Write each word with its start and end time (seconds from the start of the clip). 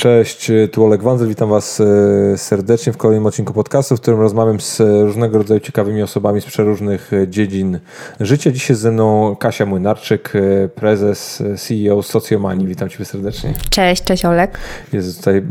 Cześć, 0.00 0.50
tu 0.72 0.84
Oleg 0.84 1.02
Wanzel, 1.02 1.28
witam 1.28 1.48
Was 1.48 1.80
e, 1.80 2.38
serdecznie 2.38 2.92
w 2.92 2.96
kolejnym 2.96 3.26
odcinku 3.26 3.52
podcastu, 3.52 3.96
w 3.96 4.00
którym 4.00 4.20
rozmawiam 4.20 4.60
z 4.60 4.80
różnego 4.80 5.38
rodzaju 5.38 5.60
ciekawymi 5.60 6.02
osobami 6.02 6.40
z 6.40 6.44
przeróżnych 6.44 7.10
dziedzin 7.26 7.78
życia. 8.20 8.50
Dzisiaj 8.50 8.76
ze 8.76 8.90
mną 8.90 9.36
Kasia 9.36 9.66
Młynarczyk, 9.66 10.32
prezes, 10.74 11.42
CEO 11.56 12.02
Socjomanii. 12.02 12.66
Witam 12.66 12.88
Cię 12.88 13.04
serdecznie. 13.04 13.54
Cześć, 13.70 14.04
cześć 14.04 14.24
Olek. 14.24 14.58
Jest 14.92 15.18
tutaj, 15.18 15.42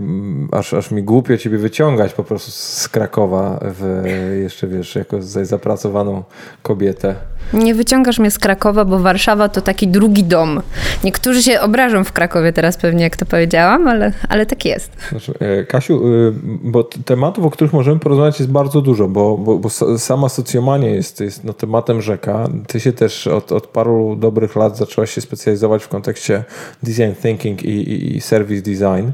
aż, 0.51 0.73
aż 0.73 0.91
mi 0.91 1.03
głupio 1.03 1.37
Ciebie 1.37 1.57
wyciągać 1.57 2.13
po 2.13 2.23
prostu 2.23 2.51
z 2.51 2.87
Krakowa, 2.87 3.59
w, 3.61 4.03
jeszcze 4.41 4.67
wiesz, 4.67 4.95
jako 4.95 5.17
zapracowaną 5.21 6.23
kobietę. 6.63 7.15
Nie 7.53 7.75
wyciągasz 7.75 8.19
mnie 8.19 8.31
z 8.31 8.39
Krakowa, 8.39 8.85
bo 8.85 8.99
Warszawa 8.99 9.49
to 9.49 9.61
taki 9.61 9.87
drugi 9.87 10.23
dom. 10.23 10.61
Niektórzy 11.03 11.43
się 11.43 11.61
obrażą 11.61 12.03
w 12.03 12.11
Krakowie 12.11 12.53
teraz 12.53 12.77
pewnie, 12.77 13.03
jak 13.03 13.17
to 13.17 13.25
powiedziałam, 13.25 13.87
ale, 13.87 14.11
ale 14.29 14.38
tak 14.45 14.65
jest. 14.65 14.91
Znaczy, 15.09 15.33
e, 15.39 15.65
Kasiu, 15.65 16.07
e, 16.07 16.31
bo 16.43 16.83
tematów, 16.83 17.45
o 17.45 17.51
których 17.51 17.73
możemy 17.73 17.99
porozmawiać 17.99 18.39
jest 18.39 18.51
bardzo 18.51 18.81
dużo, 18.81 19.07
bo, 19.07 19.37
bo, 19.37 19.57
bo 19.57 19.69
sama 19.97 20.29
socjomania 20.29 20.89
jest, 20.89 21.19
jest 21.19 21.43
no, 21.43 21.53
tematem 21.53 22.01
rzeka. 22.01 22.47
Ty 22.67 22.79
się 22.79 22.93
też 22.93 23.27
od, 23.27 23.51
od 23.51 23.67
paru 23.67 24.15
dobrych 24.15 24.55
lat 24.55 24.77
zaczęłaś 24.77 25.11
się 25.11 25.21
specjalizować 25.21 25.83
w 25.83 25.87
kontekście 25.87 26.43
design 26.83 27.21
thinking 27.21 27.63
i, 27.63 27.69
i, 27.69 28.17
i 28.17 28.21
service 28.21 28.61
design. 28.61 29.11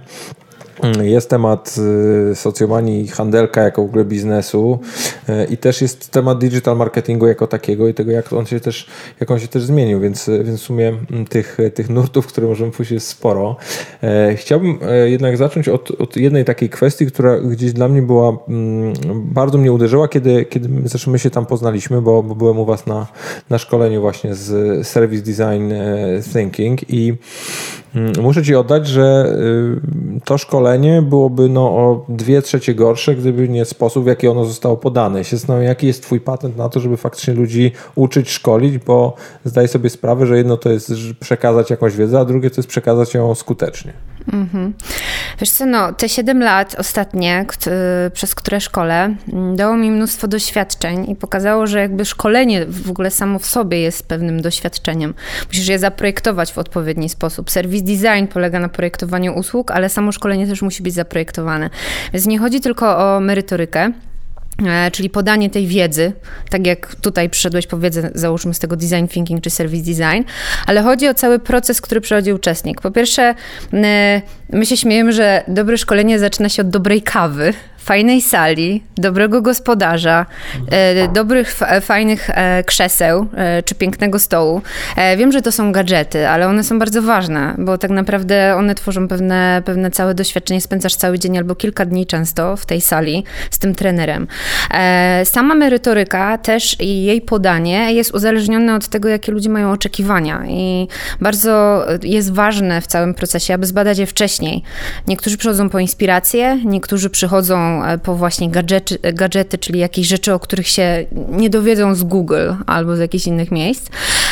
Jest 1.03 1.29
temat 1.29 1.75
y, 2.31 2.35
socjomanii 2.35 3.07
handelka 3.07 3.61
jako 3.61 3.81
w 3.81 3.85
ogóle 3.85 4.05
biznesu 4.05 4.79
y, 5.29 5.45
i 5.45 5.57
też 5.57 5.81
jest 5.81 6.11
temat 6.11 6.37
digital 6.37 6.77
marketingu 6.77 7.27
jako 7.27 7.47
takiego 7.47 7.87
i 7.87 7.93
tego, 7.93 8.11
jak 8.11 8.33
on 8.33 8.45
się 8.45 8.59
też, 8.59 8.87
jak 9.19 9.31
on 9.31 9.39
się 9.39 9.47
też 9.47 9.63
zmienił, 9.63 9.99
więc, 9.99 10.29
więc 10.43 10.61
w 10.61 10.63
sumie 10.63 10.93
mm, 11.11 11.25
tych, 11.25 11.57
tych 11.73 11.89
nurtów, 11.89 12.27
które 12.27 12.47
możemy 12.47 12.71
pójść 12.71 12.91
jest 12.91 13.07
sporo. 13.07 13.55
E, 14.03 14.35
chciałbym 14.35 14.79
e, 14.81 15.09
jednak 15.09 15.37
zacząć 15.37 15.69
od, 15.69 15.91
od 15.91 16.17
jednej 16.17 16.45
takiej 16.45 16.69
kwestii, 16.69 17.05
która 17.05 17.39
gdzieś 17.39 17.73
dla 17.73 17.87
mnie 17.87 18.01
była, 18.01 18.37
mm, 18.47 18.93
bardzo 19.33 19.57
mnie 19.57 19.71
uderzyła, 19.71 20.07
kiedy, 20.07 20.45
kiedy 20.45 20.69
zresztą 20.85 21.11
my 21.11 21.19
się 21.19 21.29
tam 21.29 21.45
poznaliśmy, 21.45 22.01
bo, 22.01 22.23
bo 22.23 22.35
byłem 22.35 22.59
u 22.59 22.65
Was 22.65 22.87
na, 22.87 23.07
na 23.49 23.57
szkoleniu 23.57 24.01
właśnie 24.01 24.35
z 24.35 24.87
Service 24.87 25.23
Design 25.23 25.71
e, 25.71 26.21
Thinking 26.33 26.89
i 26.89 27.13
muszę 28.21 28.43
Ci 28.43 28.55
oddać, 28.55 28.87
że 28.87 29.37
y, 30.17 30.21
to 30.25 30.37
szkolenie 30.37 31.01
byłoby 31.01 31.49
no, 31.49 31.61
o 31.61 32.05
dwie 32.09 32.41
trzecie 32.41 32.75
gorsze, 32.75 33.15
gdyby 33.15 33.49
nie 33.49 33.65
sposób, 33.65 34.03
w 34.03 34.07
jaki 34.07 34.27
ono 34.27 34.45
zostało 34.45 34.77
podane. 34.77 35.23
się 35.23 35.37
zastanawiam, 35.37 35.67
jaki 35.67 35.87
jest 35.87 36.03
twój 36.03 36.19
patent 36.19 36.57
na 36.57 36.69
to, 36.69 36.79
żeby 36.79 36.97
faktycznie 36.97 37.33
ludzi 37.33 37.71
uczyć, 37.95 38.29
szkolić, 38.29 38.77
bo 38.77 39.13
zdaję 39.45 39.67
sobie 39.67 39.89
sprawę, 39.89 40.25
że 40.25 40.37
jedno 40.37 40.57
to 40.57 40.69
jest 40.69 40.93
przekazać 41.19 41.69
jakąś 41.69 41.95
wiedzę, 41.95 42.19
a 42.19 42.25
drugie 42.25 42.49
to 42.49 42.55
jest 42.57 42.69
przekazać 42.69 43.13
ją 43.13 43.35
skutecznie. 43.35 43.93
Mhm. 44.33 44.73
Wiesz 45.39 45.49
co, 45.49 45.65
no, 45.65 45.93
te 45.93 46.09
7 46.09 46.43
lat 46.43 46.75
ostatnie, 46.79 47.45
przez 48.13 48.35
które 48.35 48.61
szkole, 48.61 49.15
mm, 49.33 49.55
dało 49.55 49.77
mi 49.77 49.91
mnóstwo 49.91 50.27
doświadczeń 50.27 51.11
i 51.11 51.15
pokazało, 51.15 51.67
że 51.67 51.79
jakby 51.79 52.05
szkolenie 52.05 52.65
w 52.65 52.89
ogóle 52.89 53.11
samo 53.11 53.39
w 53.39 53.45
sobie 53.45 53.79
jest 53.79 54.07
pewnym 54.07 54.41
doświadczeniem. 54.41 55.13
Musisz 55.47 55.67
je 55.67 55.79
zaprojektować 55.79 56.53
w 56.53 56.57
odpowiedni 56.57 57.09
sposób. 57.09 57.51
Service 57.51 57.85
design 57.85 58.27
polega 58.33 58.59
na 58.59 58.69
projektowaniu 58.69 59.33
usług, 59.33 59.71
ale 59.71 59.89
samo 59.89 60.11
szkolenie 60.11 60.47
też 60.47 60.61
musi 60.61 60.83
być 60.83 60.93
zaprojektowane. 60.93 61.69
Więc 62.13 62.25
nie 62.25 62.39
chodzi 62.39 62.61
tylko 62.61 62.97
o 62.97 63.19
merytorykę, 63.19 63.91
czyli 64.91 65.09
podanie 65.09 65.49
tej 65.49 65.67
wiedzy, 65.67 66.13
tak 66.49 66.67
jak 66.67 66.95
tutaj 66.95 67.29
przyszedłeś 67.29 67.67
po 67.67 67.79
wiedzę, 67.79 68.11
załóżmy 68.15 68.53
z 68.53 68.59
tego 68.59 68.75
design 68.75 69.07
thinking 69.07 69.43
czy 69.43 69.49
service 69.49 69.85
design, 69.85 70.23
ale 70.65 70.81
chodzi 70.81 71.07
o 71.07 71.13
cały 71.13 71.39
proces, 71.39 71.81
który 71.81 72.01
przechodzi 72.01 72.33
uczestnik. 72.33 72.81
Po 72.81 72.91
pierwsze, 72.91 73.35
my 74.49 74.65
się 74.65 74.77
śmiejemy, 74.77 75.13
że 75.13 75.43
dobre 75.47 75.77
szkolenie 75.77 76.19
zaczyna 76.19 76.49
się 76.49 76.61
od 76.61 76.69
dobrej 76.69 77.01
kawy, 77.01 77.53
fajnej 77.85 78.21
sali, 78.21 78.83
dobrego 78.97 79.41
gospodarza, 79.41 80.25
e, 80.71 81.07
dobrych, 81.07 81.55
fajnych 81.81 82.29
e, 82.29 82.63
krzeseł 82.63 83.27
e, 83.37 83.63
czy 83.63 83.75
pięknego 83.75 84.19
stołu. 84.19 84.61
Wiem, 85.17 85.31
że 85.31 85.41
to 85.41 85.51
są 85.51 85.71
gadżety, 85.71 86.27
ale 86.27 86.47
one 86.47 86.63
są 86.63 86.79
bardzo 86.79 87.01
ważne, 87.01 87.55
bo 87.57 87.77
tak 87.77 87.91
naprawdę 87.91 88.55
one 88.57 88.75
tworzą 88.75 89.07
pewne, 89.07 89.61
pewne 89.65 89.91
całe 89.91 90.13
doświadczenie. 90.13 90.61
Spędzasz 90.61 90.95
cały 90.95 91.19
dzień 91.19 91.37
albo 91.37 91.55
kilka 91.55 91.85
dni 91.85 92.05
często 92.05 92.57
w 92.57 92.65
tej 92.65 92.81
sali 92.81 93.23
z 93.51 93.59
tym 93.59 93.75
trenerem. 93.75 94.27
Sama 95.23 95.55
merytoryka 95.55 96.37
też 96.37 96.81
i 96.81 97.03
jej 97.03 97.21
podanie 97.21 97.93
jest 97.93 98.13
uzależnione 98.13 98.75
od 98.75 98.87
tego, 98.87 99.09
jakie 99.09 99.31
ludzie 99.31 99.49
mają 99.49 99.71
oczekiwania 99.71 100.43
i 100.47 100.87
bardzo 101.21 101.85
jest 102.03 102.33
ważne 102.33 102.81
w 102.81 102.87
całym 102.87 103.13
procesie, 103.13 103.53
aby 103.53 103.65
zbadać 103.65 103.97
je 103.97 104.05
wcześniej. 104.05 104.63
Niektórzy 105.07 105.37
przychodzą 105.37 105.69
po 105.69 105.79
inspirację, 105.79 106.59
niektórzy 106.65 107.09
przychodzą 107.09 107.74
E, 107.83 107.97
po 107.97 108.15
właśnie 108.15 108.49
gadżety, 108.49 109.13
gadżety, 109.13 109.57
czyli 109.57 109.79
jakieś 109.79 110.07
rzeczy, 110.07 110.33
o 110.33 110.39
których 110.39 110.67
się 110.67 111.05
nie 111.29 111.49
dowiedzą 111.49 111.95
z 111.95 112.03
Google 112.03 112.51
albo 112.65 112.95
z 112.95 112.99
jakichś 112.99 113.27
innych 113.27 113.51
miejsc, 113.51 113.89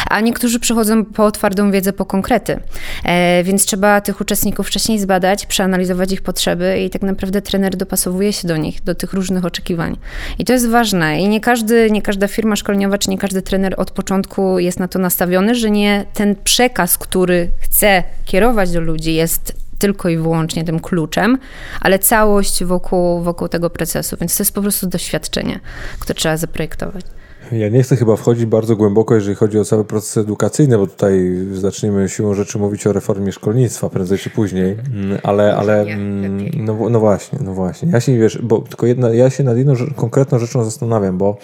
a 0.10 0.22
niektórzy 0.22 0.60
przychodzą 0.60 1.06
po 1.06 1.32
twardą 1.32 1.72
wiedzę, 1.72 1.94
po 1.94 2.06
konkrety. 2.06 2.60
E, 3.04 3.44
więc 3.44 3.66
trzeba 3.66 4.02
tych 4.02 4.22
uczestników 4.22 4.68
wcześniej 4.68 5.00
zbadać, 5.00 5.46
przeanalizować 5.46 6.12
ich 6.12 6.22
potrzeby 6.22 6.80
i 6.86 6.90
tak 6.90 7.02
naprawdę 7.02 7.42
trener 7.42 7.76
dopasowuje 7.76 8.34
się 8.34 8.48
do 8.48 8.58
nich, 8.58 8.84
do 8.84 8.96
tych 8.96 9.14
różnych 9.14 9.46
oczekiwań. 9.46 9.98
I 10.40 10.46
to 10.46 10.54
jest 10.54 10.68
ważne. 10.68 11.20
I 11.20 11.30
nie, 11.30 11.42
każdy, 11.42 11.92
nie 11.92 12.02
każda 12.02 12.28
firma 12.28 12.56
szkoleniowa, 12.56 12.98
czy 12.98 13.10
nie 13.10 13.18
każdy 13.18 13.42
trener 13.42 13.74
od 13.78 13.92
początku 13.92 14.60
jest 14.60 14.80
na 14.80 14.88
to 14.88 15.00
nastawiony, 15.00 15.56
że 15.56 15.72
nie 15.72 16.06
ten 16.14 16.36
przekaz, 16.44 16.98
który 16.98 17.50
chce 17.60 18.04
kierować 18.26 18.72
do 18.72 18.82
ludzi, 18.82 19.14
jest 19.14 19.63
tylko 19.84 20.10
i 20.10 20.18
wyłącznie 20.18 20.64
tym 20.64 20.80
kluczem, 20.80 21.38
ale 21.82 22.00
całość 22.00 22.64
wokół, 22.64 23.22
wokół 23.22 23.48
tego 23.48 23.70
procesu, 23.70 24.18
więc 24.20 24.38
to 24.38 24.44
jest 24.44 24.54
po 24.56 24.62
prostu 24.62 24.88
doświadczenie, 24.88 25.60
które 26.00 26.16
trzeba 26.16 26.38
zaprojektować. 26.38 27.06
Ja 27.52 27.70
nie 27.70 27.84
chcę 27.84 27.96
chyba 27.96 28.16
wchodzić 28.16 28.46
bardzo 28.46 28.76
głęboko, 28.76 29.16
jeżeli 29.16 29.36
chodzi 29.36 29.60
o 29.60 29.66
cały 29.66 29.86
proces 29.86 30.18
edukacyjny, 30.18 30.78
bo 30.78 30.88
tutaj 30.88 31.36
zaczniemy 31.54 32.10
siłą 32.10 32.34
rzeczy 32.34 32.60
mówić 32.60 32.88
o 32.88 32.94
reformie 32.94 33.32
szkolnictwa 33.32 33.90
prędzej 33.90 34.18
czy 34.18 34.30
później, 34.30 34.72
mm, 34.94 35.20
ale, 35.24 35.56
ale 35.56 35.82
mm, 35.82 36.50
no, 36.54 36.90
no 36.90 37.00
właśnie, 37.00 37.40
no 37.42 37.54
właśnie. 37.54 37.90
Ja 37.92 38.00
się 38.00 38.18
wiesz, 38.18 38.40
bo 38.44 38.60
tylko 38.60 38.86
jedna, 38.86 39.10
ja 39.10 39.30
się 39.30 39.44
nad 39.44 39.58
jedną 39.58 39.74
konkretną 39.96 40.40
rzeczą 40.40 40.64
zastanawiam, 40.64 41.18
bo 41.18 41.38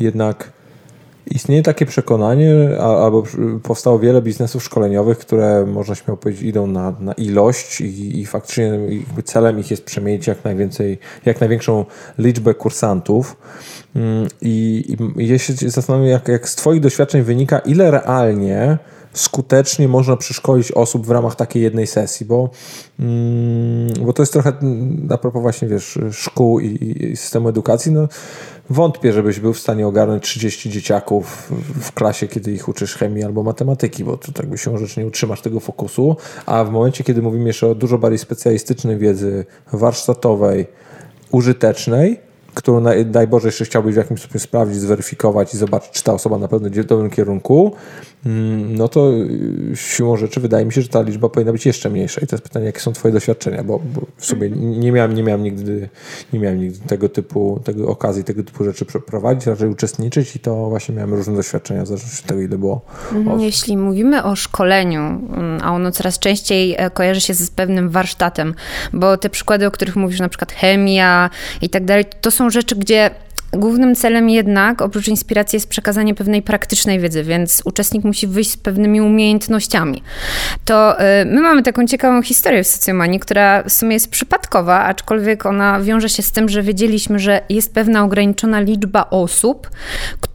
jednak 0.00 0.52
Istnieje 1.30 1.62
takie 1.62 1.86
przekonanie, 1.86 2.78
albo 2.80 3.22
powstało 3.62 3.98
wiele 3.98 4.22
biznesów 4.22 4.64
szkoleniowych, 4.64 5.18
które 5.18 5.66
można 5.66 5.94
śmiało 5.94 6.16
powiedzieć 6.16 6.42
idą 6.42 6.66
na, 6.66 6.94
na 7.00 7.12
ilość 7.12 7.80
i, 7.80 8.20
i 8.20 8.26
faktycznie 8.26 8.78
celem 9.24 9.58
ich 9.58 9.70
jest 9.70 9.84
przemienić 9.84 10.26
jak 10.26 10.44
najwięcej, 10.44 10.98
jak 11.24 11.40
największą 11.40 11.84
liczbę 12.18 12.54
kursantów. 12.54 13.36
Mm, 13.96 14.28
I, 14.42 14.84
i 15.16 15.28
ja 15.28 15.38
się 15.38 15.52
zastanawiam, 15.52 16.08
jak, 16.08 16.28
jak 16.28 16.48
z 16.48 16.56
Twoich 16.56 16.80
doświadczeń 16.80 17.22
wynika, 17.22 17.58
ile 17.58 17.90
realnie 17.90 18.78
skutecznie 19.12 19.88
można 19.88 20.16
przeszkolić 20.16 20.72
osób 20.72 21.06
w 21.06 21.10
ramach 21.10 21.36
takiej 21.36 21.62
jednej 21.62 21.86
sesji, 21.86 22.26
bo, 22.26 22.50
mm, 23.00 24.04
bo 24.04 24.12
to 24.12 24.22
jest 24.22 24.32
trochę 24.32 24.52
a 25.10 25.18
propos 25.18 25.42
właśnie 25.42 25.68
wiesz, 25.68 25.98
szkół 26.12 26.60
i, 26.60 26.96
i 27.10 27.16
systemu 27.16 27.48
edukacji, 27.48 27.92
no 27.92 28.08
wątpię, 28.70 29.12
żebyś 29.12 29.40
był 29.40 29.52
w 29.52 29.58
stanie 29.58 29.86
ogarnąć 29.86 30.22
30 30.24 30.70
dzieciaków 30.70 31.52
w 31.80 31.92
klasie, 31.92 32.28
kiedy 32.28 32.52
ich 32.52 32.68
uczysz 32.68 32.94
chemii 32.94 33.24
albo 33.24 33.42
matematyki, 33.42 34.04
bo 34.04 34.16
to 34.16 34.32
tak 34.32 34.46
by 34.46 34.58
się 34.58 34.78
rzecz 34.78 34.96
nie 34.96 35.06
utrzymasz 35.06 35.40
tego 35.40 35.60
fokusu, 35.60 36.16
a 36.46 36.64
w 36.64 36.70
momencie, 36.70 37.04
kiedy 37.04 37.22
mówimy 37.22 37.46
jeszcze 37.46 37.66
o 37.66 37.74
dużo 37.74 37.98
bardziej 37.98 38.18
specjalistycznej 38.18 38.98
wiedzy 38.98 39.44
warsztatowej, 39.72 40.66
użytecznej, 41.30 42.20
którą 42.54 42.84
daj 43.04 43.26
Boże 43.26 43.48
jeszcze 43.48 43.64
chciałbyś 43.64 43.94
w 43.94 43.98
jakimś 43.98 44.20
stopniu 44.20 44.40
sprawdzić, 44.40 44.80
zweryfikować 44.80 45.54
i 45.54 45.56
zobaczyć, 45.56 45.90
czy 45.90 46.04
ta 46.04 46.12
osoba 46.12 46.38
na 46.38 46.48
pewno 46.48 46.68
idzie 46.68 46.82
w 46.82 46.86
dobrym 46.86 47.10
kierunku, 47.10 47.72
no 48.24 48.88
to 48.88 49.12
y, 49.12 49.72
siłą 49.74 50.16
rzeczy 50.16 50.40
wydaje 50.40 50.66
mi 50.66 50.72
się, 50.72 50.82
że 50.82 50.88
ta 50.88 51.02
liczba 51.02 51.28
powinna 51.28 51.52
być 51.52 51.66
jeszcze 51.66 51.90
mniejsza. 51.90 52.20
I 52.20 52.26
to 52.26 52.36
jest 52.36 52.44
pytanie, 52.44 52.66
jakie 52.66 52.80
są 52.80 52.92
twoje 52.92 53.14
doświadczenia, 53.14 53.64
bo, 53.64 53.78
bo 53.78 54.00
w 54.16 54.26
sobie 54.26 54.50
nie 54.50 54.92
miałem, 54.92 55.14
nie 55.14 55.22
miałem 55.22 55.42
nigdy, 55.42 55.88
nie 56.32 56.38
miałem 56.38 56.60
nigdy 56.60 56.88
tego 56.88 57.08
typu, 57.08 57.60
tego 57.64 57.88
okazji, 57.88 58.24
tego 58.24 58.42
typu 58.42 58.64
rzeczy 58.64 58.84
przeprowadzić, 58.84 59.46
raczej 59.46 59.68
uczestniczyć 59.68 60.36
i 60.36 60.38
to 60.38 60.68
właśnie 60.68 60.94
miałem 60.94 61.14
różne 61.14 61.36
doświadczenia, 61.36 61.82
w 61.82 61.86
zależności 61.86 62.22
od 62.22 62.28
tego, 62.28 62.40
ile 62.40 62.58
było. 62.58 62.80
Mhm, 63.12 63.40
jeśli 63.40 63.76
mówimy 63.76 64.24
o 64.24 64.36
szkoleniu, 64.36 65.00
mm, 65.00 65.60
a 65.62 65.72
ono 65.72 65.92
coraz 65.92 66.18
częściej 66.18 66.74
e, 66.78 66.90
kojarzy 66.90 67.20
się 67.20 67.34
z 67.34 67.50
pewnym 67.50 67.90
warsztatem, 67.90 68.54
bo 68.92 69.16
te 69.16 69.30
przykłady, 69.30 69.66
o 69.66 69.70
których 69.70 69.96
mówisz, 69.96 70.20
na 70.20 70.28
przykład 70.28 70.52
chemia 70.52 71.30
i 71.62 71.68
tak 71.68 71.84
dalej, 71.84 72.04
to 72.20 72.30
są 72.30 72.50
rzeczy, 72.50 72.76
gdzie 72.76 73.10
Głównym 73.52 73.94
celem 73.94 74.30
jednak, 74.30 74.82
oprócz 74.82 75.08
inspiracji, 75.08 75.56
jest 75.56 75.68
przekazanie 75.68 76.14
pewnej 76.14 76.42
praktycznej 76.42 77.00
wiedzy, 77.00 77.24
więc 77.24 77.62
uczestnik 77.64 78.04
musi 78.04 78.26
wyjść 78.26 78.50
z 78.50 78.56
pewnymi 78.56 79.00
umiejętnościami. 79.00 80.02
To 80.64 81.00
y, 81.00 81.24
my 81.24 81.40
mamy 81.40 81.62
taką 81.62 81.86
ciekawą 81.86 82.22
historię 82.22 82.64
w 82.64 82.66
socjomanii, 82.66 83.20
która 83.20 83.62
w 83.62 83.72
sumie 83.72 83.92
jest 83.92 84.10
przypadkowa, 84.10 84.84
aczkolwiek 84.84 85.46
ona 85.46 85.80
wiąże 85.80 86.08
się 86.08 86.22
z 86.22 86.32
tym, 86.32 86.48
że 86.48 86.62
wiedzieliśmy, 86.62 87.18
że 87.18 87.40
jest 87.48 87.74
pewna 87.74 88.04
ograniczona 88.04 88.60
liczba 88.60 89.10
osób, 89.10 89.70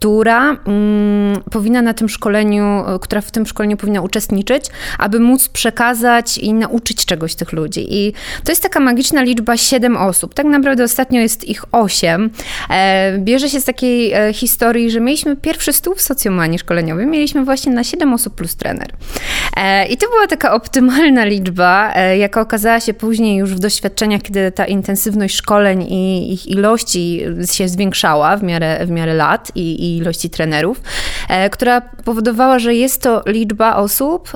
która 0.06 0.58
mm, 0.68 1.42
powinna 1.52 1.82
na 1.82 1.94
tym 1.94 2.10
szkoleniu, 2.10 2.84
która 3.02 3.22
w 3.22 3.32
tym 3.32 3.46
szkoleniu 3.46 3.78
powinna 3.78 4.02
uczestniczyć, 4.02 4.66
aby 5.00 5.20
móc 5.20 5.50
przekazać 5.50 6.38
i 6.38 6.54
nauczyć 6.54 7.06
czegoś 7.06 7.36
tych 7.36 7.52
ludzi. 7.52 7.88
I 7.90 8.14
to 8.44 8.52
jest 8.52 8.64
taka 8.64 8.80
magiczna 8.80 9.22
liczba 9.22 9.58
7 9.58 9.98
osób. 9.98 10.34
Tak 10.34 10.46
naprawdę 10.46 10.84
ostatnio 10.84 11.22
jest 11.22 11.44
ich 11.48 11.64
8. 11.72 12.30
E, 12.70 13.18
bierze 13.20 13.50
się 13.50 13.62
z 13.62 13.66
takiej 13.66 14.14
e, 14.14 14.34
historii, 14.34 14.92
że 14.92 15.00
mieliśmy 15.00 15.36
pierwszy 15.36 15.74
stół 15.74 15.96
w 15.96 16.02
socjomanii 16.02 16.60
szkoleniowej, 16.60 17.08
mieliśmy 17.08 17.46
właśnie 17.46 17.74
na 17.74 17.84
7 17.84 18.14
osób 18.14 18.36
plus 18.36 18.56
trener. 18.56 18.88
E, 19.58 19.86
I 19.88 19.98
to 19.98 20.08
była 20.10 20.28
taka 20.28 20.54
optymalna 20.54 21.26
liczba, 21.26 21.94
e, 21.96 22.18
jaka 22.18 22.42
okazała 22.42 22.80
się 22.80 22.94
później 22.94 23.38
już 23.38 23.54
w 23.54 23.60
doświadczeniach, 23.60 24.22
kiedy 24.22 24.52
ta 24.52 24.66
intensywność 24.66 25.36
szkoleń 25.36 25.84
i 25.90 26.34
ich 26.34 26.48
ilości 26.48 27.22
się 27.52 27.68
zwiększała 27.68 28.38
w 28.38 28.44
miarę, 28.44 28.86
w 28.86 28.90
miarę 28.90 29.14
lat 29.14 29.52
i, 29.56 29.95
i 29.95 29.95
ilości 29.98 30.30
trenerów, 30.30 30.82
e, 31.30 31.50
która 31.50 31.82
powodowała, 31.82 32.60
że 32.60 32.76
jest 32.76 33.02
to 33.02 33.24
liczba 33.26 33.76
osób, 33.76 34.32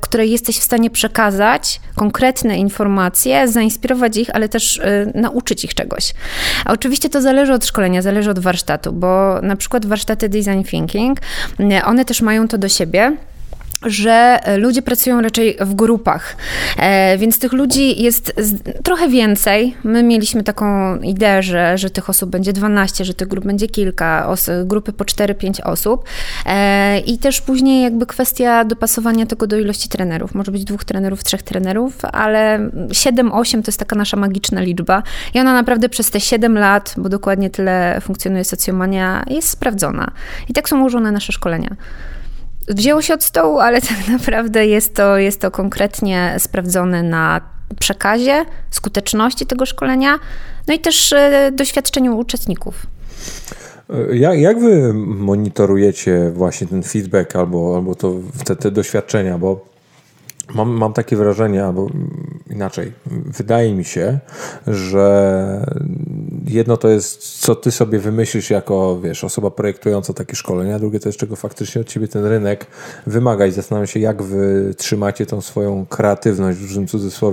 której 0.00 0.30
jesteś 0.30 0.58
w 0.58 0.62
stanie 0.62 0.90
przekazać 0.90 1.80
konkretne 1.96 2.56
informacje, 2.56 3.48
zainspirować 3.48 4.16
ich, 4.16 4.30
ale 4.34 4.48
też 4.48 4.80
nauczyć 5.14 5.64
ich 5.64 5.74
czegoś. 5.74 6.14
A 6.64 6.72
oczywiście 6.72 7.08
to 7.08 7.20
zależy 7.20 7.52
od 7.52 7.66
szkolenia, 7.66 8.02
zależy 8.02 8.30
od 8.30 8.38
warsztatu, 8.38 8.92
bo 8.92 9.40
na 9.42 9.56
przykład 9.56 9.86
warsztaty 9.86 10.28
design 10.28 10.62
thinking, 10.62 11.18
one 11.84 12.04
też 12.04 12.22
mają 12.22 12.48
to 12.48 12.58
do 12.58 12.68
siebie, 12.68 13.16
że 13.84 14.40
ludzie 14.58 14.82
pracują 14.82 15.20
raczej 15.20 15.56
w 15.60 15.74
grupach, 15.74 16.36
e, 16.78 17.18
więc 17.18 17.38
tych 17.38 17.52
ludzi 17.52 18.02
jest 18.02 18.34
trochę 18.84 19.08
więcej. 19.08 19.76
My 19.84 20.02
mieliśmy 20.02 20.42
taką 20.42 20.96
ideę, 20.96 21.42
że, 21.42 21.78
że 21.78 21.90
tych 21.90 22.10
osób 22.10 22.30
będzie 22.30 22.52
12, 22.52 23.04
że 23.04 23.14
tych 23.14 23.28
grup 23.28 23.44
będzie 23.44 23.68
kilka, 23.68 24.34
grupy 24.64 24.92
po 24.92 25.04
4-5 25.04 25.60
osób 25.64 26.04
e, 26.46 26.98
i 26.98 27.18
też 27.18 27.40
później 27.40 27.82
jakby 27.82 28.06
kwestia 28.06 28.64
dopasowania 28.64 29.26
tego 29.26 29.46
do 29.46 29.58
ilości 29.58 29.88
trenerów. 29.88 30.34
Może 30.34 30.52
być 30.52 30.64
dwóch 30.64 30.84
trenerów, 30.84 31.24
trzech 31.24 31.42
trenerów, 31.42 32.04
ale 32.04 32.70
7-8 32.88 33.52
to 33.52 33.68
jest 33.68 33.78
taka 33.78 33.96
nasza 33.96 34.16
magiczna 34.16 34.60
liczba 34.60 35.02
i 35.34 35.40
ona 35.40 35.52
naprawdę 35.52 35.88
przez 35.88 36.10
te 36.10 36.20
7 36.20 36.58
lat, 36.58 36.94
bo 36.96 37.08
dokładnie 37.08 37.50
tyle 37.50 38.00
funkcjonuje 38.00 38.44
socjomania, 38.44 39.24
jest 39.30 39.48
sprawdzona. 39.48 40.10
I 40.48 40.52
tak 40.52 40.68
są 40.68 40.80
ułożone 40.80 41.12
nasze 41.12 41.32
szkolenia 41.32 41.76
wzięło 42.68 43.02
się 43.02 43.14
od 43.14 43.24
stołu, 43.24 43.58
ale 43.58 43.80
tak 43.80 44.08
naprawdę 44.18 44.66
jest 44.66 44.94
to, 44.94 45.18
jest 45.18 45.40
to 45.40 45.50
konkretnie 45.50 46.34
sprawdzone 46.38 47.02
na 47.02 47.40
przekazie, 47.80 48.44
skuteczności 48.70 49.46
tego 49.46 49.66
szkolenia, 49.66 50.18
no 50.68 50.74
i 50.74 50.78
też 50.78 51.12
e, 51.12 51.50
doświadczeniu 51.54 52.18
uczestników. 52.18 52.86
E, 53.90 54.16
jak, 54.16 54.38
jak 54.38 54.60
wy 54.60 54.94
monitorujecie 54.94 56.30
właśnie 56.34 56.66
ten 56.66 56.82
feedback 56.82 57.36
albo, 57.36 57.76
albo 57.76 57.94
to, 57.94 58.14
te, 58.44 58.56
te 58.56 58.70
doświadczenia? 58.70 59.38
Bo 59.38 59.72
Mam, 60.54 60.70
mam 60.70 60.92
takie 60.92 61.16
wrażenie, 61.16 61.64
albo 61.64 61.90
inaczej, 62.52 62.92
wydaje 63.06 63.74
mi 63.74 63.84
się, 63.84 64.18
że 64.66 65.66
jedno 66.46 66.76
to 66.76 66.88
jest, 66.88 67.40
co 67.40 67.54
ty 67.54 67.70
sobie 67.70 67.98
wymyślisz 67.98 68.50
jako, 68.50 69.00
wiesz, 69.00 69.24
osoba 69.24 69.50
projektująca 69.50 70.12
takie 70.12 70.36
szkolenia, 70.36 70.78
drugie 70.78 71.00
to 71.00 71.08
jest, 71.08 71.18
czego 71.18 71.36
faktycznie 71.36 71.80
od 71.80 71.88
ciebie 71.88 72.08
ten 72.08 72.24
rynek 72.24 72.66
wymaga 73.06 73.46
i 73.46 73.52
zastanawiam 73.52 73.86
się, 73.86 74.00
jak 74.00 74.22
wy 74.22 74.74
trzymacie 74.78 75.26
tą 75.26 75.40
swoją 75.40 75.86
kreatywność, 75.86 76.58
w 76.58 76.62
dużym 76.62 76.86
cudzysłowie, 76.86 77.32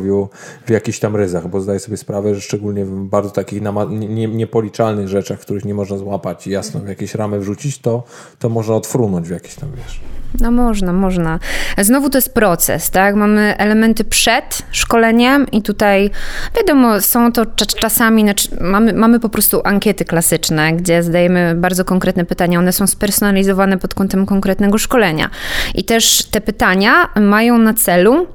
w 0.66 0.70
jakichś 0.70 1.00
tam 1.00 1.16
ryzach, 1.16 1.48
bo 1.48 1.62
zdaję 1.62 1.80
sobie 1.80 1.98
sprawę, 1.98 2.36
że 2.36 2.42
szczególnie 2.42 2.86
w 2.86 2.92
bardzo 2.92 3.30
takich 3.30 3.62
nie, 3.90 4.28
niepoliczalnych 4.28 5.08
rzeczach, 5.08 5.40
których 5.40 5.66
nie 5.66 5.74
można 5.74 5.98
złapać 5.98 6.48
i 6.48 6.52
jasno 6.52 6.80
w 6.80 6.88
jakieś 6.88 7.16
ramy 7.16 7.40
wrzucić, 7.40 7.80
to, 7.80 8.04
to 8.40 8.50
można 8.50 8.76
odfrunąć 8.76 9.28
w 9.28 9.32
jakieś 9.32 9.56
tam, 9.56 9.70
wiesz. 9.76 10.19
No 10.40 10.52
można, 10.52 10.94
można. 10.94 11.40
Znowu 11.78 12.10
to 12.10 12.18
jest 12.18 12.34
proces, 12.34 12.90
tak? 12.90 13.16
Mamy 13.16 13.56
elementy 13.58 14.04
przed 14.04 14.62
szkoleniem 14.72 15.52
i 15.52 15.62
tutaj 15.62 16.12
wiadomo, 16.58 17.02
są 17.02 17.32
to 17.32 17.46
czasami, 17.80 18.22
znaczy 18.24 18.50
mamy, 18.62 18.94
mamy 18.94 19.20
po 19.20 19.30
prostu 19.30 19.62
ankiety 19.64 20.06
klasyczne, 20.06 20.74
gdzie 20.74 21.04
zadajemy 21.04 21.56
bardzo 21.56 21.86
konkretne 21.86 22.26
pytania. 22.26 22.60
One 22.60 22.72
są 22.72 22.88
spersonalizowane 22.88 23.78
pod 23.78 23.94
kątem 23.94 24.26
konkretnego 24.26 24.78
szkolenia. 24.78 25.30
I 25.76 25.84
też 25.84 26.24
te 26.32 26.42
pytania 26.42 27.10
mają 27.16 27.58
na 27.58 27.74
celu 27.74 28.28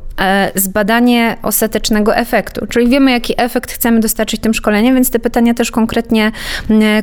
zbadanie 0.54 1.36
ostatecznego 1.42 2.16
efektu. 2.16 2.66
Czyli 2.66 2.88
wiemy, 2.88 3.10
jaki 3.10 3.34
efekt 3.36 3.72
chcemy 3.72 4.00
dostarczyć 4.00 4.40
tym 4.40 4.54
szkoleniem, 4.54 4.94
więc 4.94 5.10
te 5.10 5.18
pytania 5.18 5.54
też 5.54 5.70
konkretnie, 5.70 6.32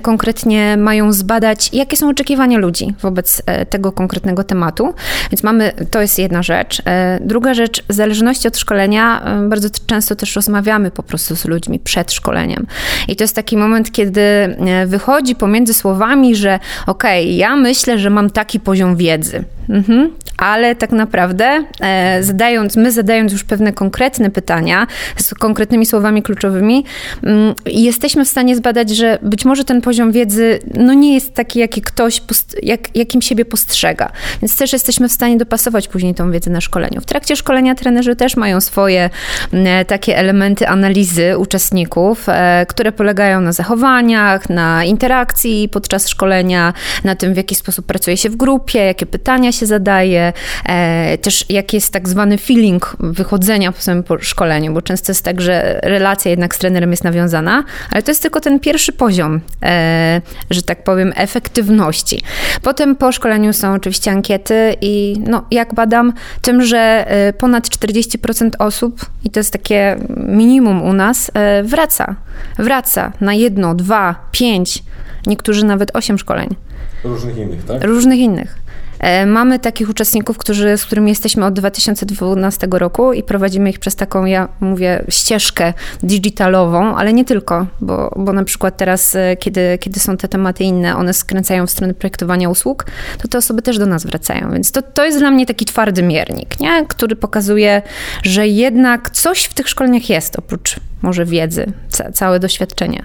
konkretnie 0.01 0.77
mają 0.77 1.13
zbadać, 1.13 1.69
jakie 1.73 1.97
są 1.97 2.09
oczekiwania 2.09 2.57
ludzi 2.57 2.93
wobec 3.01 3.41
e, 3.45 3.65
tego 3.65 3.91
konkretnego 3.91 4.43
tematu. 4.43 4.93
Więc 5.31 5.43
mamy, 5.43 5.71
to 5.91 6.01
jest 6.01 6.19
jedna 6.19 6.43
rzecz. 6.43 6.81
E, 6.85 7.19
druga 7.21 7.53
rzecz, 7.53 7.83
w 7.89 7.93
zależności 7.93 8.47
od 8.47 8.57
szkolenia, 8.57 9.25
bardzo 9.49 9.69
często 9.85 10.15
też 10.15 10.35
rozmawiamy 10.35 10.91
po 10.91 11.03
prostu 11.03 11.35
z 11.35 11.45
ludźmi 11.45 11.79
przed 11.79 12.11
szkoleniem. 12.11 12.67
I 13.07 13.15
to 13.15 13.23
jest 13.23 13.35
taki 13.35 13.57
moment, 13.57 13.91
kiedy 13.91 14.21
wychodzi 14.87 15.35
pomiędzy 15.35 15.73
słowami, 15.73 16.35
że 16.35 16.59
okej, 16.87 17.23
okay, 17.25 17.35
ja 17.35 17.55
myślę, 17.55 17.99
że 17.99 18.09
mam 18.09 18.29
taki 18.29 18.59
poziom 18.59 18.95
wiedzy, 18.95 19.43
mhm. 19.71 20.12
ale 20.38 20.75
tak 20.75 20.91
naprawdę 20.91 21.63
zadając, 22.21 22.75
my 22.75 22.91
zadając 22.91 23.31
już 23.31 23.44
pewne 23.44 23.73
konkretne 23.73 24.29
pytania 24.29 24.88
z 25.18 25.33
konkretnymi 25.33 25.85
słowami 25.85 26.23
kluczowymi, 26.23 26.85
mm, 27.23 27.56
jesteśmy 27.65 28.25
w 28.25 28.27
stanie 28.27 28.56
zbadać, 28.56 28.89
że 28.89 29.19
być 29.21 29.45
może 29.45 29.63
ten 29.63 29.81
poziom 29.81 30.12
wiedzy 30.12 30.59
no 30.73 30.94
nie 30.94 31.13
jest 31.13 31.33
taki, 31.33 31.59
jaki 31.59 31.81
ktoś, 31.81 32.21
jak, 32.63 32.95
jakim 32.95 33.21
siebie 33.21 33.45
postrzega. 33.45 34.12
Więc 34.41 34.57
też 34.57 34.73
jesteśmy 34.73 35.09
w 35.09 35.12
stanie 35.12 35.38
dopasować 35.38 35.88
później 35.88 36.15
tą 36.15 36.31
wiedzę 36.31 36.51
na 36.51 36.62
szkoleniu. 36.62 37.01
W 37.01 37.06
trakcie 37.06 37.35
szkolenia 37.35 37.75
trenerzy 37.75 38.15
też 38.15 38.38
mają 38.38 38.62
swoje 38.62 39.09
mm, 39.53 39.85
takie 39.85 40.18
elementy 40.18 40.68
analizy 40.68 41.38
uczestników, 41.38 42.29
e, 42.29 42.65
które 42.69 42.91
polegają 42.91 43.41
na 43.41 43.51
zachowaniach, 43.51 44.50
na 44.50 44.85
interakcji 44.85 45.69
podczas 45.69 46.07
szkolenia, 46.07 46.73
na 47.03 47.15
tym, 47.15 47.33
w 47.33 47.38
jaki 47.38 47.56
sposób 47.56 47.85
pracuje 47.85 48.18
się 48.18 48.29
w 48.29 48.35
grupie, 48.35 48.79
jakie 48.79 49.06
pytania 49.06 49.51
się 49.51 49.60
zadaje, 49.65 50.33
e, 50.65 51.17
też 51.17 51.45
jaki 51.49 51.77
jest 51.77 51.93
tak 51.93 52.09
zwany 52.09 52.37
feeling 52.37 52.95
wychodzenia 52.99 53.71
po 53.71 53.81
samym 53.81 54.03
szkoleniu, 54.19 54.73
bo 54.73 54.81
często 54.81 55.11
jest 55.11 55.25
tak, 55.25 55.41
że 55.41 55.79
relacja 55.83 56.31
jednak 56.31 56.55
z 56.55 56.57
trenerem 56.57 56.91
jest 56.91 57.03
nawiązana, 57.03 57.63
ale 57.91 58.03
to 58.03 58.11
jest 58.11 58.21
tylko 58.21 58.39
ten 58.39 58.59
pierwszy 58.59 58.91
poziom, 58.91 59.41
e, 59.63 60.21
że 60.49 60.61
tak 60.61 60.83
powiem, 60.83 61.13
efektywności. 61.15 62.21
Potem 62.61 62.95
po 62.95 63.11
szkoleniu 63.11 63.53
są 63.53 63.73
oczywiście 63.73 64.11
ankiety 64.11 64.75
i 64.81 65.21
no, 65.27 65.45
jak 65.51 65.73
badam, 65.73 66.13
tym, 66.41 66.63
że 66.63 67.05
e, 67.07 67.33
ponad 67.33 67.67
40% 67.67 68.49
osób, 68.59 69.05
i 69.23 69.29
to 69.29 69.39
jest 69.39 69.53
takie 69.53 69.97
minimum 70.15 70.81
u 70.81 70.93
nas, 70.93 71.31
wraca. 71.63 72.15
Wraca 72.59 73.11
na 73.21 73.33
jedno, 73.33 73.75
dwa, 73.75 74.15
pięć, 74.31 74.83
niektórzy 75.27 75.65
nawet 75.65 75.95
osiem 75.95 76.18
szkoleń. 76.18 76.56
Różnych 77.03 77.37
innych, 77.37 77.65
tak? 77.65 77.83
Różnych 77.83 78.19
innych. 78.19 78.60
E, 79.01 79.25
mamy 79.25 79.59
takich 79.59 79.89
uczestników, 79.89 80.37
którzy, 80.37 80.77
z 80.77 80.85
którymi 80.85 81.09
jesteśmy 81.09 81.45
od 81.45 81.53
2012 81.53 82.67
roku 82.71 83.13
i 83.13 83.23
prowadzimy 83.23 83.69
ich 83.69 83.79
przez 83.79 83.95
taką, 83.95 84.25
ja 84.25 84.47
mówię, 84.59 85.03
ścieżkę 85.09 85.73
digitalową, 86.03 86.95
ale 86.95 87.13
nie 87.13 87.25
tylko, 87.25 87.67
bo, 87.81 88.13
bo 88.15 88.33
na 88.33 88.43
przykład 88.43 88.77
teraz, 88.77 89.15
e, 89.15 89.37
kiedy, 89.37 89.77
kiedy 89.79 89.99
są 89.99 90.17
te 90.17 90.27
tematy 90.27 90.63
inne, 90.63 90.95
one 90.95 91.13
skręcają 91.13 91.67
w 91.67 91.71
stronę 91.71 91.93
projektowania 91.93 92.49
usług, 92.49 92.85
to 93.21 93.27
te 93.27 93.37
osoby 93.37 93.61
też 93.61 93.77
do 93.77 93.85
nas 93.85 94.05
wracają. 94.05 94.51
Więc 94.51 94.71
to, 94.71 94.81
to 94.81 95.05
jest 95.05 95.17
dla 95.17 95.31
mnie 95.31 95.45
taki 95.45 95.65
twardy 95.65 96.03
miernik, 96.03 96.59
nie? 96.59 96.85
który 96.87 97.15
pokazuje, 97.15 97.81
że 98.23 98.47
jednak 98.47 99.09
coś 99.09 99.43
w 99.43 99.53
tych 99.53 99.69
szkoleniach 99.69 100.09
jest, 100.09 100.39
oprócz 100.39 100.75
może 101.01 101.25
wiedzy, 101.25 101.73
ca 101.89 102.11
całe 102.11 102.39
doświadczenie. 102.39 103.03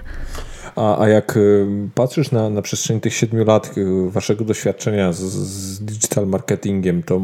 A, 0.77 1.01
a 1.01 1.07
jak 1.07 1.37
y, 1.37 1.67
patrzysz 1.95 2.31
na, 2.31 2.49
na 2.49 2.61
przestrzeni 2.61 3.01
tych 3.01 3.13
siedmiu 3.13 3.45
lat 3.45 3.77
y, 3.77 4.09
waszego 4.09 4.45
doświadczenia 4.45 5.13
z, 5.13 5.19
z 5.19 5.79
digital 5.85 6.27
marketingiem, 6.27 7.03
to 7.03 7.19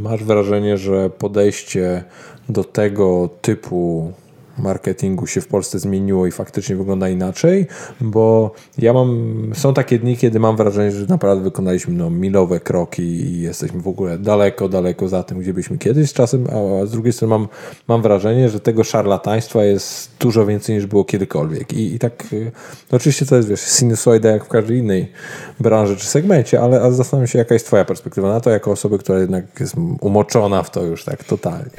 masz 0.00 0.24
wrażenie, 0.24 0.78
że 0.78 1.10
podejście 1.10 2.04
do 2.48 2.64
tego 2.64 3.28
typu 3.42 4.12
marketingu 4.58 5.26
się 5.26 5.40
w 5.40 5.46
Polsce 5.46 5.78
zmieniło 5.78 6.26
i 6.26 6.30
faktycznie 6.30 6.76
wygląda 6.76 7.08
inaczej, 7.08 7.66
bo 8.00 8.52
ja 8.78 8.92
mam, 8.92 9.34
są 9.54 9.74
takie 9.74 9.98
dni, 9.98 10.16
kiedy 10.16 10.40
mam 10.40 10.56
wrażenie, 10.56 10.90
że 10.90 11.06
naprawdę 11.06 11.44
wykonaliśmy 11.44 11.94
no, 11.94 12.10
milowe 12.10 12.60
kroki 12.60 13.02
i 13.02 13.40
jesteśmy 13.40 13.80
w 13.80 13.88
ogóle 13.88 14.18
daleko, 14.18 14.68
daleko 14.68 15.08
za 15.08 15.22
tym, 15.22 15.38
gdzie 15.38 15.52
byliśmy 15.52 15.78
kiedyś 15.78 16.12
czasem, 16.12 16.46
a 16.46 16.86
z 16.86 16.90
drugiej 16.90 17.12
strony 17.12 17.30
mam, 17.30 17.48
mam 17.88 18.02
wrażenie, 18.02 18.48
że 18.48 18.60
tego 18.60 18.84
szarlataństwa 18.84 19.64
jest 19.64 20.10
dużo 20.20 20.46
więcej 20.46 20.74
niż 20.76 20.86
było 20.86 21.04
kiedykolwiek 21.04 21.72
i, 21.72 21.94
i 21.94 21.98
tak 21.98 22.24
y, 22.32 22.52
no 22.92 22.96
oczywiście 22.96 23.26
to 23.26 23.36
jest, 23.36 23.48
wiesz, 23.48 23.60
sinusoida 23.60 24.30
jak 24.30 24.44
w 24.44 24.48
każdej 24.48 24.78
innej 24.78 25.12
branży 25.60 25.96
czy 25.96 26.06
segmencie, 26.06 26.60
ale, 26.60 26.80
ale 26.80 26.92
zastanawiam 26.92 27.26
się, 27.26 27.38
jaka 27.38 27.54
jest 27.54 27.66
twoja 27.66 27.84
perspektywa 27.84 28.28
na 28.28 28.40
to, 28.40 28.50
jako 28.50 28.70
osoby, 28.70 28.98
która 28.98 29.18
jednak 29.18 29.44
jest 29.60 29.74
umoczona 30.00 30.62
w 30.62 30.70
to 30.70 30.82
już 30.82 31.04
tak 31.04 31.24
totalnie. 31.24 31.70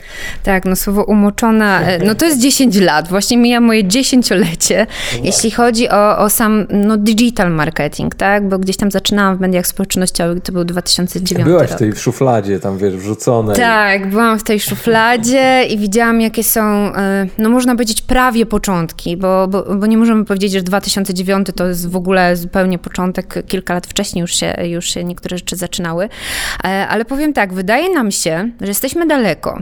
Tak, 0.43 0.65
no 0.65 0.75
słowo 0.75 1.03
umoczona, 1.03 1.81
e, 1.81 2.05
no 2.05 2.15
to 2.15 2.25
jest 2.25 2.39
10 2.39 2.64
10 2.71 2.85
lat, 2.85 3.07
właśnie 3.07 3.37
mija 3.37 3.61
moje 3.61 3.87
dziesięciolecie, 3.87 4.87
no 5.13 5.19
jeśli 5.23 5.51
chodzi 5.51 5.89
o, 5.89 6.17
o 6.17 6.29
sam 6.29 6.67
no, 6.69 6.97
digital 6.97 7.51
marketing, 7.51 8.15
tak? 8.15 8.49
Bo 8.49 8.59
gdzieś 8.59 8.77
tam 8.77 8.91
zaczynałam 8.91 9.37
w 9.37 9.39
mediach 9.39 9.67
społecznościowych, 9.67 10.43
to 10.43 10.51
był 10.51 10.63
2009 10.65 11.47
Byłaś 11.47 11.69
rok. 11.69 11.77
w 11.77 11.79
tej 11.79 11.95
szufladzie 11.95 12.59
tam, 12.59 12.77
wiesz, 12.77 12.95
wrzucone. 12.95 13.55
Tak, 13.55 14.09
byłam 14.09 14.39
w 14.39 14.43
tej 14.43 14.59
szufladzie 14.59 15.63
i 15.69 15.77
widziałam, 15.77 16.21
jakie 16.21 16.43
są, 16.43 16.61
e, 16.95 17.27
no 17.37 17.49
można 17.49 17.73
powiedzieć, 17.75 18.01
prawie 18.01 18.45
początki, 18.45 19.17
bo, 19.17 19.47
bo, 19.47 19.75
bo 19.75 19.85
nie 19.85 19.97
możemy 19.97 20.25
powiedzieć, 20.25 20.51
że 20.51 20.61
2009 20.61 21.47
to 21.55 21.67
jest 21.67 21.89
w 21.89 21.95
ogóle 21.95 22.35
zupełnie 22.35 22.79
początek, 22.79 23.47
kilka 23.47 23.73
lat 23.73 23.87
wcześniej 23.87 24.21
już 24.21 24.35
się, 24.35 24.55
już 24.63 24.85
się 24.85 25.03
niektóre 25.03 25.37
rzeczy 25.37 25.55
zaczynały, 25.55 26.09
e, 26.63 26.87
ale 26.87 27.05
powiem 27.05 27.33
tak, 27.33 27.53
wydaje 27.53 27.93
nam 27.93 28.11
się, 28.11 28.49
że 28.61 28.67
jesteśmy 28.67 29.07
daleko, 29.07 29.59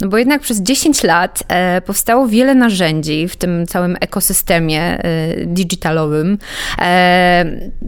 no 0.00 0.08
bo 0.08 0.18
jednak 0.18 0.40
przez 0.40 0.60
10 0.60 1.02
lat 1.04 1.42
e, 1.48 1.80
powstało 1.80 2.28
wiele 2.28 2.41
narzędzi 2.54 3.28
w 3.28 3.36
tym 3.36 3.66
całym 3.66 3.96
ekosystemie 4.00 4.98
digitalowym. 5.46 6.38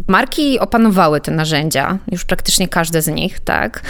Marki 0.08 0.58
opanowały 0.58 1.20
te 1.20 1.32
narzędzia, 1.32 1.98
już 2.12 2.24
praktycznie 2.24 2.68
każde 2.68 3.02
z 3.02 3.08
nich, 3.08 3.40
tak, 3.40 3.82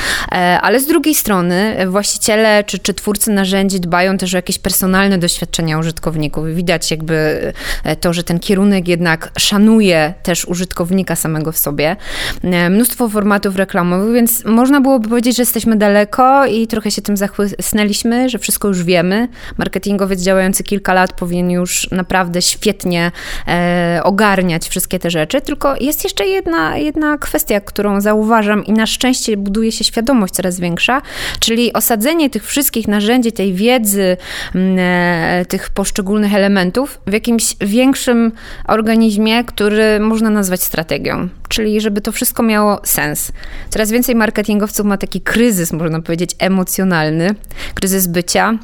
ale 0.62 0.80
z 0.80 0.87
drugiej 0.87 1.14
strony 1.14 1.76
właściciele 1.87 2.64
czy, 2.66 2.78
czy 2.78 2.94
twórcy 2.94 3.30
narzędzi 3.30 3.80
dbają 3.80 4.18
też 4.18 4.35
o 4.35 4.37
jakieś 4.37 4.59
personalne 4.59 5.18
doświadczenia 5.18 5.78
użytkowników. 5.78 6.47
Widać 6.47 6.90
jakby 6.90 7.52
e, 7.85 7.97
to, 7.97 8.12
że 8.12 8.25
ten 8.25 8.38
kierunek 8.38 8.88
jednak 8.88 9.30
szanuje 9.38 10.14
też 10.23 10.44
użytkownika 10.44 11.16
samego 11.16 11.52
w 11.52 11.59
sobie. 11.59 11.97
E, 12.42 12.71
mnóstwo 12.71 13.09
formatów 13.09 13.56
reklamowych, 13.56 14.14
więc 14.14 14.44
można 14.44 14.80
byłoby 14.80 15.09
powiedzieć, 15.09 15.37
że 15.37 15.42
jesteśmy 15.42 15.76
daleko 15.76 16.47
i 16.47 16.66
trochę 16.66 16.90
się 16.90 17.02
tym 17.02 17.16
zachłysnęliśmy, 17.16 18.28
że 18.28 18.38
wszystko 18.38 18.68
już 18.68 18.85
wiemy. 18.85 19.28
Marketingowiec 19.59 20.21
działający 20.21 20.53
kilka 20.62 20.94
lat 20.94 21.12
powinien 21.12 21.50
już 21.50 21.90
naprawdę 21.90 22.42
świetnie 22.42 23.12
e, 23.49 24.00
ogarniać 24.04 24.68
wszystkie 24.68 24.99
te 24.99 25.11
rzeczy, 25.11 25.40
tylko 25.40 25.75
jest 25.80 26.04
jeszcze 26.04 26.26
jedna, 26.26 26.76
jedna 26.76 27.18
kwestia, 27.18 27.61
którą 27.61 28.00
zauważam 28.00 28.64
i 28.64 28.73
na 28.73 28.87
szczęście 28.87 29.37
buduje 29.37 29.73
się 29.73 29.84
świadomość 29.84 30.34
coraz 30.34 30.61
większa, 30.61 31.02
czyli 31.40 31.73
osadzenie 31.73 32.30
tych 32.30 32.46
wszystkich 32.46 32.88
narzędzi, 32.88 33.32
tej 33.32 33.54
wiedzy, 33.54 34.16
e, 34.54 35.44
tych 35.49 35.70
poszczególnych 35.70 36.34
elementów 36.34 37.00
w 37.06 37.12
jakimś 37.12 37.56
większym 37.61 38.32
organizmie, 38.66 39.44
który 39.44 40.00
można 40.00 40.30
nazwać 40.30 40.62
strategią. 40.62 41.28
Czyli 41.49 41.80
żeby 41.80 42.00
to 42.00 42.12
wszystko 42.12 42.42
miało 42.42 42.80
sens. 42.84 43.32
Coraz 43.70 43.90
więcej 43.90 44.14
marketingowców 44.14 44.87
ma 44.87 44.96
taki 44.96 45.20
kryzys, 45.20 45.73
można 45.73 46.00
powiedzieć, 46.02 46.30
emocjonalny, 46.38 47.34
kryzys 47.75 48.06
bycia 48.06 48.58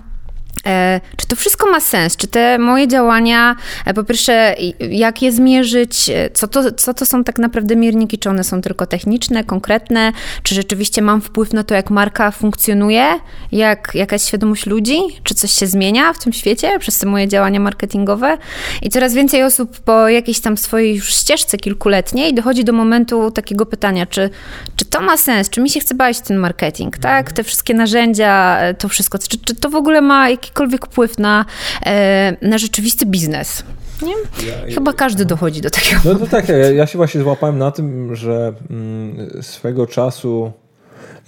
czy 1.17 1.26
to 1.26 1.37
wszystko 1.37 1.71
ma 1.71 1.81
sens? 1.81 2.17
Czy 2.17 2.26
te 2.26 2.59
moje 2.59 2.88
działania, 2.88 3.57
e, 3.87 3.95
po 3.95 4.05
pierwsze, 4.05 4.57
jak 4.90 5.23
je 5.23 5.33
zmierzyć? 5.33 6.11
E, 6.11 6.31
co 6.31 6.49
to, 6.49 6.73
co 6.73 6.95
to 6.95 7.07
są 7.07 7.25
tak 7.25 7.38
naprawdę 7.38 7.76
mierniki? 7.76 8.19
Czy 8.19 8.31
one 8.31 8.45
są 8.45 8.61
tylko 8.61 8.87
techniczne, 8.87 9.45
konkretne? 9.45 10.12
Czy 10.43 10.55
rzeczywiście 10.55 11.02
mam 11.02 11.21
wpływ 11.21 11.52
na 11.52 11.64
to, 11.64 11.75
jak 11.75 11.90
marka 11.90 12.31
funkcjonuje? 12.31 13.07
Jak, 13.52 13.90
jaka 13.95 14.14
jest 14.14 14.29
świadomość 14.29 14.67
ludzi? 14.67 14.99
Czy 15.23 15.35
coś 15.35 15.50
się 15.50 15.67
zmienia 15.67 16.12
w 16.12 16.19
tym 16.19 16.33
świecie 16.33 16.79
przez 16.79 16.99
te 16.99 17.07
moje 17.07 17.29
działania 17.29 17.61
marketingowe? 17.61 18.38
I 18.83 18.90
coraz 18.90 19.14
więcej 19.14 19.43
osób 19.45 19.81
po 19.81 20.09
jakiejś 20.09 20.40
tam 20.40 20.57
swojej 20.57 20.97
już 20.97 21.14
ścieżce 21.14 21.59
kilkuletniej 21.59 22.35
dochodzi 22.35 22.64
do 22.64 22.73
momentu 22.73 23.31
takiego 23.31 23.67
pytania, 23.67 24.07
czy, 24.07 24.31
czy 24.76 24.85
to 24.85 25.00
ma 25.00 25.17
sens? 25.17 25.50
Czy 25.50 25.61
mi 25.61 25.71
się 25.71 25.81
chce 25.81 25.95
bawić 25.95 26.21
ten 26.21 26.37
marketing? 26.37 26.99
Tak? 26.99 27.33
Te 27.33 27.45
wszystkie 27.45 27.75
narzędzia, 27.75 28.59
to 28.79 28.88
wszystko. 28.88 29.19
Czy, 29.19 29.38
czy 29.38 29.55
to 29.55 29.71
w 29.71 29.75
ogóle 29.75 30.00
ma 30.00 30.29
jakikolwiek 30.50 30.87
wpływ 30.87 31.19
na, 31.19 31.45
e, 31.87 32.37
na 32.49 32.59
rzeczywisty 32.59 33.07
biznes. 33.07 33.64
Nie? 34.02 34.12
Ja, 34.47 34.75
Chyba 34.75 34.92
każdy 34.92 35.25
dochodzi 35.25 35.61
do 35.61 35.71
takiego. 35.71 36.00
No 36.04 36.14
to 36.14 36.26
tak, 36.26 36.49
ja, 36.49 36.57
ja 36.57 36.87
się 36.87 36.99
właśnie 36.99 37.21
złapałem 37.21 37.59
na 37.59 37.71
tym, 37.71 38.16
że 38.16 38.52
mm, 38.71 39.42
swego 39.42 39.87
czasu 39.87 40.52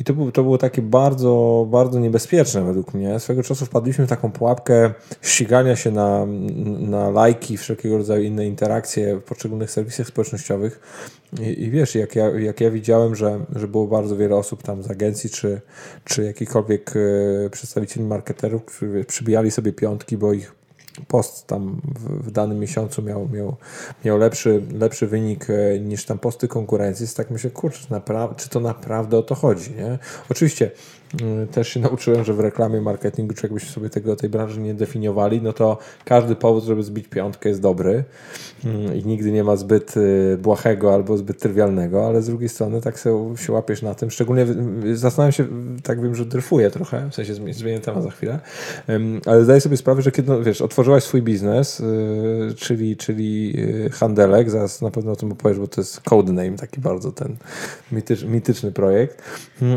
i 0.00 0.05
to, 0.05 0.14
był, 0.14 0.33
to 0.33 0.43
było 0.43 0.59
takie 0.59 0.83
bardzo, 0.83 1.67
bardzo 1.71 2.00
niebezpieczne 2.00 2.62
według 2.62 2.95
mnie. 2.95 3.21
Swego 3.21 3.43
czasu 3.43 3.67
wpadliśmy 3.67 4.07
w 4.07 4.09
taką 4.09 4.33
pułapkę 4.33 4.95
ścigania 5.23 5.76
się 5.76 5.91
na, 5.91 6.26
na 6.79 7.11
lajki, 7.11 7.57
wszelkiego 7.57 7.99
rodzaju 7.99 8.23
inne 8.23 8.47
interakcje 8.47 9.17
w 9.17 9.23
poszczególnych 9.23 9.71
serwisach 9.71 10.07
społecznościowych. 10.07 10.81
I, 11.41 11.62
i 11.62 11.71
wiesz, 11.71 11.95
jak 11.95 12.17
ja, 12.17 12.31
jak 12.31 12.61
ja 12.61 12.71
widziałem, 12.71 13.17
że, 13.17 13.41
że 13.57 13.69
było 13.69 13.87
bardzo 13.87 14.17
wiele 14.17 14.37
osób 14.37 14.62
tam 14.62 14.83
z 14.83 14.91
agencji, 14.91 15.31
czy, 15.31 15.61
czy 16.05 16.25
jakichkolwiek 16.25 16.93
e, 17.47 17.50
przedstawicieli 17.50 18.07
marketerów, 18.07 18.64
którzy 18.64 19.05
przybijali 19.05 19.50
sobie 19.50 19.73
piątki, 19.73 20.17
bo 20.17 20.33
ich 20.33 20.62
post 21.09 21.47
tam 21.47 21.81
w, 21.85 22.27
w, 22.27 22.31
danym 22.31 22.59
miesiącu 22.59 23.03
miał, 23.03 23.29
miał, 23.29 23.57
miał 24.05 24.19
lepszy, 24.19 24.63
lepszy 24.73 25.07
wynik 25.07 25.47
e, 25.51 25.79
niż 25.79 26.05
tam 26.05 26.19
posty 26.19 26.49
konkurencji, 26.49 27.05
jest 27.05 27.17
tak 27.17 27.31
myślę, 27.31 27.51
kurczę, 27.51 28.01
czy 28.37 28.49
to 28.49 28.61
naprawdę 28.61 29.19
o 29.19 29.23
to 29.23 29.35
chodzi, 29.35 29.71
nie? 29.71 29.99
Oczywiście 30.31 30.71
też 31.50 31.69
się 31.69 31.81
nauczyłem, 31.81 32.25
że 32.25 32.35
w 32.35 32.40
reklamie, 32.40 32.81
marketingu, 32.81 33.35
czy 33.35 33.47
jakbyśmy 33.47 33.71
sobie 33.71 33.90
tego, 33.90 34.16
tej 34.16 34.31
branży 34.31 34.61
nie 34.61 34.75
definiowali, 34.75 35.42
no 35.42 35.52
to 35.52 35.78
każdy 36.04 36.37
powód, 36.37 36.64
żeby 36.64 36.83
zbić 36.83 37.09
piątkę 37.09 37.49
jest 37.49 37.61
dobry. 37.61 38.04
Mm, 38.64 38.95
i 38.97 39.04
nigdy 39.04 39.33
nie 39.33 39.45
ma 39.45 39.57
zbyt 39.57 39.97
y, 39.97 40.38
błahego 40.42 40.95
albo 40.95 41.16
zbyt 41.16 41.38
trywialnego, 41.38 42.07
ale 42.07 42.23
z 42.23 42.26
drugiej 42.26 42.49
strony 42.49 42.81
tak 42.81 42.99
się, 42.99 43.35
łapiesz 43.49 43.83
na 43.83 43.95
tym, 43.95 44.11
szczególnie 44.11 44.47
zastanawiam 44.95 45.33
się, 45.33 45.47
tak 45.83 46.02
wiem, 46.02 46.14
że 46.14 46.25
dryfuję 46.25 46.71
trochę, 46.71 47.11
w 47.11 47.14
sensie 47.14 47.35
zmienię 47.35 47.81
temat 47.81 48.02
za 48.02 48.11
chwilę, 48.11 48.38
ale 49.26 49.45
zdaję 49.45 49.61
sobie 49.61 49.76
sprawę, 49.76 50.02
że 50.02 50.12
kiedy, 50.12 50.28
no, 50.28 50.42
wiesz, 50.42 50.62
otworzyłaś 50.62 51.04
swój 51.04 51.23
biznes, 51.23 51.81
y, 51.81 52.54
czyli, 52.57 52.97
czyli 52.97 53.54
y, 53.87 53.90
handelek, 53.90 54.50
zaraz 54.50 54.83
na 54.83 54.90
pewno 54.90 55.12
o 55.12 55.16
tym 55.16 55.33
opowiesz, 55.33 55.59
bo 55.59 55.69
to 55.69 55.81
jest 55.81 56.00
codename, 56.00 56.57
taki 56.57 56.81
bardzo 56.81 57.12
ten 57.12 57.37
mitycz, 57.92 58.25
mityczny 58.25 58.73
projekt, 58.73 59.23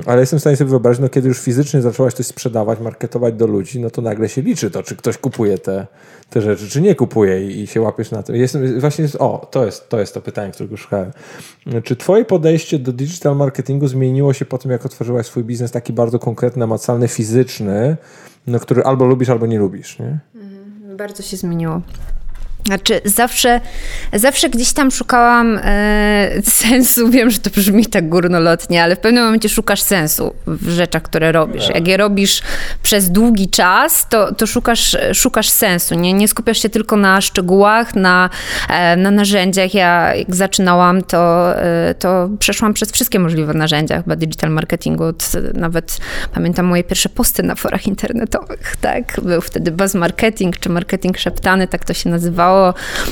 ale 0.06 0.20
jestem 0.20 0.40
w 0.40 0.42
stanie 0.42 0.58
sobie 0.58 0.70
wyobrazić, 0.70 1.02
no 1.02 1.10
kiedy 1.10 1.25
kiedy 1.26 1.30
już 1.30 1.40
fizycznie 1.40 1.82
zaczęłaś 1.82 2.14
coś 2.14 2.26
sprzedawać, 2.26 2.80
marketować 2.80 3.34
do 3.34 3.48
ludzi, 3.48 3.80
no 3.80 3.90
to 3.90 4.02
nagle 4.02 4.30
się 4.30 4.42
liczy 4.42 4.72
to, 4.72 4.84
czy 4.84 4.96
ktoś 4.96 5.18
kupuje 5.18 5.58
te, 5.58 5.88
te 6.30 6.42
rzeczy, 6.42 6.70
czy 6.70 6.82
nie 6.82 6.96
kupuje 6.96 7.52
i, 7.52 7.62
i 7.62 7.68
się 7.68 7.82
łapiesz 7.82 8.12
na 8.12 8.24
tym. 8.24 8.36
Jestem, 8.36 8.80
właśnie, 8.80 9.08
o, 9.20 9.48
to 9.52 9.66
jest, 9.66 9.90
to 9.90 10.00
jest 10.00 10.14
to 10.14 10.22
pytanie, 10.22 10.52
którego 10.52 10.78
szukałem. 10.78 11.12
Czy 11.84 11.96
twoje 11.96 12.26
podejście 12.26 12.80
do 12.80 12.94
digital 12.94 13.36
marketingu 13.36 13.88
zmieniło 13.88 14.34
się 14.34 14.46
po 14.46 14.58
tym, 14.58 14.72
jak 14.72 14.86
otworzyłaś 14.86 15.26
swój 15.26 15.44
biznes 15.44 15.72
taki 15.72 15.94
bardzo 15.94 16.20
konkretny, 16.20 16.60
namacalny, 16.60 17.08
fizyczny, 17.08 17.98
no, 18.48 18.60
który 18.60 18.84
albo 18.84 19.06
lubisz, 19.06 19.30
albo 19.30 19.46
nie 19.46 19.60
lubisz, 19.60 20.00
nie? 20.00 20.20
Mhm, 20.36 20.98
bardzo 20.98 21.24
się 21.24 21.38
zmieniło. 21.38 21.82
Znaczy, 22.66 23.02
zawsze, 23.06 23.62
zawsze 24.14 24.50
gdzieś 24.50 24.74
tam 24.74 24.92
szukałam 24.92 25.60
e, 25.64 26.32
sensu. 26.44 27.10
Wiem, 27.10 27.30
że 27.30 27.40
to 27.40 27.50
brzmi 27.50 27.86
tak 27.86 28.10
górnolotnie, 28.10 28.84
ale 28.84 28.96
w 28.96 29.00
pewnym 29.00 29.24
momencie 29.24 29.50
szukasz 29.50 29.82
sensu 29.82 30.34
w 30.48 30.70
rzeczach, 30.70 31.04
które 31.04 31.32
robisz. 31.32 31.70
Jak 31.70 31.88
je 31.88 31.98
robisz 31.98 32.42
przez 32.84 33.12
długi 33.12 33.50
czas, 33.50 34.10
to, 34.10 34.34
to 34.34 34.48
szukasz, 34.48 34.98
szukasz 35.14 35.50
sensu. 35.50 35.96
Nie, 35.96 36.14
nie 36.14 36.28
skupiasz 36.28 36.62
się 36.62 36.70
tylko 36.70 36.96
na 36.96 37.22
szczegółach, 37.22 37.96
na, 37.96 38.30
e, 38.70 38.96
na 38.96 39.12
narzędziach. 39.12 39.74
Ja 39.74 40.16
jak 40.16 40.36
zaczynałam, 40.36 41.02
to, 41.02 41.54
e, 41.62 41.96
to 42.00 42.30
przeszłam 42.40 42.74
przez 42.74 42.92
wszystkie 42.92 43.20
możliwe 43.20 43.54
narzędzia 43.54 43.98
chyba 44.02 44.16
digital 44.16 44.52
marketingu. 44.52 45.04
Nawet 45.54 45.98
pamiętam 46.34 46.66
moje 46.66 46.84
pierwsze 46.84 47.10
posty 47.10 47.44
na 47.44 47.56
forach 47.56 47.88
internetowych. 47.88 48.76
Tak? 48.82 49.22
Był 49.22 49.42
wtedy 49.42 49.72
buzz 49.72 49.94
marketing, 49.94 50.58
czy 50.58 50.70
marketing 50.70 51.18
szeptany, 51.18 51.68
tak 51.68 51.86
to 51.86 51.94
się 51.94 52.10
nazywało 52.10 52.55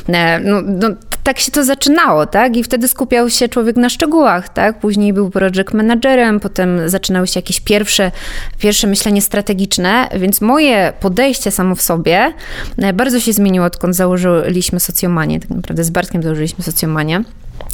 E, 0.10 0.40
no, 0.40 0.62
no, 0.62 0.90
tak 1.24 1.40
się 1.40 1.52
to 1.52 1.64
zaczynało, 1.64 2.26
tak? 2.26 2.58
I 2.58 2.64
wtedy 2.64 2.88
skupiał 2.88 3.30
się 3.30 3.50
człowiek 3.50 3.76
na 3.76 3.90
szczegółach, 3.90 4.50
tak? 4.50 4.80
Później 4.80 5.14
był 5.14 5.30
project 5.30 5.74
managerem, 5.74 6.40
potem 6.40 6.90
zaczynały 6.90 7.28
się 7.28 7.38
jakieś 7.38 7.60
pierwsze, 7.60 8.12
pierwsze 8.58 8.88
myślenie 8.88 9.22
strategiczne, 9.22 10.10
więc 10.16 10.42
moje 10.42 10.94
podejście 11.00 11.52
samo 11.52 11.76
w 11.76 11.82
sobie 11.82 12.34
e, 12.78 12.94
bardzo 12.94 13.20
się 13.20 13.34
zmieniło, 13.34 13.66
odkąd 13.66 13.96
założyliśmy 13.96 14.80
socjomanię. 14.80 15.40
Tak 15.40 15.50
naprawdę 15.50 15.84
z 15.84 15.90
Bartkiem 15.90 16.24
założyliśmy 16.24 16.64
socjomanię 16.64 17.24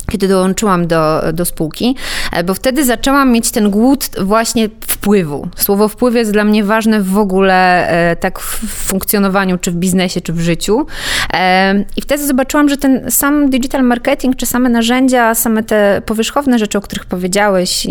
kiedy 0.10 0.28
dołączyłam 0.28 0.88
do, 0.88 1.22
do 1.34 1.46
spółki, 1.46 1.96
e, 2.32 2.44
bo 2.44 2.54
wtedy 2.54 2.86
zaczęłam 2.86 3.32
mieć 3.32 3.52
ten 3.52 3.70
głód 3.70 4.10
właśnie 4.22 4.70
wpływu. 4.88 5.48
Słowo 5.56 5.88
wpływ 5.88 6.16
jest 6.16 6.32
dla 6.32 6.44
mnie 6.44 6.64
ważne 6.64 7.02
w 7.02 7.18
ogóle 7.18 7.90
e, 7.90 8.16
tak 8.16 8.40
w 8.40 8.60
funkcjonowaniu, 8.68 9.58
czy 9.58 9.72
w 9.72 9.76
biznesie, 9.76 10.22
czy 10.22 10.34
w 10.34 10.40
życiu. 10.40 10.86
E, 11.34 11.86
I 11.98 12.02
wtedy 12.02 12.28
zobaczyłam, 12.28 12.70
że 12.70 12.78
ten 12.78 13.12
sam 13.12 13.50
digital 13.50 13.84
marketing, 13.84 14.36
czy 14.36 14.46
same 14.46 14.70
narzędzia, 14.70 15.36
same 15.36 15.64
te 15.64 16.02
powierzchowne 16.06 16.60
rzeczy, 16.60 16.78
o 16.78 16.82
których 16.82 17.06
powiedziałeś, 17.06 17.88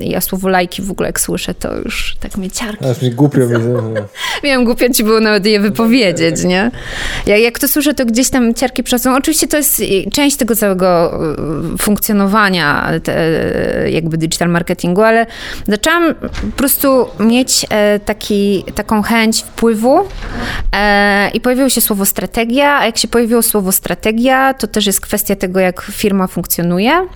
ja 0.00 0.20
słowo 0.20 0.48
lajki 0.48 0.82
w 0.82 0.90
ogóle 0.90 1.08
jak 1.08 1.20
słyszę, 1.20 1.54
to 1.54 1.76
już 1.76 2.16
tak 2.20 2.36
mnie 2.36 2.50
ciarki. 2.50 2.84
Aż 2.84 3.02
mi 3.02 3.10
głupio 3.10 3.40
mi 3.48 3.54
Wiem, 4.42 4.64
głupio 4.64 4.88
ci 4.88 5.04
było 5.04 5.20
nawet 5.20 5.46
je 5.46 5.60
wypowiedzieć, 5.60 6.44
nie? 6.44 6.70
Jak, 7.26 7.40
jak 7.40 7.58
to 7.58 7.68
słyszę, 7.68 7.94
to 7.94 8.06
gdzieś 8.06 8.30
tam 8.30 8.54
ciarki 8.54 8.82
przeszą. 8.82 9.16
Oczywiście 9.16 9.48
to 9.48 9.56
jest 9.56 9.82
część 10.12 10.36
tego 10.36 10.56
całego 10.56 11.20
funkcjonowania 11.78 12.90
te, 13.02 13.14
jakby 13.90 14.18
digital 14.18 14.48
marketingu, 14.48 15.02
ale 15.02 15.26
zaczęłam 15.68 16.14
po 16.50 16.56
prostu 16.56 17.06
mieć 17.20 17.66
taki, 18.04 18.64
taką 18.74 19.02
chęć 19.02 19.42
wpływu 19.42 20.08
i 21.34 21.40
pojawiło 21.40 21.68
się 21.68 21.80
słowo 21.80 22.04
strategia, 22.06 22.78
a 22.78 22.86
jak 22.86 22.98
się 22.98 23.08
pojawiło 23.08 23.42
słowo 23.42 23.72
strategia, 23.72 24.54
to 24.54 24.66
też 24.66 24.86
jest 24.86 25.00
kwestia 25.00 25.36
tego, 25.36 25.60
jak 25.60 25.82
firma 25.82 26.26
funkcjonuje. 26.26 27.06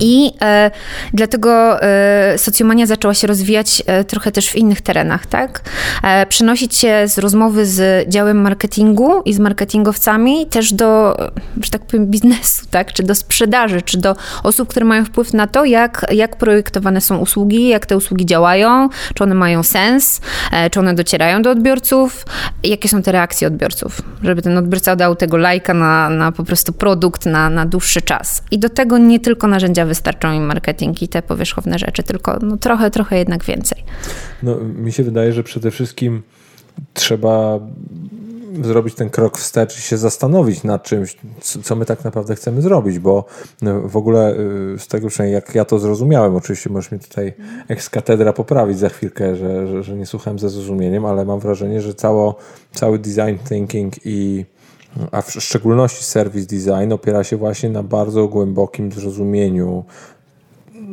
I 0.00 0.32
e, 0.42 0.70
dlatego 1.12 1.82
e, 1.82 2.38
socjomania 2.38 2.86
zaczęła 2.86 3.14
się 3.14 3.26
rozwijać 3.26 3.82
e, 3.86 4.04
trochę 4.04 4.32
też 4.32 4.48
w 4.48 4.56
innych 4.56 4.80
terenach, 4.80 5.26
tak? 5.26 5.62
E, 6.02 6.26
przenosić 6.26 6.76
się 6.76 7.08
z 7.08 7.18
rozmowy 7.18 7.66
z 7.66 8.08
działem 8.08 8.40
marketingu 8.40 9.22
i 9.24 9.32
z 9.32 9.38
marketingowcami 9.38 10.46
też 10.46 10.72
do, 10.72 11.16
że 11.62 11.70
tak 11.70 11.82
powiem, 11.82 12.06
biznesu, 12.06 12.66
tak? 12.70 12.92
Czy 12.92 13.02
do 13.02 13.14
sprzedaży, 13.14 13.82
czy 13.82 13.98
do 13.98 14.16
osób, 14.42 14.68
które 14.68 14.86
mają 14.86 15.04
wpływ 15.04 15.32
na 15.32 15.46
to, 15.46 15.64
jak, 15.64 16.06
jak 16.10 16.36
projektowane 16.36 17.00
są 17.00 17.18
usługi, 17.18 17.68
jak 17.68 17.86
te 17.86 17.96
usługi 17.96 18.26
działają, 18.26 18.88
czy 19.14 19.24
one 19.24 19.34
mają 19.34 19.62
sens, 19.62 20.20
e, 20.52 20.70
czy 20.70 20.80
one 20.80 20.94
docierają 20.94 21.42
do 21.42 21.50
odbiorców, 21.50 22.26
jakie 22.62 22.88
są 22.88 23.02
te 23.02 23.12
reakcje 23.12 23.48
odbiorców, 23.48 24.02
żeby 24.22 24.42
ten 24.42 24.58
odbiorca 24.58 24.96
dał 24.96 25.16
tego 25.16 25.36
lajka 25.36 25.74
na, 25.74 26.10
na 26.10 26.32
po 26.32 26.44
prostu 26.44 26.72
produkt 26.72 27.26
na, 27.26 27.50
na 27.50 27.66
dłuższy 27.66 28.02
czas. 28.02 28.42
I 28.50 28.58
do 28.58 28.68
tego 28.68 28.98
nie 28.98 29.20
tylko 29.20 29.46
narzędzia 29.46 29.63
narzędzia 29.64 29.86
wystarczą 29.86 30.32
im 30.32 30.46
marketing 30.46 31.02
i 31.02 31.08
te 31.08 31.22
powierzchowne 31.22 31.78
rzeczy, 31.78 32.02
tylko 32.02 32.38
no, 32.42 32.56
trochę, 32.56 32.90
trochę 32.90 33.18
jednak 33.18 33.44
więcej. 33.44 33.84
No, 34.42 34.56
mi 34.60 34.92
się 34.92 35.02
wydaje, 35.02 35.32
że 35.32 35.42
przede 35.42 35.70
wszystkim 35.70 36.22
trzeba 36.94 37.60
zrobić 38.62 38.94
ten 38.94 39.10
krok 39.10 39.38
wstecz 39.38 39.78
i 39.78 39.82
się 39.82 39.98
zastanowić 39.98 40.64
nad 40.64 40.82
czymś, 40.82 41.16
co 41.40 41.76
my 41.76 41.84
tak 41.84 42.04
naprawdę 42.04 42.34
chcemy 42.34 42.62
zrobić, 42.62 42.98
bo 42.98 43.24
no, 43.62 43.80
w 43.80 43.96
ogóle 43.96 44.36
y, 44.74 44.78
z 44.78 44.88
tego 44.88 45.08
przynajmniej 45.08 45.34
jak 45.34 45.54
ja 45.54 45.64
to 45.64 45.78
zrozumiałem, 45.78 46.36
oczywiście 46.36 46.70
możesz 46.70 46.90
mnie 46.90 47.00
tutaj 47.00 47.32
ex 47.68 47.90
katedra 47.90 48.32
poprawić 48.32 48.78
za 48.78 48.88
chwilkę, 48.88 49.36
że, 49.36 49.66
że, 49.66 49.82
że 49.82 49.96
nie 49.96 50.06
słuchałem 50.06 50.38
ze 50.38 50.50
zrozumieniem, 50.50 51.04
ale 51.04 51.24
mam 51.24 51.40
wrażenie, 51.40 51.80
że 51.80 51.94
cało, 51.94 52.36
cały 52.74 52.98
design 52.98 53.48
thinking 53.48 53.94
i 54.04 54.44
a 55.12 55.22
w 55.22 55.30
szczególności 55.30 56.04
serwis 56.04 56.46
design 56.46 56.92
opiera 56.92 57.24
się 57.24 57.36
właśnie 57.36 57.70
na 57.70 57.82
bardzo 57.82 58.28
głębokim 58.28 58.92
zrozumieniu 58.92 59.84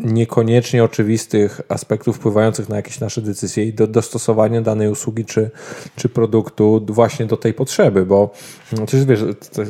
niekoniecznie 0.04 0.84
oczywistych 0.84 1.62
aspektów 1.70 2.16
wpływających 2.16 2.70
na 2.70 2.76
jakieś 2.76 3.00
nasze 3.00 3.22
decyzje 3.22 3.66
i 3.66 3.74
do 3.74 3.88
dostosowania 3.88 4.62
danej 4.62 4.90
usługi 4.90 5.26
czy, 5.26 5.52
czy 5.96 6.10
produktu 6.10 6.86
właśnie 6.90 7.26
do 7.26 7.38
tej 7.38 7.54
potrzeby, 7.54 8.06
bo 8.06 8.34
no, 8.72 8.86
jest, 8.94 9.08
wiesz, 9.08 9.24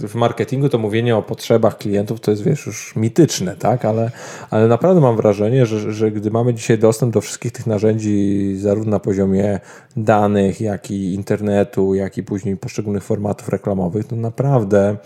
w 0.08 0.16
marketingu 0.16 0.70
to 0.70 0.78
mówienie 0.78 1.18
o 1.18 1.22
potrzebach 1.22 1.78
klientów 1.78 2.20
to 2.20 2.32
jest 2.32 2.44
wiesz, 2.44 2.66
już 2.66 2.96
mityczne, 2.96 3.56
tak? 3.56 3.86
ale, 3.86 4.12
ale 4.50 4.68
naprawdę 4.68 5.02
mam 5.02 5.16
wrażenie, 5.16 5.66
że, 5.66 5.92
że 5.92 6.12
gdy 6.12 6.32
mamy 6.32 6.54
dzisiaj 6.54 6.78
dostęp 6.78 7.14
do 7.14 7.22
wszystkich 7.22 7.52
tych 7.52 7.68
narzędzi 7.68 8.56
zarówno 8.58 8.92
na 8.92 9.00
poziomie 9.00 9.60
danych, 9.98 10.62
jak 10.62 10.92
i 10.92 11.14
internetu, 11.14 11.96
jak 11.96 12.18
i 12.18 12.24
później 12.24 12.58
poszczególnych 12.58 13.04
formatów 13.04 13.50
reklamowych, 13.50 14.08
to 14.08 14.16
naprawdę 14.16 14.98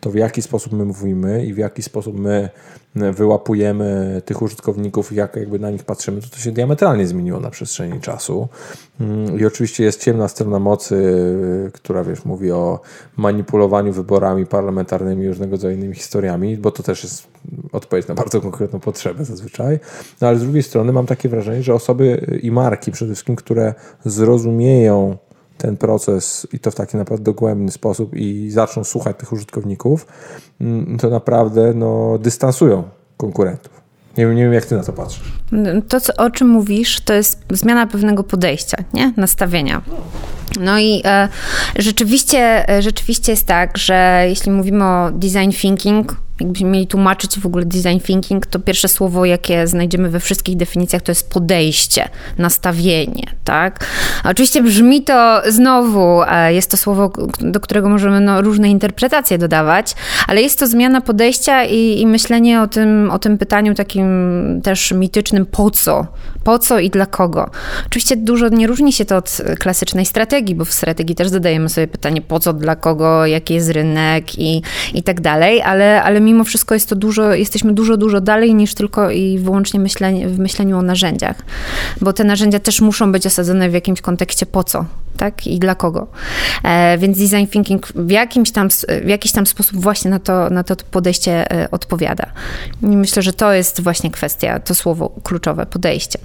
to 0.00 0.10
w 0.10 0.14
jaki 0.14 0.42
sposób 0.42 0.72
my 0.72 0.84
mówimy 0.84 1.46
i 1.46 1.54
w 1.54 1.58
jaki 1.58 1.82
sposób 1.82 2.18
my 2.18 2.50
wyłapujemy 2.94 4.22
tych 4.24 4.42
użytkowników 4.42 4.73
i 5.12 5.14
jak 5.14 5.36
jakby 5.36 5.58
na 5.58 5.70
nich 5.70 5.84
patrzymy, 5.84 6.20
to 6.20 6.28
to 6.28 6.36
się 6.36 6.52
diametralnie 6.52 7.06
zmieniło 7.06 7.40
na 7.40 7.50
przestrzeni 7.50 8.00
czasu. 8.00 8.48
Mm, 9.00 9.40
I 9.40 9.46
oczywiście 9.46 9.84
jest 9.84 10.02
ciemna 10.02 10.28
strona 10.28 10.58
mocy, 10.58 11.14
która 11.72 12.04
wiesz, 12.04 12.24
mówi 12.24 12.52
o 12.52 12.80
manipulowaniu 13.16 13.92
wyborami 13.92 14.46
parlamentarnymi, 14.46 15.28
różnego 15.28 15.52
rodzaju 15.52 15.76
innymi 15.76 15.94
historiami, 15.94 16.56
bo 16.56 16.70
to 16.70 16.82
też 16.82 17.02
jest 17.02 17.26
odpowiedź 17.72 18.08
na 18.08 18.14
bardzo 18.14 18.40
konkretną 18.40 18.80
potrzebę 18.80 19.24
zazwyczaj. 19.24 19.80
No 20.20 20.28
ale 20.28 20.38
z 20.38 20.42
drugiej 20.42 20.62
strony 20.62 20.92
mam 20.92 21.06
takie 21.06 21.28
wrażenie, 21.28 21.62
że 21.62 21.74
osoby 21.74 22.38
i 22.42 22.50
marki 22.50 22.92
przede 22.92 23.14
wszystkim, 23.14 23.36
które 23.36 23.74
zrozumieją 24.04 25.16
ten 25.58 25.76
proces 25.76 26.46
i 26.52 26.58
to 26.58 26.70
w 26.70 26.74
taki 26.74 26.96
naprawdę 26.96 27.24
dogłębny 27.24 27.70
sposób 27.70 28.14
i 28.14 28.50
zaczną 28.50 28.84
słuchać 28.84 29.16
tych 29.16 29.32
użytkowników, 29.32 30.06
mm, 30.60 30.98
to 30.98 31.10
naprawdę 31.10 31.74
no, 31.74 32.18
dystansują 32.18 32.82
konkurentów. 33.16 33.83
Nie 34.18 34.26
wiem, 34.26 34.34
nie 34.34 34.42
wiem, 34.42 34.52
jak 34.52 34.66
ty 34.66 34.76
na 34.76 34.82
to 34.82 34.92
patrzysz. 34.92 35.32
To, 35.88 36.00
co, 36.00 36.14
o 36.16 36.30
czym 36.30 36.48
mówisz, 36.48 37.00
to 37.00 37.14
jest 37.14 37.44
zmiana 37.50 37.86
pewnego 37.86 38.24
podejścia, 38.24 38.76
nie? 38.94 39.12
nastawienia. 39.16 39.82
No 40.60 40.78
i 40.78 41.02
e, 41.04 41.28
rzeczywiście, 41.76 42.68
e, 42.68 42.82
rzeczywiście 42.82 43.32
jest 43.32 43.46
tak, 43.46 43.78
że 43.78 44.24
jeśli 44.28 44.52
mówimy 44.52 44.84
o 44.84 45.10
design 45.10 45.50
thinking, 45.50 46.16
jakbyśmy 46.40 46.70
mieli 46.70 46.86
tłumaczyć 46.86 47.40
w 47.40 47.46
ogóle 47.46 47.64
design 47.64 47.98
thinking, 47.98 48.46
to 48.46 48.58
pierwsze 48.58 48.88
słowo, 48.88 49.24
jakie 49.24 49.66
znajdziemy 49.66 50.10
we 50.10 50.20
wszystkich 50.20 50.56
definicjach, 50.56 51.02
to 51.02 51.10
jest 51.10 51.30
podejście, 51.30 52.08
nastawienie, 52.38 53.22
tak? 53.44 53.86
oczywiście 54.24 54.62
brzmi 54.62 55.02
to 55.02 55.42
znowu, 55.48 56.22
e, 56.22 56.54
jest 56.54 56.70
to 56.70 56.76
słowo, 56.76 57.12
do 57.40 57.60
którego 57.60 57.88
możemy 57.88 58.20
no, 58.20 58.42
różne 58.42 58.70
interpretacje 58.70 59.38
dodawać, 59.38 59.94
ale 60.28 60.42
jest 60.42 60.58
to 60.58 60.66
zmiana 60.66 61.00
podejścia 61.00 61.64
i, 61.64 62.00
i 62.00 62.06
myślenie 62.06 62.62
o 62.62 62.66
tym, 62.66 63.10
o 63.10 63.18
tym 63.18 63.38
pytaniu 63.38 63.74
takim 63.74 64.06
też 64.62 64.92
mitycznym 64.92 65.46
po 65.46 65.70
co? 65.70 66.06
Po 66.44 66.58
co 66.58 66.78
i 66.78 66.90
dla 66.90 67.06
kogo? 67.06 67.50
Oczywiście 67.86 68.16
dużo 68.16 68.48
nie 68.48 68.66
różni 68.66 68.92
się 68.92 69.04
to 69.04 69.16
od 69.16 69.36
klasycznej 69.58 70.06
strategii, 70.06 70.54
bo 70.54 70.64
w 70.64 70.72
strategii 70.72 71.14
też 71.14 71.28
zadajemy 71.28 71.68
sobie 71.68 71.86
pytanie 71.86 72.22
po 72.22 72.40
co, 72.40 72.52
dla 72.52 72.76
kogo, 72.76 73.26
jaki 73.26 73.54
jest 73.54 73.70
rynek 73.70 74.38
i, 74.38 74.62
i 74.94 75.02
tak 75.02 75.20
dalej, 75.20 75.62
ale, 75.62 76.02
ale 76.02 76.20
mimo 76.20 76.44
wszystko 76.44 76.74
jest 76.74 76.88
to 76.88 76.96
dużo, 76.96 77.34
jesteśmy 77.34 77.72
dużo, 77.72 77.96
dużo 77.96 78.20
dalej 78.20 78.54
niż 78.54 78.74
tylko 78.74 79.10
i 79.10 79.38
wyłącznie 79.38 79.80
myślenie, 79.80 80.28
w 80.28 80.38
myśleniu 80.38 80.78
o 80.78 80.82
narzędziach, 80.82 81.42
bo 82.00 82.12
te 82.12 82.24
narzędzia 82.24 82.58
też 82.58 82.80
muszą 82.80 83.12
być 83.12 83.26
osadzone 83.26 83.70
w 83.70 83.74
jakimś 83.74 84.00
kontekście 84.00 84.46
po 84.46 84.64
co, 84.64 84.84
tak, 85.16 85.46
i 85.46 85.58
dla 85.58 85.74
kogo. 85.74 86.06
E, 86.64 86.98
więc 86.98 87.18
design 87.18 87.46
thinking 87.46 87.86
w, 87.86 88.10
jakimś 88.10 88.50
tam, 88.50 88.68
w 89.04 89.08
jakiś 89.08 89.32
tam 89.32 89.46
sposób 89.46 89.80
właśnie 89.80 90.10
na 90.10 90.18
to, 90.18 90.50
na 90.50 90.64
to 90.64 90.76
podejście 90.90 91.52
e, 91.52 91.70
odpowiada. 91.70 92.26
I 92.82 92.86
myślę, 92.86 93.22
że 93.22 93.32
to 93.32 93.52
jest 93.52 93.80
właśnie 93.80 94.10
kwestia, 94.10 94.58
to 94.60 94.74
słowo 94.74 95.12
kluczowe, 95.22 95.66
podejście. 95.66 96.18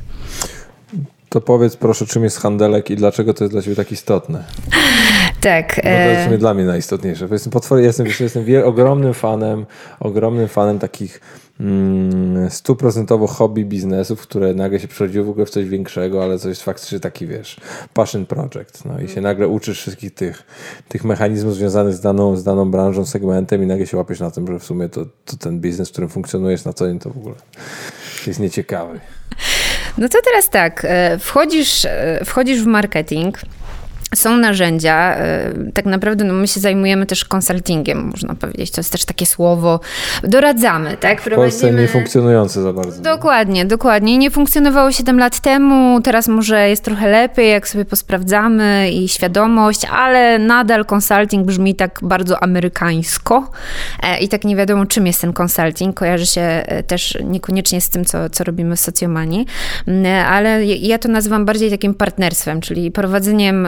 To 1.29 1.41
powiedz 1.41 1.75
proszę, 1.75 2.05
czym 2.05 2.23
jest 2.23 2.37
handelek 2.37 2.89
i 2.89 2.95
dlaczego 2.95 3.33
to 3.33 3.43
jest 3.43 3.53
dla 3.53 3.61
Ciebie 3.61 3.75
tak 3.75 3.91
istotne? 3.91 4.43
Tak. 5.41 5.77
No 5.77 5.83
to 5.83 5.89
jest 5.89 6.31
e, 6.31 6.37
dla 6.37 6.53
mnie 6.53 6.65
najistotniejsze. 6.65 7.27
Jestem, 7.31 7.51
potwor, 7.51 7.79
jestem, 7.79 8.07
jestem 8.19 8.45
ogromnym 8.65 9.13
fanem, 9.13 9.65
ogromnym 9.99 10.47
fanem 10.47 10.79
takich 10.79 11.21
mm, 11.59 12.49
stuprocentowo 12.49 13.27
hobby 13.27 13.65
biznesów, 13.65 14.21
które 14.21 14.53
nagle 14.53 14.79
się 14.79 14.87
przerodziły 14.87 15.25
w 15.25 15.29
ogóle 15.29 15.45
w 15.45 15.49
coś 15.49 15.65
większego, 15.65 16.23
ale 16.23 16.39
coś 16.39 16.59
faktycznie 16.59 16.99
taki, 16.99 17.27
wiesz, 17.27 17.57
passion 17.93 18.25
project. 18.25 18.85
No 18.85 18.99
i 18.99 19.07
się 19.07 19.21
nagle 19.21 19.47
uczysz 19.47 19.79
wszystkich 19.79 20.13
tych, 20.13 20.43
tych 20.87 21.03
mechanizmów 21.03 21.55
związanych 21.55 21.93
z 21.93 22.01
daną, 22.01 22.35
z 22.35 22.43
daną 22.43 22.71
branżą, 22.71 23.05
segmentem 23.05 23.63
i 23.63 23.65
nagle 23.65 23.87
się 23.87 23.97
łapiesz 23.97 24.19
na 24.19 24.31
tym, 24.31 24.47
że 24.47 24.59
w 24.59 24.63
sumie 24.63 24.89
to, 24.89 25.05
to 25.25 25.37
ten 25.37 25.59
biznes, 25.59 25.89
w 25.89 25.91
którym 25.91 26.09
funkcjonujesz 26.09 26.65
na 26.65 26.73
co 26.73 26.87
dzień, 26.87 26.99
to 26.99 27.09
w 27.09 27.17
ogóle 27.17 27.35
jest 28.27 28.39
nieciekawy. 28.39 28.99
No 29.99 30.09
to 30.09 30.17
teraz 30.25 30.49
tak, 30.49 30.85
e, 30.85 31.17
wchodzisz, 31.19 31.85
e, 31.85 32.19
wchodzisz 32.25 32.63
w 32.63 32.65
marketing, 32.65 33.37
są 34.15 34.37
narzędzia, 34.37 35.15
e, 35.15 35.53
tak 35.73 35.85
naprawdę 35.85 36.23
no 36.23 36.33
my 36.33 36.47
się 36.47 36.59
zajmujemy 36.59 37.05
też 37.05 37.25
konsultingiem, 37.25 38.03
można 38.11 38.35
powiedzieć, 38.35 38.71
to 38.71 38.79
jest 38.79 38.91
też 38.91 39.05
takie 39.05 39.25
słowo, 39.25 39.79
doradzamy, 40.23 40.97
tak? 40.97 41.21
W 41.21 41.29
Polsce 41.35 41.71
nie 41.71 41.87
funkcjonujące 41.87 42.61
za 42.61 42.73
bardzo. 42.73 43.01
Dokładnie, 43.01 43.65
dokładnie. 43.65 44.17
Nie 44.17 44.31
funkcjonowało 44.31 44.91
7 44.91 45.19
lat 45.19 45.39
temu, 45.39 46.01
teraz 46.01 46.27
może 46.27 46.69
jest 46.69 46.83
trochę 46.83 47.09
lepiej, 47.09 47.51
jak 47.51 47.67
sobie 47.67 47.85
posprawdzamy 47.85 48.91
i 48.91 49.09
świadomość, 49.09 49.85
ale 49.85 50.39
nadal 50.39 50.85
konsulting 50.85 51.45
brzmi 51.45 51.75
tak 51.75 51.99
bardzo 52.03 52.43
amerykańsko 52.43 53.51
e, 54.03 54.19
i 54.19 54.27
tak 54.27 54.43
nie 54.43 54.55
wiadomo, 54.55 54.85
czym 54.85 55.07
jest 55.07 55.21
ten 55.21 55.33
konsulting, 55.33 55.95
kojarzy 55.95 56.25
się 56.25 56.41
e, 56.41 56.83
też 56.83 57.17
niekoniecznie 57.23 57.81
z 57.81 57.89
tym, 57.89 58.05
co, 58.05 58.29
co 58.29 58.43
robimy 58.43 58.75
w 58.75 58.79
socjomanii, 58.79 59.45
mm, 59.87 60.25
ale 60.27 60.65
ja 60.65 60.97
to 60.97 61.09
nazywam 61.09 61.45
bardziej 61.45 61.71
takim 61.71 61.93
partnerstwem, 61.93 62.61
czyli 62.61 62.91
prowadzeniem 62.91 63.67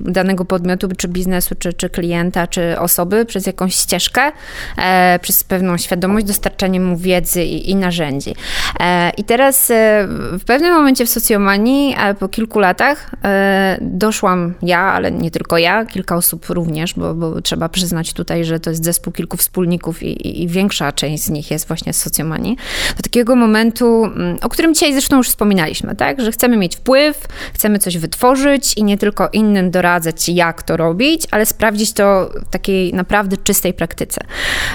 danego 0.00 0.44
podmiotu, 0.44 0.88
czy 0.96 1.08
biznesu, 1.08 1.54
czy, 1.58 1.72
czy 1.72 1.90
klienta, 1.90 2.46
czy 2.46 2.78
osoby 2.78 3.24
przez 3.24 3.46
jakąś 3.46 3.74
ścieżkę, 3.74 4.32
e, 4.78 5.18
przez 5.22 5.44
pewną 5.44 5.78
świadomość, 5.78 6.26
dostarczaniem 6.26 6.84
mu 6.84 6.96
wiedzy 6.96 7.44
i, 7.44 7.70
i 7.70 7.76
narzędzi. 7.76 8.34
E, 8.80 9.10
I 9.10 9.24
teraz 9.24 9.70
e, 9.70 10.06
w 10.38 10.44
pewnym 10.46 10.74
momencie 10.74 11.06
w 11.06 11.10
socjomanii, 11.10 11.96
po 12.18 12.28
kilku 12.28 12.58
latach, 12.58 13.10
e, 13.24 13.78
doszłam 13.80 14.54
ja, 14.62 14.80
ale 14.80 15.12
nie 15.12 15.30
tylko 15.30 15.58
ja, 15.58 15.86
kilka 15.86 16.16
osób 16.16 16.46
również, 16.48 16.94
bo, 16.94 17.14
bo 17.14 17.40
trzeba 17.40 17.68
przyznać 17.68 18.12
tutaj, 18.12 18.44
że 18.44 18.60
to 18.60 18.70
jest 18.70 18.84
zespół 18.84 19.12
kilku 19.12 19.36
wspólników 19.36 20.02
i, 20.02 20.06
i, 20.06 20.42
i 20.42 20.48
większa 20.48 20.92
część 20.92 21.24
z 21.24 21.30
nich 21.30 21.50
jest 21.50 21.68
właśnie 21.68 21.92
z 21.92 21.96
socjomanii, 21.96 22.56
do 22.96 23.02
takiego 23.02 23.36
momentu, 23.36 24.04
mm, 24.04 24.38
o 24.42 24.48
którym 24.48 24.74
dzisiaj 24.74 24.92
zresztą 24.92 25.16
już 25.16 25.28
wspominaliśmy, 25.28 25.96
tak? 25.96 26.20
że 26.20 26.32
chcemy 26.32 26.56
mieć 26.56 26.76
wpływ, 26.76 27.26
chcemy 27.54 27.78
coś 27.78 27.98
wytworzyć 27.98 28.76
i 28.76 28.84
nie 28.84 28.98
tylko 28.98 29.28
innym 29.32 29.70
doradzać, 29.72 30.28
jak 30.28 30.62
to 30.62 30.76
robić, 30.76 31.26
ale 31.30 31.46
sprawdzić 31.46 31.92
to 31.92 32.30
w 32.46 32.50
takiej 32.50 32.94
naprawdę 32.94 33.36
czystej 33.36 33.74
praktyce. 33.74 34.20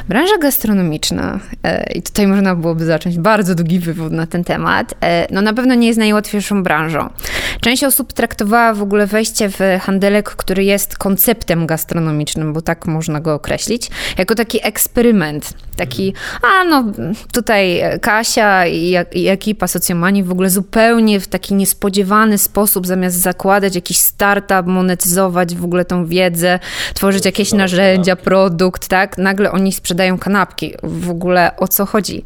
Branża 0.09 0.37
gastronomiczna, 0.37 1.39
e, 1.63 1.93
i 1.93 2.01
tutaj 2.01 2.27
można 2.27 2.55
byłoby 2.55 2.85
zacząć 2.85 3.17
bardzo 3.17 3.55
długi 3.55 3.79
wywód 3.79 4.11
na 4.11 4.27
ten 4.27 4.43
temat, 4.43 4.93
e, 5.01 5.27
no 5.33 5.41
na 5.41 5.53
pewno 5.53 5.75
nie 5.75 5.87
jest 5.87 5.99
najłatwiejszą 5.99 6.63
branżą. 6.63 7.09
Część 7.61 7.83
osób 7.83 8.13
traktowała 8.13 8.73
w 8.73 8.81
ogóle 8.81 9.07
wejście 9.07 9.49
w 9.49 9.59
handelek, 9.81 10.29
który 10.29 10.63
jest 10.63 10.97
konceptem 10.97 11.67
gastronomicznym, 11.67 12.53
bo 12.53 12.61
tak 12.61 12.85
można 12.85 13.19
go 13.19 13.33
określić, 13.33 13.89
jako 14.17 14.35
taki 14.35 14.59
eksperyment. 14.65 15.53
Taki, 15.75 16.13
a 16.41 16.63
no 16.63 16.83
tutaj 17.33 17.81
Kasia 18.01 18.67
i, 18.67 18.95
i 19.11 19.27
ekipa 19.27 19.67
socjomani 19.67 20.23
w 20.23 20.31
ogóle 20.31 20.49
zupełnie 20.49 21.19
w 21.19 21.27
taki 21.27 21.55
niespodziewany 21.55 22.37
sposób, 22.37 22.87
zamiast 22.87 23.17
zakładać 23.17 23.75
jakiś 23.75 23.97
startup, 23.97 24.65
monetyzować 24.87 25.55
w 25.55 25.63
ogóle 25.63 25.85
tą 25.85 26.05
wiedzę, 26.05 26.59
tworzyć 26.93 27.25
jakieś 27.25 27.53
narzędzia, 27.53 28.15
produkt, 28.15 28.87
tak? 28.87 29.17
Nagle 29.17 29.51
oni 29.51 29.73
sprzedają 29.73 30.17
kanapki. 30.17 30.73
W 30.83 31.09
ogóle 31.09 31.51
o 31.57 31.67
co 31.67 31.85
chodzi? 31.85 32.23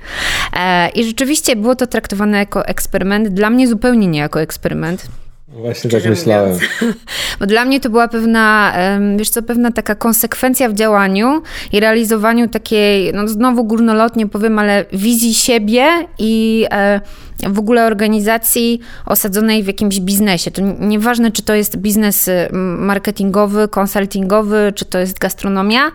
E, 0.60 0.90
I 0.90 1.04
rzeczywiście 1.04 1.56
było 1.56 1.76
to 1.76 1.88
traktowane 1.88 2.38
jako 2.38 2.66
eksperyment. 2.66 3.28
Dla 3.28 3.50
mnie 3.50 3.68
zupełnie 3.68 4.08
nie 4.08 4.20
jako 4.20 4.42
eksperyment. 4.42 5.08
Właśnie 5.48 5.90
tak 5.90 6.06
myślałem. 6.06 6.58
Bo 7.40 7.46
dla 7.46 7.66
mnie 7.66 7.80
to 7.80 7.90
była 7.90 8.08
pewna, 8.08 8.74
wiesz 9.18 9.30
co, 9.30 9.42
pewna 9.42 9.72
taka 9.72 9.96
konsekwencja 9.96 10.70
w 10.70 10.74
działaniu 10.74 11.42
i 11.74 11.80
realizowaniu 11.80 12.48
takiej, 12.48 13.14
no 13.14 13.28
znowu 13.28 13.64
górnolotnie 13.64 14.28
powiem, 14.28 14.60
ale 14.60 14.86
wizji 14.94 15.34
siebie 15.34 15.88
i 16.20 16.66
e, 16.72 17.02
w 17.50 17.60
ogóle 17.60 17.86
organizacji 17.86 18.80
osadzonej 19.06 19.64
w 19.64 19.68
jakimś 19.68 20.00
biznesie. 20.00 20.52
To 20.52 20.62
nieważne, 20.80 21.32
czy 21.32 21.42
to 21.42 21.54
jest 21.54 21.78
biznes 21.78 22.28
y, 22.28 22.50
marketingowy, 22.78 23.68
konsultingowy, 23.68 24.74
czy 24.76 24.86
to 24.86 25.00
jest 25.00 25.20
gastronomia 25.20 25.92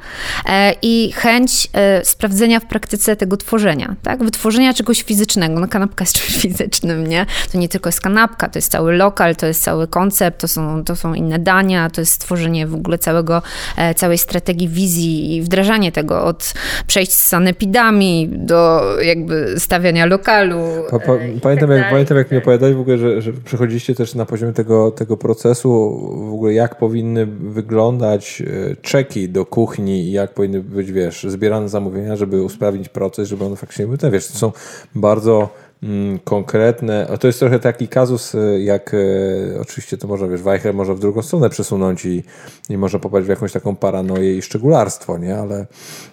e, 0.49 0.75
i 0.83 1.13
chęć 1.13 1.69
e, 1.73 2.05
sprawdzenia 2.05 2.61
w 2.61 2.67
praktyce 2.67 3.17
tego 3.17 3.37
tworzenia, 3.37 3.97
tak? 4.03 4.25
Wytworzenia 4.25 4.75
czegoś 4.75 5.03
fizycznego. 5.03 5.61
No 5.61 5.69
kanapka 5.69 6.03
jest 6.03 6.17
czymś 6.21 6.43
fizycznym, 6.43 7.07
nie? 7.07 7.27
To 7.53 7.59
nie 7.59 7.69
tylko 7.69 7.89
jest 7.89 8.01
kanapka, 8.01 8.49
to 8.49 8.59
jest 8.59 8.73
cały 8.73 8.97
lokal, 8.97 9.37
to 9.37 9.47
jest 9.47 9.63
cały 9.63 9.89
koncept, 9.89 10.41
to 10.41 10.49
są, 10.49 10.85
to 10.85 10.97
są 10.97 11.15
inne 11.15 11.39
dania, 11.39 11.91
to 11.91 12.01
jest 12.01 12.13
stworzenie 12.13 12.67
w 12.67 12.75
ogóle 12.75 12.99
całego, 12.99 13.43
e, 13.77 13.95
całej 13.95 14.19
strategii 14.19 14.69
wizji 14.69 15.37
i 15.37 15.43
wdrażanie 15.43 15.93
tego 15.93 16.25
od 16.25 16.55
przejść 16.87 17.13
z 17.13 17.27
sanepidami 17.27 18.29
do 18.33 18.83
jakby 19.03 19.55
stawiania 19.59 20.07
lokalu. 20.07 20.59
Pa, 20.91 20.99
pa, 20.99 21.13
pamiętam, 21.43 21.69
tak 21.69 21.79
jak, 21.79 21.91
pamiętam, 21.91 22.17
jak 22.17 22.31
mi 22.31 22.39
opowiadałeś 22.39 22.77
w 22.77 22.81
ogóle, 22.81 22.99
że, 22.99 23.23
że 23.23 23.33
przychodziliście 23.33 23.95
też 23.95 24.15
na 24.15 24.27
poziomie 24.27 24.53
tego, 24.53 24.91
tego 24.91 25.17
procesu, 25.17 26.01
w 26.31 26.35
ogóle 26.35 26.53
jak 26.53 26.79
powinny 26.79 27.27
wyglądać 27.27 28.43
e, 28.43 28.77
czeki 28.77 29.29
do 29.29 29.47
kuchni 29.47 30.01
i 30.01 30.13
jak 30.13 30.35
powinny 30.35 30.61
być, 30.61 30.93
wiesz, 30.93 31.27
zbierane 31.29 31.69
zamówienia, 31.69 32.17
żeby 32.17 32.43
usprawnić 32.43 32.89
proces, 32.89 33.29
żeby 33.29 33.45
one 33.45 33.57
faktycznie 33.57 33.87
były, 33.87 34.11
wiesz, 34.11 34.27
to 34.27 34.39
są 34.39 34.53
bardzo 34.95 35.49
Mm, 35.83 36.19
konkretne. 36.19 37.07
To 37.21 37.27
jest 37.27 37.39
trochę 37.39 37.59
taki 37.59 37.89
kazus, 37.89 38.35
e, 38.35 38.61
jak 38.61 38.95
e, 38.95 39.61
oczywiście 39.61 39.99
to 39.99 40.09
może, 40.09 40.29
wiesz, 40.29 40.43
Weichel 40.43 40.75
może 40.75 40.95
w 40.95 41.01
drugą 41.01 41.23
stronę 41.23 41.51
przesunąć 41.51 42.05
i, 42.05 42.23
i 42.71 42.79
może 42.79 43.01
popaść 43.01 43.27
w 43.27 43.29
jakąś 43.29 43.53
taką 43.53 43.77
paranoję 43.77 44.37
i 44.37 44.43
szczególarstwo, 44.43 45.19
nie? 45.19 45.39
Ale, 45.39 45.67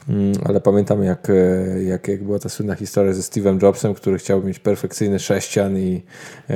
mm, 0.10 0.34
ale 0.46 0.62
pamiętam, 0.62 1.04
jak, 1.04 1.30
e, 1.30 1.84
jak, 1.84 2.08
jak 2.08 2.24
była 2.24 2.40
ta 2.40 2.50
słynna 2.50 2.76
historia 2.76 3.14
ze 3.14 3.22
Steve'em 3.22 3.64
Jobsem, 3.64 3.94
który 3.94 4.18
chciał 4.18 4.44
mieć 4.44 4.60
perfekcyjny 4.60 5.20
sześcian 5.20 5.78
i, 5.78 6.04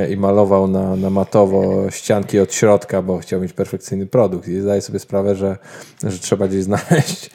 i 0.10 0.18
malował 0.18 0.68
na, 0.68 0.96
na 0.96 1.10
matowo 1.10 1.92
ścianki 1.92 2.40
od 2.40 2.54
środka, 2.54 3.02
bo 3.02 3.18
chciał 3.18 3.42
mieć 3.42 3.54
perfekcyjny 3.54 4.06
produkt. 4.06 4.48
I 4.48 4.62
zdaje 4.62 4.82
sobie 4.82 5.00
sprawę, 5.00 5.36
że, 5.36 5.58
że 6.04 6.20
trzeba 6.20 6.48
gdzieś 6.48 6.64
znaleźć 6.70 7.30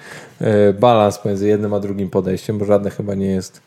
balans 0.81 1.19
pomiędzy 1.19 1.49
jednym 1.49 1.75
a 1.75 1.81
drugim 1.81 2.11
podejściem, 2.11 2.59
bo 2.59 2.65
żadne 2.65 2.91
chyba 2.91 3.15
nie 3.15 3.27
jest 3.27 3.61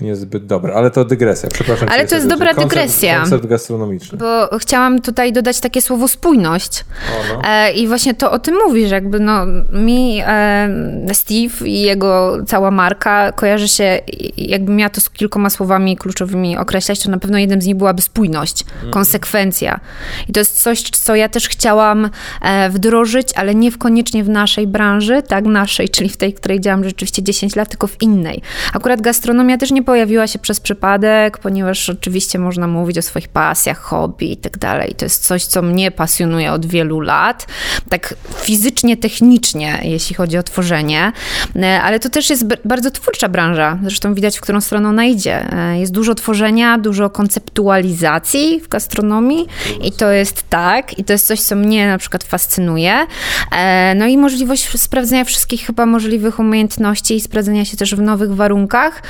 niezbyt 0.00 0.46
dobre, 0.46 0.74
ale 0.74 0.90
to 0.90 1.04
dygresja, 1.04 1.48
przepraszam. 1.48 1.88
Ale 1.92 2.06
to 2.06 2.14
jest 2.14 2.26
dobra 2.26 2.54
koncept, 2.54 2.74
dygresja. 2.74 3.20
Koncept 3.20 3.46
gastronomiczny. 3.46 4.18
Bo 4.18 4.58
chciałam 4.58 5.00
tutaj 5.00 5.32
dodać 5.32 5.60
takie 5.60 5.82
słowo 5.82 6.08
spójność. 6.08 6.80
O, 6.80 7.34
no. 7.34 7.48
e, 7.48 7.72
I 7.72 7.88
właśnie 7.88 8.14
to 8.14 8.30
o 8.30 8.38
tym 8.38 8.54
mówisz, 8.66 8.90
jakby 8.90 9.20
no 9.20 9.46
mi 9.72 10.22
e, 10.26 10.68
Steve 11.12 11.66
i 11.66 11.80
jego 11.80 12.38
cała 12.46 12.70
marka 12.70 13.32
kojarzy 13.32 13.68
się, 13.68 14.00
jakbym 14.36 14.76
miała 14.76 14.90
to 14.90 15.00
z 15.00 15.10
kilkoma 15.10 15.50
słowami 15.50 15.96
kluczowymi 15.96 16.58
określać, 16.58 17.02
to 17.02 17.10
na 17.10 17.18
pewno 17.18 17.38
jednym 17.38 17.62
z 17.62 17.66
nich 17.66 17.76
byłaby 17.76 18.02
spójność, 18.02 18.64
mm. 18.80 18.92
konsekwencja. 18.92 19.80
I 20.28 20.32
to 20.32 20.40
jest 20.40 20.62
coś, 20.62 20.82
co 20.82 21.14
ja 21.14 21.28
też 21.28 21.48
chciałam 21.48 22.10
e, 22.42 22.70
wdrożyć, 22.70 23.28
ale 23.34 23.54
nie 23.54 23.70
w 23.70 23.78
koniecznie 23.78 24.24
w 24.24 24.28
naszej 24.28 24.66
branży, 24.66 25.22
tak, 25.22 25.44
naszej, 25.44 25.88
czyli 25.88 26.08
w 26.08 26.16
tej, 26.16 26.34
której 26.34 26.60
działam 26.60 26.84
rzeczywiście 26.84 27.22
10 27.22 27.56
lat, 27.56 27.68
tylko 27.68 27.86
w 27.86 28.02
innej. 28.02 28.42
Akurat 28.72 29.00
gastronomia 29.00 29.58
też 29.58 29.70
nie 29.70 29.83
pojawiła 29.84 30.26
się 30.26 30.38
przez 30.38 30.60
przypadek, 30.60 31.38
ponieważ 31.38 31.90
oczywiście 31.90 32.38
można 32.38 32.66
mówić 32.66 32.98
o 32.98 33.02
swoich 33.02 33.28
pasjach, 33.28 33.80
hobby 33.80 34.32
i 34.32 34.36
tak 34.36 34.58
dalej. 34.58 34.94
To 34.94 35.04
jest 35.04 35.26
coś, 35.26 35.44
co 35.44 35.62
mnie 35.62 35.90
pasjonuje 35.90 36.52
od 36.52 36.66
wielu 36.66 37.00
lat, 37.00 37.46
tak 37.88 38.14
fizycznie, 38.36 38.96
technicznie, 38.96 39.80
jeśli 39.82 40.14
chodzi 40.14 40.38
o 40.38 40.42
tworzenie, 40.42 41.12
e, 41.56 41.82
ale 41.82 42.00
to 42.00 42.08
też 42.10 42.30
jest 42.30 42.46
bardzo 42.64 42.90
twórcza 42.90 43.28
branża. 43.28 43.78
Zresztą 43.82 44.14
widać, 44.14 44.38
w 44.38 44.40
którą 44.40 44.60
stronę 44.60 44.88
ona 44.88 45.04
idzie. 45.04 45.52
E, 45.52 45.80
jest 45.80 45.92
dużo 45.92 46.14
tworzenia, 46.14 46.78
dużo 46.78 47.10
konceptualizacji 47.10 48.60
w 48.60 48.68
gastronomii 48.68 49.46
i 49.82 49.92
to 49.92 50.10
jest 50.10 50.50
tak, 50.50 50.98
i 50.98 51.04
to 51.04 51.12
jest 51.12 51.26
coś, 51.26 51.40
co 51.40 51.56
mnie 51.56 51.88
na 51.88 51.98
przykład 51.98 52.24
fascynuje. 52.24 53.06
E, 53.52 53.94
no 53.94 54.06
i 54.06 54.18
możliwość 54.18 54.80
sprawdzenia 54.80 55.24
wszystkich 55.24 55.66
chyba 55.66 55.86
możliwych 55.86 56.38
umiejętności 56.38 57.16
i 57.16 57.20
sprawdzenia 57.20 57.64
się 57.64 57.76
też 57.76 57.94
w 57.94 58.00
nowych 58.00 58.34
warunkach, 58.34 59.02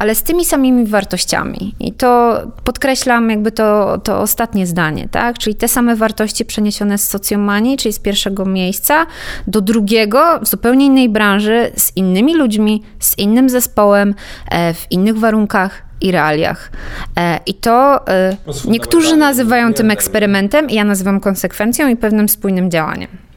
ale 0.00 0.14
z 0.14 0.22
tymi 0.22 0.44
samymi 0.44 0.86
wartościami. 0.86 1.74
I 1.80 1.92
to 1.92 2.40
podkreślam 2.64 3.30
jakby 3.30 3.52
to, 3.52 3.98
to 3.98 4.20
ostatnie 4.20 4.66
zdanie, 4.66 5.08
tak? 5.10 5.38
Czyli 5.38 5.56
te 5.56 5.68
same 5.68 5.96
wartości 5.96 6.44
przeniesione 6.44 6.98
z 6.98 7.08
socjomanii, 7.08 7.76
czyli 7.76 7.92
z 7.92 7.98
pierwszego 7.98 8.44
miejsca 8.44 9.06
do 9.46 9.60
drugiego, 9.60 10.40
w 10.42 10.48
zupełnie 10.48 10.86
innej 10.86 11.08
branży, 11.08 11.70
z 11.76 11.96
innymi 11.96 12.34
ludźmi, 12.34 12.82
z 12.98 13.18
innym 13.18 13.48
zespołem, 13.48 14.14
e, 14.50 14.74
w 14.74 14.92
innych 14.92 15.18
warunkach, 15.18 15.82
i 16.00 16.12
realiach. 16.12 16.70
E, 17.16 17.40
I 17.46 17.54
to 17.54 18.06
e, 18.08 18.36
niektórzy 18.68 19.16
nazywają 19.16 19.74
tym 19.74 19.90
eksperymentem, 19.90 20.70
ja 20.70 20.84
nazywam 20.84 21.20
konsekwencją 21.20 21.88
i 21.88 21.96
pewnym 21.96 22.28
spójnym 22.28 22.70
działaniem. 22.70 23.29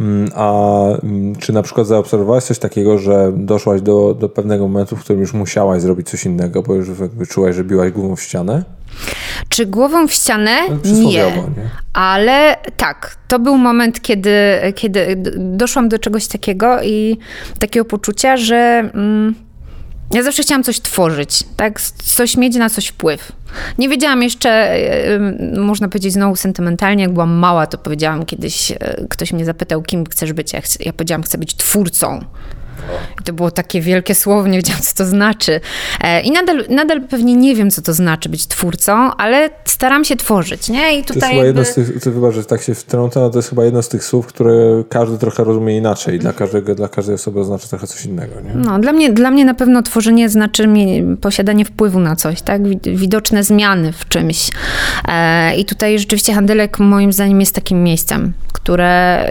Mm, 0.00 0.30
a 0.34 0.84
mm, 1.02 1.36
czy 1.36 1.52
na 1.52 1.62
przykład 1.62 1.86
zaobserwowałaś 1.86 2.44
coś 2.44 2.58
takiego, 2.58 2.98
że 2.98 3.32
doszłaś 3.36 3.80
do, 3.80 4.14
do 4.14 4.28
pewnego 4.28 4.68
momentu, 4.68 4.96
w 4.96 5.00
którym 5.00 5.20
już 5.20 5.32
musiałaś 5.32 5.82
zrobić 5.82 6.10
coś 6.10 6.24
innego, 6.24 6.62
bo 6.62 6.74
już 6.74 6.88
czułaś, 7.28 7.56
że 7.56 7.64
biłaś 7.64 7.92
głową 7.92 8.16
w 8.16 8.22
ścianę? 8.22 8.64
Czy 9.48 9.66
głową 9.66 10.08
w 10.08 10.12
ścianę? 10.12 10.56
No, 10.68 10.92
nie. 10.92 11.10
nie. 11.10 11.32
Ale 11.92 12.56
tak, 12.76 13.16
to 13.28 13.38
był 13.38 13.58
moment, 13.58 14.00
kiedy, 14.00 14.32
kiedy 14.74 15.22
doszłam 15.36 15.88
do 15.88 15.98
czegoś 15.98 16.26
takiego 16.26 16.82
i 16.82 17.18
takiego 17.58 17.84
poczucia, 17.84 18.36
że. 18.36 18.90
Mm, 18.94 19.34
ja 20.12 20.22
zawsze 20.22 20.42
chciałam 20.42 20.64
coś 20.64 20.80
tworzyć, 20.80 21.44
tak? 21.56 21.80
Coś 22.04 22.36
mieć 22.36 22.56
na 22.56 22.70
coś 22.70 22.86
wpływ. 22.86 23.32
Nie 23.78 23.88
wiedziałam 23.88 24.22
jeszcze, 24.22 24.76
można 25.56 25.88
powiedzieć 25.88 26.12
znowu 26.12 26.36
sentymentalnie, 26.36 27.02
jak 27.02 27.12
byłam 27.12 27.30
mała, 27.30 27.66
to 27.66 27.78
powiedziałam 27.78 28.24
kiedyś, 28.24 28.70
e, 28.70 28.76
ktoś 29.10 29.32
mnie 29.32 29.44
zapytał, 29.44 29.82
kim 29.82 30.06
chcesz 30.06 30.32
być. 30.32 30.52
Ja 30.80 30.92
powiedziałam, 30.92 31.22
chcę 31.22 31.38
być 31.38 31.54
twórcą. 31.56 32.24
I 33.20 33.24
to 33.24 33.32
było 33.32 33.50
takie 33.50 33.80
wielkie 33.80 34.14
słowo, 34.14 34.48
nie 34.48 34.58
wiedziałam, 34.58 34.82
co 34.82 34.96
to 34.96 35.04
znaczy. 35.04 35.60
E, 36.00 36.20
I 36.20 36.30
nadal, 36.30 36.64
nadal 36.68 37.00
pewnie 37.00 37.36
nie 37.36 37.54
wiem, 37.54 37.70
co 37.70 37.82
to 37.82 37.94
znaczy 37.94 38.28
być 38.28 38.46
twórcą, 38.46 39.10
ale 39.16 39.50
staram 39.64 40.04
się 40.04 40.16
tworzyć, 40.16 40.68
nie? 40.68 40.98
I 40.98 41.04
tutaj 41.04 41.20
to 41.20 41.26
jest 41.26 41.32
chyba 41.32 41.44
jedno 41.46 41.64
z 41.64 41.74
tych, 41.74 42.04
to 42.04 42.12
chyba, 42.12 42.30
że 42.30 42.44
tak 42.44 42.62
się 42.62 42.74
wtrąca, 42.74 43.30
to 43.30 43.38
jest 43.38 43.48
chyba 43.48 43.64
jedno 43.64 43.82
z 43.82 43.88
tych 43.88 44.04
słów, 44.04 44.26
które 44.26 44.84
każdy 44.88 45.18
trochę 45.18 45.44
rozumie 45.44 45.76
inaczej. 45.76 46.18
Dla, 46.18 46.32
każdego, 46.32 46.74
dla 46.74 46.88
każdej 46.88 47.14
osoby 47.14 47.40
oznacza 47.40 47.68
trochę 47.68 47.86
coś 47.86 48.04
innego, 48.04 48.40
nie? 48.40 48.54
No, 48.54 48.78
dla 48.78 48.92
mnie, 48.92 49.12
dla 49.12 49.30
mnie 49.30 49.44
na 49.44 49.54
pewno 49.54 49.82
tworzenie 49.82 50.28
znaczy 50.28 50.68
posiadanie 51.20 51.64
wpływu 51.64 52.00
na 52.00 52.16
coś, 52.16 52.42
tak? 52.42 52.62
Widoczne 52.80 53.44
zmiany 53.44 53.92
w 53.92 54.08
czymś. 54.08 54.50
E, 55.08 55.56
I 55.56 55.64
tutaj 55.64 55.98
rzeczywiście 55.98 56.34
handelek 56.34 56.78
moim 56.78 57.12
zdaniem 57.12 57.40
jest 57.40 57.54
takim 57.54 57.82
miejscem, 57.82 58.32
które 58.52 59.28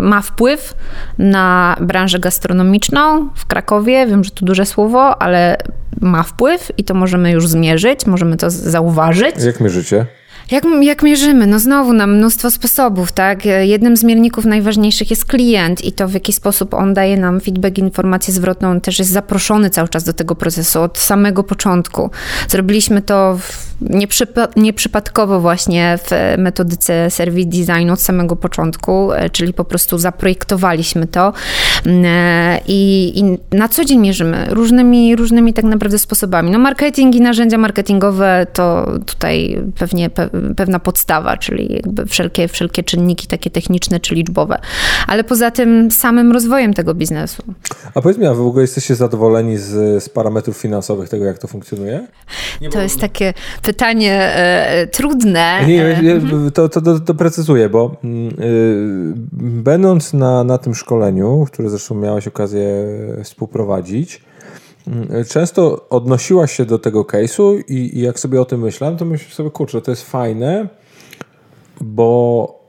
ma 0.00 0.22
wpływ 0.22 0.74
na 1.18 1.76
branżę 1.80 2.18
gastronomiczną, 2.18 2.61
ekonomiczną 2.62 3.28
w 3.34 3.46
Krakowie. 3.46 4.06
Wiem, 4.06 4.24
że 4.24 4.30
to 4.30 4.46
duże 4.46 4.66
słowo, 4.66 5.22
ale 5.22 5.56
ma 6.00 6.22
wpływ 6.22 6.72
i 6.78 6.84
to 6.84 6.94
możemy 6.94 7.30
już 7.30 7.48
zmierzyć, 7.48 8.06
możemy 8.06 8.36
to 8.36 8.50
zauważyć. 8.50 9.36
Jak 9.44 9.60
mierzycie? 9.60 10.06
Jak, 10.50 10.64
jak 10.80 11.02
mierzymy? 11.02 11.46
No 11.46 11.58
znowu 11.58 11.92
na 11.92 12.06
mnóstwo 12.06 12.50
sposobów, 12.50 13.12
tak? 13.12 13.46
Jednym 13.46 13.96
z 13.96 14.04
mierników 14.04 14.44
najważniejszych 14.44 15.10
jest 15.10 15.24
klient 15.24 15.84
i 15.84 15.92
to 15.92 16.08
w 16.08 16.14
jaki 16.14 16.32
sposób 16.32 16.74
on 16.74 16.94
daje 16.94 17.16
nam 17.16 17.40
feedback, 17.40 17.78
informację 17.78 18.34
zwrotną, 18.34 18.70
on 18.70 18.80
też 18.80 18.98
jest 18.98 19.10
zaproszony 19.10 19.70
cały 19.70 19.88
czas 19.88 20.04
do 20.04 20.12
tego 20.12 20.34
procesu 20.34 20.82
od 20.82 20.98
samego 20.98 21.44
początku. 21.44 22.10
Zrobiliśmy 22.48 23.02
to 23.02 23.38
nieprzypa 23.80 24.48
nieprzypadkowo 24.56 25.40
właśnie 25.40 25.98
w 26.04 26.34
metodyce 26.38 27.10
serwis 27.10 27.46
designu 27.46 27.92
od 27.92 28.00
samego 28.00 28.36
początku, 28.36 29.12
e, 29.12 29.30
czyli 29.30 29.52
po 29.52 29.64
prostu 29.64 29.98
zaprojektowaliśmy 29.98 31.06
to 31.06 31.32
i, 32.68 33.12
i 33.18 33.38
na 33.56 33.68
co 33.68 33.84
dzień 33.84 34.00
mierzymy 34.00 34.46
różnymi, 34.50 35.16
różnymi 35.16 35.52
tak 35.52 35.64
naprawdę 35.64 35.98
sposobami. 35.98 36.50
No 36.50 36.58
marketing 36.58 37.14
i 37.14 37.20
narzędzia 37.20 37.58
marketingowe 37.58 38.46
to 38.52 38.92
tutaj 39.06 39.58
pewnie 39.78 40.10
pewna 40.56 40.78
podstawa, 40.78 41.36
czyli 41.36 41.72
jakby 41.72 42.06
wszelkie, 42.06 42.48
wszelkie 42.48 42.82
czynniki 42.82 43.26
takie 43.26 43.50
techniczne 43.50 44.00
czy 44.00 44.14
liczbowe, 44.14 44.58
ale 45.06 45.24
poza 45.24 45.50
tym 45.50 45.90
samym 45.90 46.32
rozwojem 46.32 46.74
tego 46.74 46.94
biznesu. 46.94 47.42
A 47.94 48.02
powiedz 48.02 48.18
mi, 48.18 48.26
a 48.26 48.34
w 48.34 48.40
ogóle 48.40 48.62
jesteście 48.62 48.94
zadowoleni 48.94 49.58
z, 49.58 50.04
z 50.04 50.08
parametrów 50.08 50.56
finansowych 50.56 51.08
tego, 51.08 51.24
jak 51.24 51.38
to 51.38 51.48
funkcjonuje? 51.48 52.06
Nie 52.60 52.70
to 52.70 52.80
jest 52.80 53.00
takie 53.00 53.34
pytanie 53.62 54.12
e, 54.12 54.86
trudne. 54.86 55.60
Nie, 55.66 55.84
mhm. 55.84 56.50
to, 56.50 56.68
to, 56.68 56.80
to, 56.80 57.00
to 57.00 57.14
precyzuję, 57.14 57.68
bo 57.68 57.96
y, 58.04 59.12
będąc 59.42 60.12
na, 60.12 60.44
na 60.44 60.58
tym 60.58 60.74
szkoleniu, 60.74 61.46
które 61.52 61.70
zresztą 61.72 61.94
miałeś 61.94 62.28
okazję 62.28 62.86
współprowadzić, 63.22 64.22
Mm, 64.86 65.24
często 65.24 65.88
odnosiłaś 65.88 66.52
się 66.52 66.64
do 66.64 66.78
tego 66.78 67.02
case'u 67.02 67.62
i, 67.68 67.98
i, 67.98 68.02
jak 68.02 68.20
sobie 68.20 68.40
o 68.40 68.44
tym 68.44 68.60
myślałem, 68.60 68.96
to 68.96 69.04
myślę 69.04 69.34
sobie, 69.34 69.50
kurczę, 69.50 69.82
to 69.82 69.90
jest 69.90 70.10
fajne, 70.10 70.68
bo 71.80 72.62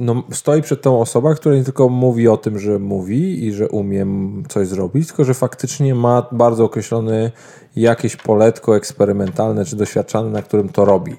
no, 0.00 0.22
stoi 0.32 0.62
przed 0.62 0.82
tą 0.82 1.00
osobą, 1.00 1.34
która 1.34 1.54
nie 1.54 1.64
tylko 1.64 1.88
mówi 1.88 2.28
o 2.28 2.36
tym, 2.36 2.58
że 2.58 2.78
mówi 2.78 3.46
i 3.46 3.52
że 3.52 3.68
umiem 3.68 4.42
coś 4.48 4.68
zrobić, 4.68 5.06
tylko 5.06 5.24
że 5.24 5.34
faktycznie 5.34 5.94
ma 5.94 6.26
bardzo 6.32 6.64
określony 6.64 7.32
jakieś 7.76 8.16
poletko 8.16 8.76
eksperymentalne 8.76 9.64
czy 9.64 9.76
doświadczane, 9.76 10.30
na 10.30 10.42
którym 10.42 10.68
to 10.68 10.84
robi. 10.84 11.16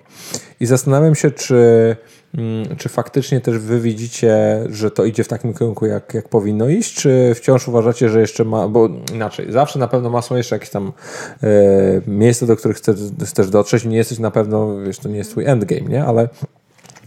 I 0.59 0.65
zastanawiam 0.65 1.15
się, 1.15 1.31
czy 1.31 1.57
czy 2.77 2.89
faktycznie 2.89 3.41
też 3.41 3.57
wy 3.57 3.79
widzicie, 3.79 4.63
że 4.69 4.91
to 4.91 5.05
idzie 5.05 5.23
w 5.23 5.27
takim 5.27 5.53
kierunku, 5.53 5.85
jak, 5.85 6.13
jak 6.13 6.29
powinno 6.29 6.67
iść, 6.67 6.95
czy 6.95 7.33
wciąż 7.35 7.67
uważacie, 7.67 8.09
że 8.09 8.21
jeszcze 8.21 8.45
ma, 8.45 8.67
bo 8.67 8.89
inaczej, 9.13 9.51
zawsze 9.51 9.79
na 9.79 9.87
pewno 9.87 10.09
ma 10.09 10.21
są 10.21 10.35
jeszcze 10.35 10.55
jakieś 10.55 10.69
tam 10.69 10.93
e, 11.43 11.47
miejsca, 12.07 12.45
do 12.45 12.55
których 12.55 12.77
chcesz, 12.77 12.99
chcesz 13.25 13.49
dotrzeć, 13.49 13.85
nie 13.85 13.97
jesteś 13.97 14.19
na 14.19 14.31
pewno, 14.31 14.79
wiesz, 14.81 14.99
to 14.99 15.09
nie 15.09 15.17
jest 15.17 15.31
twój 15.31 15.45
endgame, 15.45 15.81
nie, 15.81 16.05
ale 16.05 16.29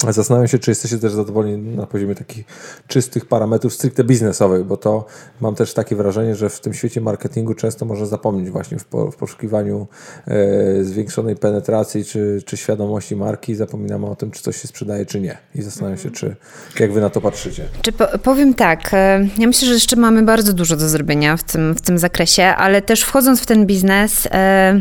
Zastanawiam 0.09 0.49
się, 0.49 0.59
czy 0.59 0.71
jesteście 0.71 0.99
też 0.99 1.13
zadowoleni 1.13 1.77
na 1.77 1.87
poziomie 1.87 2.15
takich 2.15 2.45
czystych 2.87 3.27
parametrów 3.27 3.75
stricte 3.75 4.05
biznesowych, 4.05 4.65
bo 4.65 4.77
to 4.77 5.07
mam 5.41 5.55
też 5.55 5.75
takie 5.75 5.97
wrażenie, 5.97 6.35
że 6.35 6.49
w 6.49 6.61
tym 6.61 6.75
świecie 6.75 7.01
marketingu 7.01 7.55
często 7.55 7.85
można 7.85 8.07
zapomnieć 8.07 8.51
właśnie 8.51 8.79
w, 8.79 8.85
po, 8.85 9.11
w 9.11 9.17
poszukiwaniu 9.17 9.87
e, 10.27 10.85
zwiększonej 10.85 11.37
penetracji 11.37 12.05
czy, 12.05 12.43
czy 12.47 12.57
świadomości 12.57 13.17
marki, 13.17 13.55
zapominamy 13.55 14.07
o 14.07 14.17
tym, 14.17 14.31
czy 14.31 14.43
coś 14.43 14.63
się 14.63 14.69
sprzedaje, 14.69 15.07
czy 15.07 15.21
nie. 15.21 15.39
I 15.55 15.63
zastanawiam 15.63 15.99
się, 15.99 16.11
czy 16.11 16.37
jak 16.81 16.93
wy 16.93 17.01
na 17.01 17.11
to 17.11 17.21
patrzycie. 17.21 17.65
Czy 17.83 17.93
po, 17.93 18.19
powiem 18.19 18.55
tak, 18.55 18.95
e, 18.95 19.29
ja 19.39 19.47
myślę, 19.47 19.69
że 19.69 19.75
jeszcze 19.75 19.97
mamy 19.97 20.23
bardzo 20.23 20.53
dużo 20.53 20.77
do 20.77 20.89
zrobienia 20.89 21.37
w 21.37 21.43
tym, 21.43 21.75
w 21.75 21.81
tym 21.81 21.99
zakresie, 21.99 22.45
ale 22.45 22.83
też 22.83 23.03
wchodząc 23.03 23.41
w 23.41 23.47
ten 23.47 23.67
biznes, 23.67 24.29
e, 24.31 24.81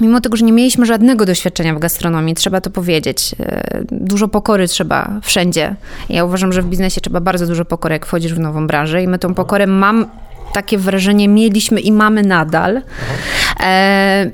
Mimo 0.00 0.20
tego, 0.20 0.36
że 0.36 0.44
nie 0.44 0.52
mieliśmy 0.52 0.86
żadnego 0.86 1.26
doświadczenia 1.26 1.74
w 1.74 1.78
gastronomii, 1.78 2.34
trzeba 2.34 2.60
to 2.60 2.70
powiedzieć. 2.70 3.34
E, 3.40 3.82
dużo 3.92 4.28
pokory 4.28 4.68
trzeba 4.68 5.20
wszędzie. 5.22 5.76
Ja 6.08 6.24
uważam, 6.24 6.52
że 6.52 6.62
w 6.62 6.66
biznesie 6.66 7.00
trzeba 7.00 7.20
bardzo 7.20 7.46
dużo 7.46 7.64
pokory, 7.64 7.92
jak 7.92 8.06
wchodzisz 8.06 8.34
w 8.34 8.38
nową 8.38 8.66
branżę 8.66 9.02
i 9.02 9.08
my 9.08 9.18
tą 9.18 9.34
pokorę 9.34 9.66
mam 9.66 10.06
takie 10.52 10.78
wrażenie 10.78 11.28
mieliśmy 11.28 11.80
i 11.80 11.92
mamy 11.92 12.22
nadal. 12.22 12.82
E, 13.60 14.30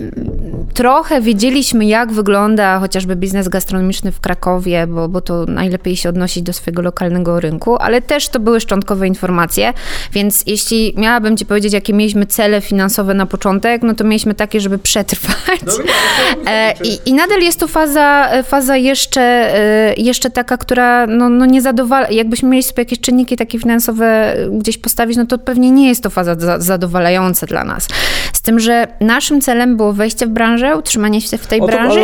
trochę 0.74 1.20
wiedzieliśmy, 1.20 1.86
jak 1.86 2.12
wygląda 2.12 2.78
chociażby 2.78 3.16
biznes 3.16 3.48
gastronomiczny 3.48 4.12
w 4.12 4.20
Krakowie, 4.20 4.86
bo, 4.86 5.08
bo 5.08 5.20
to 5.20 5.46
najlepiej 5.46 5.96
się 5.96 6.08
odnosić 6.08 6.42
do 6.42 6.52
swojego 6.52 6.82
lokalnego 6.82 7.40
rynku, 7.40 7.76
ale 7.76 8.02
też 8.02 8.28
to 8.28 8.40
były 8.40 8.60
szczątkowe 8.60 9.08
informacje, 9.08 9.72
więc 10.12 10.42
jeśli 10.46 10.94
miałabym 10.96 11.36
ci 11.36 11.46
powiedzieć, 11.46 11.72
jakie 11.72 11.92
mieliśmy 11.92 12.26
cele 12.26 12.60
finansowe 12.60 13.14
na 13.14 13.26
początek, 13.26 13.82
no 13.82 13.94
to 13.94 14.04
mieliśmy 14.04 14.34
takie, 14.34 14.60
żeby 14.60 14.78
przetrwać. 14.78 15.60
No, 15.66 16.50
e, 16.50 16.74
I, 16.84 17.10
I 17.10 17.14
nadal 17.14 17.40
jest 17.40 17.60
to 17.60 17.68
faza, 17.68 18.28
faza 18.42 18.76
jeszcze, 18.76 19.20
e, 19.20 19.94
jeszcze 19.96 20.30
taka, 20.30 20.56
która 20.56 21.06
no, 21.06 21.28
no 21.28 21.46
nie 21.46 21.62
zadowala, 21.62 22.10
jakbyśmy 22.10 22.48
mieli 22.48 22.62
sobie 22.62 22.80
jakieś 22.80 23.00
czynniki 23.00 23.36
takie 23.36 23.58
finansowe 23.58 24.36
gdzieś 24.52 24.78
postawić, 24.78 25.16
no 25.16 25.26
to 25.26 25.38
pewnie 25.38 25.70
nie 25.70 25.88
jest 25.88 26.05
to 26.06 26.10
faza 26.10 26.58
zadowalająca 26.58 27.46
dla 27.46 27.64
nas. 27.64 27.88
Z 28.32 28.42
tym, 28.42 28.60
że 28.60 28.86
naszym 29.00 29.40
celem 29.40 29.76
było 29.76 29.92
wejście 29.92 30.26
w 30.26 30.30
branżę, 30.30 30.76
utrzymanie 30.76 31.20
się 31.20 31.38
w 31.38 31.46
tej 31.46 31.60
to, 31.60 31.66
branży 31.66 32.00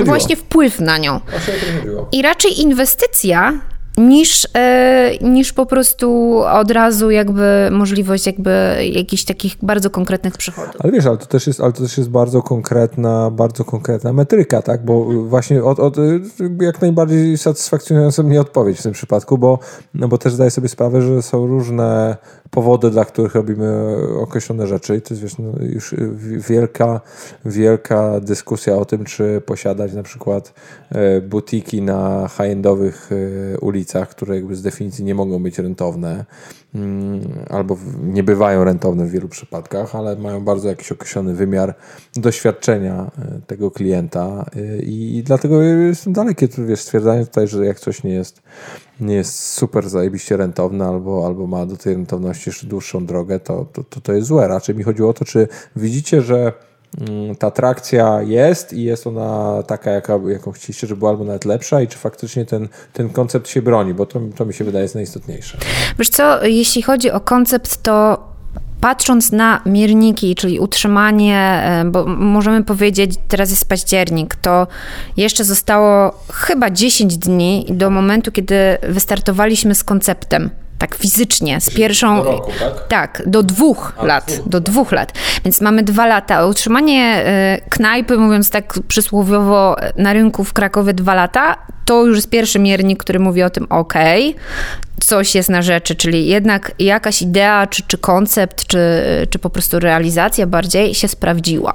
i 0.00 0.04
właśnie 0.04 0.36
wpływ 0.36 0.80
na 0.80 0.98
nią. 0.98 1.20
I 2.12 2.22
raczej 2.22 2.60
inwestycja 2.60 3.52
niż, 3.98 4.48
e, 4.54 5.10
niż 5.20 5.52
po 5.52 5.66
prostu 5.66 6.38
od 6.38 6.70
razu 6.70 7.10
jakby 7.10 7.68
możliwość 7.70 8.26
jakby 8.26 8.50
jakichś 8.92 9.24
takich 9.24 9.56
bardzo 9.62 9.90
konkretnych 9.90 10.36
przychodów. 10.36 10.74
Ale 10.78 10.92
wiesz, 10.92 11.06
ale 11.06 11.16
to 11.16 11.26
też 11.26 11.46
jest, 11.46 11.60
ale 11.60 11.72
to 11.72 11.82
też 11.82 11.98
jest 11.98 12.10
bardzo 12.10 12.42
konkretna, 12.42 13.30
bardzo 13.30 13.64
konkretna 13.64 14.12
metryka, 14.12 14.62
tak? 14.62 14.84
Bo 14.84 15.04
właśnie 15.04 15.64
od, 15.64 15.80
od 15.80 15.96
jak 16.60 16.80
najbardziej 16.80 17.38
satysfakcjonująca 17.38 18.22
mnie 18.22 18.40
odpowiedź 18.40 18.78
w 18.78 18.82
tym 18.82 18.92
przypadku, 18.92 19.38
bo, 19.38 19.58
no 19.94 20.08
bo 20.08 20.18
też 20.18 20.34
zdaję 20.34 20.50
sobie 20.50 20.68
sprawę, 20.68 21.02
że 21.02 21.22
są 21.22 21.46
różne 21.46 22.16
powody, 22.52 22.90
dla 22.90 23.04
których 23.04 23.34
robimy 23.34 23.96
określone 24.20 24.66
rzeczy. 24.66 24.96
I 24.96 25.02
to 25.02 25.14
jest 25.14 25.22
wiesz, 25.22 25.38
no, 25.38 25.52
już 25.60 25.94
wielka, 26.48 27.00
wielka 27.44 28.20
dyskusja 28.20 28.76
o 28.76 28.84
tym, 28.84 29.04
czy 29.04 29.42
posiadać 29.46 29.92
na 29.92 30.02
przykład 30.02 30.54
e, 30.90 31.20
butiki 31.20 31.82
na 31.82 32.28
high-endowych 32.28 33.10
e, 33.12 33.58
ulicach, 33.58 34.08
które 34.08 34.36
jakby 34.36 34.56
z 34.56 34.62
definicji 34.62 35.04
nie 35.04 35.14
mogą 35.14 35.42
być 35.42 35.58
rentowne 35.58 36.24
albo 37.50 37.76
nie 38.02 38.22
bywają 38.22 38.64
rentowne 38.64 39.06
w 39.06 39.10
wielu 39.10 39.28
przypadkach, 39.28 39.94
ale 39.94 40.16
mają 40.16 40.44
bardzo 40.44 40.68
jakiś 40.68 40.92
określony 40.92 41.34
wymiar 41.34 41.74
doświadczenia 42.16 43.10
e, 43.18 43.40
tego 43.46 43.70
klienta 43.70 44.46
i 44.82 45.22
dlatego 45.26 45.62
jestem 45.62 46.12
daleki 46.12 46.48
wiesz, 46.58 46.80
stwierdzanie 46.80 47.26
tutaj, 47.26 47.48
że 47.48 47.66
jak 47.66 47.80
coś 47.80 48.04
nie 48.04 48.12
jest 48.12 48.42
nie 49.02 49.14
jest 49.14 49.38
super 49.38 49.88
zajebiście 49.88 50.36
rentowna 50.36 50.88
albo, 50.88 51.26
albo 51.26 51.46
ma 51.46 51.66
do 51.66 51.76
tej 51.76 51.94
rentowności 51.94 52.50
jeszcze 52.50 52.66
dłuższą 52.66 53.06
drogę, 53.06 53.40
to, 53.40 53.66
to, 53.72 53.84
to, 53.84 54.00
to 54.00 54.12
jest 54.12 54.28
złe. 54.28 54.48
Raczej 54.48 54.74
mi 54.74 54.82
chodziło 54.82 55.10
o 55.10 55.12
to, 55.12 55.24
czy 55.24 55.48
widzicie, 55.76 56.22
że 56.22 56.36
mm, 56.36 56.52
ta 57.38 57.50
trakcja 57.50 58.22
jest 58.22 58.72
i 58.72 58.82
jest 58.82 59.06
ona 59.06 59.62
taka, 59.62 59.90
jaka, 59.90 60.18
jaką 60.28 60.52
chcieliście, 60.52 60.86
żeby 60.86 60.98
była 60.98 61.10
albo 61.10 61.24
nawet 61.24 61.44
lepsza 61.44 61.82
i 61.82 61.88
czy 61.88 61.98
faktycznie 61.98 62.44
ten, 62.44 62.68
ten 62.92 63.10
koncept 63.10 63.48
się 63.48 63.62
broni, 63.62 63.94
bo 63.94 64.06
to, 64.06 64.20
to 64.36 64.44
mi 64.44 64.54
się 64.54 64.64
wydaje 64.64 64.82
jest 64.82 64.94
najistotniejsze. 64.94 65.58
Wiesz 65.98 66.08
co, 66.08 66.46
jeśli 66.46 66.82
chodzi 66.82 67.10
o 67.10 67.20
koncept, 67.20 67.82
to 67.82 68.18
patrząc 68.80 69.32
na 69.32 69.62
mierniki, 69.66 70.34
czyli 70.34 70.60
utrzymanie, 70.60 71.38
e, 71.38 71.84
bo 71.84 72.06
możemy 72.06 72.64
powiedzieć, 72.64 73.14
teraz 73.28 73.50
jest 73.50 73.68
październik, 73.68 74.34
to 74.34 74.66
jeszcze 75.16 75.44
zostało 75.44 76.18
chyba 76.32 76.70
10 76.70 77.18
dni 77.18 77.66
do 77.70 77.90
momentu, 77.90 78.32
kiedy 78.32 78.56
wystartowaliśmy 78.88 79.74
z 79.74 79.84
konceptem 79.84 80.50
tak 80.82 80.94
fizycznie, 80.94 81.60
z 81.60 81.70
pierwszą. 81.70 82.16
Do 82.16 82.24
roku, 82.24 82.52
tak? 82.58 82.88
tak? 82.88 83.22
do 83.26 83.42
dwóch 83.42 83.92
A, 83.98 84.04
lat. 84.04 84.40
Do 84.46 84.60
dwóch 84.60 84.92
lat. 84.92 85.12
Więc 85.44 85.60
mamy 85.60 85.82
dwa 85.82 86.06
lata. 86.06 86.46
Utrzymanie 86.46 87.24
y, 87.64 87.70
knajpy, 87.70 88.18
mówiąc 88.18 88.50
tak 88.50 88.78
przysłowiowo, 88.88 89.76
na 89.96 90.12
rynku 90.12 90.44
w 90.44 90.52
Krakowie 90.52 90.94
dwa 90.94 91.14
lata, 91.14 91.56
to 91.84 92.06
już 92.06 92.16
jest 92.16 92.30
pierwszy 92.30 92.58
miernik, 92.58 93.00
który 93.00 93.18
mówi 93.18 93.42
o 93.42 93.50
tym, 93.50 93.66
ok, 93.70 93.94
coś 95.04 95.34
jest 95.34 95.48
na 95.48 95.62
rzeczy, 95.62 95.94
czyli 95.94 96.26
jednak 96.26 96.72
jakaś 96.78 97.22
idea, 97.22 97.66
czy, 97.66 97.82
czy 97.86 97.98
koncept, 97.98 98.66
czy, 98.66 98.78
czy 99.30 99.38
po 99.38 99.50
prostu 99.50 99.78
realizacja 99.78 100.46
bardziej 100.46 100.94
się 100.94 101.08
sprawdziła. 101.08 101.72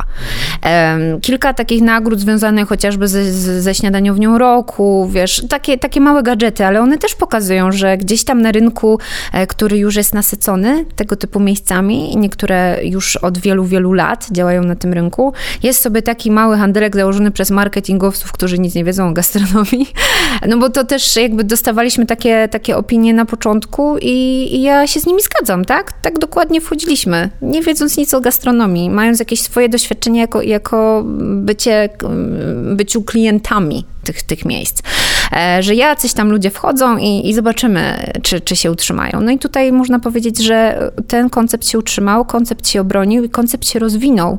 Kilka 1.22 1.54
takich 1.54 1.82
nagród 1.82 2.20
związanych 2.20 2.68
chociażby 2.68 3.08
ze, 3.08 3.32
ze 3.62 3.76
śniadaniownią 3.76 4.38
roku, 4.38 5.10
wiesz, 5.12 5.44
takie, 5.50 5.78
takie 5.78 6.02
małe 6.02 6.24
gadżety, 6.24 6.66
ale 6.66 6.82
one 6.82 6.98
też 6.98 7.16
pokazują, 7.16 7.72
że 7.72 7.98
gdzieś 7.98 8.24
tam 8.24 8.42
na 8.42 8.52
rynku, 8.52 9.00
e, 9.34 9.48
który 9.48 9.78
już 9.78 9.96
jest 9.96 10.14
nasycony 10.14 10.86
tego 10.96 11.16
typu 11.16 11.40
miejscami, 11.40 12.18
niektóre 12.18 12.80
już 12.84 13.16
od 13.16 13.38
wielu, 13.38 13.66
wielu 13.66 13.94
lat 13.94 14.28
działają 14.32 14.64
na 14.64 14.76
tym 14.76 14.94
rynku, 14.94 15.34
jest 15.64 15.82
sobie 15.82 16.02
taki 16.02 16.32
mały 16.32 16.58
handelek 16.58 16.96
założony 16.96 17.32
przez 17.32 17.52
marketingowców, 17.52 18.32
którzy 18.32 18.60
nic 18.60 18.76
nie 18.76 18.84
wiedzą 18.84 19.10
o 19.10 19.14
gastronomii, 19.14 19.88
no 20.50 20.58
bo 20.58 20.70
to 20.70 20.84
też 20.84 21.16
jakby 21.16 21.44
dostawaliśmy 21.44 22.06
takie, 22.06 22.48
takie 22.52 22.78
opinie 22.78 23.14
na 23.18 23.26
początku 23.26 23.98
i, 24.02 24.48
i, 24.56 24.62
ja 24.62 24.88
się 24.88 25.00
z 25.00 25.06
nimi 25.06 25.22
zgadzam, 25.22 25.66
tak? 25.66 25.94
Tak 26.02 26.20
dokładnie 26.20 26.62
wchodziliśmy, 26.62 27.30
nie 27.42 27.62
wiedząc 27.62 27.98
nic 27.98 28.14
o 28.14 28.22
gastronomii, 28.22 28.90
mając 28.90 29.20
jakieś 29.20 29.42
swoje 29.42 29.70
doświadczenie 29.70 30.20
jako, 30.20 30.42
jako 30.42 31.04
bycie, 31.20 31.90
byciu 32.76 33.04
klientami 33.04 33.86
tych, 34.08 34.24
tych 34.24 34.46
miejsc. 34.46 34.82
E, 35.34 35.64
że 35.64 35.76
jacyś 35.76 36.14
tam 36.14 36.32
ludzie 36.32 36.50
wchodzą 36.50 36.98
i, 36.98 37.30
i 37.30 37.34
zobaczymy, 37.34 38.12
czy, 38.24 38.42
czy 38.42 38.56
się 38.56 38.72
utrzymają. 38.72 39.22
No 39.22 39.32
i 39.32 39.40
tutaj 39.40 39.72
można 39.72 40.00
powiedzieć, 40.00 40.44
że 40.44 40.92
ten 41.08 41.30
koncept 41.30 41.68
się 41.68 41.80
utrzymał, 41.80 42.26
koncept 42.26 42.68
się 42.68 42.82
obronił 42.82 43.24
i 43.24 43.30
koncept 43.30 43.68
się 43.68 43.80
rozwinął, 43.80 44.38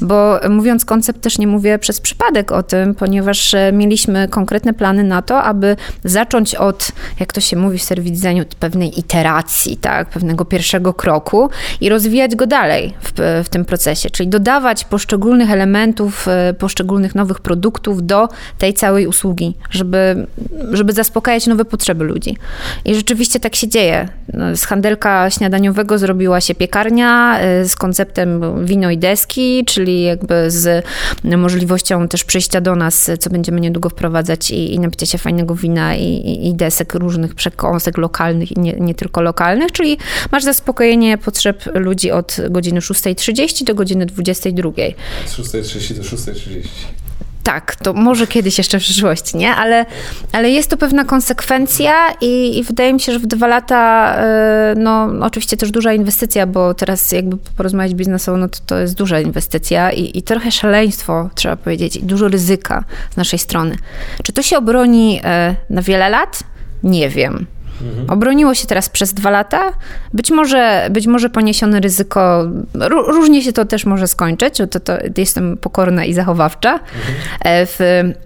bo 0.00 0.40
mówiąc 0.48 0.84
koncept 0.84 1.20
też 1.20 1.38
nie 1.38 1.46
mówię 1.46 1.78
przez 1.78 2.00
przypadek 2.00 2.52
o 2.52 2.62
tym, 2.62 2.94
ponieważ 2.94 3.54
e, 3.54 3.72
mieliśmy 3.72 4.28
konkretne 4.28 4.74
plany 4.74 5.04
na 5.04 5.22
to, 5.22 5.42
aby 5.42 5.76
zacząć 6.04 6.54
od, 6.54 6.92
jak 7.20 7.32
to 7.32 7.40
się 7.40 7.56
mówi 7.56 7.78
w 7.78 7.82
serwis 7.82 8.20
designu, 8.20 8.44
pewnej 8.60 8.98
iteracji, 8.98 9.76
tak, 9.76 10.08
pewnego 10.08 10.44
pierwszego 10.44 10.94
kroku 10.94 11.50
i 11.80 11.88
rozwijać 11.88 12.36
go 12.36 12.46
dalej 12.46 12.94
w, 13.02 13.12
w 13.44 13.48
tym 13.48 13.64
procesie, 13.64 14.10
czyli 14.10 14.28
dodawać 14.28 14.84
poszczególnych 14.84 15.50
elementów, 15.50 16.28
e, 16.28 16.54
poszczególnych 16.54 17.14
nowych 17.14 17.40
produktów 17.40 18.06
do 18.06 18.28
tej 18.58 18.74
całej 18.74 19.05
usługi, 19.06 19.54
żeby, 19.70 20.26
żeby 20.72 20.92
zaspokajać 20.92 21.46
nowe 21.46 21.64
potrzeby 21.64 22.04
ludzi. 22.04 22.36
I 22.84 22.94
rzeczywiście 22.94 23.40
tak 23.40 23.56
się 23.56 23.68
dzieje. 23.68 24.08
No, 24.32 24.56
z 24.56 24.64
handelka 24.64 25.30
śniadaniowego 25.30 25.98
zrobiła 25.98 26.40
się 26.40 26.54
piekarnia 26.54 27.40
y, 27.62 27.68
z 27.68 27.76
konceptem 27.76 28.66
wino 28.66 28.90
i 28.90 28.98
deski, 28.98 29.64
czyli 29.64 30.02
jakby 30.02 30.50
z 30.50 30.84
możliwością 31.24 32.08
też 32.08 32.24
przyjścia 32.24 32.60
do 32.60 32.76
nas, 32.76 33.10
co 33.18 33.30
będziemy 33.30 33.60
niedługo 33.60 33.88
wprowadzać 33.88 34.50
i, 34.50 34.74
i 34.74 34.80
napicia 34.80 35.06
się 35.06 35.18
fajnego 35.18 35.54
wina 35.54 35.96
i, 35.96 36.48
i, 36.48 36.54
desek 36.54 36.94
różnych 36.94 37.34
przekąsek 37.34 37.98
lokalnych 37.98 38.52
i 38.52 38.60
nie, 38.60 38.72
nie 38.72 38.94
tylko 38.94 39.22
lokalnych, 39.22 39.72
czyli 39.72 39.98
masz 40.32 40.44
zaspokojenie 40.44 41.18
potrzeb 41.18 41.64
ludzi 41.74 42.10
od 42.10 42.36
godziny 42.50 42.80
6.30 42.80 43.64
do 43.64 43.74
godziny 43.74 44.06
22.00. 44.06 44.94
Od 45.24 45.46
6.30 45.46 45.94
do 45.94 46.02
6.30 46.02 47.05
tak, 47.46 47.76
to 47.76 47.92
może 47.92 48.26
kiedyś 48.26 48.58
jeszcze 48.58 48.78
w 48.78 48.82
przyszłości, 48.82 49.36
nie? 49.36 49.54
Ale, 49.54 49.86
ale 50.32 50.50
jest 50.50 50.70
to 50.70 50.76
pewna 50.76 51.04
konsekwencja 51.04 51.94
i, 52.20 52.58
i 52.58 52.64
wydaje 52.64 52.92
mi 52.92 53.00
się, 53.00 53.12
że 53.12 53.18
w 53.18 53.26
dwa 53.26 53.46
lata, 53.46 54.14
e, 54.16 54.74
no 54.76 55.08
oczywiście 55.20 55.56
też 55.56 55.70
duża 55.70 55.92
inwestycja, 55.92 56.46
bo 56.46 56.74
teraz 56.74 57.12
jakby 57.12 57.36
porozmawiać 57.56 57.94
biznesowo, 57.94 58.38
no 58.38 58.48
to, 58.48 58.58
to 58.66 58.78
jest 58.78 58.94
duża 58.94 59.20
inwestycja 59.20 59.92
i, 59.92 60.18
i 60.18 60.22
trochę 60.22 60.50
szaleństwo, 60.52 61.30
trzeba 61.34 61.56
powiedzieć, 61.56 61.96
i 61.96 62.02
dużo 62.02 62.28
ryzyka 62.28 62.84
z 63.10 63.16
naszej 63.16 63.38
strony. 63.38 63.76
Czy 64.22 64.32
to 64.32 64.42
się 64.42 64.58
obroni 64.58 65.20
e, 65.24 65.54
na 65.70 65.82
wiele 65.82 66.08
lat? 66.08 66.40
Nie 66.82 67.08
wiem. 67.08 67.46
Mhm. 67.82 68.10
Obroniło 68.10 68.54
się 68.54 68.66
teraz 68.66 68.88
przez 68.88 69.14
dwa 69.14 69.30
lata. 69.30 69.72
Być 70.14 70.30
może, 70.30 70.88
być 70.90 71.06
może 71.06 71.30
poniesione 71.30 71.80
ryzyko, 71.80 72.44
różnie 72.90 73.42
się 73.42 73.52
to 73.52 73.64
też 73.64 73.86
może 73.86 74.08
skończyć, 74.08 74.58
to, 74.70 74.80
to 74.80 74.92
jestem 75.16 75.56
pokorna 75.56 76.04
i 76.04 76.14
zachowawcza 76.14 76.72
mhm. 76.72 77.16
E, 77.40 77.66
w 77.66 77.78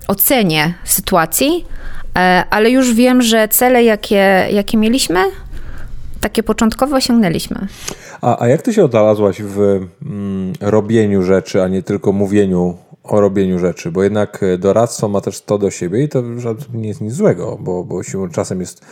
ocenie 0.09 0.75
sytuacji, 0.85 1.65
e, 2.17 2.45
ale 2.51 2.71
już 2.71 2.95
wiem, 2.95 3.23
że 3.23 3.49
cele, 3.49 3.85
jakie, 3.85 4.47
jakie 4.51 4.79
mieliśmy, 4.79 5.21
takie 6.21 6.43
początkowo 6.43 6.97
osiągnęliśmy. 6.97 7.67
A, 8.21 8.43
a 8.43 8.49
jak 8.49 8.63
ty 8.63 8.73
się 8.73 8.85
odnalazłaś 8.85 9.43
w 9.43 9.61
mm, 10.03 10.53
robieniu 10.61 11.23
rzeczy, 11.23 11.63
a 11.63 11.69
nie 11.69 11.83
tylko 11.83 12.13
mówieniu 12.13 12.77
o 13.05 13.21
robieniu 13.21 13.59
rzeczy? 13.59 13.93
Bo 13.93 14.03
jednak 14.03 14.41
doradztwo 14.59 15.09
ma 15.09 15.21
też 15.21 15.41
to 15.41 15.59
do 15.59 15.71
siebie 15.71 16.05
i 16.05 16.09
to 16.09 16.23
nie 16.75 16.89
jest 16.89 17.01
nic 17.01 17.15
złego, 17.15 17.59
bo, 17.61 17.85
bo 17.85 18.03
siłą 18.03 18.29
czasem 18.29 18.61
jest 18.61 18.85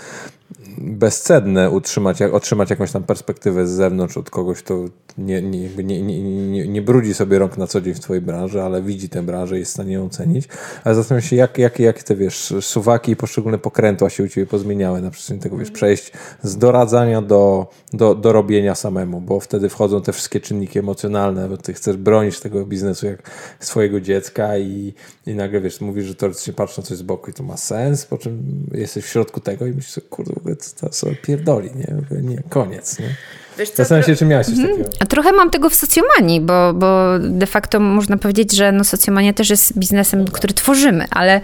bezcenne 0.79 1.71
utrzymać, 1.71 2.23
otrzymać 2.23 2.71
jakąś 2.71 2.93
tam 2.93 3.03
perspektywę 3.03 3.67
z 3.67 3.71
zewnątrz 3.71 4.17
od 4.17 4.31
kogoś, 4.31 4.59
kto 4.59 4.85
nie, 5.19 5.43
nie, 5.43 5.69
nie, 5.69 6.03
nie, 6.03 6.69
nie 6.69 6.83
brudzi 6.83 7.15
sobie 7.15 7.39
rąk 7.39 7.59
na 7.59 7.67
co 7.67 7.81
dzień 7.81 7.95
w 7.95 8.01
twojej 8.01 8.23
branży, 8.23 8.63
ale 8.63 8.83
widzi 8.83 9.09
tę 9.09 9.23
branżę 9.23 9.57
i 9.57 9.59
jest 9.59 9.71
w 9.71 9.75
stanie 9.75 9.95
ją 9.95 10.07
ocenić. 10.07 10.49
Ale 10.85 10.95
zastanawiam 10.95 11.29
się, 11.29 11.37
jak, 11.37 11.59
jak, 11.59 11.79
jak 11.79 12.03
te 12.03 12.17
wiesz, 12.17 12.55
suwaki 12.61 13.13
i 13.13 13.17
poszczególne 13.17 13.59
pokrętła 13.59 14.11
się 14.11 14.25
u 14.25 14.29
ciebie 14.29 14.47
pozmieniały 14.47 15.01
na 15.01 15.11
przestrzeni 15.11 15.41
tego, 15.41 15.57
wiesz, 15.57 15.71
przejść 15.71 16.13
z 16.43 16.59
doradzania 16.59 17.23
do, 17.23 17.67
do, 17.93 18.15
do 18.15 18.33
robienia 18.33 18.75
samemu, 18.75 19.21
bo 19.21 19.41
wtedy 19.41 19.69
wchodzą 19.69 20.03
te 20.03 20.13
wszystkie 20.13 20.41
czynniki 20.41 20.79
emocjonalne, 20.79 21.49
bo 21.49 21.57
ty 21.57 21.75
chcesz 21.75 21.97
bronić 21.97 22.41
tego 22.41 22.67
biznesu 22.67 23.07
jak 23.07 23.31
swojego 23.61 24.01
dziecka 24.01 24.59
i, 24.59 24.95
i 25.27 25.35
nagle, 25.35 25.61
wiesz, 25.61 25.81
mówisz, 25.81 26.05
że 26.05 26.15
teoretycznie 26.15 26.53
patrz 26.53 26.77
na 26.77 26.83
coś 26.83 26.99
z 26.99 27.03
boku 27.03 27.31
i 27.31 27.35
to 27.35 27.43
ma 27.43 27.57
sens, 27.57 28.07
po 28.07 28.19
czym 28.19 28.67
jesteś 28.73 29.05
w 29.05 29.09
środku 29.09 29.41
tego 29.41 29.67
i 29.67 29.73
myślisz, 29.73 30.05
kurde, 30.11 30.35
to 30.81 30.93
sobie 30.93 31.17
pierdoli, 31.17 31.71
nie? 31.75 31.95
nie 32.23 32.43
koniec, 32.49 32.99
nie? 32.99 33.17
Wiesz 33.59 33.71
co, 33.71 33.77
Zastanawiam 33.77 34.07
się, 34.07 34.17
czy 34.17 34.25
miałeś 34.25 34.47
coś 34.47 34.59
mhm. 34.59 34.77
takiego. 34.79 35.07
Trochę 35.09 35.33
mam 35.33 35.51
tego 35.51 35.71
w 35.71 35.75
socjomanii, 35.75 36.41
bo, 36.41 36.75
bo 36.75 37.19
de 37.19 37.47
facto 37.47 37.81
można 37.81 38.17
powiedzieć, 38.17 38.57
że 38.57 38.73
no 38.73 38.85
socjomania 38.85 39.33
też 39.33 39.51
jest 39.51 39.79
biznesem, 39.79 40.25
który 40.25 40.55
tworzymy, 40.55 41.05
ale, 41.11 41.41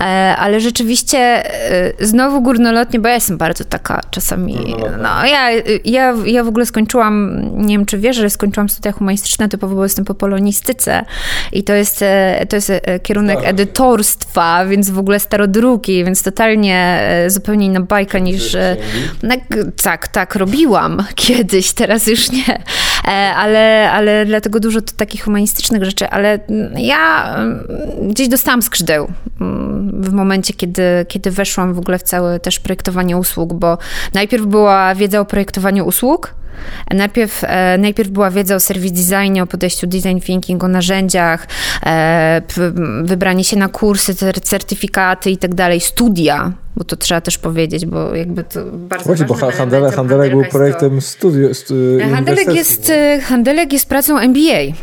e, 0.00 0.04
ale 0.36 0.60
rzeczywiście 0.60 1.18
e, 1.18 1.92
znowu 2.00 2.42
górnolotnie, 2.42 3.00
bo 3.00 3.08
ja 3.08 3.14
jestem 3.14 3.38
bardzo 3.38 3.64
taka 3.64 4.00
czasami, 4.10 4.76
no 5.02 5.26
ja, 5.26 5.50
ja, 5.84 6.14
ja 6.26 6.44
w 6.44 6.48
ogóle 6.48 6.66
skończyłam, 6.66 7.42
nie 7.66 7.78
wiem 7.78 7.86
czy 7.86 7.98
wiesz, 7.98 8.16
że 8.16 8.30
skończyłam 8.30 8.68
studia 8.68 8.92
humanistyczne, 8.92 9.48
typowo 9.48 9.74
bo 9.74 9.82
jestem 9.82 10.04
po 10.04 10.14
polonistyce 10.14 11.04
i 11.52 11.64
to 11.64 11.72
jest, 11.72 12.02
e, 12.02 12.46
to 12.48 12.56
jest 12.56 12.72
kierunek 13.02 13.38
Staro. 13.38 13.50
edytorstwa, 13.50 14.66
więc 14.66 14.90
w 14.90 14.98
ogóle 14.98 15.20
starodruki, 15.20 16.04
więc 16.04 16.22
totalnie 16.22 17.00
zupełnie 17.26 17.66
inna 17.66 17.80
bajka 17.80 18.18
niż... 18.18 18.56
No, 19.22 19.34
tak, 19.82 20.08
tak, 20.08 20.34
robiłam 20.34 21.04
kiedy 21.14 21.51
kiedyś, 21.52 21.72
teraz 21.72 22.06
już 22.06 22.30
nie. 22.30 22.62
E, 23.04 23.08
ale, 23.34 23.90
ale 23.92 24.26
dlatego 24.26 24.60
dużo 24.60 24.80
takich 24.96 25.24
humanistycznych 25.24 25.84
rzeczy, 25.84 26.08
ale 26.08 26.38
ja 26.76 27.34
mm, 27.34 27.66
gdzieś 28.08 28.28
dostałam 28.28 28.62
skrzydeł 28.62 29.08
mm, 29.40 30.02
w 30.02 30.12
momencie, 30.12 30.54
kiedy, 30.54 30.82
kiedy 31.08 31.30
weszłam 31.30 31.74
w 31.74 31.78
ogóle 31.78 31.98
w 31.98 32.02
całe 32.02 32.40
też 32.40 32.60
projektowanie 32.60 33.16
usług, 33.16 33.54
bo 33.54 33.78
najpierw 34.14 34.46
była 34.46 34.94
wiedza 34.94 35.20
o 35.20 35.24
projektowaniu 35.24 35.86
usług, 35.86 36.34
Najpierw, 36.90 37.44
e, 37.44 37.78
najpierw 37.78 38.10
była 38.10 38.30
wiedza 38.30 38.54
o 38.54 38.60
service 38.60 38.94
designie, 38.94 39.42
o 39.42 39.46
podejściu 39.46 39.86
design 39.86 40.18
thinking, 40.18 40.64
o 40.64 40.68
narzędziach, 40.68 41.46
e, 41.86 42.42
wybranie 43.02 43.44
się 43.44 43.56
na 43.56 43.68
kursy, 43.68 44.14
certyfikaty 44.42 45.30
i 45.30 45.36
tak 45.36 45.54
dalej, 45.54 45.80
studia, 45.80 46.52
bo 46.76 46.84
to 46.84 46.96
trzeba 46.96 47.20
też 47.20 47.38
powiedzieć, 47.38 47.86
bo 47.86 48.14
jakby 48.14 48.44
to 48.44 48.60
bardzo 48.72 49.06
Właśnie, 49.06 49.26
bo 49.26 49.34
Handelek, 49.34 49.94
Handelek 49.94 50.30
był 50.30 50.44
projektem 50.44 51.00
studiów. 51.00 51.56
Stu, 51.56 51.74
Handelek, 52.14 52.54
jest, 52.54 52.90
e, 52.90 53.20
Handelek 53.20 53.72
jest 53.72 53.88
pracą 53.88 54.18
MBA 54.18 54.74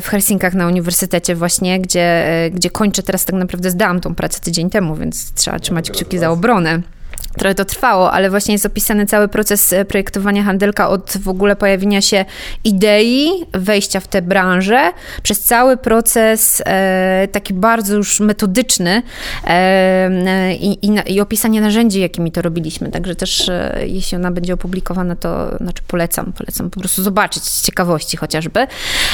w 0.00 0.08
Helsinkach 0.08 0.54
na 0.54 0.66
uniwersytecie 0.66 1.34
właśnie, 1.34 1.80
gdzie, 1.80 2.24
gdzie 2.54 2.70
kończę 2.70 3.02
teraz 3.02 3.24
tak 3.24 3.36
naprawdę, 3.36 3.70
zdałam 3.70 4.00
tą 4.00 4.14
pracę 4.14 4.40
tydzień 4.40 4.70
temu, 4.70 4.96
więc 4.96 5.32
trzeba 5.32 5.58
trzymać 5.58 5.90
kciuki 5.90 6.18
za 6.18 6.30
obronę. 6.30 6.93
Trochę 7.36 7.54
to 7.54 7.64
trwało, 7.64 8.12
ale 8.12 8.30
właśnie 8.30 8.54
jest 8.54 8.66
opisany 8.66 9.06
cały 9.06 9.28
proces 9.28 9.72
e, 9.72 9.84
projektowania 9.84 10.42
handelka 10.42 10.88
od 10.88 11.18
w 11.18 11.28
ogóle 11.28 11.56
pojawienia 11.56 12.00
się 12.00 12.24
idei, 12.64 13.30
wejścia 13.52 14.00
w 14.00 14.08
tę 14.08 14.22
branżę, 14.22 14.92
przez 15.22 15.40
cały 15.40 15.76
proces 15.76 16.62
e, 16.66 17.28
taki 17.32 17.54
bardzo 17.54 17.96
już 17.96 18.20
metodyczny 18.20 19.02
e, 19.46 20.54
i, 20.54 20.86
i, 20.86 21.14
i, 21.14 21.20
opisanie 21.20 21.60
narzędzi, 21.60 22.00
jakimi 22.00 22.32
to 22.32 22.42
robiliśmy. 22.42 22.90
Także 22.90 23.14
też 23.14 23.48
e, 23.48 23.78
jeśli 23.86 24.16
ona 24.16 24.30
będzie 24.30 24.54
opublikowana, 24.54 25.16
to 25.16 25.56
znaczy 25.58 25.82
polecam, 25.86 26.32
polecam 26.32 26.70
po 26.70 26.80
prostu 26.80 27.02
zobaczyć 27.02 27.42
z 27.42 27.66
ciekawości 27.66 28.16
chociażby. 28.16 28.66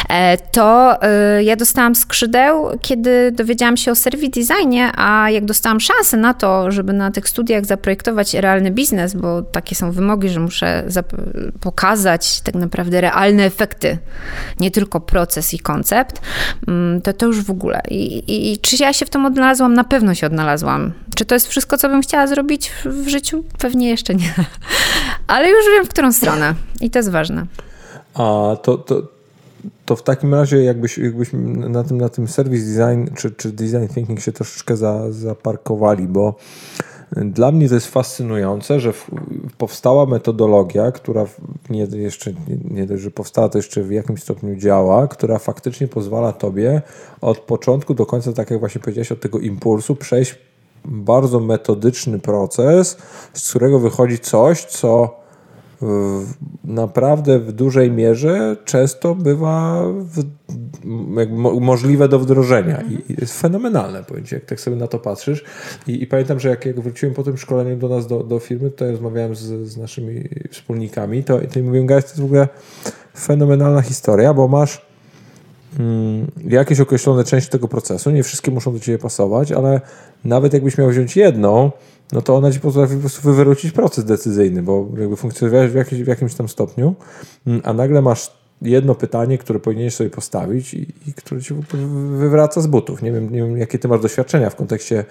E, 0.09 0.38
to 0.38 0.98
e, 1.02 1.44
ja 1.44 1.56
dostałam 1.56 1.94
skrzydeł, 1.94 2.78
kiedy 2.80 3.33
dowiedziałam 3.33 3.76
się 3.76 3.90
o 3.92 3.94
serwis 3.94 4.30
designie, 4.30 4.92
a 4.96 5.30
jak 5.30 5.44
dostałam 5.44 5.80
szansę 5.80 6.16
na 6.16 6.35
to, 6.35 6.70
żeby 6.70 6.92
na 6.92 7.11
tych 7.11 7.28
studiach 7.28 7.66
zaprojektować 7.66 8.10
realny 8.35 8.70
biznes, 8.70 9.14
bo 9.14 9.42
takie 9.42 9.75
są 9.75 9.92
wymogi, 9.92 10.29
że 10.29 10.40
muszę 10.40 10.85
pokazać 11.61 12.40
tak 12.40 12.55
naprawdę 12.55 13.01
realne 13.01 13.44
efekty, 13.44 13.99
nie 14.61 14.70
tylko 14.70 15.01
proces 15.01 15.55
i 15.55 15.59
koncept, 15.59 16.20
mm, 16.68 17.01
to 17.01 17.12
to 17.12 17.27
już 17.27 17.42
w 17.42 17.51
ogóle. 17.51 17.81
I, 17.88 18.18
i, 18.18 18.53
i 18.53 18.59
czy 18.59 18.77
ja 18.81 18.92
się 18.92 19.07
w 19.07 19.11
tym 19.11 19.27
odnalazłam? 19.27 19.75
Na 19.75 19.85
pewno 19.85 20.14
się 20.14 20.27
odnalazłam. 20.27 20.92
Czy 21.14 21.25
to 21.25 21.35
jest 21.35 21.49
wszystko, 21.49 21.79
co 21.79 21.88
bym 21.88 22.03
chciała 22.03 22.27
zrobić 22.27 22.70
w, 22.70 22.87
w 22.87 23.09
życiu? 23.09 23.44
Pewnie 23.59 23.88
jeszcze 23.88 24.14
nie. 24.14 24.35
Ale 25.27 25.51
już 25.51 25.64
wiem, 25.77 25.85
w 25.85 25.88
którą 25.88 26.12
stronę. 26.12 26.55
I 26.81 26.90
to 26.90 26.99
jest 26.99 27.11
ważne. 27.11 27.46
A 28.14 28.57
to, 28.62 28.79
to, 28.79 29.03
to 29.85 29.96
w 29.96 30.03
takim 30.03 30.35
razie 30.35 30.64
jakbyś, 30.64 30.99
jakbyś 30.99 31.29
na 31.68 31.85
tym, 31.85 31.99
na 31.99 32.09
tym 32.09 32.29
service 32.29 32.64
design 32.64 33.14
czy, 33.16 33.31
czy 33.31 33.53
design 33.53 33.94
thinking 33.94 34.20
się 34.20 34.33
troszeczkę 34.33 34.77
za, 34.77 35.12
zaparkowali, 35.12 36.09
bo 36.09 36.35
dla 37.16 37.53
mnie 37.53 37.68
to 37.68 37.75
jest 37.75 37.87
fascynujące, 37.87 38.81
że 38.81 38.92
powstała 39.59 40.07
metodologia, 40.07 40.92
która 40.92 41.27
nie, 41.70 41.87
jeszcze 41.92 42.33
nie, 42.70 42.87
dość, 42.87 43.03
że 43.03 43.11
powstała, 43.11 43.49
to 43.49 43.59
jeszcze 43.59 43.83
w 43.83 43.90
jakimś 43.90 44.23
stopniu 44.23 44.57
działa, 44.57 45.09
która 45.09 45.38
faktycznie 45.38 45.88
pozwala 45.88 46.33
tobie 46.33 46.83
od 47.20 47.38
początku 47.38 47.94
do 47.94 48.07
końca, 48.07 48.33
tak 48.33 48.51
jak 48.51 48.61
właśnie 48.61 48.81
powiedziałeś, 48.81 49.12
od 49.12 49.20
tego 49.20 49.38
impulsu 49.38 49.96
przejść 49.96 50.38
bardzo 50.85 51.40
metodyczny 51.40 52.18
proces, 52.18 52.96
z 53.33 53.51
którego 53.51 53.79
wychodzi 53.79 54.18
coś, 54.18 54.64
co 54.64 55.19
naprawdę 56.64 57.38
w 57.38 57.53
dużej 57.53 57.90
mierze 57.90 58.57
często 58.64 59.14
bywa 59.14 59.83
w, 59.93 60.25
możliwe 61.61 62.09
do 62.09 62.19
wdrożenia. 62.19 62.83
I 62.83 63.21
jest 63.21 63.40
fenomenalne 63.40 64.05
pojęcie, 64.05 64.37
jak 64.37 64.45
tak 64.45 64.61
sobie 64.61 64.77
na 64.77 64.87
to 64.87 64.98
patrzysz. 64.98 65.44
I, 65.87 66.02
i 66.02 66.07
pamiętam, 66.07 66.40
że 66.40 66.48
jak, 66.48 66.67
jak 66.67 66.81
wróciłem 66.81 67.15
po 67.15 67.23
tym 67.23 67.38
szkoleniu 67.38 67.77
do 67.77 67.88
nas, 67.88 68.07
do, 68.07 68.23
do 68.23 68.38
firmy, 68.38 68.71
to 68.71 68.90
rozmawiałem 68.90 69.35
z, 69.35 69.69
z 69.69 69.77
naszymi 69.77 70.29
wspólnikami, 70.50 71.25
to, 71.25 71.40
to 71.52 71.59
im 71.59 71.65
mówiłem, 71.65 71.87
guys, 71.87 72.04
to 72.04 72.11
jest 72.11 72.21
w 72.21 72.25
ogóle 72.25 72.48
fenomenalna 73.19 73.83
historia, 73.83 74.35
bo 74.35 74.48
masz 74.48 74.87
mm, 75.79 76.27
jakieś 76.48 76.81
określone 76.81 77.25
części 77.25 77.50
tego 77.50 77.69
procesu, 77.69 78.11
nie 78.11 78.23
wszystkie 78.23 78.50
muszą 78.50 78.73
do 78.73 78.81
ciebie 78.81 78.98
pasować, 78.98 79.52
ale 79.52 79.81
nawet 80.25 80.52
jakbyś 80.52 80.79
miał 80.79 80.88
wziąć 80.88 81.17
jedną, 81.17 81.71
no 82.13 82.23
to 82.23 82.37
ona 82.37 82.52
ci 82.52 82.61
potrafi 82.61 82.94
po 82.94 83.00
prostu 83.00 83.23
wywrócić 83.23 83.73
proces 83.73 84.04
decyzyjny, 84.04 84.63
bo 84.63 84.88
jakby 84.98 85.17
funkcjonujesz 85.17 85.73
w, 85.73 85.75
jakimś, 85.75 86.02
w 86.02 86.06
jakimś 86.06 86.35
tam 86.35 86.48
stopniu, 86.48 86.94
mm, 87.46 87.61
a 87.65 87.73
nagle 87.73 88.02
masz 88.02 88.40
jedno 88.63 88.94
pytanie, 88.94 89.38
które 89.38 89.61
powinieneś 89.61 89.94
sobie 89.94 90.11
postawić 90.11 90.75
i, 90.75 90.87
i 91.06 91.15
które 91.15 91.42
ci 91.42 91.54
wywraca 92.17 92.61
z 92.61 92.67
butów. 92.67 93.02
Nie 93.02 93.13
wiem, 93.13 93.33
nie 93.33 93.38
wiem, 93.38 93.58
jakie 93.58 93.79
ty 93.79 93.88
masz 93.88 94.00
doświadczenia 94.00 94.50
w 94.50 94.56
kontekście 94.56 95.04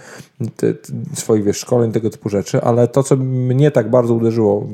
te, 0.56 0.74
te 0.74 0.94
swoich 1.14 1.44
wiesz, 1.44 1.58
szkoleń, 1.58 1.92
tego 1.92 2.10
typu 2.10 2.30
rzeczy, 2.30 2.62
ale 2.62 2.88
to, 2.88 3.04
co 3.04 3.16
mnie 3.16 3.72
tak 3.72 3.90
bardzo 3.90 4.14
uderzyło 4.14 4.68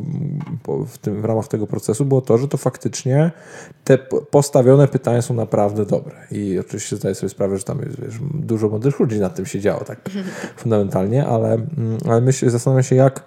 w, 0.87 0.97
tym, 0.97 1.21
w 1.21 1.25
ramach 1.25 1.47
tego 1.47 1.67
procesu, 1.67 2.05
było 2.05 2.21
to, 2.21 2.37
że 2.37 2.47
to 2.47 2.57
faktycznie 2.57 3.31
te 3.83 3.97
postawione 4.31 4.87
pytania 4.87 5.21
są 5.21 5.33
naprawdę 5.33 5.85
dobre. 5.85 6.15
I 6.31 6.59
oczywiście 6.59 6.95
zdaję 6.95 7.15
sobie 7.15 7.29
sprawę, 7.29 7.57
że 7.57 7.63
tam 7.63 7.79
jest 7.79 8.01
wiesz, 8.01 8.19
dużo 8.33 8.69
młodych 8.69 8.99
ludzi 8.99 9.19
nad 9.19 9.35
tym 9.35 9.45
się 9.45 9.59
działo 9.59 9.83
tak 9.83 10.09
fundamentalnie, 10.57 11.27
ale, 11.27 11.53
mm, 11.53 11.97
ale 12.09 12.21
myślę, 12.21 12.49
zastanawiam 12.49 12.83
się, 12.83 12.95
jak 12.95 13.23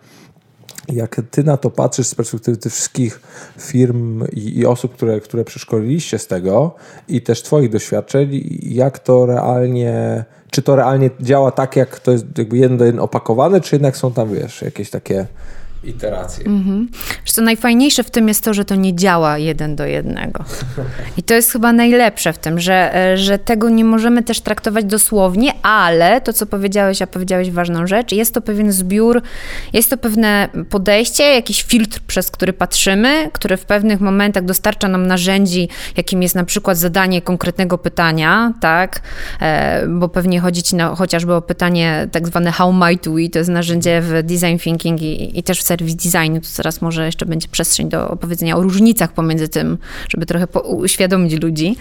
jak 0.93 1.21
ty 1.31 1.45
na 1.45 1.57
to 1.57 1.71
patrzysz 1.71 2.07
z 2.07 2.15
perspektywy 2.15 2.57
tych 2.57 2.73
wszystkich 2.73 3.21
firm 3.59 4.25
i, 4.33 4.59
i, 4.59 4.67
osób, 4.67 4.95
które, 4.95 5.21
które 5.21 5.45
przeszkoliliście 5.45 6.19
z 6.19 6.27
tego 6.27 6.75
i 7.09 7.23
też 7.23 7.43
twoich 7.43 7.71
doświadczeń, 7.71 8.59
jak 8.63 8.99
to 8.99 9.27
realnie, 9.27 10.25
czy 10.51 10.63
to 10.63 10.77
realnie 10.77 11.11
działa 11.21 11.51
tak, 11.51 11.77
jak 11.77 12.01
to 12.01 12.13
jest 12.13 12.39
jakby 12.39 12.59
jeden 12.59 12.79
do 12.79 12.85
jeden 12.85 13.01
opakowane, 13.01 13.61
czy 13.61 13.75
jednak 13.75 13.97
są 13.97 14.13
tam, 14.13 14.35
wiesz, 14.35 14.63
jakieś 14.63 14.91
takie 14.91 15.27
iteracje. 15.89 16.47
Mhm. 16.47 16.89
Co 17.39 17.43
najfajniejsze 17.43 18.05
w 18.05 18.11
tym 18.11 18.29
jest 18.29 18.45
to, 18.45 18.55
że 18.55 18.65
to 18.65 18.75
nie 18.75 18.97
działa 18.97 19.39
jeden 19.39 19.77
do 19.77 19.87
jednego. 19.87 20.45
I 21.17 21.23
to 21.23 21.35
jest 21.35 21.53
chyba 21.53 21.73
najlepsze 21.73 22.33
w 22.33 22.39
tym, 22.39 22.61
że, 22.61 22.95
e, 22.95 23.17
że 23.17 23.39
tego 23.39 23.69
nie 23.69 23.85
możemy 23.85 24.23
też 24.23 24.41
traktować 24.41 24.85
dosłownie, 24.85 25.53
ale 25.63 26.21
to, 26.21 26.33
co 26.33 26.47
powiedziałeś, 26.47 27.03
a 27.03 27.07
powiedziałeś 27.07 27.51
ważną 27.51 27.87
rzecz, 27.87 28.13
jest 28.13 28.35
to 28.35 28.41
pewien 28.41 28.73
zbiór, 28.73 29.23
jest 29.73 29.91
to 29.91 29.97
pewne 29.97 30.49
podejście, 30.71 31.25
jakiś 31.25 31.63
filtr, 31.63 32.01
przez 32.07 32.31
który 32.31 32.53
patrzymy, 32.53 33.31
który 33.33 33.57
w 33.57 33.65
pewnych 33.65 34.01
momentach 34.01 34.45
dostarcza 34.45 34.89
nam 34.89 35.07
narzędzi, 35.07 35.69
jakim 35.97 36.23
jest 36.23 36.35
na 36.35 36.45
przykład 36.45 36.79
zadanie 36.79 37.23
konkretnego 37.23 37.79
pytania, 37.79 38.53
tak, 38.61 39.01
e, 39.41 39.87
bo 39.89 40.09
pewnie 40.09 40.41
chodzi 40.41 40.63
ci 40.63 40.77
na, 40.77 40.95
chociażby 40.95 41.35
o 41.35 41.43
pytanie 41.43 42.09
tak 42.13 42.27
zwane 42.27 42.53
how 42.53 42.73
might 42.73 43.09
we, 43.09 43.29
to 43.29 43.39
jest 43.39 43.51
narzędzie 43.51 44.01
w 44.01 44.23
design 44.23 44.59
thinking 44.59 45.03
i, 45.03 45.39
i 45.39 45.43
też 45.43 45.61
w 45.61 45.63
serwis 45.79 45.95
designu, 45.95 46.41
to 46.41 46.49
zaraz 46.49 46.83
może 46.83 47.07
jeszcze 47.07 47.27
będzie 47.27 47.49
przestrzeń 47.49 47.89
do 47.89 48.09
opowiedzenia 48.09 48.57
o 48.57 48.63
różnicach 48.63 49.13
pomiędzy 49.13 49.49
tym, 49.49 49.79
żeby 50.09 50.27
trochę 50.27 50.47
uświadomić 50.63 51.43
ludzi. 51.43 51.77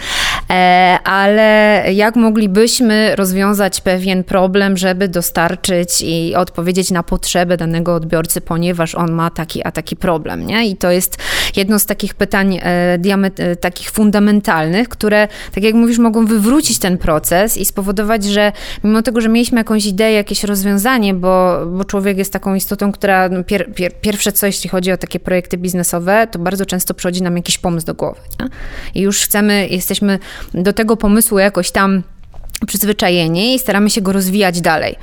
E, 0.50 1.00
ale 1.04 1.84
jak 1.94 2.16
moglibyśmy 2.16 3.16
rozwiązać 3.16 3.82
pewien 3.82 4.24
problem, 4.24 4.78
żeby 4.78 5.08
dostarczyć 5.08 6.02
i 6.02 6.36
odpowiedzieć 6.36 6.92
na 6.92 7.04
potrzebę 7.04 7.58
danego 7.58 7.96
odbiorcy, 7.96 8.42
ponieważ 8.42 8.96
on 8.96 9.12
ma 9.12 9.30
taki 9.30 9.64
a 9.64 9.72
taki 9.72 9.96
problem, 9.96 10.46
nie? 10.46 10.68
I 10.68 10.78
to 10.78 10.92
jest 10.92 11.18
jedno 11.56 11.80
z 11.80 11.86
takich 11.86 12.14
pytań 12.14 12.60
e, 12.62 13.00
e, 13.38 13.56
takich 13.56 13.92
fundamentalnych, 13.92 14.90
które, 14.90 15.28
tak 15.54 15.64
jak 15.64 15.76
mówisz, 15.76 15.98
mogą 15.98 16.26
wywrócić 16.26 16.80
ten 16.80 16.98
proces 16.98 17.58
i 17.58 17.66
spowodować, 17.66 18.24
że 18.24 18.52
mimo 18.84 19.02
tego, 19.02 19.22
że 19.22 19.30
mieliśmy 19.30 19.58
jakąś 19.58 19.86
ideę, 19.86 20.12
jakieś 20.12 20.44
rozwiązanie, 20.44 21.14
bo, 21.14 21.66
bo 21.66 21.86
człowiek 21.86 22.18
jest 22.18 22.34
taką 22.34 22.56
istotą, 22.56 22.92
która 22.92 23.30
no, 23.30 23.44
pier, 23.44 23.74
pier, 23.78 23.94
pierwsze 24.02 24.32
co, 24.32 24.46
jeśli 24.46 24.70
chodzi 24.70 24.92
o 24.92 24.98
takie 24.98 25.20
projekty 25.20 25.58
biznesowe, 25.58 26.28
to 26.32 26.40
bardzo 26.40 26.66
często 26.66 26.94
przychodzi 26.94 27.22
nam 27.22 27.38
jakiś 27.38 27.58
pomysł 27.58 27.86
do 27.86 27.94
głowy. 27.94 28.20
Nie? 28.40 28.48
I 28.96 29.02
już 29.02 29.22
chcemy, 29.22 29.68
jesteśmy 29.68 30.20
do 30.54 30.74
tego 30.74 30.98
pomysłu 30.98 31.40
jakoś 31.40 31.72
tam 31.72 32.04
przyzwyczajeni 32.68 33.56
i 33.56 33.60
staramy 33.60 33.90
się 33.90 34.02
go 34.02 34.14
rozwijać 34.14 34.62
dalej. 34.62 34.96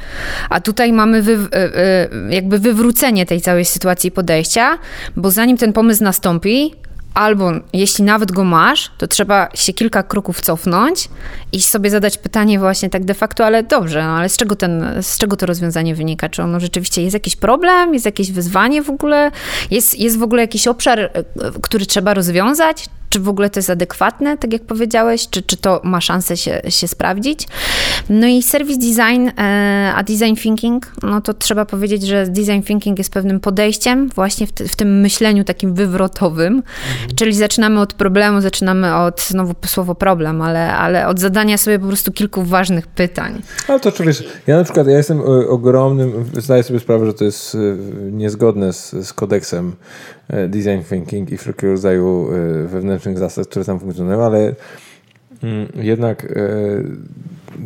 A 0.51 0.61
tutaj 0.61 0.93
mamy 0.93 1.23
wy, 1.23 1.39
e, 1.53 1.57
e, 1.57 2.09
jakby 2.35 2.59
wywrócenie 2.59 3.27
tej 3.27 3.41
całej 3.41 3.65
sytuacji 3.65 4.11
podejścia, 4.11 4.79
bo 5.17 5.31
zanim 5.31 5.57
ten 5.57 5.73
pomysł 5.73 6.05
nastąpi, 6.05 6.75
albo 7.15 7.53
jeśli 7.73 8.05
nawet 8.05 8.33
go 8.33 8.45
masz, 8.45 8.91
to 8.99 9.07
trzeba 9.07 9.49
się 9.55 9.73
kilka 9.73 10.03
kroków 10.03 10.41
cofnąć 10.41 11.09
i 11.53 11.63
sobie 11.63 11.91
zadać 11.91 12.19
pytanie 12.19 12.59
właśnie 12.59 12.91
tak 12.91 13.05
de 13.05 13.15
facto, 13.15 13.47
ale 13.47 13.63
dobrze, 13.63 14.05
no 14.05 14.11
ale 14.11 14.29
z 14.29 14.37
czego, 14.37 14.57
ten, 14.57 15.03
z 15.03 15.19
czego 15.19 15.37
to 15.37 15.47
rozwiązanie 15.47 15.95
wynika? 15.95 16.29
Czy 16.29 16.43
ono 16.43 16.61
rzeczywiście 16.61 17.03
jest 17.03 17.15
jakiś 17.15 17.37
problem, 17.37 17.95
jest 17.95 18.07
jakieś 18.07 18.33
wyzwanie 18.33 18.83
w 18.83 18.91
ogóle, 18.91 19.31
jest, 19.71 19.99
jest 19.99 20.19
w 20.19 20.23
ogóle 20.23 20.43
jakiś 20.43 20.69
obszar, 20.69 21.01
e, 21.01 21.11
który 21.63 21.87
trzeba 21.87 22.15
rozwiązać? 22.15 22.87
Czy 23.15 23.21
w 23.21 23.29
ogóle 23.29 23.51
to 23.51 23.59
jest 23.59 23.71
adekwatne, 23.71 24.39
tak 24.39 24.53
jak 24.53 24.63
powiedziałeś, 24.63 25.29
czy, 25.29 25.43
czy 25.43 25.57
to 25.57 25.81
ma 25.85 26.01
szansę 26.01 26.37
się, 26.37 26.61
się 26.69 26.89
sprawdzić. 26.89 27.49
No 28.09 28.27
i 28.27 28.43
service 28.43 28.79
design, 28.79 29.29
e, 29.39 29.93
a 29.97 30.03
design 30.03 30.35
thinking, 30.35 30.93
no 31.03 31.21
to 31.21 31.35
trzeba 31.35 31.65
powiedzieć, 31.65 32.03
że 32.03 32.27
design 32.27 32.63
thinking 32.63 32.99
jest 32.99 33.13
pewnym 33.13 33.41
podejściem 33.41 34.09
właśnie 34.09 34.47
w, 34.47 34.51
w 34.51 34.77
tym 34.77 35.01
myśleniu 35.01 35.45
takim 35.45 35.75
wywrotowym, 35.75 36.53
mhm. 36.53 37.17
czyli 37.17 37.35
zaczynamy 37.35 37.81
od 37.81 37.93
problemu, 37.93 38.41
zaczynamy 38.41 38.97
od, 38.97 39.21
znowu 39.21 39.55
słowo 39.67 39.95
problem, 39.95 40.43
ale, 40.43 40.77
ale 40.77 41.07
od 41.07 41.21
zadania 41.21 41.59
sobie 41.59 41.79
po 41.79 41.87
prostu 41.87 42.13
kilku 42.13 42.43
ważnych 42.43 42.87
pytań. 42.87 43.43
Ale 43.69 43.81
to 43.81 43.93
czy 43.93 44.05
wiesz, 44.05 44.25
ja 44.47 44.57
na 44.57 44.65
przykład, 44.65 44.87
ja 44.87 44.97
jestem 44.97 45.21
e, 45.21 45.25
ogromnym, 45.49 46.31
zdaję 46.39 46.63
sobie 46.63 46.81
sprawę, 46.81 47.07
że 47.07 47.15
to 47.15 47.25
jest 47.25 47.55
e, 47.55 47.59
niezgodne 48.13 48.73
z, 48.73 48.91
z 49.07 49.13
kodeksem 49.13 49.77
design 50.49 50.83
thinking 50.89 51.33
i 51.33 51.37
wszelkiego 51.37 51.73
rodzaju 51.73 52.27
wewnętrznych 52.67 52.71
wewnętrznych 52.71 53.19
zasad, 53.19 53.49
które 53.49 53.65
tam 53.65 53.81
funkcjonują, 53.81 54.25
ale 54.25 54.55
mm, 55.43 55.69
jednak 55.75 56.25
e, 56.25 56.29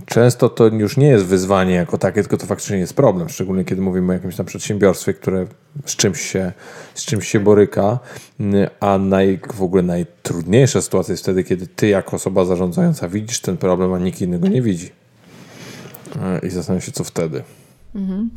często 0.07 0.49
to 0.49 0.67
już 0.67 0.97
nie 0.97 1.09
jest 1.09 1.25
wyzwanie 1.25 1.75
jako 1.75 1.99
takie, 1.99 2.21
tylko 2.21 2.37
to 2.37 2.47
faktycznie 2.47 2.79
jest 2.79 2.95
problem, 2.95 3.29
szczególnie 3.29 3.65
kiedy 3.65 3.83
mówimy 3.83 4.11
o 4.11 4.13
jakimś 4.13 4.37
tam 4.37 4.47
przedsiębiorstwie, 4.47 5.15
które 5.15 5.47
z 5.85 5.97
czymś 5.97 6.21
się, 6.21 6.53
z 6.95 7.05
czymś 7.05 7.29
się 7.29 7.41
boryka, 7.41 7.99
mm, 8.41 8.69
a 8.81 8.99
naj, 8.99 9.41
w 9.55 9.63
ogóle 9.63 9.83
najtrudniejsza 9.83 10.83
sytuacja 10.83 11.13
jest 11.13 11.23
wtedy, 11.23 11.45
kiedy 11.45 11.67
ty 11.67 11.89
jako 11.89 12.17
osoba 12.17 12.45
zarządzająca 12.45 13.09
widzisz 13.09 13.41
ten 13.41 13.57
problem, 13.57 13.93
a 13.93 13.99
nikt 13.99 14.21
innego 14.21 14.49
nie 14.49 14.63
widzi. 14.63 14.91
E, 16.23 16.47
I 16.47 16.51
zastanawiam 16.51 16.83
się, 16.83 16.93
co 16.93 17.05
wtedy. 17.05 17.43
Mhm. 17.95 18.31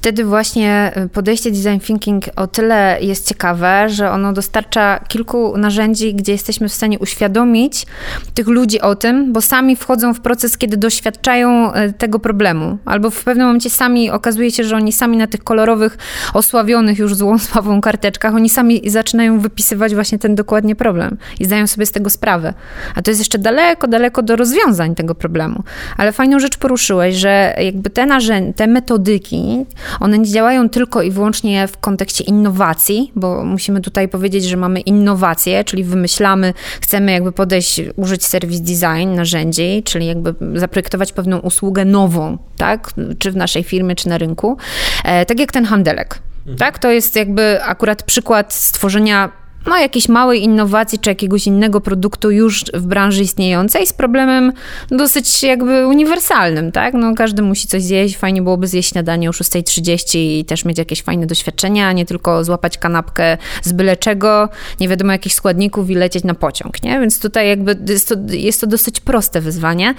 Wtedy 0.00 0.24
właśnie 0.24 0.92
y, 0.96 1.08
podejście 1.08 1.50
design 1.50 1.78
thinking 1.86 2.24
o 2.36 2.46
tyle 2.46 2.98
jest 3.00 3.28
ciekawe, 3.28 3.88
że 3.88 4.10
ono 4.10 4.32
dostarcza 4.32 4.98
kilku 5.08 5.58
narzędzi, 5.58 6.14
gdzie 6.14 6.32
jesteśmy 6.32 6.68
w 6.68 6.72
stanie 6.72 6.98
uświadomić 6.98 7.86
tych 8.34 8.48
ludzi 8.48 8.80
o 8.80 8.94
tym, 8.94 9.32
bo 9.32 9.40
sami 9.40 9.76
wchodzą 9.76 10.14
w 10.14 10.20
proces, 10.20 10.58
kiedy 10.58 10.76
doświadczają 10.76 11.74
y, 11.74 11.92
tego 11.92 12.18
problemu, 12.18 12.78
albo 12.84 13.10
w 13.10 13.24
pewnym 13.24 13.46
momencie 13.46 13.70
sami 13.70 14.10
okazuje 14.10 14.50
się, 14.50 14.64
że 14.64 14.76
oni 14.76 14.92
sami 14.92 15.16
na 15.16 15.26
tych 15.26 15.44
kolorowych, 15.44 15.98
osławionych 16.34 16.98
już 16.98 17.14
złą 17.14 17.38
sławą 17.48 17.80
karteczkach, 17.80 18.34
oni 18.34 18.50
sami 18.50 18.90
zaczynają 18.90 19.40
wypisywać 19.40 19.94
właśnie 19.94 20.18
ten 20.18 20.34
dokładnie 20.34 20.76
problem 20.76 21.16
i 21.40 21.44
zdają 21.44 21.66
sobie 21.66 21.86
z 21.86 21.92
tego 21.92 22.10
sprawę. 22.10 22.54
A 22.94 23.02
to 23.02 23.10
jest 23.10 23.20
jeszcze 23.20 23.38
daleko, 23.38 23.88
daleko 23.88 24.22
do 24.22 24.36
rozwiązań 24.36 24.94
tego 24.94 25.14
problemu. 25.14 25.62
Ale 25.96 26.12
fajną 26.12 26.38
rzecz 26.38 26.56
poruszyłeś, 26.56 27.16
że 27.16 27.54
jakby 27.62 27.90
te 27.90 28.06
narzędzia, 28.06 28.52
te 28.52 28.66
metody, 28.66 29.10
metodyki, 29.10 29.66
one 30.00 30.18
nie 30.18 30.28
działają 30.28 30.68
tylko 30.68 31.02
i 31.02 31.10
wyłącznie 31.10 31.68
w 31.68 31.78
kontekście 31.78 32.24
innowacji, 32.24 33.12
bo 33.16 33.44
musimy 33.44 33.80
tutaj 33.80 34.08
powiedzieć, 34.08 34.44
że 34.44 34.56
mamy 34.56 34.80
innowacje, 34.80 35.64
czyli 35.64 35.84
wymyślamy, 35.84 36.54
chcemy 36.80 37.12
jakby 37.12 37.32
podejść, 37.32 37.80
użyć 37.96 38.26
service 38.26 38.62
design 38.62 39.14
narzędzi, 39.14 39.82
czyli 39.84 40.06
jakby 40.06 40.34
zaprojektować 40.54 41.12
pewną 41.12 41.38
usługę 41.38 41.84
nową, 41.84 42.38
tak, 42.56 42.92
czy 43.18 43.32
w 43.32 43.36
naszej 43.36 43.64
firmie, 43.64 43.94
czy 43.94 44.08
na 44.08 44.18
rynku, 44.18 44.56
e, 45.04 45.26
tak 45.26 45.40
jak 45.40 45.52
ten 45.52 45.64
handelek. 45.64 46.18
Mhm. 46.38 46.58
Tak, 46.58 46.78
to 46.78 46.90
jest 46.90 47.16
jakby 47.16 47.62
akurat 47.62 48.02
przykład 48.02 48.54
stworzenia 48.54 49.39
no, 49.66 49.78
jakiejś 49.78 50.08
małej 50.08 50.42
innowacji 50.42 50.98
czy 50.98 51.10
jakiegoś 51.10 51.46
innego 51.46 51.80
produktu 51.80 52.30
już 52.30 52.64
w 52.74 52.86
branży 52.86 53.22
istniejącej 53.22 53.86
z 53.86 53.92
problemem 53.92 54.52
dosyć 54.90 55.42
jakby 55.42 55.86
uniwersalnym, 55.86 56.72
tak? 56.72 56.94
No, 56.94 57.14
każdy 57.14 57.42
musi 57.42 57.68
coś 57.68 57.82
zjeść, 57.82 58.16
fajnie 58.16 58.42
byłoby 58.42 58.66
zjeść 58.66 58.90
śniadanie 58.90 59.28
o 59.28 59.32
6.30 59.32 60.18
i 60.18 60.44
też 60.44 60.64
mieć 60.64 60.78
jakieś 60.78 61.02
fajne 61.02 61.26
doświadczenia, 61.26 61.88
a 61.88 61.92
nie 61.92 62.06
tylko 62.06 62.44
złapać 62.44 62.78
kanapkę 62.78 63.38
z 63.62 63.72
byle 63.72 63.96
czego, 63.96 64.48
nie 64.80 64.88
wiadomo 64.88 65.12
jakich 65.12 65.34
składników 65.34 65.90
i 65.90 65.94
lecieć 65.94 66.24
na 66.24 66.34
pociąg, 66.34 66.82
nie? 66.82 67.00
Więc 67.00 67.20
tutaj 67.20 67.48
jakby 67.48 67.76
jest 67.88 68.08
to, 68.08 68.14
jest 68.28 68.60
to 68.60 68.66
dosyć 68.66 69.00
proste 69.00 69.40
wyzwanie, 69.40 69.94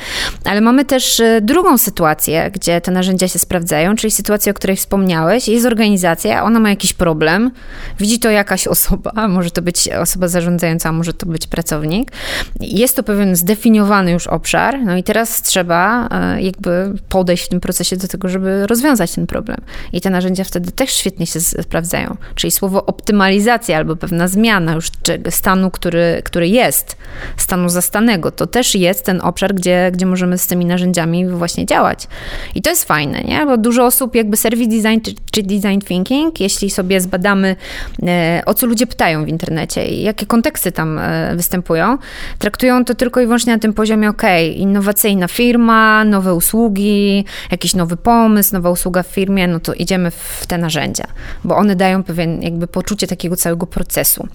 ale 0.45 0.61
mamy 0.61 0.85
też 0.85 1.19
e, 1.19 1.41
drugą 1.41 1.77
sytuację, 1.77 2.51
gdzie 2.53 2.81
te 2.81 2.91
narzędzia 2.91 3.27
się 3.27 3.39
sprawdzają, 3.39 3.95
czyli 3.95 4.11
sytuację, 4.11 4.51
o 4.51 4.53
której 4.53 4.77
wspomniałeś, 4.77 5.47
jest 5.47 5.65
organizacja, 5.65 6.43
ona 6.43 6.59
ma 6.59 6.69
jakiś 6.69 6.93
problem, 6.93 7.51
widzi 7.99 8.19
to 8.19 8.29
jakaś 8.29 8.67
osoba, 8.67 9.27
może 9.27 9.50
to 9.51 9.61
być 9.61 9.89
osoba 9.89 10.27
zarządzająca, 10.27 10.91
może 10.91 11.13
to 11.13 11.25
być 11.25 11.47
pracownik. 11.47 12.11
Jest 12.59 12.95
to 12.95 13.03
pewien 13.03 13.35
zdefiniowany 13.35 14.11
już 14.11 14.27
obszar, 14.27 14.79
no 14.83 14.97
i 14.97 15.03
teraz 15.03 15.41
trzeba 15.41 16.07
e, 16.11 16.41
jakby 16.41 16.93
podejść 17.09 17.45
w 17.45 17.49
tym 17.49 17.59
procesie 17.59 17.97
do 17.97 18.07
tego, 18.07 18.29
żeby 18.29 18.67
rozwiązać 18.67 19.11
ten 19.11 19.27
problem. 19.27 19.57
I 19.93 20.01
te 20.01 20.09
narzędzia 20.09 20.43
wtedy 20.43 20.71
też 20.71 20.91
świetnie 20.91 21.27
się 21.27 21.39
sprawdzają. 21.39 22.17
Czyli 22.35 22.51
słowo 22.51 22.85
optymalizacja 22.85 23.77
albo 23.77 23.95
pewna 23.95 24.27
zmiana 24.27 24.73
już 24.73 24.91
stanu, 25.29 25.71
który, 25.71 26.21
który 26.25 26.47
jest, 26.47 26.97
stanu 27.37 27.69
zastanego, 27.69 28.31
to 28.31 28.47
też 28.47 28.75
jest 28.75 29.05
ten 29.05 29.21
obszar, 29.21 29.55
gdzie, 29.55 29.91
gdzie 29.93 30.05
możemy 30.05 30.37
z 30.37 30.47
tymi 30.47 30.65
narzędziami 30.65 31.27
właśnie 31.27 31.65
działać. 31.65 32.07
I 32.55 32.61
to 32.61 32.69
jest 32.69 32.85
fajne, 32.85 33.21
nie? 33.21 33.45
Bo 33.45 33.57
dużo 33.57 33.85
osób 33.85 34.15
jakby 34.15 34.37
service 34.37 34.69
design 34.69 35.15
czy 35.31 35.43
design 35.43 35.79
thinking, 35.87 36.39
jeśli 36.39 36.69
sobie 36.69 37.01
zbadamy, 37.01 37.55
e, 38.03 38.41
o 38.45 38.53
co 38.53 38.65
ludzie 38.65 38.87
pytają 38.87 39.25
w 39.25 39.27
internecie 39.27 39.40
i 39.89 40.01
jakie 40.03 40.25
konteksty 40.25 40.71
tam 40.71 40.99
e, 40.99 41.35
występują, 41.35 41.97
traktują 42.39 42.85
to 42.85 42.95
tylko 42.95 43.21
i 43.21 43.25
wyłącznie 43.25 43.53
na 43.53 43.59
tym 43.59 43.73
poziomie, 43.73 44.09
ok, 44.09 44.23
innowacyjna 44.55 45.27
firma, 45.27 46.03
nowe 46.05 46.33
usługi, 46.33 47.25
jakiś 47.51 47.75
nowy 47.75 47.97
pomysł, 47.97 48.53
nowa 48.53 48.69
usługa 48.69 49.03
w 49.03 49.07
firmie, 49.07 49.47
no 49.47 49.59
to 49.59 49.73
idziemy 49.73 50.11
w 50.11 50.45
te 50.47 50.57
narzędzia, 50.57 51.07
bo 51.43 51.57
one 51.57 51.75
dają 51.75 52.03
pewien 52.03 52.41
jakby 52.41 52.67
poczucie 52.67 53.07
takiego 53.07 53.35
całego 53.35 53.67
procesu. 53.67 54.27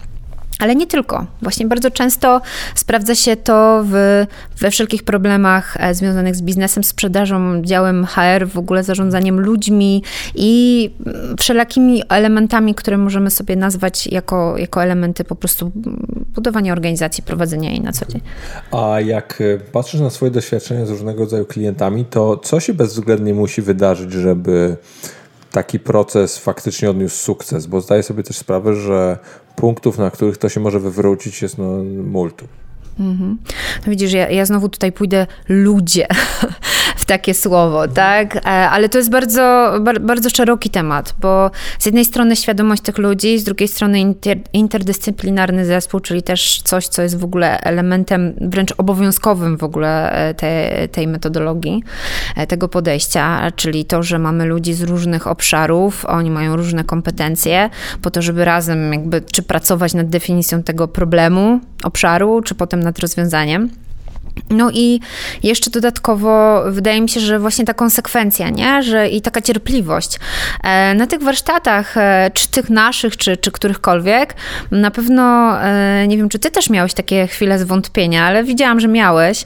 Ale 0.59 0.77
nie 0.77 0.87
tylko. 0.87 1.27
Właśnie 1.43 1.67
bardzo 1.67 1.91
często 1.91 2.41
sprawdza 2.75 3.15
się 3.15 3.37
to 3.37 3.85
w, 3.87 4.25
we 4.59 4.71
wszelkich 4.71 5.03
problemach 5.03 5.77
e, 5.81 5.95
związanych 5.95 6.37
z 6.37 6.43
biznesem, 6.43 6.85
sprzedażą, 6.85 7.63
działem 7.63 8.07
HR, 8.07 8.49
w 8.49 8.59
ogóle 8.59 8.85
zarządzaniem 8.85 9.41
ludźmi 9.41 10.03
i 10.35 10.91
mm, 11.07 11.37
wszelakimi 11.37 12.03
elementami, 12.09 12.75
które 12.75 12.99
możemy 12.99 13.31
sobie 13.31 13.57
nazwać 13.57 14.07
jako, 14.07 14.59
jako 14.59 14.83
elementy 14.83 15.25
po 15.25 15.35
prostu 15.35 15.73
budowania 16.35 16.73
organizacji, 16.73 17.23
prowadzenia 17.23 17.71
jej 17.71 17.81
na 17.81 17.93
co 17.93 18.07
dzień. 18.07 18.21
A 18.73 19.01
jak 19.01 19.41
e, 19.41 19.59
patrzysz 19.59 20.01
na 20.01 20.11
swoje 20.11 20.31
doświadczenia 20.31 20.87
z 20.87 20.91
różnego 20.91 21.21
rodzaju 21.21 21.45
klientami, 21.45 22.05
to 22.05 22.37
co 22.37 22.61
się 22.61 22.75
bezwzględnie 22.75 23.35
musi 23.35 23.63
wydarzyć, 23.63 24.13
żeby 24.13 24.77
taki 25.57 25.81
proces 25.81 26.39
faktycznie 26.39 26.91
odniósł 26.91 27.17
sukces, 27.17 27.67
bo 27.67 27.81
zdaję 27.81 28.03
sobie 28.03 28.23
też 28.23 28.37
sprawę, 28.37 28.75
że 28.75 29.19
punktów, 29.57 29.99
na 29.99 30.11
których 30.11 30.39
to 30.39 30.49
się 30.49 30.61
może 30.61 30.81
wywrócić, 30.81 31.43
jest 31.43 31.59
no 31.59 31.85
multum. 32.05 32.49
Mhm. 33.01 33.39
No 33.87 33.91
widzisz, 33.91 34.13
ja, 34.13 34.31
ja 34.31 34.45
znowu 34.45 34.69
tutaj 34.69 34.93
pójdę 34.93 35.27
ludzie 35.49 36.07
takie 37.07 37.35
słowo, 37.35 37.89
tak? 37.89 38.37
E, 38.37 38.41
ale 38.49 38.89
to 38.89 38.99
jest 38.99 39.11
bardzo, 39.11 39.75
bardzo 40.01 40.31
szeroki 40.31 40.71
temat, 40.71 41.15
bo 41.21 41.51
z 41.79 41.87
jednej 41.87 42.05
strony 42.05 42.37
świadomość 42.37 42.83
tych 42.83 42.99
ludzi, 42.99 43.39
z 43.39 43.45
drugiej 43.45 43.69
strony 43.69 44.01
inter, 44.01 44.39
interdyscyplinarny 44.53 45.65
zespół, 45.65 46.01
czyli 46.01 46.23
też 46.23 46.63
coś, 46.65 46.89
co 46.89 47.03
jest 47.03 47.19
w 47.19 47.25
ogóle 47.25 47.61
elementem 47.61 48.35
wręcz 48.41 48.75
obowiązkowym 48.79 49.57
w 49.57 49.65
ogóle 49.65 50.13
e, 50.13 50.35
te, 50.35 50.89
tej 50.89 51.07
metodologii, 51.07 51.83
e, 52.37 52.47
tego 52.47 52.69
podejścia, 52.69 53.53
czyli 53.57 53.85
to, 53.85 54.03
że 54.03 54.19
mamy 54.19 54.45
ludzi 54.45 54.75
z 54.75 54.83
różnych 54.83 55.27
obszarów, 55.27 56.05
oni 56.05 56.31
mają 56.31 56.57
różne 56.57 56.85
kompetencje, 56.85 57.71
po 58.03 58.11
to, 58.11 58.23
żeby 58.23 58.45
razem 58.45 58.93
jakby 58.93 59.21
czy 59.21 59.43
pracować 59.43 59.95
nad 59.95 60.09
definicją 60.09 60.63
tego 60.63 60.89
problemu, 60.89 61.61
obszaru, 61.85 62.43
czy 62.43 62.55
potem 62.55 62.83
nad 62.83 62.99
rozwiązaniem. 62.99 63.86
No 64.51 64.70
i 64.70 65.01
jeszcze 65.43 65.70
dodatkowo 65.70 66.62
wydaje 66.70 67.01
mi 67.01 67.09
się, 67.09 67.20
że 67.20 67.39
właśnie 67.39 67.64
ta 67.64 67.74
konsekwencja, 67.74 68.51
nie? 68.51 68.82
Że 68.82 69.09
i 69.09 69.20
taka 69.20 69.43
cierpliwość. 69.43 70.18
E, 70.64 70.95
na 70.95 71.07
tych 71.07 71.22
warsztatach, 71.22 71.97
e, 71.97 72.30
czy 72.34 72.49
tych 72.49 72.70
naszych, 72.70 73.16
czy, 73.16 73.37
czy 73.37 73.51
którychkolwiek, 73.51 74.34
na 74.70 74.91
pewno, 74.91 75.57
e, 75.62 76.07
nie 76.07 76.16
wiem, 76.16 76.28
czy 76.28 76.39
ty 76.39 76.51
też 76.51 76.70
miałeś 76.70 76.95
takie 76.95 77.26
chwile 77.26 77.59
zwątpienia, 77.59 78.24
ale 78.24 78.45
widziałam, 78.45 78.80
że 78.80 78.89
miałeś, 78.89 79.45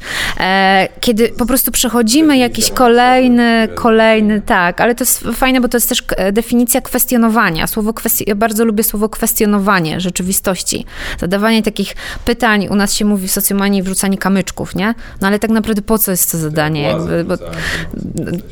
kiedy 1.01 1.29
po 1.29 1.47
prostu 1.47 1.71
przechodzimy 1.71 2.39
jakiś 2.39 2.71
kolejny, 2.71 3.69
kolejny, 3.75 4.41
tak, 4.41 4.81
ale 4.81 4.95
to 4.95 5.05
jest 5.05 5.25
fajne, 5.35 5.61
bo 5.61 5.69
to 5.69 5.77
jest 5.77 5.89
też 5.89 6.03
definicja 6.33 6.81
kwestionowania. 6.81 7.67
Słowo 7.67 7.93
kwesti- 7.93 8.25
ja 8.27 8.35
bardzo 8.35 8.65
lubię 8.65 8.85
słowo 8.85 9.09
kwestionowanie 9.09 10.01
rzeczywistości. 10.01 10.87
Zadawanie 11.21 11.63
takich 11.63 11.97
pytań, 12.25 12.69
u 12.71 12.75
nas 12.75 12.95
się 12.95 13.05
mówi 13.05 13.29
w 13.29 13.33
socjomanii 13.33 13.83
wrzucanie 13.83 14.19
kamyczków, 14.19 14.75
nie? 14.75 14.80
No 15.21 15.29
ale 15.29 15.39
tak 15.39 15.51
naprawdę 15.51 15.83
po 15.83 15.99
co 15.99 16.11
jest 16.11 16.33
to 16.33 16.39
zadanie? 16.39 16.83
Jakby, 16.83 17.25
bo 17.25 17.35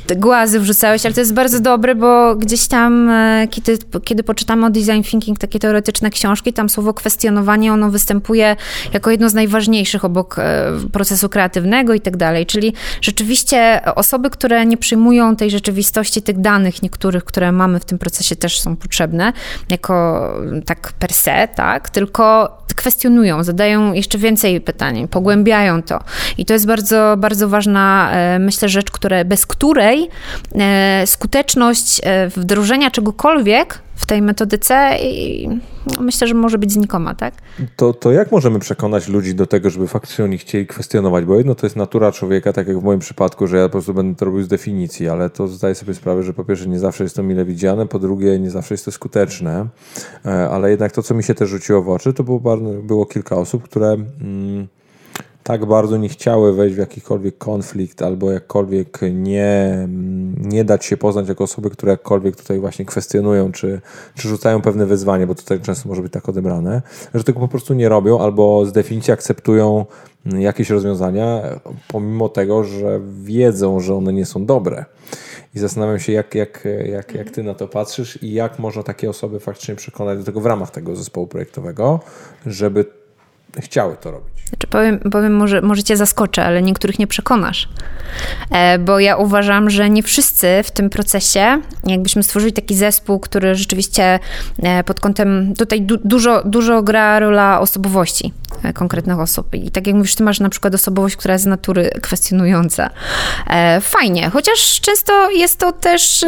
te 0.06 0.16
głazy 0.16 0.60
wrzucałeś, 0.60 1.06
ale 1.06 1.14
to 1.14 1.20
jest 1.20 1.34
bardzo 1.34 1.60
dobre, 1.60 1.94
bo 1.94 2.36
gdzieś 2.36 2.68
tam, 2.68 3.10
e, 3.10 3.48
kiedy, 3.50 3.78
kiedy 4.04 4.22
poczytamy 4.22 4.66
o 4.66 4.70
design 4.70 5.02
thinking, 5.02 5.38
takie 5.38 5.58
teoretyczne 5.58 6.10
książki, 6.10 6.52
tam 6.52 6.68
słowo 6.68 6.94
kwestionowanie, 6.94 7.72
ono 7.72 7.90
występuje 7.90 8.56
jako 8.92 9.10
jedno 9.10 9.30
z 9.30 9.34
najważniejszych 9.34 10.04
obok 10.04 10.38
e, 10.38 10.72
procesu 10.92 11.28
kreatywnego 11.28 11.94
i 11.94 12.00
tak 12.00 12.16
dalej. 12.16 12.46
Czyli 12.46 12.72
rzeczywiście 13.00 13.80
osoby, 13.94 14.30
które 14.30 14.66
nie 14.66 14.76
przyjmują 14.76 15.36
tej 15.36 15.50
rzeczywistości, 15.50 16.22
tych 16.22 16.40
danych 16.40 16.82
niektórych, 16.82 17.24
które 17.24 17.52
mamy 17.52 17.80
w 17.80 17.84
tym 17.84 17.98
procesie 17.98 18.36
też 18.36 18.60
są 18.60 18.76
potrzebne, 18.76 19.32
jako 19.70 20.28
tak 20.66 20.92
per 20.92 21.12
se, 21.12 21.48
tak, 21.54 21.90
tylko 21.90 22.58
kwestionują, 22.76 23.44
zadają 23.44 23.92
jeszcze 23.92 24.18
więcej 24.18 24.60
pytań, 24.60 25.08
pogłębiają 25.08 25.82
to. 25.82 26.00
I 26.38 26.44
to 26.44 26.52
jest 26.52 26.66
bardzo, 26.66 27.16
bardzo 27.18 27.48
ważna, 27.48 28.10
e, 28.12 28.38
myślę, 28.38 28.68
rzecz, 28.68 28.90
które, 28.90 29.24
bez 29.24 29.46
której 29.46 30.08
e, 30.54 31.02
skuteczność 31.06 32.00
e, 32.04 32.28
wdrożenia 32.28 32.90
czegokolwiek 32.90 33.78
w 33.98 34.06
tej 34.06 34.22
metodyce 34.22 34.98
i 35.02 35.48
myślę, 36.00 36.28
że 36.28 36.34
może 36.34 36.58
być 36.58 36.72
znikoma, 36.72 37.14
tak? 37.14 37.34
To, 37.76 37.92
to 37.92 38.12
jak 38.12 38.32
możemy 38.32 38.58
przekonać 38.58 39.08
ludzi 39.08 39.34
do 39.34 39.46
tego, 39.46 39.70
żeby 39.70 39.88
faktycznie 39.88 40.24
oni 40.24 40.38
chcieli 40.38 40.66
kwestionować? 40.66 41.24
Bo 41.24 41.36
jedno 41.36 41.54
to 41.54 41.66
jest 41.66 41.76
natura 41.76 42.12
człowieka, 42.12 42.52
tak 42.52 42.68
jak 42.68 42.78
w 42.78 42.82
moim 42.82 42.98
przypadku, 42.98 43.46
że 43.46 43.56
ja 43.56 43.62
po 43.62 43.72
prostu 43.72 43.94
będę 43.94 44.18
to 44.18 44.24
robił 44.24 44.42
z 44.42 44.48
definicji, 44.48 45.08
ale 45.08 45.30
to 45.30 45.48
zdaję 45.48 45.74
sobie 45.74 45.94
sprawę, 45.94 46.22
że 46.22 46.32
po 46.32 46.44
pierwsze 46.44 46.66
nie 46.66 46.78
zawsze 46.78 47.04
jest 47.04 47.16
to 47.16 47.22
mile 47.22 47.44
widziane, 47.44 47.86
po 47.86 47.98
drugie 47.98 48.38
nie 48.38 48.50
zawsze 48.50 48.74
jest 48.74 48.84
to 48.84 48.92
skuteczne, 48.92 49.66
ale 50.50 50.70
jednak 50.70 50.92
to, 50.92 51.02
co 51.02 51.14
mi 51.14 51.24
się 51.24 51.34
też 51.34 51.48
rzuciło 51.48 51.82
w 51.82 51.88
oczy, 51.88 52.12
to 52.12 52.24
było, 52.24 52.40
było 52.82 53.06
kilka 53.06 53.36
osób, 53.36 53.62
które... 53.62 53.96
Mm, 54.20 54.68
tak 55.48 55.66
bardzo 55.66 55.96
nie 55.96 56.08
chciały 56.08 56.52
wejść 56.52 56.74
w 56.74 56.78
jakikolwiek 56.78 57.38
konflikt 57.38 58.02
albo 58.02 58.30
jakkolwiek 58.30 59.00
nie, 59.12 59.88
nie 60.36 60.64
dać 60.64 60.84
się 60.84 60.96
poznać 60.96 61.28
jako 61.28 61.44
osoby, 61.44 61.70
które 61.70 61.92
jakkolwiek 61.92 62.36
tutaj 62.36 62.58
właśnie 62.58 62.84
kwestionują 62.84 63.52
czy, 63.52 63.80
czy 64.14 64.28
rzucają 64.28 64.62
pewne 64.62 64.86
wyzwanie, 64.86 65.26
bo 65.26 65.34
to 65.34 65.42
tak 65.42 65.62
często 65.62 65.88
może 65.88 66.02
być 66.02 66.12
tak 66.12 66.28
odebrane, 66.28 66.82
że 67.14 67.24
tego 67.24 67.40
po 67.40 67.48
prostu 67.48 67.74
nie 67.74 67.88
robią 67.88 68.20
albo 68.20 68.66
z 68.66 68.72
definicji 68.72 69.12
akceptują 69.12 69.86
jakieś 70.38 70.70
rozwiązania, 70.70 71.42
pomimo 71.88 72.28
tego, 72.28 72.64
że 72.64 73.00
wiedzą, 73.22 73.80
że 73.80 73.94
one 73.94 74.12
nie 74.12 74.26
są 74.26 74.46
dobre. 74.46 74.84
I 75.54 75.58
zastanawiam 75.58 75.98
się, 75.98 76.12
jak, 76.12 76.34
jak, 76.34 76.68
jak, 76.86 77.14
jak 77.14 77.30
ty 77.30 77.42
na 77.42 77.54
to 77.54 77.68
patrzysz 77.68 78.22
i 78.22 78.32
jak 78.32 78.58
można 78.58 78.82
takie 78.82 79.10
osoby 79.10 79.40
faktycznie 79.40 79.74
przekonać 79.74 80.18
do 80.18 80.24
tego 80.24 80.40
w 80.40 80.46
ramach 80.46 80.70
tego 80.70 80.96
zespołu 80.96 81.26
projektowego, 81.26 82.00
żeby 82.46 82.84
chciały 83.58 83.96
to 83.96 84.10
robić. 84.10 84.37
Znaczy 84.48 84.66
powiem, 84.66 84.98
powiem 84.98 85.36
może, 85.36 85.62
może 85.62 85.82
cię 85.82 85.96
zaskoczę, 85.96 86.44
ale 86.44 86.62
niektórych 86.62 86.98
nie 86.98 87.06
przekonasz. 87.06 87.68
E, 88.50 88.78
bo 88.78 89.00
ja 89.00 89.16
uważam, 89.16 89.70
że 89.70 89.90
nie 89.90 90.02
wszyscy 90.02 90.46
w 90.64 90.70
tym 90.70 90.90
procesie, 90.90 91.60
jakbyśmy 91.84 92.22
stworzyli 92.22 92.52
taki 92.52 92.74
zespół, 92.74 93.20
który 93.20 93.54
rzeczywiście 93.54 94.18
e, 94.62 94.84
pod 94.84 95.00
kątem, 95.00 95.54
tutaj 95.58 95.82
du, 95.82 95.96
dużo, 96.04 96.42
dużo 96.44 96.82
gra 96.82 97.18
rola 97.18 97.60
osobowości 97.60 98.32
e, 98.62 98.72
konkretnych 98.72 99.20
osób. 99.20 99.54
I 99.54 99.70
tak 99.70 99.86
jak 99.86 99.96
mówisz, 99.96 100.14
ty 100.14 100.22
masz 100.22 100.40
na 100.40 100.48
przykład 100.48 100.74
osobowość, 100.74 101.16
która 101.16 101.34
jest 101.34 101.44
z 101.44 101.46
natury 101.46 101.90
kwestionująca. 102.02 102.90
Fajnie, 103.80 104.30
chociaż 104.30 104.80
często 104.80 105.30
jest 105.30 105.58
to 105.58 105.72
też 105.72 106.24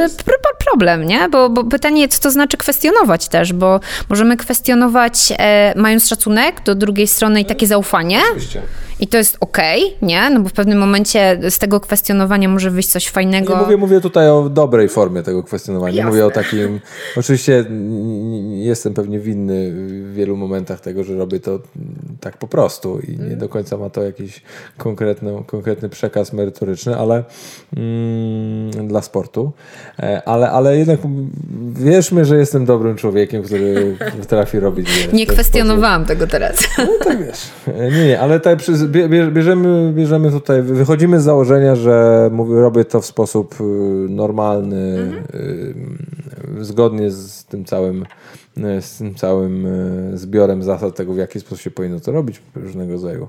problem, 0.71 1.05
nie? 1.05 1.29
Bo, 1.29 1.49
bo 1.49 1.65
pytanie, 1.65 2.09
co 2.09 2.23
to 2.23 2.31
znaczy 2.31 2.57
kwestionować 2.57 3.29
też, 3.29 3.53
bo 3.53 3.81
możemy 4.09 4.37
kwestionować 4.37 5.33
mając 5.77 6.09
szacunek 6.09 6.63
do 6.65 6.75
drugiej 6.75 7.07
strony 7.07 7.41
i 7.41 7.45
takie 7.45 7.67
zaufanie, 7.67 8.10
kwestionowanie. 8.11 8.23
Oczywiście. 8.31 8.63
I 9.01 9.07
to 9.07 9.17
jest 9.17 9.37
okej, 9.41 9.85
okay, 9.85 10.09
nie? 10.09 10.31
No 10.31 10.41
bo 10.41 10.49
w 10.49 10.53
pewnym 10.53 10.79
momencie 10.79 11.41
z 11.51 11.59
tego 11.59 11.81
kwestionowania 11.81 12.49
może 12.49 12.71
wyjść 12.71 12.89
coś 12.89 13.09
fajnego. 13.09 13.55
Nie 13.55 13.61
mówię, 13.61 13.77
mówię 13.77 14.01
tutaj 14.01 14.31
o 14.31 14.49
dobrej 14.49 14.89
formie 14.89 15.23
tego 15.23 15.43
kwestionowania. 15.43 15.97
Jasne. 15.97 16.11
Mówię 16.11 16.27
o 16.27 16.31
takim. 16.31 16.81
Oczywiście 17.17 17.65
jestem 18.51 18.95
pewnie 18.95 19.19
winny 19.19 19.73
w 19.73 20.15
wielu 20.15 20.37
momentach 20.37 20.81
tego, 20.81 21.05
że 21.05 21.17
robię 21.17 21.41
to 21.41 21.61
tak 22.21 22.37
po 22.37 22.49
prostu 22.49 23.01
i 23.01 23.19
nie 23.19 23.37
do 23.37 23.49
końca 23.49 23.77
ma 23.77 23.91
to 23.91 24.03
jakiś 24.03 24.43
konkretny, 24.77 25.33
konkretny 25.47 25.89
przekaz 25.89 26.33
merytoryczny, 26.33 26.97
ale 26.97 27.25
mm, 27.77 28.89
dla 28.89 29.03
sportu. 29.03 29.53
E, 29.99 30.23
ale, 30.29 30.51
ale 30.51 30.79
jednak 30.79 31.01
wierzmy, 31.73 32.25
że 32.25 32.37
jestem 32.37 32.65
dobrym 32.65 32.97
człowiekiem, 32.97 33.43
który 33.43 33.97
potrafi 34.21 34.61
robić. 34.61 34.89
nie 35.13 35.27
kwestionowałam 35.27 36.05
tego 36.05 36.27
teraz. 36.27 36.57
No 36.79 36.89
tak 37.05 37.27
wiesz. 37.27 37.41
E, 37.67 37.91
nie, 37.91 38.07
nie, 38.07 38.21
ale 38.21 38.41
tak 38.41 38.59
przy, 38.59 38.90
bierzemy, 39.33 39.93
bierzemy 39.95 40.31
tutaj, 40.31 40.63
wychodzimy 40.63 41.21
z 41.21 41.25
założenia, 41.25 41.77
że 41.77 42.31
robię 42.49 42.85
to 42.85 43.01
w 43.01 43.07
sposób 43.07 43.61
y, 43.61 43.65
normalny, 44.09 44.99
mhm. 44.99 46.65
zgodnie 46.65 47.11
z 47.11 47.45
tym 47.45 47.65
całym 47.65 48.05
y, 48.59 48.83
z 48.83 48.99
tym 48.99 49.15
całym 49.15 49.67
zbiorem 50.15 50.63
zasad 50.63 50.97
tego, 50.97 51.13
w 51.15 51.19
jaki 51.19 51.41
sposób 51.41 51.61
się 51.61 51.71
powinno 51.71 52.01
to 52.01 52.13
robić, 52.13 52.43
różnego 52.55 52.93
rodzaju 52.93 53.29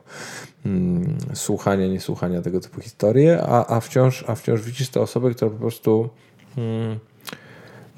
mm, 0.65 1.17
słuchania, 1.33 1.87
niesłuchania 1.87 2.41
tego 2.41 2.59
typu 2.59 2.81
historii, 2.81 3.29
a, 3.29 3.65
a, 3.67 3.79
wciąż, 3.79 4.23
a 4.27 4.35
wciąż 4.35 4.61
widzisz 4.61 4.89
te 4.89 5.01
osoby, 5.01 5.35
które 5.35 5.51
po 5.51 5.57
prostu 5.57 6.09
mm, 6.57 6.99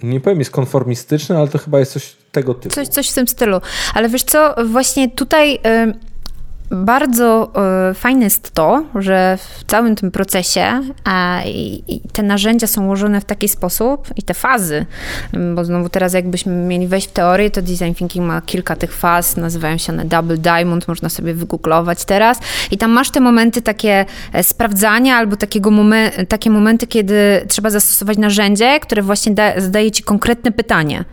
nie 0.04 0.20
powiem 0.20 0.40
jest 0.40 0.52
konformistyczne, 0.52 1.38
ale 1.38 1.48
to 1.48 1.58
chyba 1.58 1.80
jest 1.80 1.92
coś 1.92 2.16
tego 2.32 2.54
typu. 2.54 2.76
Coś, 2.76 2.88
coś 2.88 3.10
w 3.10 3.14
tym 3.14 3.28
stylu. 3.28 3.62
Ale 3.94 4.10
wiesz 4.10 4.24
co, 4.24 4.56
właśnie 4.66 5.12
tutaj... 5.12 5.60
Bardzo 6.72 7.52
y, 7.92 7.94
fajne 7.94 8.24
jest 8.24 8.52
to, 8.52 8.84
że 8.96 9.38
w 9.38 9.64
całym 9.64 9.96
tym 9.96 10.12
procesie 10.12 10.82
te 12.14 12.24
narzędzia 12.24 12.68
są 12.68 12.86
ułożone 12.86 13.22
w 13.22 13.26
taki 13.26 13.48
sposób 13.48 14.08
i 14.16 14.24
te 14.24 14.34
fazy, 14.34 14.86
bo 15.56 15.66
znowu 15.66 15.90
teraz 15.90 16.14
jakbyśmy 16.14 16.56
mieli 16.56 16.88
wejść 16.88 17.08
w 17.08 17.12
teorię, 17.12 17.52
to 17.52 17.62
design 17.62 17.94
thinking 17.94 18.28
ma 18.28 18.42
kilka 18.42 18.76
tych 18.76 18.94
faz, 18.94 19.38
nazywają 19.38 19.78
się 19.78 19.94
one 19.94 20.06
double 20.06 20.38
diamond, 20.38 20.88
można 20.88 21.10
sobie 21.10 21.34
wygooglować 21.34 22.06
teraz 22.06 22.40
i 22.72 22.78
tam 22.78 22.92
masz 22.92 23.10
te 23.12 23.20
momenty 23.20 23.62
takie 23.62 24.06
e, 24.34 24.44
sprawdzania 24.44 25.16
albo 25.18 25.36
takiego 25.36 25.72
momen- 25.72 26.26
takie 26.28 26.50
momenty, 26.50 26.88
kiedy 26.88 27.46
trzeba 27.48 27.70
zastosować 27.70 28.18
narzędzie, 28.18 28.80
które 28.80 29.02
właśnie 29.02 29.32
da- 29.34 29.62
zadaje 29.62 29.92
ci 29.92 30.04
konkretne 30.04 30.52
pytanie. 30.52 31.04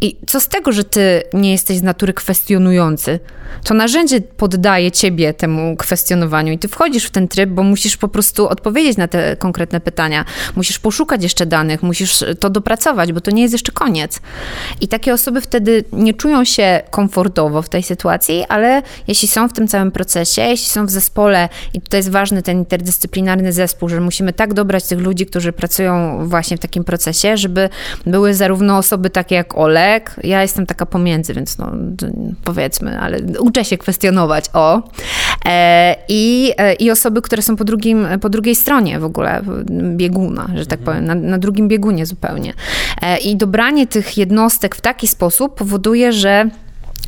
I 0.00 0.16
co 0.26 0.40
z 0.40 0.48
tego, 0.48 0.72
że 0.72 0.84
ty 0.84 1.22
nie 1.32 1.52
jesteś 1.52 1.78
z 1.78 1.82
natury 1.82 2.12
kwestionujący? 2.12 3.20
To 3.64 3.74
narzędzie 3.74 4.20
poddaje 4.20 4.90
ciebie 4.90 5.34
temu 5.34 5.76
kwestionowaniu 5.76 6.52
i 6.52 6.58
ty 6.58 6.68
wchodzisz 6.68 7.04
w 7.04 7.10
ten 7.10 7.28
tryb, 7.28 7.50
bo 7.50 7.62
musisz 7.62 7.96
po 7.96 8.08
prostu 8.08 8.48
odpowiedzieć 8.48 8.96
na 8.96 9.08
te 9.08 9.36
konkretne 9.36 9.80
pytania. 9.80 10.24
Musisz 10.56 10.78
poszukać 10.78 11.22
jeszcze 11.22 11.46
danych, 11.46 11.82
musisz 11.82 12.24
to 12.40 12.50
dopracować, 12.50 13.12
bo 13.12 13.20
to 13.20 13.30
nie 13.30 13.42
jest 13.42 13.52
jeszcze 13.52 13.72
koniec. 13.72 14.20
I 14.80 14.88
takie 14.88 15.14
osoby 15.14 15.40
wtedy 15.40 15.84
nie 15.92 16.14
czują 16.14 16.44
się 16.44 16.82
komfortowo 16.90 17.62
w 17.62 17.68
tej 17.68 17.82
sytuacji, 17.82 18.44
ale 18.48 18.82
jeśli 19.08 19.28
są 19.28 19.48
w 19.48 19.52
tym 19.52 19.68
całym 19.68 19.90
procesie, 19.90 20.42
jeśli 20.42 20.66
są 20.66 20.86
w 20.86 20.90
zespole, 20.90 21.48
i 21.74 21.80
tutaj 21.80 21.98
jest 21.98 22.10
ważny 22.10 22.42
ten 22.42 22.58
interdyscyplinarny 22.58 23.52
zespół, 23.52 23.88
że 23.88 24.00
musimy 24.00 24.32
tak 24.32 24.54
dobrać 24.54 24.84
tych 24.84 24.98
ludzi, 24.98 25.26
którzy 25.26 25.52
pracują 25.52 26.18
właśnie 26.28 26.56
w 26.56 26.60
takim 26.60 26.84
procesie, 26.84 27.36
żeby 27.36 27.68
były 28.06 28.34
zarówno 28.34 28.78
osoby 28.78 29.10
takie 29.10 29.34
jak 29.34 29.58
Olek, 29.90 30.14
ja 30.24 30.42
jestem 30.42 30.66
taka 30.66 30.86
pomiędzy, 30.86 31.34
więc 31.34 31.58
no, 31.58 31.72
powiedzmy, 32.44 33.00
ale 33.00 33.18
uczę 33.38 33.64
się 33.64 33.78
kwestionować, 33.78 34.44
o. 34.52 34.82
E, 35.46 35.96
I, 36.08 36.52
e, 36.56 36.74
I 36.74 36.90
osoby, 36.90 37.22
które 37.22 37.42
są 37.42 37.56
po, 37.56 37.64
drugim, 37.64 38.06
po 38.20 38.28
drugiej 38.28 38.54
stronie 38.54 39.00
w 39.00 39.04
ogóle 39.04 39.42
bieguna, 39.96 40.48
że 40.54 40.66
tak 40.66 40.80
powiem, 40.80 41.04
na, 41.04 41.14
na 41.14 41.38
drugim 41.38 41.68
biegunie 41.68 42.06
zupełnie. 42.06 42.52
E, 43.02 43.18
I 43.18 43.36
dobranie 43.36 43.86
tych 43.86 44.18
jednostek 44.18 44.74
w 44.74 44.80
taki 44.80 45.08
sposób 45.08 45.54
powoduje, 45.54 46.12
że 46.12 46.50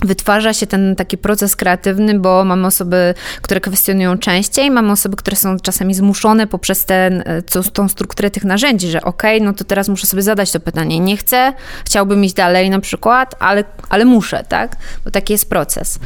wytwarza 0.05 0.53
się 0.53 0.66
ten 0.66 0.96
taki 0.96 1.18
proces 1.18 1.57
kreatywny, 1.57 2.18
bo 2.18 2.44
mamy 2.44 2.66
osoby, 2.66 3.14
które 3.42 3.61
kwestionują 3.61 4.18
częściej, 4.18 4.70
mamy 4.70 4.92
osoby, 4.92 5.16
które 5.16 5.36
są 5.36 5.61
czasami 5.61 5.94
zmuszone 5.94 6.46
poprzez 6.46 6.84
ten, 6.84 7.24
tą 7.72 7.88
strukturę 7.88 8.30
tych 8.30 8.44
narzędzi, 8.44 8.88
że 8.88 9.03
okej, 9.03 9.36
okay, 9.36 9.46
no 9.46 9.53
to 9.53 9.64
teraz 9.64 9.88
muszę 9.88 10.07
sobie 10.07 10.22
zadać 10.22 10.53
to 10.53 10.61
pytanie. 10.61 11.00
Nie 11.00 11.16
chcę, 11.16 11.53
chciałbym 11.84 12.24
iść 12.24 12.34
dalej 12.34 12.70
na 12.70 12.80
przykład, 12.80 13.34
ale, 13.38 13.64
ale 13.88 14.05
muszę, 14.05 14.44
tak? 14.48 14.76
Bo 15.05 15.11
taki 15.11 15.32
jest 15.32 15.48
proces. 15.48 15.98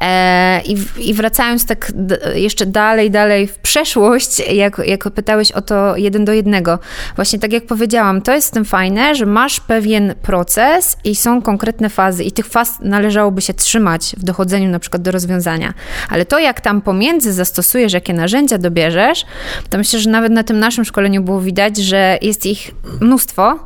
E, 0.00 0.60
i, 0.62 0.76
I 0.98 1.14
wracając 1.14 1.66
tak 1.66 1.92
jeszcze 2.34 2.66
dalej, 2.66 3.10
dalej 3.10 3.46
w 3.46 3.58
przeszłość, 3.58 4.42
jak, 4.52 4.82
jak 4.86 5.10
pytałeś 5.10 5.52
o 5.52 5.62
to 5.62 5.96
jeden 5.96 6.24
do 6.24 6.32
jednego, 6.32 6.78
właśnie 7.16 7.38
tak 7.38 7.52
jak 7.52 7.66
powiedziałam, 7.66 8.22
to 8.22 8.34
jest 8.34 8.48
w 8.48 8.50
tym 8.50 8.64
fajne, 8.64 9.14
że 9.14 9.26
masz 9.26 9.60
pewien 9.60 10.14
proces 10.22 10.96
i 11.04 11.14
są 11.14 11.42
konkretne 11.42 11.88
fazy 11.88 12.24
i 12.24 12.32
tych 12.32 12.46
faz 12.46 12.80
należałoby 12.80 13.39
się 13.40 13.54
trzymać 13.54 14.14
w 14.18 14.24
dochodzeniu 14.24 14.70
na 14.70 14.78
przykład 14.78 15.02
do 15.02 15.10
rozwiązania. 15.10 15.74
Ale 16.08 16.24
to, 16.24 16.38
jak 16.38 16.60
tam 16.60 16.80
pomiędzy 16.80 17.32
zastosujesz, 17.32 17.92
jakie 17.92 18.12
narzędzia 18.12 18.58
dobierzesz, 18.58 19.24
to 19.70 19.78
myślę, 19.78 19.98
że 19.98 20.10
nawet 20.10 20.32
na 20.32 20.42
tym 20.42 20.58
naszym 20.58 20.84
szkoleniu 20.84 21.22
było 21.22 21.40
widać, 21.40 21.76
że 21.76 22.18
jest 22.22 22.46
ich 22.46 22.70
mnóstwo 23.00 23.58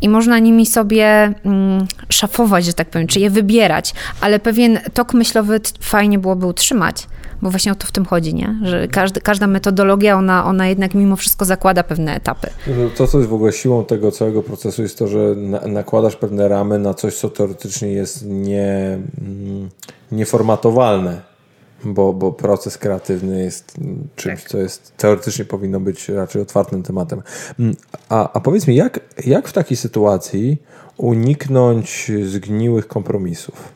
i 0.00 0.08
można 0.08 0.38
nimi 0.38 0.66
sobie 0.66 1.34
mm, 1.44 1.86
szafować, 2.08 2.64
że 2.64 2.72
tak 2.72 2.90
powiem, 2.90 3.06
czy 3.06 3.20
je 3.20 3.30
wybierać, 3.30 3.94
ale 4.20 4.38
pewien 4.38 4.78
tok 4.94 5.14
myślowy 5.14 5.60
fajnie 5.80 6.18
byłoby 6.18 6.46
utrzymać 6.46 7.06
bo 7.42 7.50
właśnie 7.50 7.72
o 7.72 7.74
to 7.74 7.86
w 7.86 7.92
tym 7.92 8.04
chodzi, 8.04 8.34
nie? 8.34 8.56
Że 8.62 8.88
każdy, 8.88 9.20
każda 9.20 9.46
metodologia, 9.46 10.16
ona, 10.16 10.44
ona 10.44 10.68
jednak 10.68 10.94
mimo 10.94 11.16
wszystko 11.16 11.44
zakłada 11.44 11.82
pewne 11.82 12.14
etapy. 12.14 12.50
To, 12.96 13.06
co 13.06 13.18
jest 13.18 13.30
w 13.30 13.34
ogóle 13.34 13.52
siłą 13.52 13.84
tego 13.84 14.12
całego 14.12 14.42
procesu, 14.42 14.82
jest 14.82 14.98
to, 14.98 15.08
że 15.08 15.18
na, 15.36 15.60
nakładasz 15.60 16.16
pewne 16.16 16.48
ramy 16.48 16.78
na 16.78 16.94
coś, 16.94 17.14
co 17.14 17.30
teoretycznie 17.30 17.88
jest 17.88 18.24
nie, 18.26 18.98
mm, 19.20 19.68
nieformatowalne. 20.12 21.36
Bo, 21.84 22.12
bo 22.12 22.32
proces 22.32 22.78
kreatywny 22.78 23.42
jest 23.42 23.74
czymś, 24.16 24.42
tak. 24.42 24.50
co 24.50 24.58
jest 24.58 24.92
teoretycznie 24.96 25.44
powinno 25.44 25.80
być 25.80 26.08
raczej 26.08 26.42
otwartym 26.42 26.82
tematem. 26.82 27.22
Mm, 27.58 27.76
a, 28.08 28.32
a 28.32 28.40
powiedz 28.40 28.66
mi, 28.66 28.76
jak, 28.76 29.00
jak 29.26 29.48
w 29.48 29.52
takiej 29.52 29.76
sytuacji 29.76 30.62
uniknąć 30.96 32.12
zgniłych 32.24 32.88
kompromisów? 32.88 33.72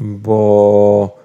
Bo 0.00 1.19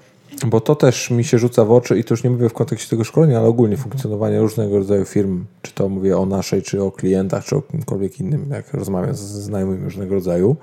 bo 0.47 0.61
to 0.61 0.75
też 0.75 1.11
mi 1.11 1.23
się 1.23 1.39
rzuca 1.39 1.65
w 1.65 1.71
oczy 1.71 1.99
i 1.99 2.03
to 2.03 2.13
już 2.13 2.23
nie 2.23 2.29
mówię 2.29 2.49
w 2.49 2.53
kontekście 2.53 2.89
tego 2.89 3.03
szkolenia, 3.03 3.39
ale 3.39 3.47
ogólnie 3.47 3.77
funkcjonowania 3.77 4.39
różnego 4.39 4.77
rodzaju 4.77 5.05
firm, 5.05 5.45
czy 5.61 5.73
to 5.73 5.89
mówię 5.89 6.17
o 6.17 6.25
naszej, 6.25 6.61
czy 6.61 6.83
o 6.83 6.91
klientach, 6.91 7.45
czy 7.45 7.55
o 7.55 7.61
kimkolwiek 7.61 8.19
innym, 8.19 8.49
jak 8.51 8.73
rozmawiam 8.73 9.15
z 9.15 9.19
znajomymi 9.19 9.83
różnego 9.83 10.15
rodzaju, 10.15 10.55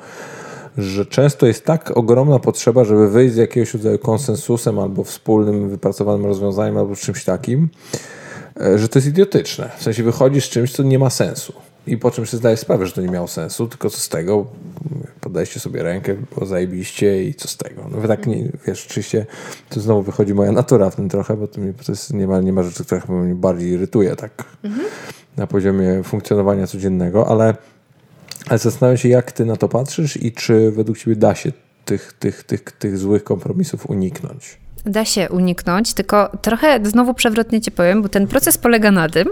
że 0.79 1.07
często 1.07 1.47
jest 1.47 1.65
tak 1.65 1.97
ogromna 1.97 2.39
potrzeba, 2.39 2.85
żeby 2.85 3.11
wyjść 3.11 3.35
z 3.35 3.37
jakiegoś 3.37 3.75
rodzaju 3.75 3.99
konsensusem 3.99 4.79
albo 4.79 5.05
wspólnym, 5.05 5.69
wypracowanym 5.69 6.27
rozwiązaniem, 6.27 6.79
albo 6.79 6.97
czymś 6.97 7.25
takim, 7.25 7.69
e, 8.61 8.79
że 8.79 8.89
to 8.89 8.99
jest 8.99 9.09
idiotyczne. 9.09 9.71
W 9.79 9.83
sensie 9.83 10.03
wychodzisz 10.03 10.45
z 10.47 10.49
czymś, 10.49 10.73
co 10.73 10.83
nie 10.83 10.99
ma 10.99 11.11
sensu. 11.11 11.53
I 11.87 11.97
po 11.97 12.11
czym 12.11 12.27
się 12.27 12.37
zdaje 12.37 12.57
sprawę, 12.57 12.87
że 12.87 12.93
to 12.93 13.01
nie 13.01 13.09
miało 13.09 13.29
sensu, 13.29 13.69
tylko 13.69 13.91
co 13.91 13.99
z 13.99 14.09
tego, 14.09 14.47
podajcie 15.21 15.61
sobie 15.61 15.83
rękę, 15.83 16.15
było 16.35 16.47
zajebiście 16.47 17.25
i 17.25 17.35
co 17.35 17.49
z 17.49 17.57
tego. 17.57 17.89
No 17.91 18.09
tak 18.09 18.27
nie, 18.27 18.49
wiesz, 18.67 18.87
oczywiście 18.87 19.27
to 19.69 19.81
znowu 19.81 20.03
wychodzi 20.03 20.35
moja 20.35 20.53
natura 20.53 20.91
w 20.91 20.97
tym 20.97 21.09
trochę, 21.09 21.37
bo 21.37 21.49
to, 21.49 21.61
mi, 21.61 21.75
to 21.75 21.93
jest, 21.93 22.15
nie, 22.15 22.27
ma, 22.27 22.41
nie 22.41 22.53
ma 22.53 22.63
rzeczy, 22.63 22.85
które 22.85 23.01
mnie 23.09 23.35
bardziej 23.35 23.71
irytuje 23.71 24.17
tak 24.17 24.45
mhm. 24.65 24.87
na 25.37 25.47
poziomie 25.47 26.03
funkcjonowania 26.03 26.67
codziennego, 26.67 27.29
ale, 27.29 27.55
ale 28.49 28.59
zastanawiam 28.59 28.97
się, 28.97 29.09
jak 29.09 29.33
ty 29.33 29.45
na 29.45 29.57
to 29.57 29.69
patrzysz 29.69 30.17
i 30.17 30.33
czy 30.33 30.71
według 30.71 30.99
ciebie 30.99 31.17
da 31.17 31.35
się 31.35 31.53
tych, 31.85 32.13
tych, 32.13 32.43
tych, 32.43 32.63
tych 32.63 32.99
złych 32.99 33.25
kompromisów 33.25 33.91
uniknąć 33.91 34.62
da 34.87 35.05
się 35.05 35.29
uniknąć, 35.29 35.95
tylko 35.95 36.31
trochę 36.43 36.81
znowu 36.83 37.15
przewrotnie 37.15 37.61
ci 37.61 37.71
powiem, 37.71 38.03
bo 38.03 38.09
ten 38.09 38.27
proces 38.27 38.59
polega 38.59 38.91
na 38.91 39.09
tym, 39.09 39.29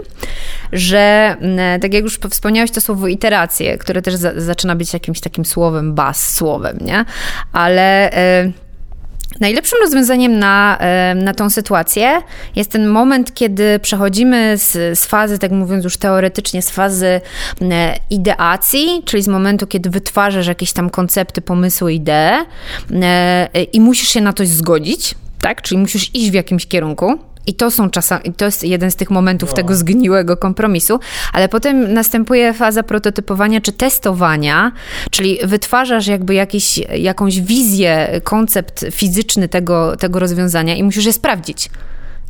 że 0.73 1.35
mm, 1.39 1.79
tak 1.79 1.93
jak 1.93 2.03
już 2.03 2.19
wspomniałeś 2.29 2.71
to 2.71 2.81
słowo 2.81 3.07
iteracje, 3.07 3.77
które 3.77 4.01
też 4.01 4.15
za, 4.15 4.31
zaczyna 4.41 4.75
być 4.75 4.93
jakimś 4.93 5.19
takim 5.19 5.45
słowem, 5.45 5.93
bas 5.93 6.35
słowem, 6.35 6.77
nie? 6.81 7.05
Ale... 7.53 8.11
Y 8.45 8.71
Najlepszym 9.39 9.79
rozwiązaniem 9.81 10.39
na, 10.39 10.79
na 11.15 11.33
tą 11.33 11.49
sytuację 11.49 12.21
jest 12.55 12.71
ten 12.71 12.87
moment, 12.87 13.33
kiedy 13.33 13.79
przechodzimy 13.79 14.57
z, 14.57 14.99
z 14.99 15.05
fazy, 15.05 15.39
tak 15.39 15.51
mówiąc 15.51 15.83
już 15.83 15.97
teoretycznie, 15.97 16.61
z 16.61 16.69
fazy 16.69 17.21
ideacji, 18.09 19.03
czyli 19.05 19.23
z 19.23 19.27
momentu, 19.27 19.67
kiedy 19.67 19.89
wytwarzasz 19.89 20.47
jakieś 20.47 20.73
tam 20.73 20.89
koncepty, 20.89 21.41
pomysły, 21.41 21.93
idee 21.93 22.45
i 23.73 23.81
musisz 23.81 24.09
się 24.09 24.21
na 24.21 24.33
coś 24.33 24.47
zgodzić, 24.47 25.15
tak? 25.41 25.61
Czyli 25.61 25.81
musisz 25.81 26.15
iść 26.15 26.31
w 26.31 26.33
jakimś 26.33 26.67
kierunku 26.67 27.19
I 27.47 27.53
to 27.53 27.71
są 27.71 27.89
czasami, 27.89 28.33
to 28.37 28.45
jest 28.45 28.63
jeden 28.63 28.91
z 28.91 28.95
tych 28.95 29.09
momentów 29.09 29.49
no. 29.49 29.55
tego 29.55 29.75
zgniłego 29.75 30.37
kompromisu, 30.37 30.99
ale 31.33 31.49
potem 31.49 31.93
następuje 31.93 32.53
faza 32.53 32.83
prototypowania 32.83 33.61
czy 33.61 33.71
testowania, 33.71 34.71
czyli 35.11 35.39
wytwarzasz 35.43 36.07
jakby 36.07 36.33
jakiś, 36.33 36.77
jakąś 36.97 37.41
wizję, 37.41 38.21
koncept 38.23 38.85
fizyczny 38.91 39.47
tego, 39.47 39.97
tego 39.97 40.19
rozwiązania 40.19 40.75
i 40.75 40.83
musisz 40.83 41.05
je 41.05 41.13
sprawdzić 41.13 41.69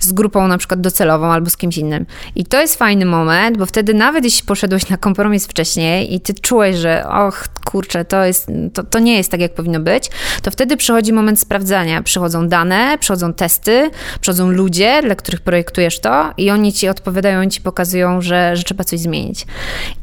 z 0.03 0.13
grupą 0.13 0.47
na 0.47 0.57
przykład 0.57 0.81
docelową 0.81 1.31
albo 1.31 1.49
z 1.49 1.57
kimś 1.57 1.77
innym. 1.77 2.05
I 2.35 2.45
to 2.45 2.61
jest 2.61 2.75
fajny 2.75 3.05
moment, 3.05 3.57
bo 3.57 3.65
wtedy 3.65 3.93
nawet 3.93 4.23
jeśli 4.23 4.45
poszedłeś 4.45 4.89
na 4.89 4.97
kompromis 4.97 5.47
wcześniej 5.47 6.13
i 6.15 6.21
ty 6.21 6.33
czułeś, 6.33 6.75
że 6.75 7.05
och, 7.09 7.47
kurczę, 7.65 8.05
to, 8.05 8.25
jest, 8.25 8.47
to, 8.73 8.83
to 8.83 8.99
nie 8.99 9.17
jest 9.17 9.31
tak, 9.31 9.41
jak 9.41 9.53
powinno 9.53 9.79
być, 9.79 10.09
to 10.41 10.51
wtedy 10.51 10.77
przychodzi 10.77 11.13
moment 11.13 11.39
sprawdzania. 11.39 12.03
Przychodzą 12.03 12.47
dane, 12.47 12.97
przychodzą 12.99 13.33
testy, 13.33 13.89
przychodzą 14.21 14.49
ludzie, 14.49 15.01
dla 15.01 15.15
których 15.15 15.41
projektujesz 15.41 15.99
to 15.99 16.33
i 16.37 16.51
oni 16.51 16.73
ci 16.73 16.89
odpowiadają, 16.89 17.49
ci 17.49 17.61
pokazują, 17.61 18.21
że, 18.21 18.55
że 18.55 18.63
trzeba 18.63 18.83
coś 18.83 18.99
zmienić. 18.99 19.45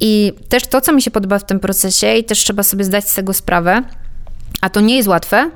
I 0.00 0.32
też 0.48 0.66
to, 0.66 0.80
co 0.80 0.92
mi 0.92 1.02
się 1.02 1.10
podoba 1.10 1.38
w 1.38 1.44
tym 1.44 1.60
procesie 1.60 2.14
i 2.14 2.24
też 2.24 2.38
trzeba 2.38 2.62
sobie 2.62 2.84
zdać 2.84 3.08
z 3.08 3.14
tego 3.14 3.34
sprawę, 3.34 3.82
a 4.60 4.70
to 4.70 4.80
nie 4.80 4.96
jest 4.96 5.08
łatwe, 5.08 5.50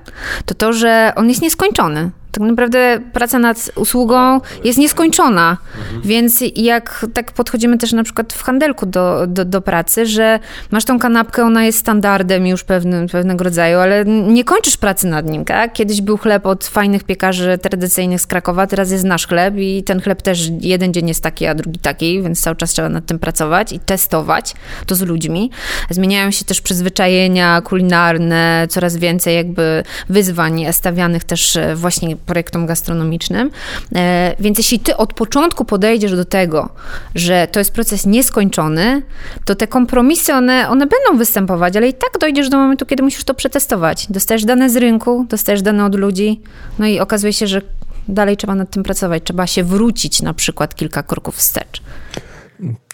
to 0.47 0.55
to, 0.55 0.73
że 0.73 1.13
on 1.17 1.29
jest 1.29 1.43
nieskończony 1.43 2.11
tak 2.33 2.43
naprawdę 2.43 3.01
praca 3.13 3.39
nad 3.39 3.71
usługą 3.77 4.41
jest 4.65 4.79
nieskończona. 4.79 5.57
Mhm. 5.79 6.03
Więc 6.03 6.45
jak 6.57 7.07
tak 7.15 7.33
podchodzimy 7.33 7.79
też 7.79 7.93
na 7.93 8.05
przykład 8.05 8.33
w 8.33 8.43
handelku 8.43 8.87
do, 8.87 9.27
do, 9.27 9.45
do, 9.45 9.61
pracy, 9.61 10.07
że 10.07 10.39
masz 10.71 10.85
tą 10.85 10.99
kanapkę, 10.99 11.45
ona 11.45 11.65
jest 11.65 11.79
standardem 11.79 12.47
już 12.47 12.65
pewnym, 12.65 13.09
pewnego 13.09 13.45
rodzaju, 13.45 13.79
ale 13.79 14.05
nie 14.05 14.45
kończysz 14.45 14.77
pracy 14.77 15.07
nad 15.07 15.27
nim, 15.27 15.45
tak? 15.45 15.73
Kiedyś 15.73 16.01
był 16.01 16.17
chleb 16.17 16.47
od 16.47 16.65
fajnych 16.67 17.05
piekarzy 17.05 17.59
tradycyjnych 17.59 18.21
z 18.21 18.27
Krakowa, 18.27 18.67
teraz 18.67 18.91
jest 18.91 19.05
nasz 19.05 19.27
chleb 19.27 19.55
i 19.57 19.83
ten 19.85 20.01
chleb 20.01 20.23
też 20.23 20.51
jeden 20.61 20.93
dzień 20.93 21.09
jest 21.09 21.23
taki, 21.23 21.47
a 21.47 21.55
drugi 21.55 21.79
taki, 21.79 22.23
więc 22.23 22.41
cały 22.43 22.57
czas 22.57 22.71
trzeba 22.71 22.89
nad 22.89 23.07
tym 23.07 23.19
pracować 23.19 23.73
i 23.73 23.81
testować 23.81 24.55
to 24.87 24.95
z 24.95 25.03
ludźmi. 25.03 25.51
Zmieniają 25.91 26.31
się 26.31 26.45
też 26.45 26.61
przyzwyczajenia 26.61 27.61
kulinarne, 27.61 28.67
coraz 28.71 28.97
więcej 28.97 29.37
jakby 29.37 29.83
wyzwań 30.09 30.73
stawianych 30.73 31.25
też 31.25 31.59
właśnie 31.75 32.17
projektom 32.27 32.67
gastronomicznym. 32.67 33.51
E, 33.95 34.37
więc 34.41 34.59
jeśli 34.59 34.81
ty 34.81 34.97
od 34.97 35.15
początku 35.15 35.65
podejdziesz 35.65 36.17
do 36.17 36.25
tego, 36.25 36.69
że 37.15 37.49
to 37.53 37.59
jest 37.59 37.73
proces 37.73 38.07
nieskończony, 38.07 39.03
to 39.45 39.55
te 39.55 39.67
kompromisy, 39.67 40.35
one, 40.35 40.69
one 40.69 40.87
będą 40.87 41.19
występować, 41.19 41.77
ale 41.77 41.89
i 41.89 41.95
tak 41.95 42.19
dojdziesz 42.21 42.49
do 42.49 42.59
momentu, 42.59 42.87
kiedy 42.87 43.03
musisz 43.03 43.25
to 43.25 43.35
przetestować. 43.35 44.07
Dostajesz 44.11 44.45
dane 44.45 44.71
z 44.71 44.77
rynku, 44.77 45.27
dostajesz 45.29 45.63
dane 45.63 45.85
od 45.85 45.95
ludzi, 45.95 46.41
no 46.79 46.87
i 46.87 47.01
okazuje 47.01 47.33
się, 47.33 47.47
że 47.47 47.63
dalej 48.09 48.37
trzeba 48.37 48.55
nad 48.55 48.71
tym 48.71 48.83
pracować. 48.83 49.23
Trzeba 49.25 49.47
się 49.47 49.65
wrócić 49.65 50.23
na 50.23 50.35
przykład 50.35 50.75
kilka 50.75 51.03
kroków 51.03 51.37
wstecz. 51.37 51.83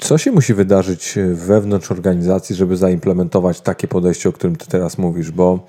Co 0.01 0.19
się 0.19 0.33
musi 0.33 0.55
wydarzyć 0.55 1.15
wewnątrz 1.33 1.91
organizacji, 1.91 2.57
żeby 2.57 2.77
zaimplementować 2.77 3.61
takie 3.61 3.89
podejście, 3.89 4.29
o 4.29 4.33
którym 4.33 4.57
ty 4.57 4.67
teraz 4.67 4.99
mówisz? 4.99 5.31
Bo 5.31 5.67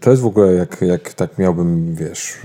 to 0.00 0.10
jest 0.10 0.22
w 0.22 0.26
ogóle, 0.26 0.52
jak, 0.52 0.82
jak 0.82 1.14
tak 1.14 1.38
miałbym, 1.38 1.94
wiesz, 1.94 2.36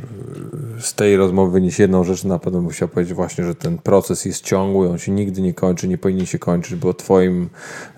z 0.80 0.94
tej 0.94 1.18
rozmowy 1.18 1.52
wynieść 1.52 1.80
jedną 1.80 2.04
rzecz, 2.04 2.24
na 2.24 2.40
pewno 2.40 2.62
bym 2.62 2.70
chciał 2.70 2.88
powiedzieć 2.88 3.14
właśnie, 3.14 3.44
że 3.44 3.56
ten 3.56 3.78
proces 3.78 4.26
jest 4.26 4.44
ciągły, 4.44 4.90
on 4.90 4.98
się 4.98 5.12
nigdy 5.12 5.42
nie 5.42 5.54
kończy, 5.54 5.88
nie 5.88 5.98
powinien 5.98 6.26
się 6.26 6.40
kończyć, 6.40 6.76
bo 6.76 6.94
twoim 6.94 7.50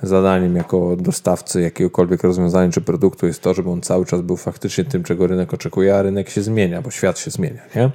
zadaniem 0.04 0.56
jako 0.56 0.96
dostawcy 0.96 1.62
jakiegokolwiek 1.62 2.24
rozwiązania 2.24 2.72
czy 2.72 2.82
produktu 2.82 3.28
jest 3.28 3.42
to, 3.42 3.54
żeby 3.54 3.70
on 3.70 3.82
cały 3.82 4.06
czas 4.06 4.22
był 4.22 4.38
faktycznie 4.38 4.84
tym, 4.84 5.04
czego 5.04 5.28
rynek 5.28 5.54
oczekuje, 5.54 5.96
a 5.96 6.02
rynek 6.02 6.30
się 6.30 6.42
zmienia, 6.42 6.82
bo 6.82 6.92
świat 6.92 7.20
się 7.20 7.32
zmienia, 7.32 7.62
nie? 7.76 7.92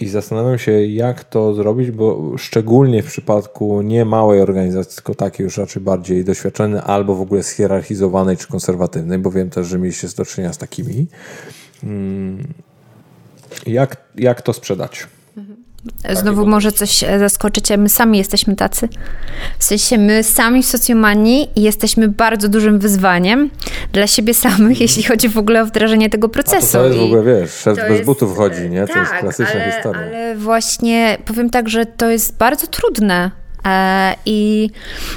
I 0.00 0.08
zastanawiam 0.08 0.58
się, 0.58 0.72
jak 0.72 1.24
to 1.24 1.54
zrobić, 1.54 1.90
bo 1.90 2.32
szczególnie 2.38 3.02
w 3.02 3.06
przypadku 3.06 3.82
nie 3.82 4.04
małej 4.04 4.40
organizacji, 4.40 4.94
tylko 4.94 5.14
takiej 5.14 5.44
już 5.44 5.56
raczej 5.56 5.82
bardziej 5.82 6.24
doświadczonej, 6.24 6.80
albo 6.84 7.14
w 7.14 7.20
ogóle 7.20 7.42
schierarchizowanej 7.42 8.36
czy 8.36 8.48
konserwatywnej, 8.48 9.18
bo 9.18 9.30
wiem 9.30 9.50
też, 9.50 9.66
że 9.66 9.78
mieliście 9.78 10.08
do 10.16 10.24
czynienia 10.24 10.52
z 10.52 10.58
takimi. 10.58 11.06
Mm, 11.84 12.54
jak, 13.66 13.96
jak 14.14 14.42
to 14.42 14.52
sprzedać? 14.52 15.06
Znowu 16.12 16.46
może 16.46 16.72
coś 16.72 17.04
e, 17.04 17.18
zaskoczycie, 17.18 17.76
my 17.76 17.88
sami 17.88 18.18
jesteśmy 18.18 18.56
tacy. 18.56 18.88
W 19.58 19.64
sensie 19.64 19.98
my 19.98 20.22
sami 20.22 20.62
w 20.62 20.66
socjomanii 20.66 21.50
jesteśmy 21.56 22.08
bardzo 22.08 22.48
dużym 22.48 22.78
wyzwaniem 22.78 23.50
dla 23.92 24.06
siebie 24.06 24.34
samych, 24.34 24.80
jeśli 24.80 25.02
chodzi 25.02 25.28
w 25.28 25.38
ogóle 25.38 25.62
o 25.62 25.66
wdrożenie 25.66 26.10
tego 26.10 26.28
procesu. 26.28 26.78
A 26.78 26.80
to, 26.80 26.86
jest 26.86 26.98
w 26.98 27.02
ogóle, 27.02 27.22
wiesz, 27.22 27.50
szef 27.50 27.76
bez 27.76 27.90
jest, 27.90 28.04
butów 28.04 28.36
chodzi, 28.36 28.70
nie? 28.70 28.86
To 28.86 28.92
tak, 28.94 28.96
jest 28.96 29.12
klasyczna 29.12 29.60
ale, 29.60 29.72
historia. 29.72 30.02
Ale 30.02 30.36
właśnie 30.36 31.18
powiem 31.24 31.50
tak, 31.50 31.68
że 31.68 31.86
to 31.86 32.10
jest 32.10 32.36
bardzo 32.36 32.66
trudne 32.66 33.43
I 34.26 34.70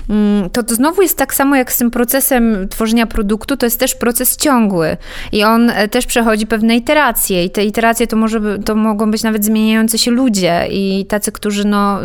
mm, 0.09 0.49
to, 0.49 0.63
to 0.63 0.75
znowu 0.75 1.01
jest 1.01 1.17
tak 1.17 1.33
samo 1.33 1.55
jak 1.55 1.73
z 1.73 1.77
tym 1.77 1.91
procesem 1.91 2.67
tworzenia 2.69 3.07
produktu, 3.07 3.57
to 3.57 3.65
jest 3.65 3.79
też 3.79 3.95
proces 3.95 4.37
ciągły 4.37 4.97
i 5.31 5.43
on 5.43 5.69
e, 5.69 5.87
też 5.87 6.05
przechodzi 6.05 6.47
pewne 6.47 6.75
iteracje 6.75 7.45
i 7.45 7.49
te 7.49 7.65
iteracje 7.65 8.07
to, 8.07 8.15
może, 8.15 8.59
to 8.59 8.75
mogą 8.75 9.11
być 9.11 9.23
nawet 9.23 9.45
zmieniające 9.45 9.97
się 9.97 10.11
ludzie 10.11 10.67
i 10.71 11.05
tacy, 11.09 11.31
którzy 11.31 11.65
no, 11.65 11.99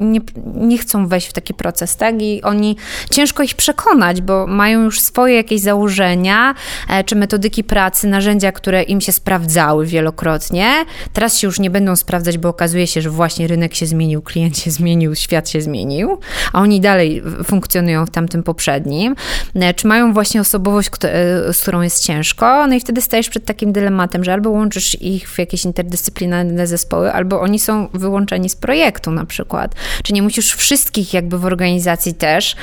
nie, 0.00 0.20
nie 0.54 0.78
chcą 0.78 1.06
wejść 1.06 1.28
w 1.28 1.32
taki 1.32 1.54
proces, 1.54 1.96
tak? 1.96 2.22
I 2.22 2.42
oni, 2.42 2.76
ciężko 3.10 3.42
ich 3.42 3.54
przekonać, 3.54 4.20
bo 4.20 4.46
mają 4.46 4.82
już 4.82 5.00
swoje 5.00 5.36
jakieś 5.36 5.60
założenia, 5.60 6.54
e, 6.90 7.04
czy 7.04 7.16
metodyki 7.16 7.64
pracy, 7.64 8.08
narzędzia, 8.08 8.52
które 8.52 8.82
im 8.82 9.00
się 9.00 9.12
sprawdzały 9.12 9.86
wielokrotnie. 9.86 10.72
Teraz 11.12 11.38
się 11.38 11.46
już 11.46 11.60
nie 11.60 11.70
będą 11.70 11.96
sprawdzać, 11.96 12.38
bo 12.38 12.48
okazuje 12.48 12.86
się, 12.86 13.02
że 13.02 13.10
właśnie 13.10 13.46
rynek 13.46 13.74
się 13.74 13.86
zmienił, 13.86 14.22
klient 14.22 14.58
się 14.58 14.70
zmienił, 14.70 15.14
świat 15.14 15.48
się 15.50 15.60
zmienił 15.60 15.85
zmienił, 15.86 16.18
a 16.52 16.60
oni 16.60 16.80
dalej 16.80 17.22
funkcjonują 17.44 18.06
w 18.06 18.10
tamtym 18.10 18.42
poprzednim, 18.42 19.14
e, 19.54 19.74
czy 19.74 19.86
mają 19.86 20.12
właśnie 20.12 20.40
osobowość, 20.40 20.88
e, 21.04 21.52
z 21.52 21.62
którą 21.62 21.80
jest 21.80 22.04
ciężko, 22.04 22.66
no 22.66 22.74
i 22.74 22.80
wtedy 22.80 23.00
stajesz 23.02 23.28
przed 23.28 23.44
takim 23.44 23.72
dylematem, 23.72 24.24
że 24.24 24.32
albo 24.32 24.50
łączysz 24.50 25.02
ich 25.02 25.30
w 25.30 25.38
jakieś 25.38 25.64
interdyscyplinarne 25.64 26.66
zespoły, 26.66 27.12
albo 27.12 27.40
oni 27.40 27.58
są 27.58 27.88
wyłączeni 27.94 28.48
z 28.48 28.56
projektu 28.56 29.10
na 29.10 29.24
przykład. 29.24 29.74
Czy 30.02 30.12
nie 30.12 30.22
musisz 30.22 30.52
wszystkich 30.54 31.14
jakby 31.14 31.38
w 31.38 31.44
organizacji 31.44 32.14
też 32.14 32.56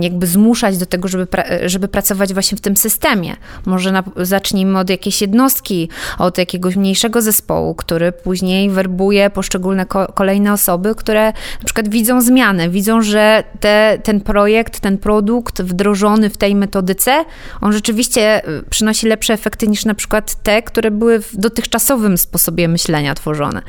jakby 0.00 0.26
zmuszać 0.26 0.78
do 0.78 0.86
tego, 0.86 1.08
żeby, 1.08 1.26
żeby 1.66 1.88
pracować 1.88 2.32
właśnie 2.32 2.58
w 2.58 2.60
tym 2.60 2.76
systemie. 2.76 3.36
Może 3.66 4.02
zacznijmy 4.16 4.78
od 4.78 4.90
jakiejś 4.90 5.20
jednostki, 5.20 5.88
od 6.18 6.38
jakiegoś 6.38 6.76
mniejszego 6.76 7.22
zespołu, 7.22 7.74
który 7.74 8.12
później 8.12 8.70
werbuje 8.70 9.30
poszczególne 9.30 9.86
ko 9.86 10.12
kolejne 10.14 10.52
osoby, 10.52 10.94
które 10.94 11.32
na 11.60 11.64
przykład 11.64 11.88
widzą 11.88 12.17
zmianę, 12.20 12.68
widzą, 12.68 13.02
że 13.02 13.44
te, 13.60 13.98
ten 14.02 14.20
projekt, 14.20 14.80
ten 14.80 14.98
produkt 14.98 15.62
wdrożony 15.62 16.30
w 16.30 16.36
tej 16.36 16.54
metodyce, 16.54 17.24
on 17.60 17.72
rzeczywiście 17.72 18.48
y, 18.48 18.62
przynosi 18.70 19.06
lepsze 19.06 19.34
efekty 19.34 19.68
niż 19.68 19.84
na 19.84 19.94
przykład 19.94 20.34
te, 20.42 20.62
które 20.62 20.90
były 20.90 21.22
w 21.22 21.36
dotychczasowym 21.36 22.18
sposobie 22.18 22.68
myślenia 22.68 23.14
tworzone. 23.14 23.62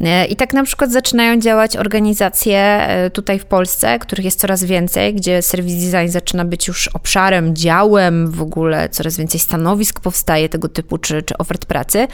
Y, 0.00 0.26
I 0.26 0.36
tak 0.36 0.52
na 0.52 0.64
przykład 0.64 0.92
zaczynają 0.92 1.40
działać 1.40 1.76
organizacje 1.76 2.88
y, 3.06 3.10
tutaj 3.10 3.38
w 3.38 3.44
Polsce, 3.44 3.98
których 3.98 4.24
jest 4.24 4.40
coraz 4.40 4.64
więcej, 4.64 5.14
gdzie 5.14 5.42
serwis 5.42 5.74
design 5.84 6.08
zaczyna 6.12 6.44
być 6.44 6.68
już 6.68 6.88
obszarem, 6.88 7.56
działem 7.56 8.30
w 8.30 8.42
ogóle, 8.42 8.88
coraz 8.88 9.16
więcej 9.16 9.40
stanowisk 9.40 10.00
powstaje 10.00 10.48
tego 10.48 10.68
typu, 10.68 10.98
czy, 10.98 11.22
czy 11.22 11.38
ofert 11.38 11.66
pracy. 11.66 12.08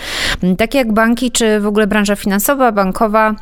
Takie 0.58 0.78
jak 0.78 0.92
banki, 0.92 1.30
czy 1.30 1.60
w 1.60 1.66
ogóle 1.66 1.86
branża 1.86 2.16
finansowa, 2.16 2.72
bankowa, 2.72 3.34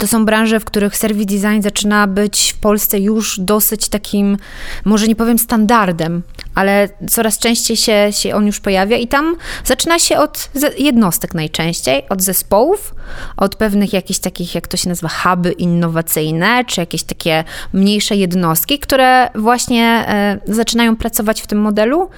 to 0.00 0.06
są 0.06 0.24
branże, 0.24 0.60
w 0.60 0.64
których 0.64 0.96
serwis 0.96 1.26
design 1.26 1.62
zaczyna 1.62 2.06
być 2.06 2.52
w 2.52 2.60
Polsce 2.60 3.00
już 3.00 3.40
dosyć 3.40 3.88
takim, 3.88 4.36
może 4.84 5.08
nie 5.08 5.16
powiem 5.16 5.38
standardem, 5.38 6.22
ale 6.54 6.88
coraz 7.10 7.38
częściej 7.38 7.76
się, 7.76 8.08
się 8.10 8.34
on 8.34 8.46
już 8.46 8.60
pojawia 8.60 8.96
i 8.96 9.08
tam 9.08 9.36
zaczyna 9.64 9.98
się 9.98 10.18
od 10.18 10.50
jednostek 10.78 11.34
najczęściej, 11.34 12.02
od 12.08 12.22
zespołów, 12.22 12.94
od 13.36 13.56
pewnych 13.56 13.92
jakichś 13.92 14.18
takich, 14.18 14.54
jak 14.54 14.68
to 14.68 14.76
się 14.76 14.88
nazywa, 14.88 15.08
huby 15.08 15.52
innowacyjne, 15.52 16.64
czy 16.64 16.80
jakieś 16.80 17.02
takie 17.02 17.44
mniejsze 17.72 18.16
jednostki, 18.16 18.78
które 18.78 19.30
właśnie 19.34 20.04
e, 20.08 20.38
zaczynają 20.46 20.96
pracować 20.96 21.42
w 21.42 21.46
tym 21.46 21.60
modelu 21.60 22.10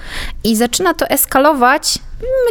i 0.43 0.55
zaczyna 0.55 0.93
to 0.93 1.07
eskalować 1.07 1.99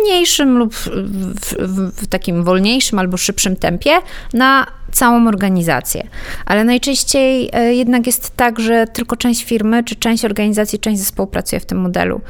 mniejszym 0.00 0.58
lub 0.58 0.74
w, 0.74 0.88
w, 0.88 2.02
w, 2.02 2.06
takim 2.06 2.44
wolniejszym 2.44 2.98
albo 2.98 3.16
szybszym 3.16 3.56
tempie 3.56 3.90
na 4.32 4.77
całą 4.92 5.28
organizację. 5.28 6.08
Ale 6.46 6.64
najczęściej 6.64 7.50
e, 7.52 7.74
jednak 7.74 8.06
jest 8.06 8.36
tak, 8.36 8.60
że 8.60 8.86
tylko 8.86 9.16
część 9.16 9.44
firmy, 9.44 9.84
czy 9.84 9.96
część 9.96 10.24
organizacji, 10.24 10.78
część 10.78 10.98
zespołu 10.98 11.26
pracuje 11.26 11.60
w 11.60 11.66
tym 11.66 11.78
modelu. 11.80 12.20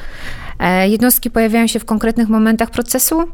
E, 0.59 0.89
jednostki 0.89 1.31
pojawiają 1.31 1.67
się 1.67 1.79
w 1.79 1.85
konkretnych 1.85 2.29
momentach 2.29 2.71
procesu, 2.71 3.25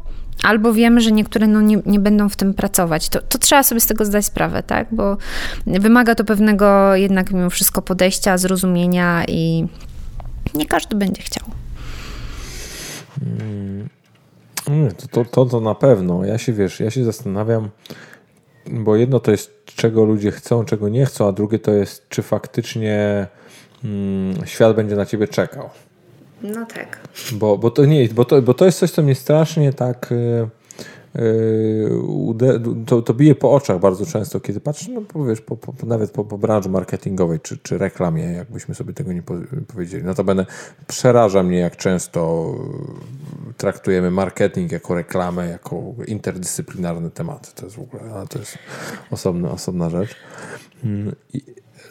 albo 0.42 0.72
wiemy, 0.72 1.00
że 1.00 1.12
niektóre 1.12 1.46
no, 1.46 1.60
nie, 1.60 1.82
nie 1.86 2.00
będą 2.00 2.28
w 2.28 2.36
tym 2.36 2.54
pracować. 2.54 3.08
To, 3.08 3.20
to 3.20 3.38
trzeba 3.38 3.62
sobie 3.62 3.80
z 3.80 3.86
tego 3.86 4.04
zdać 4.04 4.24
sprawę, 4.24 4.62
tak? 4.62 4.86
Bo 4.90 5.16
wymaga 5.66 6.14
to 6.14 6.24
pewnego 6.24 6.96
jednak 6.96 7.32
mimo 7.32 7.50
wszystko 7.50 7.82
podejścia, 7.82 8.38
zrozumienia 8.38 9.24
i 9.28 9.66
nie 10.54 10.66
każdy 10.66 10.96
będzie 10.96 11.22
chciał. 11.22 11.44
Hmm. 13.20 13.88
To, 14.96 15.08
to, 15.08 15.24
to, 15.24 15.46
to 15.46 15.60
na 15.60 15.74
pewno. 15.74 16.24
Ja 16.24 16.38
się 16.38 16.52
wiesz, 16.52 16.80
ja 16.80 16.90
się 16.90 17.04
zastanawiam, 17.04 17.68
bo 18.70 18.96
jedno 18.96 19.20
to 19.20 19.30
jest, 19.30 19.64
czego 19.64 20.04
ludzie 20.04 20.30
chcą, 20.30 20.64
czego 20.64 20.88
nie 20.88 21.06
chcą, 21.06 21.28
a 21.28 21.32
drugie 21.32 21.58
to 21.58 21.70
jest, 21.70 22.08
czy 22.08 22.22
faktycznie 22.22 23.26
mm, 23.84 24.46
świat 24.46 24.76
będzie 24.76 24.96
na 24.96 25.06
ciebie 25.06 25.28
czekał. 25.28 25.70
No 26.42 26.66
tak. 26.66 27.00
Bo, 27.32 27.58
bo, 27.58 27.70
to 27.70 27.84
nie, 27.84 28.08
bo, 28.08 28.24
to, 28.24 28.42
bo 28.42 28.54
to 28.54 28.64
jest 28.64 28.78
coś, 28.78 28.90
co 28.90 29.02
mnie 29.02 29.14
strasznie 29.14 29.72
tak. 29.72 30.08
Yy, 30.10 30.48
to, 32.86 33.02
to 33.02 33.14
bije 33.14 33.34
po 33.34 33.52
oczach 33.52 33.80
bardzo 33.80 34.06
często, 34.06 34.40
kiedy 34.40 34.60
patrzę, 34.60 34.92
no 34.92 35.00
powiesz, 35.00 35.40
po, 35.40 35.56
po, 35.56 35.86
nawet 35.86 36.10
po, 36.10 36.24
po 36.24 36.38
branży 36.38 36.68
marketingowej 36.68 37.40
czy, 37.40 37.58
czy 37.58 37.78
reklamie, 37.78 38.22
jakbyśmy 38.22 38.74
sobie 38.74 38.92
tego 38.92 39.12
nie 39.12 39.22
powiedzieli. 39.66 40.04
Notabene 40.04 40.46
przeraża 40.86 41.42
mnie, 41.42 41.58
jak 41.58 41.76
często 41.76 42.54
traktujemy 43.56 44.10
marketing 44.10 44.72
jako 44.72 44.94
reklamę, 44.94 45.48
jako 45.48 45.82
interdyscyplinarne 46.06 47.10
tematy. 47.10 47.50
To 47.54 47.64
jest 47.64 47.76
w 47.76 47.80
ogóle, 47.80 48.02
to 48.28 48.38
jest 48.38 48.58
osobna, 49.10 49.50
osobna 49.50 49.90
rzecz. 49.90 50.16
Mm, 50.84 51.14
I, 51.32 51.42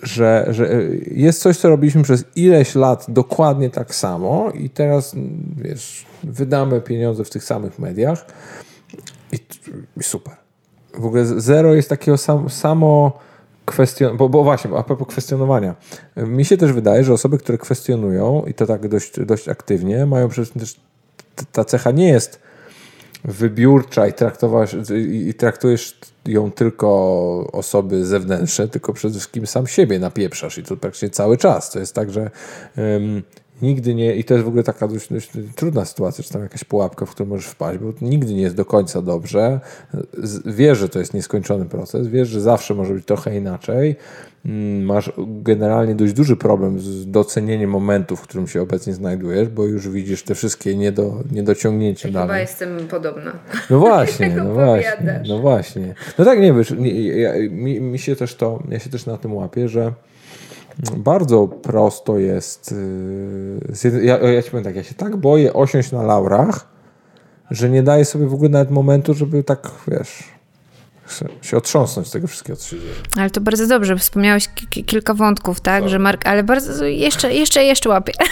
że, 0.04 0.48
że 0.50 0.82
jest 1.12 1.42
coś, 1.42 1.58
co 1.58 1.70
robiliśmy 1.70 2.04
przez 2.04 2.26
ileś 2.36 2.76
lat 2.76 3.06
dokładnie 3.08 3.70
tak 3.70 3.96
samo 3.96 4.52
i 4.52 4.70
teraz, 4.70 5.16
wiesz, 5.56 6.06
wydamy 6.24 6.82
pieniądze 6.82 7.24
w 7.24 7.30
tych 7.30 7.44
samych 7.44 7.80
mediach 7.80 8.26
i, 9.34 9.40
i 10.00 10.04
super. 10.04 10.34
W 10.98 11.06
ogóle 11.06 11.26
zero 11.26 11.74
jest 11.74 11.90
takiego 11.90 12.18
sam, 12.18 12.50
samo 12.50 13.20
kwestion... 13.66 14.18
Bo, 14.18 14.30
bo 14.30 14.44
właśnie, 14.44 14.72
a 14.78 14.84
propos 14.84 15.08
kwestionowania. 15.08 15.76
Mi 16.18 16.46
się 16.46 16.58
też 16.58 16.74
wydaje, 16.74 17.04
że 17.04 17.14
osoby, 17.14 17.38
które 17.38 17.58
kwestionują 17.58 18.44
i 18.48 18.54
to 18.54 18.66
tak 18.66 18.88
dość, 18.88 19.20
dość 19.20 19.50
aktywnie, 19.50 20.06
mają 20.06 20.30
przecież 20.30 20.50
też 20.50 20.80
ta 21.52 21.66
cecha 21.66 21.92
nie 21.92 22.08
jest 22.08 22.40
wybiórcza 23.26 24.08
i, 24.08 24.14
traktowasz, 24.14 24.76
i 25.12 25.34
traktujesz 25.34 26.00
ją 26.26 26.52
tylko 26.52 26.88
osoby 27.54 28.06
zewnętrzne, 28.06 28.68
tylko 28.68 28.94
przede 28.94 29.14
wszystkim 29.14 29.48
sam 29.48 29.68
siebie 29.68 30.00
napieprzasz 30.00 30.58
i 30.58 30.64
to 30.64 30.78
praktycznie 30.78 31.10
cały 31.10 31.38
czas. 31.38 31.72
To 31.72 31.80
jest 31.80 31.96
tak, 31.96 32.12
że 32.12 32.32
nigdy 33.64 33.96
nie, 33.96 34.16
i 34.16 34.24
to 34.24 34.34
jest 34.34 34.46
w 34.46 34.48
ogóle 34.48 34.64
taka 34.64 34.88
dość, 34.88 35.10
dość, 35.10 35.30
trudna 35.56 35.86
sytuacja, 35.86 36.24
czy 36.24 36.34
tam 36.34 36.42
jakaś 36.42 36.64
pułapka, 36.64 37.06
w 37.06 37.12
którą 37.12 37.30
możesz 37.30 37.46
wpaść, 37.46 37.80
bo 37.80 37.94
nigdy 38.02 38.34
nie 38.34 38.42
jest 38.42 38.56
do 38.56 38.66
końca 38.66 39.02
dobrze. 39.02 39.60
Wiesz, 40.46 40.78
że 40.78 40.90
to 40.90 41.00
jest 41.00 41.14
nieskończony 41.14 41.66
proces, 41.66 42.08
wiesz, 42.08 42.28
że 42.28 42.42
zawsze 42.42 42.74
może 42.74 42.94
być 42.94 43.06
trochę 43.06 43.38
inaczej. 43.38 43.96
Mm, 44.46 44.86
masz 44.86 45.12
generalnie 45.18 45.96
dość 45.96 46.14
duży 46.14 46.36
problem 46.36 46.80
z 46.80 47.12
docenieniem 47.12 47.70
momentu, 47.70 48.16
w 48.16 48.22
którym 48.22 48.48
się 48.48 48.62
obecnie 48.62 48.94
znajdujesz, 48.94 49.50
bo 49.50 49.66
już 49.66 49.90
widzisz 49.90 50.24
te 50.24 50.36
wszystkie 50.36 50.76
niedo, 50.76 51.24
niedociągnięcia 51.32 52.08
ja 52.08 52.14
dalej. 52.14 52.28
Chyba 52.28 52.40
jestem 52.40 52.88
podobna. 52.88 53.32
No 53.70 53.80
właśnie, 53.80 54.30
no 54.38 54.54
właśnie, 54.54 55.24
no 55.28 55.40
właśnie. 55.40 55.96
No 56.18 56.26
tak, 56.26 56.40
nie 56.40 56.54
wiesz, 56.54 56.72
nie, 56.72 57.08
ja, 57.08 57.34
mi, 57.50 57.82
mi 57.82 58.00
się 58.00 58.16
też 58.16 58.36
to, 58.36 58.64
ja 58.70 58.80
się 58.80 58.90
też 58.90 59.06
na 59.06 59.18
tym 59.18 59.34
łapię, 59.34 59.70
że 59.70 59.94
bardzo 60.98 61.48
prosto 61.48 62.20
jest. 62.20 62.72
Y, 63.86 64.04
ja, 64.04 64.18
ja 64.18 64.42
ci 64.42 64.52
powiem 64.52 64.64
tak, 64.64 64.76
ja 64.76 64.84
się 64.84 64.96
tak 64.96 65.18
boję 65.18 65.54
osiąść 65.54 65.92
na 65.92 66.04
laurach, 66.04 66.68
że 67.52 67.70
nie 67.70 67.84
daję 67.84 68.06
sobie 68.06 68.28
w 68.28 68.34
ogóle 68.34 68.50
nawet 68.50 68.72
momentu, 68.72 69.14
żeby 69.14 69.44
tak, 69.44 69.72
wiesz, 69.88 70.34
się 71.42 71.58
otrząsnąć 71.58 72.08
z 72.08 72.12
tego 72.12 72.28
wszystkiego, 72.28 72.58
co 72.58 72.70
się 72.70 72.80
dzieje. 72.80 72.94
Ale 73.18 73.30
to 73.30 73.42
bardzo 73.42 73.68
dobrze, 73.68 73.98
wspomniałeś 73.98 74.50
kilka 74.70 75.14
wątków, 75.14 75.62
tak, 75.62 75.90
że 75.90 76.00
mark 76.00 76.28
ale 76.28 76.44
bardzo, 76.44 76.86
jeszcze, 76.86 77.34
jeszcze, 77.34 77.64
jeszcze 77.64 77.90
łapię. 77.90 78.14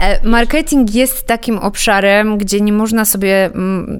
E, 0.00 0.28
marketing 0.28 0.94
jest 0.94 1.26
takim 1.26 1.58
obszarem, 1.58 2.38
gdzie 2.38 2.60
nie 2.60 2.72
można 2.72 3.04
sobie, 3.04 3.44
mm, 3.44 3.98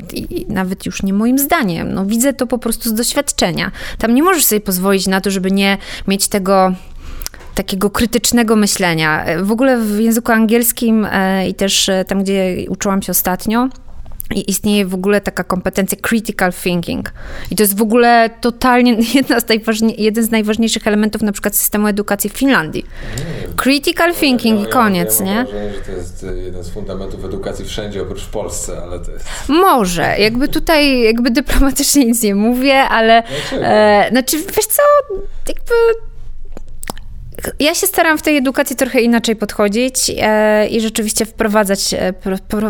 nawet 0.48 0.86
już 0.86 1.02
nie 1.02 1.12
moim 1.12 1.38
zdaniem, 1.38 1.94
no 1.94 2.06
widzę 2.06 2.32
to 2.32 2.46
po 2.46 2.58
prostu 2.58 2.88
z 2.88 2.94
doświadczenia. 2.94 3.70
Tam 3.98 4.14
nie 4.14 4.22
możesz 4.22 4.44
sobie 4.44 4.60
pozwolić 4.60 5.06
na 5.06 5.20
to, 5.20 5.30
żeby 5.30 5.50
nie 5.50 5.78
mieć 6.08 6.28
tego 6.28 6.72
takiego 7.56 7.90
krytycznego 7.90 8.56
myślenia. 8.56 9.24
W 9.42 9.52
ogóle 9.52 9.78
w 9.78 10.00
języku 10.00 10.32
angielskim 10.32 11.06
e, 11.10 11.48
i 11.48 11.54
też 11.54 11.88
e, 11.88 12.04
tam, 12.04 12.22
gdzie 12.22 12.56
uczyłam 12.68 13.02
się 13.02 13.10
ostatnio, 13.10 13.68
istnieje 14.34 14.86
w 14.86 14.94
ogóle 14.94 15.20
taka 15.20 15.44
kompetencja 15.44 15.98
critical 16.02 16.52
thinking. 16.52 17.12
I 17.50 17.56
to 17.56 17.62
jest 17.62 17.76
w 17.76 17.82
ogóle 17.82 18.30
totalnie 18.40 18.96
jedna 19.14 19.40
z 19.40 19.46
jeden 19.98 20.24
z 20.24 20.30
najważniejszych 20.30 20.86
elementów 20.86 21.22
na 21.22 21.32
przykład 21.32 21.56
systemu 21.56 21.86
edukacji 21.86 22.30
w 22.30 22.32
Finlandii. 22.32 22.86
Critical 23.56 24.14
thinking 24.14 24.68
i 24.68 24.70
koniec, 24.70 25.20
ja, 25.20 25.26
ja 25.26 25.32
nie? 25.32 25.44
Wrażenie, 25.44 25.72
że 25.74 25.80
to 25.80 25.92
jest 25.92 26.24
e, 26.24 26.36
jeden 26.36 26.64
z 26.64 26.70
fundamentów 26.70 27.24
edukacji 27.24 27.64
wszędzie 27.64 28.02
oprócz 28.02 28.22
w 28.22 28.30
Polsce, 28.30 28.82
ale 28.82 28.98
to 28.98 29.10
jest... 29.10 29.24
Może. 29.48 30.18
Jakby 30.18 30.48
tutaj 30.48 31.02
jakby 31.02 31.30
dyplomatycznie 31.30 32.04
nic 32.04 32.22
nie 32.22 32.34
mówię, 32.34 32.82
ale... 32.82 33.22
E, 33.52 34.08
znaczy, 34.10 34.36
wiesz 34.38 34.66
co, 34.66 34.82
jakby 35.48 35.74
ja 37.60 37.74
się 37.74 37.86
staram 37.86 38.18
w 38.18 38.22
tej 38.22 38.36
edukacji 38.36 38.76
trochę 38.76 39.00
inaczej 39.00 39.36
podchodzić 39.36 40.12
e, 40.18 40.68
i 40.68 40.80
rzeczywiście 40.80 41.26
wprowadzać, 41.26 41.94
e, 41.94 42.12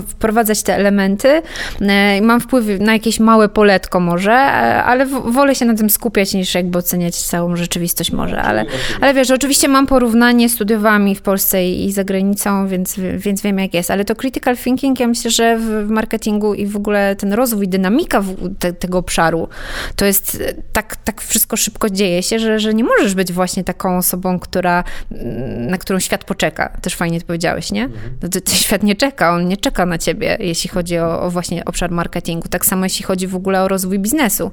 wprowadzać 0.09 0.63
te 0.63 0.75
elementy. 0.75 1.43
E, 1.81 2.21
mam 2.21 2.41
wpływ 2.41 2.67
na 2.81 2.93
jakieś 2.93 3.21
małe 3.21 3.49
poletko 3.49 4.01
może, 4.01 4.35
ale 4.83 5.07
wolę 5.07 5.55
się 5.55 5.65
na 5.65 5.75
tym 5.75 5.91
skupiać 5.91 6.35
niż 6.35 6.55
jakby 6.55 6.79
oceniać 6.79 7.17
całą 7.17 7.57
rzeczywistość 7.57 8.13
może, 8.13 8.43
ale, 8.43 8.65
ale 9.01 9.15
wiesz, 9.15 9.31
oczywiście 9.31 9.69
mam 9.69 9.87
porównanie, 9.87 10.49
studiowałam 10.49 11.15
w 11.15 11.23
Polsce 11.23 11.69
i 11.69 11.93
za 11.93 12.05
granicą, 12.05 12.69
więc, 12.69 12.95
więc 13.19 13.43
wiem 13.43 13.59
jak 13.59 13.75
jest, 13.75 13.91
ale 13.91 14.05
to 14.05 14.15
critical 14.15 14.57
thinking, 14.57 15.01
ja 15.01 15.07
myślę, 15.07 15.31
że 15.31 15.59
w 15.59 15.89
marketingu 15.89 16.55
i 16.55 16.67
w 16.67 16.77
ogóle 16.77 17.17
ten 17.17 17.33
rozwój, 17.33 17.69
dynamika 17.69 18.23
te, 18.59 18.73
tego 18.73 18.99
obszaru, 18.99 19.49
to 19.97 20.05
jest 20.05 20.43
tak, 20.73 20.97
tak 20.97 21.23
wszystko 21.23 21.57
szybko 21.57 21.91
dzieje 21.91 22.23
się, 22.23 22.39
że, 22.39 22.59
że 22.59 22.75
nie 22.75 22.85
możesz 22.85 23.15
być 23.15 23.33
właśnie 23.33 23.65
taką 23.65 23.99
osobą, 23.99 24.39
która 24.39 24.56
która, 24.57 24.85
mm, 25.13 25.71
na 25.71 25.79
którą 25.79 25.99
świat 26.01 26.25
poczeka. 26.25 26.69
Też 26.83 26.95
fajnie 26.95 27.21
to 27.21 27.27
powiedziałeś, 27.27 27.73
nie? 27.73 27.85
Mhm. 27.85 28.17
No 28.23 28.29
to, 28.29 28.41
to 28.41 28.53
świat 28.53 28.83
nie 28.83 28.95
czeka, 28.95 29.33
on 29.33 29.49
nie 29.49 29.57
czeka 29.57 29.87
na 29.87 29.99
ciebie, 29.99 30.37
jeśli 30.41 30.71
chodzi 30.71 30.99
o, 30.99 31.23
o, 31.23 31.31
właśnie 31.31 31.65
obszar 31.65 31.91
marketingu. 31.91 32.49
Tak 32.49 32.67
samo 32.67 32.85
jeśli 32.85 33.05
chodzi 33.05 33.27
w 33.27 33.37
ogóle 33.37 33.63
o 33.63 33.69
rozwój 33.69 33.99
biznesu. 33.99 34.51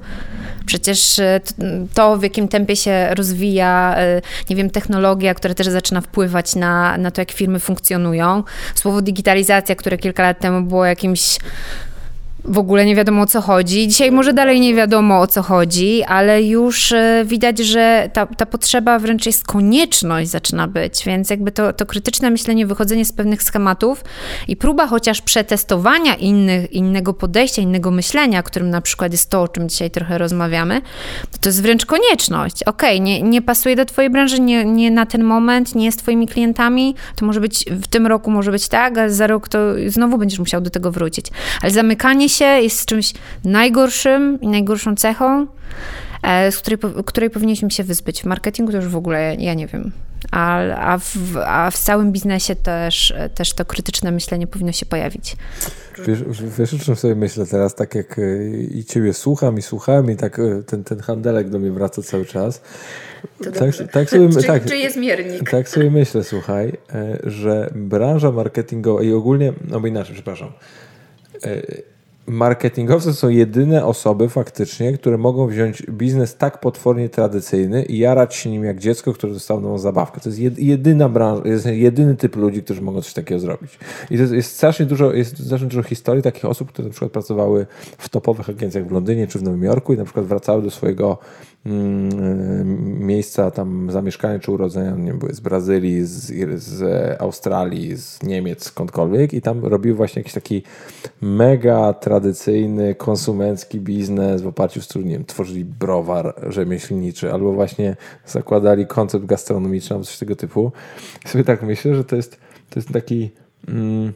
Przecież 0.66 1.18
e, 1.18 1.40
to, 1.94 2.16
w 2.16 2.22
jakim 2.22 2.48
tempie 2.48 2.76
się 2.76 3.08
rozwija, 3.14 3.94
e, 3.98 4.22
nie 4.50 4.56
wiem, 4.56 4.70
technologia, 4.70 5.34
która 5.34 5.54
też 5.54 5.66
zaczyna 5.66 6.00
wpływać 6.00 6.54
na, 6.54 6.98
na 6.98 7.10
to, 7.10 7.20
jak 7.20 7.32
firmy 7.32 7.60
funkcjonują. 7.60 8.42
Słowo 8.74 9.02
digitalizacja, 9.02 9.74
które 9.74 9.98
kilka 9.98 10.22
lat 10.22 10.38
temu 10.38 10.62
było 10.68 10.84
jakimś 10.84 11.38
w 12.44 12.58
ogóle 12.58 12.86
nie 12.86 12.96
wiadomo 12.96 13.22
o 13.22 13.26
co 13.26 13.40
chodzi. 13.40 13.88
Dzisiaj 13.88 14.12
może 14.12 14.32
dalej 14.32 14.60
nie 14.60 14.74
wiadomo 14.74 15.20
o 15.20 15.26
co 15.26 15.42
chodzi, 15.42 16.02
ale 16.02 16.42
już 16.42 16.92
e, 16.92 17.24
widać, 17.26 17.58
że 17.58 18.10
ta, 18.12 18.26
ta 18.26 18.46
potrzeba 18.46 18.98
wręcz 18.98 19.26
jest 19.26 19.46
konieczność 19.46 20.30
zaczyna 20.30 20.68
być, 20.68 21.04
więc 21.06 21.30
jakby 21.30 21.52
to, 21.52 21.72
to 21.72 21.86
krytyczne 21.86 22.30
myślenie, 22.30 22.66
wychodzenie 22.66 23.04
z 23.04 23.12
pewnych 23.12 23.42
schematów 23.42 24.04
i 24.48 24.56
próba 24.56 24.86
chociaż 24.86 25.20
przetestowania 25.20 26.14
innych, 26.14 26.72
innego 26.72 27.14
podejścia, 27.14 27.62
innego 27.62 27.90
myślenia, 27.90 28.42
którym 28.42 28.70
na 28.70 28.80
przykład 28.80 29.12
jest 29.12 29.30
to, 29.30 29.42
o 29.42 29.48
czym 29.48 29.68
dzisiaj 29.68 29.90
trochę 29.90 30.18
rozmawiamy, 30.18 30.80
to 31.40 31.48
jest 31.48 31.62
wręcz 31.62 31.86
konieczność. 31.86 32.62
Okej, 32.62 32.96
okay, 32.96 33.00
nie, 33.00 33.22
nie 33.22 33.42
pasuje 33.42 33.76
do 33.76 33.84
twojej 33.84 34.10
branży, 34.10 34.40
nie, 34.40 34.64
nie 34.64 34.90
na 34.90 35.06
ten 35.06 35.24
moment, 35.24 35.74
nie 35.74 35.92
z 35.92 35.96
twoimi 35.96 36.28
klientami, 36.28 36.94
to 37.16 37.26
może 37.26 37.40
być 37.40 37.64
w 37.70 37.86
tym 37.86 38.06
roku 38.06 38.30
może 38.30 38.50
być 38.50 38.68
tak, 38.68 38.98
a 38.98 39.08
za 39.08 39.26
rok 39.26 39.48
to 39.48 39.58
znowu 39.86 40.18
będziesz 40.18 40.38
musiał 40.38 40.60
do 40.60 40.70
tego 40.70 40.90
wrócić. 40.90 41.26
Ale 41.62 41.70
zamykanie 41.70 42.28
się 42.34 42.44
jest 42.44 42.86
czymś 42.86 43.12
najgorszym 43.44 44.40
i 44.40 44.48
najgorszą 44.48 44.96
cechą, 44.96 45.46
e, 46.22 46.52
z 46.52 46.58
której, 46.58 46.78
której 47.06 47.30
powinniśmy 47.30 47.70
się 47.70 47.84
wyzbyć. 47.84 48.22
W 48.22 48.24
marketingu 48.24 48.72
to 48.72 48.78
już 48.78 48.88
w 48.88 48.96
ogóle 48.96 49.36
ja 49.38 49.54
nie 49.54 49.66
wiem. 49.66 49.92
A, 50.30 50.60
a, 50.60 50.98
w, 50.98 51.36
a 51.46 51.70
w 51.70 51.78
całym 51.78 52.12
biznesie 52.12 52.56
też, 52.56 53.14
też 53.34 53.52
to 53.52 53.64
krytyczne 53.64 54.12
myślenie 54.12 54.46
powinno 54.46 54.72
się 54.72 54.86
pojawić. 54.86 55.36
Wiesz, 56.06 56.18
wiesz 56.58 56.74
o 56.74 56.78
czym 56.78 56.96
sobie 56.96 57.14
myślę 57.14 57.46
teraz, 57.46 57.74
tak 57.74 57.94
jak 57.94 58.18
e, 58.18 58.48
i 58.50 58.84
ciebie 58.84 59.14
słucham 59.14 59.58
i 59.58 59.62
słucham 59.62 60.10
i 60.10 60.16
tak 60.16 60.38
e, 60.38 60.62
ten, 60.62 60.84
ten 60.84 61.00
handelek 61.00 61.48
do 61.48 61.58
mnie 61.58 61.70
wraca 61.70 62.02
cały 62.02 62.26
czas. 62.26 62.62
tak, 63.44 63.90
tak 63.92 64.10
sobie, 64.10 64.28
czy, 64.28 64.46
tak, 64.46 64.64
czy 64.64 64.76
jest 64.76 64.96
miernik? 64.96 65.50
Tak 65.50 65.68
sobie 65.68 65.90
myślę, 65.90 66.24
słuchaj, 66.24 66.72
że 67.24 67.70
branża 67.74 68.32
marketingowa 68.32 69.02
i 69.02 69.12
ogólnie, 69.12 69.52
no 69.68 69.80
bo 69.80 69.86
inaczej, 69.86 70.14
przepraszam, 70.14 70.52
marketingowcy 72.26 73.14
są 73.14 73.28
jedyne 73.28 73.86
osoby 73.86 74.28
faktycznie, 74.28 74.92
które 74.92 75.18
mogą 75.18 75.46
wziąć 75.46 75.82
biznes 75.90 76.36
tak 76.36 76.60
potwornie 76.60 77.08
tradycyjny 77.08 77.82
i 77.82 77.98
jarać 77.98 78.34
się 78.34 78.50
nim 78.50 78.64
jak 78.64 78.78
dziecko, 78.78 79.12
które 79.12 79.32
dostało 79.32 79.60
nową 79.60 79.78
zabawkę. 79.78 80.20
To 80.20 80.28
jest 80.28 80.58
jedyna 80.58 81.08
branża, 81.08 81.48
jest 81.48 81.66
jedyny 81.66 82.16
typ 82.16 82.36
ludzi, 82.36 82.62
którzy 82.62 82.82
mogą 82.82 83.02
coś 83.02 83.12
takiego 83.12 83.38
zrobić. 83.38 83.78
I 84.10 84.18
to 84.18 84.34
jest 84.34 84.56
strasznie 84.56 84.86
dużo, 84.86 85.12
jest 85.12 85.46
strasznie 85.46 85.68
dużo 85.68 85.82
historii 85.82 86.22
takich 86.22 86.44
osób, 86.44 86.68
które 86.72 86.88
na 86.88 86.92
przykład 86.92 87.12
pracowały 87.12 87.66
w 87.98 88.08
topowych 88.08 88.48
agencjach 88.48 88.86
w 88.88 88.92
Londynie 88.92 89.26
czy 89.26 89.38
w 89.38 89.42
Nowym 89.42 89.62
Jorku 89.62 89.92
i 89.92 89.96
na 89.96 90.04
przykład 90.04 90.26
wracały 90.26 90.62
do 90.62 90.70
swojego 90.70 91.18
miejsca 91.64 93.50
tam 93.50 93.90
zamieszkania 93.90 94.38
czy 94.38 94.52
urodzenia, 94.52 94.90
nie 94.90 95.14
były 95.14 95.34
z 95.34 95.40
Brazylii, 95.40 96.04
z, 96.04 96.32
z 96.62 96.82
Australii, 97.22 97.96
z 97.96 98.22
Niemiec, 98.22 98.64
skądkolwiek 98.64 99.34
i 99.34 99.42
tam 99.42 99.64
robił 99.64 99.96
właśnie 99.96 100.20
jakiś 100.20 100.34
taki 100.34 100.62
mega 101.20 101.92
tradycyjny, 101.92 102.94
konsumencki 102.94 103.80
biznes 103.80 104.42
w 104.42 104.46
oparciu 104.46 104.82
z 104.82 104.88
trudniem. 104.88 105.24
Tworzyli 105.24 105.64
browar 105.64 106.34
rzemieślniczy 106.48 107.32
albo 107.32 107.52
właśnie 107.52 107.96
zakładali 108.26 108.86
koncept 108.86 109.26
gastronomiczny 109.26 109.94
albo 109.94 110.06
coś 110.06 110.18
tego 110.18 110.36
typu. 110.36 110.72
I 111.24 111.28
sobie 111.28 111.44
tak 111.44 111.62
myślę, 111.62 111.94
że 111.94 112.04
to 112.04 112.16
jest, 112.16 112.38
to 112.70 112.80
jest 112.80 112.92
taki 112.92 113.30
mm, 113.68 114.12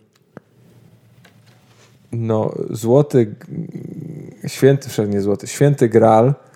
no, 2.12 2.54
złoty, 2.70 3.34
święty, 4.46 4.88
wszędzie 4.88 5.20
złoty, 5.20 5.46
święty 5.46 5.88
gral, 5.88 6.24
mm, 6.24 6.47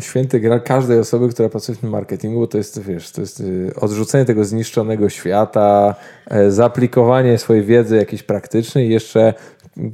święty 0.00 0.40
gral 0.40 0.60
każdej 0.60 0.98
osoby, 0.98 1.28
która 1.28 1.48
pracuje 1.48 1.78
w 1.78 1.80
tym 1.80 1.90
marketingu, 1.90 2.40
bo 2.40 2.46
to 2.46 2.58
jest, 2.58 2.82
wiesz, 2.82 3.10
to 3.10 3.20
jest 3.20 3.40
y, 3.40 3.72
odrzucenie 3.80 4.24
tego 4.24 4.44
zniszczonego 4.44 5.08
świata, 5.08 5.94
e, 6.26 6.50
zaaplikowanie 6.50 7.38
swojej 7.38 7.64
wiedzy 7.64 7.96
jakiejś 7.96 8.22
praktycznej 8.22 8.90
jeszcze 8.90 9.34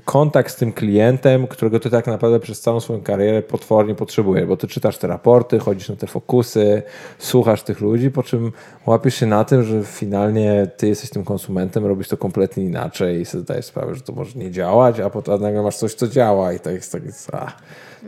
kontakt 0.04 0.52
z 0.52 0.56
tym 0.56 0.72
klientem, 0.72 1.46
którego 1.46 1.80
ty 1.80 1.90
tak 1.90 2.06
naprawdę 2.06 2.40
przez 2.40 2.60
całą 2.60 2.80
swoją 2.80 3.00
karierę 3.00 3.42
potwornie 3.42 3.94
potrzebujesz, 3.94 4.46
bo 4.46 4.56
ty 4.56 4.68
czytasz 4.68 4.98
te 4.98 5.06
raporty, 5.06 5.58
chodzisz 5.58 5.88
na 5.88 5.96
te 5.96 6.06
fokusy, 6.06 6.82
słuchasz 7.18 7.62
tych 7.62 7.80
ludzi, 7.80 8.10
po 8.10 8.22
czym 8.22 8.52
łapiesz 8.86 9.14
się 9.14 9.26
na 9.26 9.44
tym, 9.44 9.62
że 9.62 9.82
finalnie 9.84 10.66
ty 10.76 10.88
jesteś 10.88 11.10
tym 11.10 11.24
konsumentem, 11.24 11.86
robisz 11.86 12.08
to 12.08 12.16
kompletnie 12.16 12.64
inaczej 12.64 13.20
i 13.20 13.24
sobie 13.24 13.42
zdajesz 13.42 13.66
sprawę, 13.66 13.94
że 13.94 14.00
to 14.00 14.12
może 14.12 14.38
nie 14.38 14.50
działać, 14.50 15.00
a 15.00 15.10
potem 15.10 15.40
nagle 15.40 15.62
masz 15.62 15.76
coś, 15.76 15.94
co 15.94 16.08
działa 16.08 16.52
i 16.52 16.60
tak 16.60 16.74
jest 16.74 16.92
tak, 16.92 17.04
jest, 17.04 17.34
a. 17.34 17.52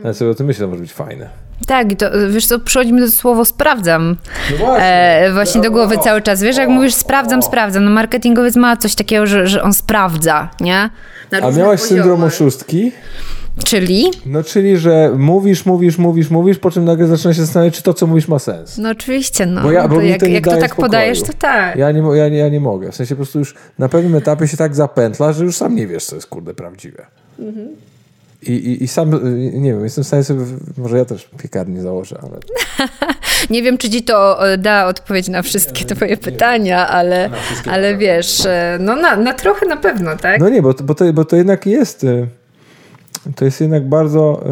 Ja 0.05 0.15
sobie 0.15 0.31
o 0.31 0.35
tym 0.35 0.47
myślę, 0.47 0.67
to 0.67 0.71
może 0.71 0.81
być 0.81 0.93
fajne. 0.93 1.29
Tak, 1.67 1.93
i 1.93 1.97
to 1.97 2.07
wiesz 2.31 2.47
co, 2.47 2.59
przychodzi 2.59 2.93
mi 2.93 3.01
to 3.01 3.11
słowo 3.11 3.45
sprawdzam. 3.45 4.17
No 4.51 4.57
właśnie. 4.57 4.87
E, 4.87 5.33
właśnie 5.33 5.61
do 5.61 5.71
głowy 5.71 5.99
cały 5.99 6.23
czas. 6.23 6.43
Wiesz, 6.43 6.57
jak 6.57 6.69
mówisz 6.69 6.95
sprawdzam, 6.95 7.43
sprawdzam, 7.43 7.85
no 7.85 7.91
marketingowiec 7.91 8.57
ma 8.57 8.77
coś 8.77 8.95
takiego, 8.95 9.27
że, 9.27 9.47
że 9.47 9.63
on 9.63 9.73
sprawdza, 9.73 10.49
nie? 10.61 10.91
A 11.31 11.37
miałaś 11.37 11.55
poziomach. 11.55 11.81
syndrom 11.81 12.23
oszustki? 12.25 12.93
Czyli? 13.65 14.11
No, 14.27 14.45
czyli, 14.45 14.79
że 14.79 15.13
mówisz, 15.19 15.67
mówisz, 15.67 15.99
mówisz, 15.99 16.31
mówisz, 16.31 16.59
po 16.59 16.71
czym 16.71 16.85
nagle 16.85 17.07
zaczyna 17.07 17.35
się 17.35 17.41
zastanawiać, 17.41 17.77
czy 17.77 17.83
to, 17.83 17.95
co 17.95 18.07
mówisz, 18.07 18.29
ma 18.29 18.39
sens. 18.39 18.79
No 18.79 18.91
oczywiście, 18.91 19.47
no. 19.47 19.63
Bo 19.63 19.73
ja, 19.73 19.89
bo 19.89 19.95
to 19.95 20.01
jak, 20.01 20.21
to, 20.21 20.27
jak 20.27 20.45
to 20.45 20.51
tak 20.51 20.71
spokoju. 20.71 20.87
podajesz, 20.87 21.23
to 21.23 21.33
tak. 21.39 21.77
Ja 21.77 21.93
nie, 21.93 22.03
ja, 22.17 22.29
nie, 22.29 22.39
ja 22.39 22.49
nie 22.49 22.61
mogę. 22.61 22.93
W 22.93 22.97
sensie 22.97 23.15
po 23.15 23.17
prostu 23.17 23.39
już 23.39 23.55
na 23.79 23.89
pewnym 23.89 24.15
etapie 24.15 24.49
się 24.49 24.57
tak 24.57 24.75
zapętla, 24.75 25.33
że 25.33 25.45
już 25.45 25.57
sam 25.57 25.75
nie 25.77 25.87
wiesz, 25.87 26.05
co 26.05 26.15
jest 26.15 26.27
kurde 26.27 26.55
prawdziwe. 26.55 27.07
Mhm. 27.39 27.69
I, 28.43 28.53
i, 28.53 28.85
I 28.85 28.89
sam, 28.89 29.11
nie 29.53 29.73
wiem, 29.73 29.85
jestem 29.85 30.05
w 30.05 30.07
stanie 30.07 30.25
sobie, 30.25 30.45
może 30.77 30.99
ja 30.99 31.05
też 31.05 31.31
piekarnię 31.43 31.83
założę, 31.83 32.19
ale... 32.23 32.39
nie 33.51 33.63
wiem, 33.63 33.79
czy 33.79 33.91
ci 33.91 34.03
to 34.03 34.49
e, 34.53 34.59
da 34.59 34.87
odpowiedź 34.87 35.29
na 35.29 35.43
wszystkie 35.43 35.85
nie, 35.85 35.97
twoje 35.97 36.11
nie, 36.11 36.17
pytania, 36.17 36.89
ale, 36.89 37.31
ale 37.71 37.97
wiesz, 37.97 38.47
e, 38.47 38.79
no 38.81 38.97
na, 38.97 39.17
na 39.17 39.35
trochę 39.35 39.67
na 39.67 39.77
pewno, 39.77 40.17
tak? 40.17 40.41
No 40.41 40.49
nie, 40.49 40.63
bo, 40.63 40.75
bo, 40.75 40.95
to, 40.95 41.13
bo 41.13 41.25
to 41.25 41.37
jednak 41.37 41.67
jest, 41.67 42.05
e, 42.05 42.27
to 43.37 43.45
jest 43.45 43.61
jednak 43.61 43.89
bardzo 43.89 44.45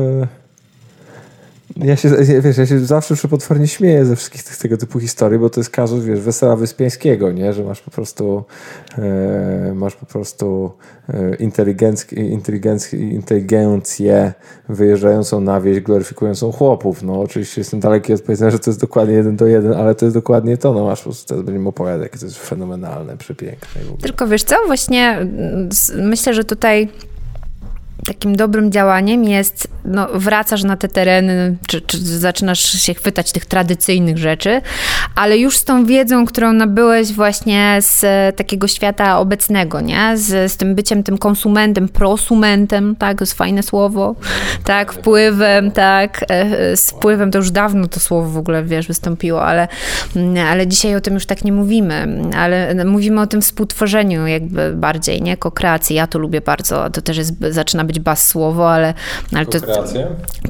ja 1.77 1.97
się, 1.97 2.11
wiesz, 2.41 2.57
ja 2.57 2.67
się 2.67 2.79
zawsze 2.79 3.15
przepotwornie 3.15 3.69
śmieję 3.69 4.05
ze 4.05 4.17
wszystkich 4.17 4.43
tych, 4.43 4.57
tego 4.57 4.77
typu 4.77 5.01
historii, 5.01 5.39
bo 5.39 5.51
to 5.51 5.61
jest 5.61 5.71
kazus, 5.71 6.05
wiesz, 6.05 6.21
Wesela 6.21 6.57
Wyspiańskiego, 6.57 7.33
nie? 7.33 7.53
Że 7.53 7.65
masz 7.65 7.81
po 7.81 7.91
prostu 7.91 8.45
e, 8.99 9.73
masz 9.75 9.97
po 9.97 10.07
prostu 10.07 10.73
e, 11.09 11.35
inteligencję 13.11 14.33
wyjeżdżającą 14.69 15.41
na 15.41 15.61
wieś, 15.61 15.81
gloryfikującą 15.81 16.53
chłopów. 16.53 17.03
No 17.03 17.21
oczywiście 17.21 17.61
jestem 17.61 17.81
daleki 17.81 18.13
od 18.13 18.23
powiedzenia, 18.23 18.51
że 18.51 18.59
to 18.59 18.71
jest 18.71 18.81
dokładnie 18.81 19.15
jeden 19.15 19.37
do 19.37 19.47
jeden, 19.47 19.73
ale 19.73 19.95
to 19.95 20.05
jest 20.05 20.17
dokładnie 20.17 20.57
to. 20.57 20.73
No 20.73 20.85
masz 20.85 20.99
po 20.99 21.05
prostu, 21.05 21.29
teraz 21.29 21.45
będziemy 21.45 21.69
opowiadać, 21.69 22.03
jakie 22.03 22.19
to 22.19 22.25
jest 22.25 22.39
fenomenalne, 22.39 23.17
przepiękne. 23.17 23.81
Tylko 24.03 24.27
wiesz 24.27 24.45
co, 24.45 24.57
właśnie 24.67 25.11
mm, 25.11 25.69
myślę, 25.97 26.35
że 26.35 26.45
tutaj 26.45 26.89
takim 28.07 28.37
dobrym 28.37 28.73
działaniem 28.73 29.25
jest, 29.25 29.69
no, 29.85 30.09
wracasz 30.15 30.65
na 30.65 30.77
te 30.77 30.89
tereny, 30.89 31.57
czy, 31.67 31.81
czy, 31.81 31.99
zaczynasz 31.99 32.61
się 32.83 32.95
chwytać 32.95 33.33
tych 33.33 33.47
tradycyjnych 33.47 34.19
rzeczy, 34.19 34.61
ale 35.15 35.39
już 35.39 35.57
z 35.57 35.65
tą 35.65 35.87
wiedzą, 35.87 36.27
którą 36.27 36.53
nabyłeś 36.53 37.13
właśnie 37.13 37.79
z 37.81 38.05
takiego 38.37 38.69
świata 38.69 39.19
obecnego, 39.19 39.81
nie? 39.81 40.17
Z, 40.17 40.53
z 40.53 40.57
tym 40.57 40.75
byciem 40.75 41.03
tym 41.03 41.19
konsumentem, 41.19 41.89
prosumentem, 41.89 42.97
tak, 42.97 43.19
to 43.19 43.23
jest 43.23 43.35
fajne 43.35 43.63
słowo, 43.63 44.15
tak, 44.65 44.93
wpływem, 44.93 45.71
tak, 45.71 46.25
e, 46.29 46.77
z 46.77 46.91
wpływem 46.91 47.31
to 47.31 47.39
już 47.39 47.51
dawno 47.51 47.89
to 47.89 48.01
słowo 48.01 48.31
w 48.31 48.39
ogóle, 48.39 48.65
wiesz, 48.65 48.87
wystąpiło, 48.87 49.45
ale, 49.45 49.69
ale 50.51 50.67
dzisiaj 50.67 50.97
o 50.97 51.01
tym 51.01 51.15
już 51.15 51.27
tak 51.27 51.45
nie 51.45 51.53
mówimy, 51.53 52.09
ale 52.37 52.85
mówimy 52.85 53.21
o 53.21 53.27
tym 53.27 53.41
współtworzeniu 53.41 54.27
jakby 54.27 54.73
bardziej, 54.75 55.23
nie, 55.23 55.37
ko-kreacji, 55.37 55.97
ja 55.97 56.07
to 56.07 56.19
lubię 56.19 56.41
bardzo, 56.41 56.91
to 56.91 57.03
też 57.03 57.17
jest, 57.17 57.35
zaczyna 57.51 57.85
być 57.85 57.96
bas 58.01 58.29
słowo, 58.29 58.71
ale... 58.71 58.95
ale 59.33 59.47
to, 59.47 59.59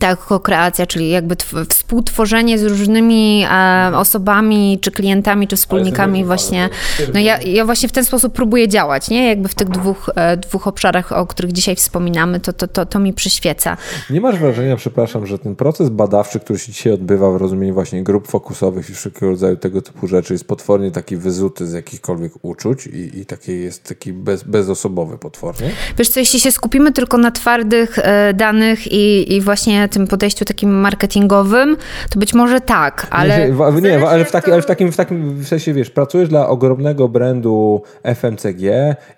tak, 0.01 0.19
kokreacja, 0.19 0.87
czyli 0.87 1.11
jakby 1.11 1.37
współtworzenie 1.69 2.59
z 2.59 2.65
różnymi 2.65 3.45
e, 3.51 3.91
osobami, 3.95 4.79
czy 4.81 4.91
klientami, 4.91 5.49
czy 5.49 5.57
wspólnikami 5.57 6.25
właśnie. 6.25 6.69
No 7.15 7.21
ja, 7.21 7.43
ja 7.43 7.65
właśnie 7.65 7.89
w 7.89 7.93
ten 7.93 8.05
sposób 8.05 8.33
próbuję 8.33 8.69
działać, 8.69 9.11
nie? 9.11 9.29
Jakby 9.29 9.49
w 9.49 9.55
tych 9.55 9.69
dwóch, 9.69 10.11
e, 10.15 10.37
dwóch 10.37 10.67
obszarach, 10.67 11.13
o 11.13 11.27
których 11.27 11.53
dzisiaj 11.53 11.77
wspominamy, 11.77 12.41
to, 12.41 12.53
to, 12.53 12.69
to, 12.69 12.87
to 12.87 12.99
mi 12.99 13.13
przyświeca. 13.13 13.77
Nie 14.11 14.21
masz 14.21 14.39
wrażenia, 14.39 14.77
przepraszam, 14.77 15.27
że 15.27 15.39
ten 15.39 15.57
proces 15.57 15.89
badawczy, 15.89 16.41
który 16.41 16.59
się 16.59 16.73
dzisiaj 16.73 16.93
odbywa 16.93 17.31
w 17.31 17.37
rozumieniu 17.37 17.75
właśnie 17.75 18.03
grup 18.03 18.29
fokusowych 18.29 18.91
i 18.91 18.95
wszelkiego 18.95 19.27
rodzaju 19.27 19.57
tego 19.57 19.83
typu 19.83 20.07
rzeczy 20.07 20.33
jest 20.33 20.49
potwornie 20.49 20.91
taki 20.91 21.17
wyzuty 21.17 21.67
z 21.67 21.73
jakichkolwiek 21.73 22.33
uczuć 22.43 22.87
i, 22.87 23.19
i 23.19 23.27
taki 23.27 23.61
jest 23.61 23.85
taki 23.85 24.13
bez, 24.13 24.43
bezosobowy 24.43 25.19
potwornie? 25.19 25.71
Wiesz 25.99 26.09
co, 26.09 26.21
jeśli 26.21 26.41
się 26.41 26.53
skupimy 26.53 26.93
tylko 26.93 27.19
na 27.19 27.31
twardych 27.37 27.99
e, 27.99 28.35
danych 28.35 28.93
i, 28.93 29.35
i 29.35 29.41
właśnie 29.41 29.89
tym 29.89 30.07
podejściu 30.07 30.45
takim 30.45 30.71
marketingowym, 30.71 31.77
to 32.11 32.19
być 32.19 32.35
może 32.35 32.61
tak, 32.61 33.07
ale... 33.11 33.51
Nie, 33.51 33.81
nie 33.83 34.09
ale, 34.09 34.25
w 34.25 34.31
taki, 34.31 34.53
ale 34.53 34.63
w, 34.63 34.67
takim, 34.67 34.93
w 34.93 34.97
takim 34.97 35.45
sensie, 35.45 35.73
wiesz, 35.73 35.91
pracujesz 35.91 36.29
dla 36.29 36.49
ogromnego 36.49 37.09
brandu 37.09 37.83
FMCG 38.03 38.63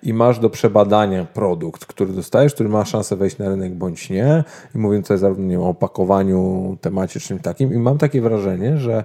i 0.03 0.13
masz 0.13 0.39
do 0.39 0.49
przebadania 0.49 1.25
produkt, 1.25 1.85
który 1.85 2.13
dostajesz, 2.13 2.53
który 2.53 2.69
ma 2.69 2.85
szansę 2.85 3.15
wejść 3.15 3.37
na 3.37 3.49
rynek 3.49 3.73
bądź 3.73 4.09
nie 4.09 4.43
i 4.75 4.77
mówię 4.77 5.01
tutaj 5.01 5.17
zarówno 5.17 5.45
nie 5.45 5.51
wiem, 5.51 5.61
o 5.61 5.69
opakowaniu, 5.69 6.77
temacie 6.81 7.19
czymś 7.19 7.41
takim 7.41 7.73
i 7.73 7.77
mam 7.77 7.97
takie 7.97 8.21
wrażenie, 8.21 8.77
że 8.77 9.03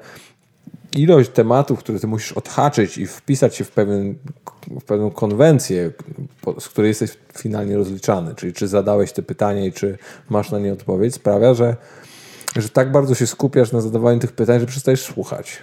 ilość 0.94 1.30
tematów, 1.30 1.78
które 1.78 2.00
ty 2.00 2.06
musisz 2.06 2.32
odhaczyć 2.32 2.98
i 2.98 3.06
wpisać 3.06 3.56
się 3.56 3.64
w, 3.64 3.70
pewien, 3.70 4.14
w 4.80 4.84
pewną 4.84 5.10
konwencję, 5.10 5.90
z 6.58 6.68
której 6.68 6.88
jesteś 6.88 7.10
finalnie 7.38 7.76
rozliczany, 7.76 8.34
czyli 8.34 8.52
czy 8.52 8.68
zadałeś 8.68 9.12
te 9.12 9.22
pytania 9.22 9.64
i 9.64 9.72
czy 9.72 9.98
masz 10.30 10.50
na 10.50 10.58
nie 10.58 10.72
odpowiedź, 10.72 11.14
sprawia, 11.14 11.54
że, 11.54 11.76
że 12.56 12.68
tak 12.68 12.92
bardzo 12.92 13.14
się 13.14 13.26
skupiasz 13.26 13.72
na 13.72 13.80
zadawaniu 13.80 14.20
tych 14.20 14.32
pytań, 14.32 14.60
że 14.60 14.66
przestajesz 14.66 15.02
słuchać. 15.02 15.62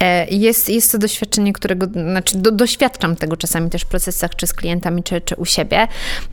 E, 0.00 0.26
jest, 0.30 0.68
jest 0.68 0.92
to 0.92 0.98
doświadczenie, 0.98 1.52
którego, 1.52 1.86
znaczy 1.86 2.38
do, 2.38 2.50
doświadczam 2.50 3.16
tego 3.16 3.36
czasami 3.36 3.70
też 3.70 3.82
w 3.82 3.86
procesach, 3.86 4.36
czy 4.36 4.46
z 4.46 4.52
klientami, 4.52 5.02
czy, 5.02 5.20
czy 5.20 5.36
u 5.36 5.44
siebie. 5.44 5.88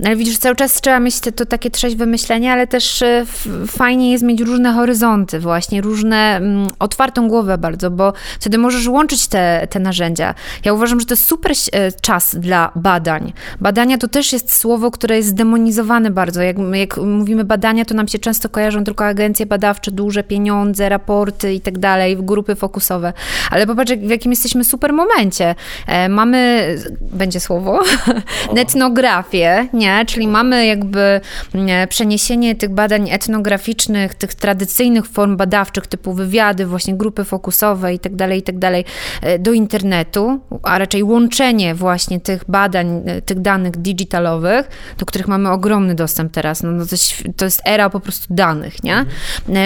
Ale 0.06 0.16
widzisz, 0.16 0.38
cały 0.38 0.56
czas 0.56 0.82
trzeba 0.82 1.00
mieć 1.00 1.20
to, 1.20 1.32
to 1.32 1.46
takie 1.46 1.70
trzeźwe 1.72 2.06
myślenie, 2.06 2.52
ale 2.52 2.68
też 2.68 3.02
e, 3.02 3.26
fajnie 3.68 4.12
jest 4.12 4.24
mieć 4.24 4.42
różne 4.42 4.74
horyzonty 4.74 5.40
właśnie, 5.40 5.82
różne, 5.82 6.36
mm, 6.36 6.68
otwartą 6.80 7.28
głowę 7.28 7.58
bardzo, 7.58 7.92
bo 7.92 8.14
wtedy 8.40 8.58
możesz 8.58 8.88
łączyć 8.88 9.28
te, 9.28 9.68
te 9.70 9.80
narzędzia. 9.80 10.34
Ja 10.66 10.74
uważam, 10.74 11.00
że 11.00 11.06
to 11.06 11.14
jest 11.14 11.26
super 11.26 11.52
e, 11.72 11.92
czas 11.92 12.36
dla 12.36 12.72
badań. 12.76 13.34
Badania 13.62 13.98
to 13.98 14.08
też 14.08 14.34
jest 14.34 14.54
słowo, 14.54 14.92
które 14.92 15.18
jest 15.18 15.30
zdemonizowane 15.30 16.12
bardzo. 16.12 16.42
Jak, 16.42 16.58
jak 16.74 16.98
mówimy 16.98 17.44
badania, 17.44 17.86
to 17.86 17.94
nam 17.94 18.08
się 18.08 18.20
często 18.20 18.50
kojarzą 18.50 18.84
tylko 18.84 19.06
agencje 19.06 19.46
badawcze, 19.46 19.92
duże 19.92 20.24
pieniądze, 20.24 20.90
raporty 20.90 21.54
i 21.54 21.62
tak 21.62 21.78
dalej, 21.78 22.18
grupy 22.20 22.56
fokusowe 22.56 23.14
ale 23.56 23.68
popatrz, 23.68 23.92
w 23.92 24.10
jakim 24.10 24.32
jesteśmy 24.32 24.64
super 24.64 24.94
momencie. 24.94 25.56
E, 25.88 26.10
mamy, 26.10 26.68
będzie 27.02 27.40
słowo, 27.40 27.84
etnografię, 28.56 29.68
nie? 29.74 30.06
Czyli 30.08 30.28
mamy 30.28 30.66
jakby 30.66 31.22
mm, 31.54 31.88
przeniesienie 31.88 32.56
tych 32.56 32.70
badań 32.70 33.10
etnograficznych, 33.10 34.16
tych 34.16 34.34
tradycyjnych 34.34 35.06
form 35.06 35.38
badawczych, 35.38 35.88
typu 35.88 36.14
wywiady, 36.14 36.66
właśnie 36.66 36.94
grupy 36.94 37.24
fokusowe 37.24 37.94
i 37.94 38.00
tak 38.00 38.16
dalej, 38.16 38.40
i 38.40 38.44
tak 38.44 38.60
dalej, 38.60 38.86
e, 39.22 39.40
do 39.40 39.54
internetu, 39.54 40.40
a 40.64 40.78
raczej 40.78 41.04
łączenie 41.04 41.76
właśnie 41.76 42.20
tych 42.20 42.44
badań, 42.48 43.02
e, 43.06 43.22
tych 43.22 43.40
danych 43.40 43.78
digitalowych, 43.78 44.70
do 44.98 45.06
których 45.06 45.28
mamy 45.28 45.52
ogromny 45.52 45.96
dostęp 45.96 46.32
teraz. 46.32 46.64
No, 46.64 46.72
no 46.72 46.86
to, 46.86 46.96
to 47.38 47.46
jest 47.46 47.62
era 47.66 47.90
po 47.90 48.00
prostu 48.00 48.34
danych, 48.34 48.84
nie? 48.84 49.06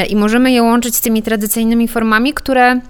I 0.10 0.16
możemy 0.16 0.52
je 0.52 0.64
łączyć 0.64 0.96
z 0.96 1.02
tymi 1.02 1.24
tradycyjnymi 1.24 1.88
formami, 1.88 2.34
które 2.34 2.82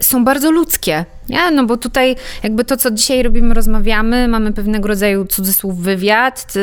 są 0.00 0.24
bardzo 0.24 0.50
ludzkie. 0.50 1.04
Nie? 1.30 1.50
No 1.50 1.64
bo 1.64 1.76
tutaj 1.76 2.16
jakby 2.42 2.64
to, 2.64 2.76
co 2.76 2.90
dzisiaj 2.90 3.22
robimy, 3.22 3.54
rozmawiamy, 3.54 4.28
mamy 4.28 4.52
pewnego 4.52 4.88
rodzaju 4.88 5.24
cudzysłów 5.24 5.78
wywiad, 5.78 6.54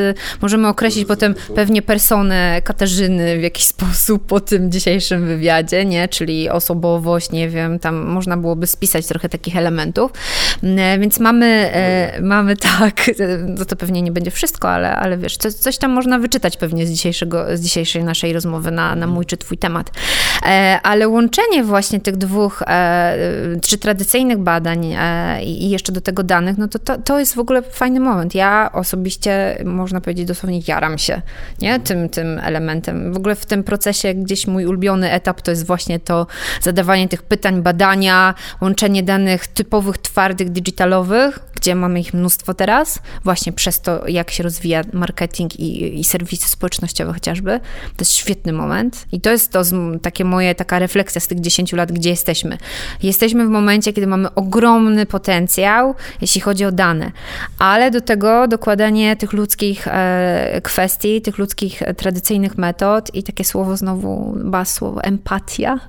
możemy 0.41 0.67
określić 0.67 1.05
potem 1.05 1.35
pewnie 1.55 1.81
personę 1.81 2.61
Katarzyny 2.63 3.37
w 3.37 3.41
jakiś 3.41 3.65
sposób 3.73 4.25
po 4.25 4.39
tym 4.39 4.71
dzisiejszym 4.71 5.25
wywiadzie, 5.25 5.85
nie? 5.85 6.07
Czyli 6.07 6.49
osobowość, 6.49 7.31
nie 7.31 7.49
wiem, 7.49 7.79
tam 7.79 7.95
można 7.95 8.37
byłoby 8.37 8.67
spisać 8.67 9.05
trochę 9.05 9.29
takich 9.29 9.57
elementów. 9.57 10.11
E, 10.63 10.99
więc 10.99 11.19
mamy, 11.19 11.45
e, 11.45 12.21
mamy 12.21 12.57
tak, 12.57 13.11
no 13.57 13.65
to 13.65 13.75
pewnie 13.75 14.01
nie 14.01 14.11
będzie 14.11 14.31
wszystko, 14.31 14.69
ale, 14.69 14.95
ale 14.95 15.17
wiesz, 15.17 15.37
coś, 15.37 15.53
coś 15.53 15.77
tam 15.77 15.91
można 15.91 16.19
wyczytać 16.19 16.57
pewnie 16.57 16.87
z, 16.87 16.91
dzisiejszego, 16.91 17.57
z 17.57 17.61
dzisiejszej 17.61 18.03
naszej 18.03 18.33
rozmowy 18.33 18.71
na, 18.71 18.95
na 18.95 19.07
mój 19.07 19.25
czy 19.25 19.37
twój 19.37 19.57
temat. 19.57 19.91
E, 20.45 20.79
ale 20.83 21.07
łączenie 21.07 21.63
właśnie 21.63 21.99
tych 21.99 22.17
dwóch, 22.17 22.63
czy 23.61 23.77
tradycyjnych 23.77 24.37
badań, 24.37 24.56
badań 24.57 24.93
e, 24.97 25.43
i 25.43 25.69
jeszcze 25.69 25.91
do 25.91 26.01
tego 26.01 26.23
danych, 26.23 26.57
no 26.57 26.67
to, 26.67 26.79
to, 26.79 26.97
to 26.97 27.19
jest 27.19 27.35
w 27.35 27.39
ogóle 27.39 27.61
fajny 27.61 27.99
moment. 27.99 28.35
Ja 28.35 28.69
osobiście, 28.73 29.61
można 29.65 30.01
powiedzieć 30.01 30.27
dosłownie, 30.27 30.61
jaram 30.67 30.97
się 30.97 31.21
nie? 31.61 31.79
Tym, 31.79 32.09
tym 32.09 32.39
elementem. 32.39 33.13
W 33.13 33.17
ogóle 33.17 33.35
w 33.35 33.45
tym 33.45 33.63
procesie 33.63 34.13
gdzieś 34.13 34.47
mój 34.47 34.65
ulubiony 34.65 35.11
etap 35.11 35.41
to 35.41 35.51
jest 35.51 35.67
właśnie 35.67 35.99
to 35.99 36.27
zadawanie 36.61 37.07
tych 37.07 37.23
pytań, 37.23 37.61
badania, 37.61 38.33
łączenie 38.61 39.03
danych 39.03 39.47
typowych, 39.47 39.97
twardych, 39.97 40.49
digitalowych, 40.49 41.39
gdzie 41.55 41.75
mamy 41.75 41.99
ich 41.99 42.13
mnóstwo 42.13 42.53
teraz, 42.53 42.99
właśnie 43.23 43.53
przez 43.53 43.81
to, 43.81 44.07
jak 44.07 44.31
się 44.31 44.43
rozwija 44.43 44.81
marketing 44.93 45.59
i, 45.59 45.99
i 45.99 46.03
serwisy 46.03 46.49
społecznościowe 46.49 47.13
chociażby. 47.13 47.59
To 47.83 47.99
jest 47.99 48.11
świetny 48.11 48.53
moment 48.53 49.05
i 49.11 49.21
to 49.21 49.29
jest 49.29 49.51
to 49.51 49.61
takie 50.01 50.25
moje, 50.25 50.55
taka 50.55 50.79
refleksja 50.79 51.21
z 51.21 51.27
tych 51.27 51.39
10 51.39 51.73
lat, 51.73 51.91
gdzie 51.91 52.09
jesteśmy. 52.09 52.57
Jesteśmy 53.03 53.45
w 53.45 53.49
momencie, 53.49 53.93
kiedy 53.93 54.07
mamy 54.07 54.33
ogromny 54.37 55.05
potencjał, 55.05 55.95
jeśli 56.21 56.41
chodzi 56.41 56.65
o 56.65 56.71
dane, 56.71 57.11
ale 57.59 57.91
do 57.91 58.01
tego 58.01 58.47
dokładanie 58.47 59.15
tych 59.15 59.33
ludzkich 59.33 59.87
e, 59.87 60.61
kwestii, 60.63 61.21
tych 61.21 61.37
ludzkich 61.37 61.81
e, 61.81 61.93
tradycyjnych 61.93 62.57
metod 62.57 63.15
i 63.15 63.23
takie 63.23 63.43
słowo 63.43 63.77
znowu, 63.77 64.35
bas 64.43 64.73
słowo 64.73 65.03
empatia, 65.03 65.79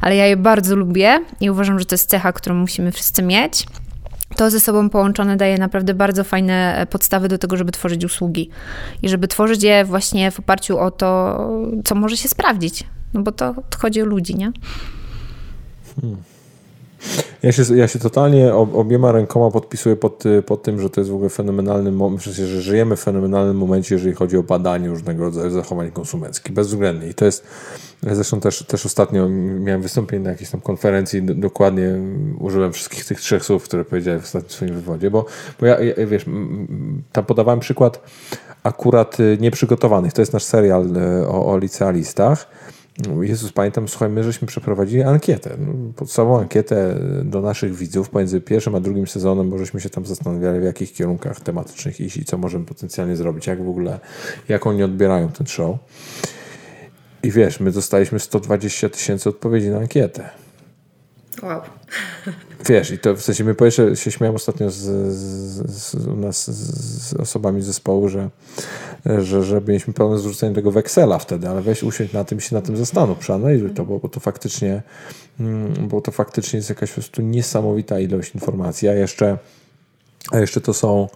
ale 0.00 0.16
ja 0.16 0.26
je 0.26 0.36
bardzo 0.36 0.76
lubię 0.76 1.20
i 1.40 1.50
uważam, 1.50 1.78
że 1.78 1.84
to 1.84 1.94
jest 1.94 2.10
cecha, 2.10 2.32
którą 2.32 2.54
musimy 2.54 2.92
wszyscy 2.92 3.22
mieć 3.22 3.66
to 4.36 4.50
ze 4.50 4.60
sobą 4.60 4.90
połączone 4.90 5.36
daje 5.36 5.58
naprawdę 5.58 5.94
bardzo 5.94 6.24
fajne 6.24 6.76
e, 6.76 6.86
podstawy 6.86 7.28
do 7.28 7.38
tego, 7.38 7.56
żeby 7.56 7.72
tworzyć 7.72 8.04
usługi 8.04 8.50
i 9.02 9.08
żeby 9.08 9.28
tworzyć 9.28 9.62
je 9.62 9.84
właśnie 9.84 10.30
w 10.30 10.38
oparciu 10.38 10.78
o 10.78 10.90
to, 10.90 11.38
co 11.84 11.94
może 11.94 12.16
się 12.16 12.28
sprawdzić. 12.28 12.84
No 13.14 13.22
bo 13.22 13.32
to 13.32 13.54
chodzi 13.78 14.02
o 14.02 14.04
ludzi, 14.04 14.34
nie? 14.34 14.52
Hmm. 16.00 16.29
Ja 17.42 17.52
się, 17.52 17.76
ja 17.76 17.88
się 17.88 17.98
totalnie 17.98 18.54
obiema 18.54 19.12
rękoma 19.12 19.50
podpisuję 19.50 19.96
pod, 19.96 20.24
pod 20.46 20.62
tym, 20.62 20.80
że 20.80 20.90
to 20.90 21.00
jest 21.00 21.10
w 21.10 21.14
ogóle 21.14 21.30
fenomenalny 21.30 21.92
moment, 21.92 22.22
że 22.22 22.46
żyjemy 22.46 22.96
w 22.96 23.00
fenomenalnym 23.00 23.56
momencie, 23.56 23.94
jeżeli 23.94 24.14
chodzi 24.14 24.36
o 24.36 24.42
badanie 24.42 24.88
różnego 24.88 25.24
rodzaju 25.24 25.50
zachowań 25.50 25.90
konsumenckich, 25.90 26.52
bezwzględnie. 26.52 27.08
I 27.08 27.14
to 27.14 27.24
jest, 27.24 27.44
zresztą 28.02 28.40
też, 28.40 28.62
też 28.62 28.86
ostatnio 28.86 29.28
miałem 29.28 29.82
wystąpienie 29.82 30.24
na 30.24 30.30
jakiejś 30.30 30.50
tam 30.50 30.60
konferencji, 30.60 31.22
dokładnie 31.22 31.88
użyłem 32.38 32.72
wszystkich 32.72 33.04
tych 33.04 33.20
trzech 33.20 33.44
słów, 33.44 33.64
które 33.64 33.84
powiedziałem 33.84 34.20
w 34.20 34.24
ostatnim 34.24 34.50
swoim 34.50 34.74
wywodzie, 34.74 35.10
bo, 35.10 35.24
bo 35.60 35.66
ja, 35.66 35.80
ja 35.80 36.06
wiesz, 36.06 36.24
tam 37.12 37.24
podawałem 37.24 37.60
przykład 37.60 38.00
akurat 38.62 39.20
y, 39.20 39.38
nieprzygotowanych. 39.40 40.12
To 40.12 40.22
jest 40.22 40.32
nasz 40.32 40.44
serial 40.44 40.96
y, 40.96 41.28
o, 41.28 41.46
o 41.46 41.58
licealistach 41.58 42.46
Jezus, 43.20 43.52
pamiętam, 43.52 43.88
słuchaj, 43.88 44.08
my 44.08 44.24
żeśmy 44.24 44.48
przeprowadzili 44.48 45.02
ankietę, 45.02 45.56
no, 45.58 45.92
podstawową 45.96 46.40
ankietę 46.40 46.96
do 47.24 47.40
naszych 47.40 47.74
widzów 47.74 48.10
pomiędzy 48.10 48.40
pierwszym 48.40 48.74
a 48.74 48.80
drugim 48.80 49.06
sezonem, 49.06 49.50
bo 49.50 49.58
żeśmy 49.58 49.80
się 49.80 49.90
tam 49.90 50.06
zastanawiali, 50.06 50.60
w 50.60 50.62
jakich 50.62 50.92
kierunkach 50.92 51.40
tematycznych 51.40 52.00
iść 52.00 52.16
i 52.16 52.24
co 52.24 52.38
możemy 52.38 52.64
potencjalnie 52.64 53.16
zrobić, 53.16 53.46
jak 53.46 53.64
w 53.64 53.68
ogóle, 53.68 54.00
jak 54.48 54.66
oni 54.66 54.82
odbierają 54.82 55.28
ten 55.28 55.46
show. 55.46 55.78
I 57.22 57.30
wiesz, 57.30 57.60
my 57.60 57.70
dostaliśmy 57.70 58.18
120 58.18 58.88
tysięcy 58.88 59.28
odpowiedzi 59.28 59.68
na 59.68 59.78
ankietę. 59.78 60.30
Wow. 61.42 61.60
Wiesz, 62.68 62.90
i 62.90 62.98
to 62.98 63.14
w 63.14 63.22
sensie 63.22 63.44
my 63.44 63.54
jeszcze 63.60 63.96
się 63.96 64.10
śmiałem 64.10 64.36
ostatnio 64.36 64.70
z, 64.70 64.76
z, 64.76 65.70
z, 65.70 65.94
u 65.94 66.16
nas 66.16 66.50
z 66.50 67.14
osobami 67.14 67.62
z 67.62 67.66
zespołu, 67.66 68.08
że, 68.08 68.30
że, 69.18 69.44
że 69.44 69.60
mieliśmy 69.60 69.94
pełne 69.94 70.18
zrzucenie 70.18 70.54
tego 70.54 70.70
weksela 70.70 71.18
wtedy, 71.18 71.48
ale 71.48 71.62
weź 71.62 71.82
usiądź 71.82 72.12
na 72.12 72.24
tym 72.24 72.38
i 72.38 72.40
się 72.40 72.54
na 72.54 72.62
tym 72.62 72.76
zastanów, 72.76 73.18
przeanalizuj 73.18 73.70
to, 73.70 73.84
bo, 73.84 73.98
bo 73.98 74.08
to 74.08 74.20
faktycznie 74.20 74.82
mm, 75.40 75.88
bo 75.88 76.00
to 76.00 76.12
faktycznie 76.12 76.56
jest 76.56 76.68
jakaś 76.68 76.90
po 76.90 76.94
prostu 76.94 77.22
niesamowita 77.22 78.00
ilość 78.00 78.34
informacji, 78.34 78.88
a 78.88 78.92
jeszcze, 78.92 79.38
a 80.32 80.38
jeszcze 80.38 80.60
to 80.60 80.74
są 80.74 81.08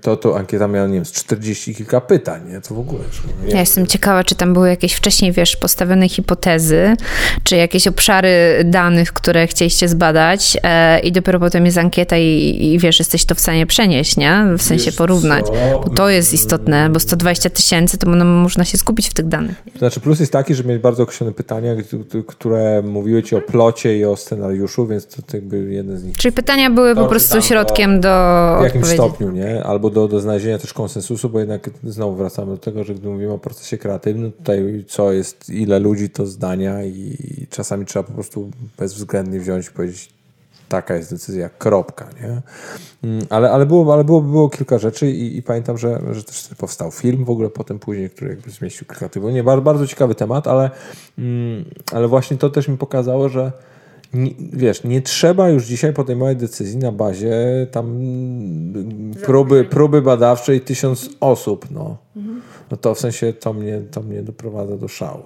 to, 0.00 0.16
to 0.16 0.38
ankieta 0.38 0.68
miała, 0.68 0.86
nie 0.86 0.94
wiem, 0.94 1.04
z 1.04 1.12
40 1.12 1.74
kilka 1.74 2.00
pytań, 2.00 2.40
nie? 2.48 2.60
To 2.60 2.74
w 2.74 2.78
ogóle. 2.78 3.00
Ja 3.48 3.60
jestem 3.60 3.86
ciekawa, 3.86 4.24
czy 4.24 4.34
tam 4.34 4.52
były 4.52 4.68
jakieś 4.68 4.92
wcześniej, 4.92 5.32
wiesz, 5.32 5.56
postawione 5.56 6.08
hipotezy, 6.08 6.96
czy 7.44 7.56
jakieś 7.56 7.86
obszary 7.86 8.30
danych, 8.64 9.12
które 9.12 9.46
chcieliście 9.46 9.88
zbadać 9.88 10.56
e, 10.62 11.00
i 11.00 11.12
dopiero 11.12 11.40
potem 11.40 11.66
jest 11.66 11.78
ankieta 11.78 12.16
i, 12.18 12.58
i, 12.60 12.78
wiesz, 12.78 12.98
jesteś 12.98 13.24
to 13.24 13.34
w 13.34 13.40
stanie 13.40 13.66
przenieść, 13.66 14.16
nie? 14.16 14.44
W 14.58 14.62
sensie 14.62 14.84
wiesz 14.84 14.96
porównać. 14.96 15.46
Co? 15.46 15.80
Bo 15.84 15.90
to 15.90 16.08
jest 16.08 16.32
istotne, 16.32 16.90
bo 16.90 17.00
120 17.00 17.50
tysięcy, 17.50 17.98
to 17.98 18.10
można 18.24 18.64
się 18.64 18.78
skupić 18.78 19.08
w 19.08 19.14
tych 19.14 19.28
danych. 19.28 19.62
Znaczy 19.78 20.00
plus 20.00 20.20
jest 20.20 20.32
taki, 20.32 20.54
że 20.54 20.64
mieć 20.64 20.78
bardzo 20.78 21.02
określone 21.02 21.32
pytania, 21.32 21.74
które 22.26 22.82
mówiły 22.82 23.22
ci 23.22 23.36
o 23.36 23.40
plocie 23.40 23.98
i 23.98 24.04
o 24.04 24.16
scenariuszu, 24.16 24.86
więc 24.86 25.06
to 25.06 25.22
jakby 25.32 25.72
jeden 25.72 25.98
z 25.98 26.04
nich. 26.04 26.16
Czyli 26.16 26.32
pytania 26.32 26.70
były 26.70 26.94
po 26.94 27.06
prostu 27.06 27.42
środkiem 27.42 28.00
do 28.00 28.56
w 28.60 28.64
jakimś 28.64 28.86
stopniu 28.86 29.21
stopniu, 29.22 29.44
nie? 29.44 29.64
Albo 29.64 29.90
do, 29.90 30.08
do 30.08 30.20
znalezienia 30.20 30.58
też 30.58 30.72
konsensusu, 30.72 31.30
bo 31.30 31.38
jednak 31.38 31.70
znowu 31.84 32.16
wracamy 32.16 32.52
do 32.52 32.58
tego, 32.58 32.84
że 32.84 32.94
gdy 32.94 33.08
mówimy 33.08 33.32
o 33.32 33.38
procesie 33.38 33.78
kreatywnym, 33.78 34.32
tutaj 34.32 34.84
co 34.88 35.12
jest, 35.12 35.50
ile 35.50 35.78
ludzi, 35.78 36.10
to 36.10 36.26
zdania 36.26 36.84
i 36.84 37.16
czasami 37.50 37.86
trzeba 37.86 38.02
po 38.02 38.12
prostu 38.12 38.50
bezwzględnie 38.78 39.40
wziąć 39.40 39.68
i 39.68 39.70
powiedzieć 39.70 40.12
taka 40.68 40.96
jest 40.96 41.10
decyzja, 41.10 41.48
kropka, 41.48 42.08
nie? 42.22 42.42
Mm, 43.02 43.26
ale, 43.30 43.50
ale, 43.50 43.66
było, 43.66 43.94
ale 43.94 44.04
było, 44.04 44.20
było 44.20 44.48
kilka 44.48 44.78
rzeczy 44.78 45.10
i, 45.10 45.36
i 45.36 45.42
pamiętam, 45.42 45.78
że, 45.78 46.00
że 46.12 46.24
też 46.24 46.48
powstał 46.58 46.90
film 46.90 47.24
w 47.24 47.30
ogóle 47.30 47.50
potem 47.50 47.78
później, 47.78 48.10
który 48.10 48.30
jakby 48.30 48.50
zmieścił 48.50 48.86
kilka 48.86 49.08
tygodni. 49.08 49.42
Bardzo, 49.42 49.62
bardzo 49.62 49.86
ciekawy 49.86 50.14
temat, 50.14 50.48
ale, 50.48 50.70
mm, 51.18 51.64
ale 51.92 52.08
właśnie 52.08 52.36
to 52.36 52.50
też 52.50 52.68
mi 52.68 52.78
pokazało, 52.78 53.28
że 53.28 53.52
wiesz, 54.52 54.84
nie 54.84 55.02
trzeba 55.02 55.48
już 55.48 55.64
dzisiaj 55.64 55.92
podejmować 55.92 56.36
decyzji 56.36 56.76
na 56.78 56.92
bazie 56.92 57.32
tam 57.70 58.00
próby, 59.24 59.64
próby 59.64 60.02
badawczej 60.02 60.60
tysiąc 60.60 61.10
osób, 61.20 61.66
no. 61.70 61.96
Mhm. 62.16 62.42
No 62.70 62.76
to 62.76 62.94
w 62.94 63.00
sensie 63.00 63.32
to 63.32 63.52
mnie, 63.52 63.80
to 63.90 64.02
mnie 64.02 64.22
doprowadza 64.22 64.76
do 64.76 64.88
szału. 64.88 65.22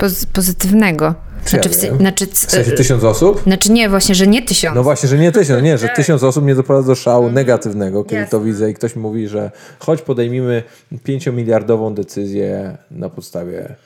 Poz 0.00 0.26
pozytywnego. 0.26 1.14
Znaczy, 1.46 1.68
w, 1.68 1.74
znaczy, 1.74 2.26
w 2.26 2.38
sensie 2.38 2.72
tysiąc 2.72 3.04
osób? 3.04 3.42
Znaczy 3.42 3.72
nie, 3.72 3.88
właśnie, 3.88 4.14
że 4.14 4.26
nie 4.26 4.42
tysiąc. 4.42 4.76
No 4.76 4.82
właśnie, 4.82 5.08
że 5.08 5.18
nie 5.18 5.32
tysiąc, 5.32 5.62
nie, 5.62 5.78
że 5.78 5.86
tak. 5.86 5.96
tysiąc 5.96 6.22
osób 6.22 6.44
mnie 6.44 6.54
doprowadza 6.54 6.86
do 6.86 6.94
szału 6.94 7.26
mhm. 7.26 7.34
negatywnego, 7.34 8.04
kiedy 8.04 8.16
Jasne. 8.16 8.30
to 8.30 8.44
widzę 8.44 8.70
i 8.70 8.74
ktoś 8.74 8.96
mówi, 8.96 9.28
że 9.28 9.50
choć 9.78 10.02
podejmijmy 10.02 10.62
pięciomiliardową 11.04 11.94
decyzję 11.94 12.78
na 12.90 13.08
podstawie 13.08 13.76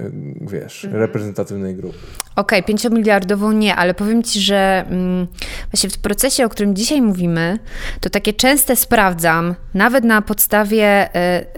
Y, 0.00 0.12
wiesz, 0.40 0.84
mhm. 0.84 1.02
reprezentatywnej 1.02 1.74
grupy. 1.74 1.98
Okej, 2.38 2.58
okay, 2.58 2.66
pięciomiliardową 2.66 3.52
nie, 3.52 3.76
ale 3.76 3.94
powiem 3.94 4.22
Ci, 4.22 4.40
że 4.40 4.84
mm, 4.90 5.26
właśnie 5.72 5.90
w 5.90 5.98
procesie, 5.98 6.44
o 6.44 6.48
którym 6.48 6.76
dzisiaj 6.76 7.02
mówimy, 7.02 7.58
to 8.00 8.10
takie 8.10 8.32
częste 8.32 8.76
sprawdzam, 8.76 9.54
nawet 9.74 10.04
na 10.04 10.22
podstawie, 10.22 11.08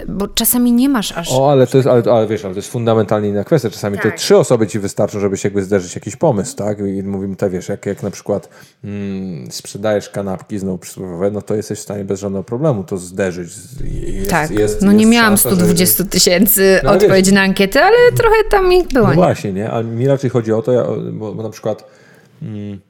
y, 0.03 0.07
bo 0.09 0.29
czasami 0.29 0.73
nie 0.73 0.89
masz 0.89 1.13
aż... 1.13 1.33
O, 1.33 1.53
ale 1.53 1.67
to 1.67 1.77
jest, 1.77 1.89
ale, 1.89 2.03
ale 2.13 2.27
wiesz, 2.27 2.45
ale 2.45 2.55
to 2.55 2.59
jest 2.59 2.71
fundamentalnie 2.71 3.29
inna 3.29 3.45
kwestia. 3.45 3.71
Czasami 3.71 3.99
tak. 3.99 4.05
te 4.05 4.19
trzy 4.19 4.37
osoby 4.37 4.67
Ci 4.67 4.79
wystarczą, 4.79 5.21
żeby 5.21 5.37
się 5.37 5.47
jakby 5.49 5.63
zderzyć 5.63 5.95
jakiś 5.95 6.17
pomysł, 6.17 6.57
tak? 6.57 6.79
I 6.79 7.03
mówimy, 7.03 7.37
to 7.37 7.51
wiesz, 7.51 7.69
jak, 7.69 7.87
jak 7.87 8.03
na 8.03 8.11
przykład 8.11 8.49
mm, 8.85 9.51
sprzedajesz 9.51 10.09
kanapki 10.09 10.59
znowu 10.59 10.79
przysłowiowe, 10.79 11.31
no 11.31 11.43
to 11.43 11.55
jesteś 11.55 11.79
w 11.79 11.83
stanie 11.83 12.05
bez 12.05 12.21
żadnego 12.21 12.45
problemu 12.45 12.85
to 12.85 12.99
zderzyć. 12.99 13.53
Jest, 13.85 14.31
tak, 14.31 14.51
jest, 14.51 14.83
no 14.83 14.93
nie 14.93 15.07
miałam 15.07 15.39
120 15.39 16.05
tysięcy 16.05 16.81
no, 16.85 16.91
odpowiedzi 16.91 17.33
na 17.33 17.41
ankietę, 17.43 17.85
ale 17.85 17.97
trochę 18.17 18.37
tam 18.51 18.73
ich 18.73 18.89
było. 18.89 19.07
No 19.07 19.11
nie? 19.11 19.17
właśnie, 19.17 19.53
nie? 19.53 19.71
Ale 19.71 19.85
mi 19.85 20.07
raczej 20.07 20.31
chodzi 20.31 20.53
o 20.53 20.63
to, 20.63 20.70
bo, 21.13 21.35
bo 21.35 21.43
na 21.43 21.51
przykład 21.51 21.85
mm, 22.43 22.81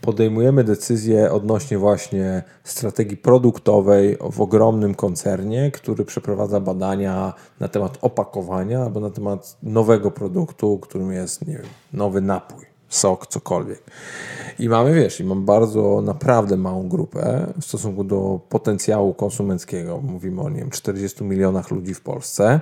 podejmujemy 0.00 0.64
decyzję 0.64 1.32
odnośnie 1.32 1.78
właśnie 1.78 2.42
strategii 2.64 3.16
produktowej 3.16 4.18
w 4.32 4.40
ogromnym 4.40 4.94
koncernie, 4.94 5.70
który 5.70 6.04
przeprowadza 6.04 6.60
badania 6.60 7.34
na 7.60 7.68
temat 7.68 7.98
opakowania 8.02 8.82
albo 8.82 9.00
na 9.00 9.10
temat 9.10 9.56
nowego 9.62 10.10
produktu, 10.10 10.78
którym 10.78 11.12
jest, 11.12 11.46
nie 11.46 11.54
wiem, 11.54 11.66
nowy 11.92 12.20
napój 12.20 12.76
sok, 12.88 13.26
cokolwiek. 13.26 13.82
I 14.58 14.68
mamy, 14.68 14.94
wiesz, 14.94 15.20
i 15.20 15.24
mam 15.24 15.44
bardzo, 15.44 16.02
naprawdę 16.04 16.56
małą 16.56 16.88
grupę 16.88 17.46
w 17.60 17.64
stosunku 17.64 18.04
do 18.04 18.40
potencjału 18.48 19.14
konsumenckiego. 19.14 20.00
Mówimy 20.02 20.42
o, 20.42 20.50
nie 20.50 20.60
wiem, 20.60 20.70
40 20.70 21.24
milionach 21.24 21.70
ludzi 21.70 21.94
w 21.94 22.00
Polsce. 22.00 22.60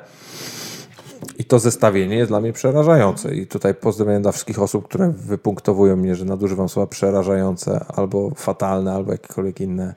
I 1.38 1.44
to 1.44 1.58
zestawienie 1.58 2.16
jest 2.16 2.30
dla 2.30 2.40
mnie 2.40 2.52
przerażające 2.52 3.34
i 3.34 3.46
tutaj 3.46 3.74
pozdrawiam 3.74 4.22
dla 4.22 4.32
wszystkich 4.32 4.62
osób, 4.62 4.88
które 4.88 5.08
wypunktowują 5.08 5.96
mnie, 5.96 6.14
że 6.14 6.24
nadużywam 6.24 6.68
słowa 6.68 6.86
przerażające 6.86 7.84
albo 7.96 8.30
fatalne, 8.30 8.92
albo 8.92 9.12
jakiekolwiek 9.12 9.60
inne 9.60 9.94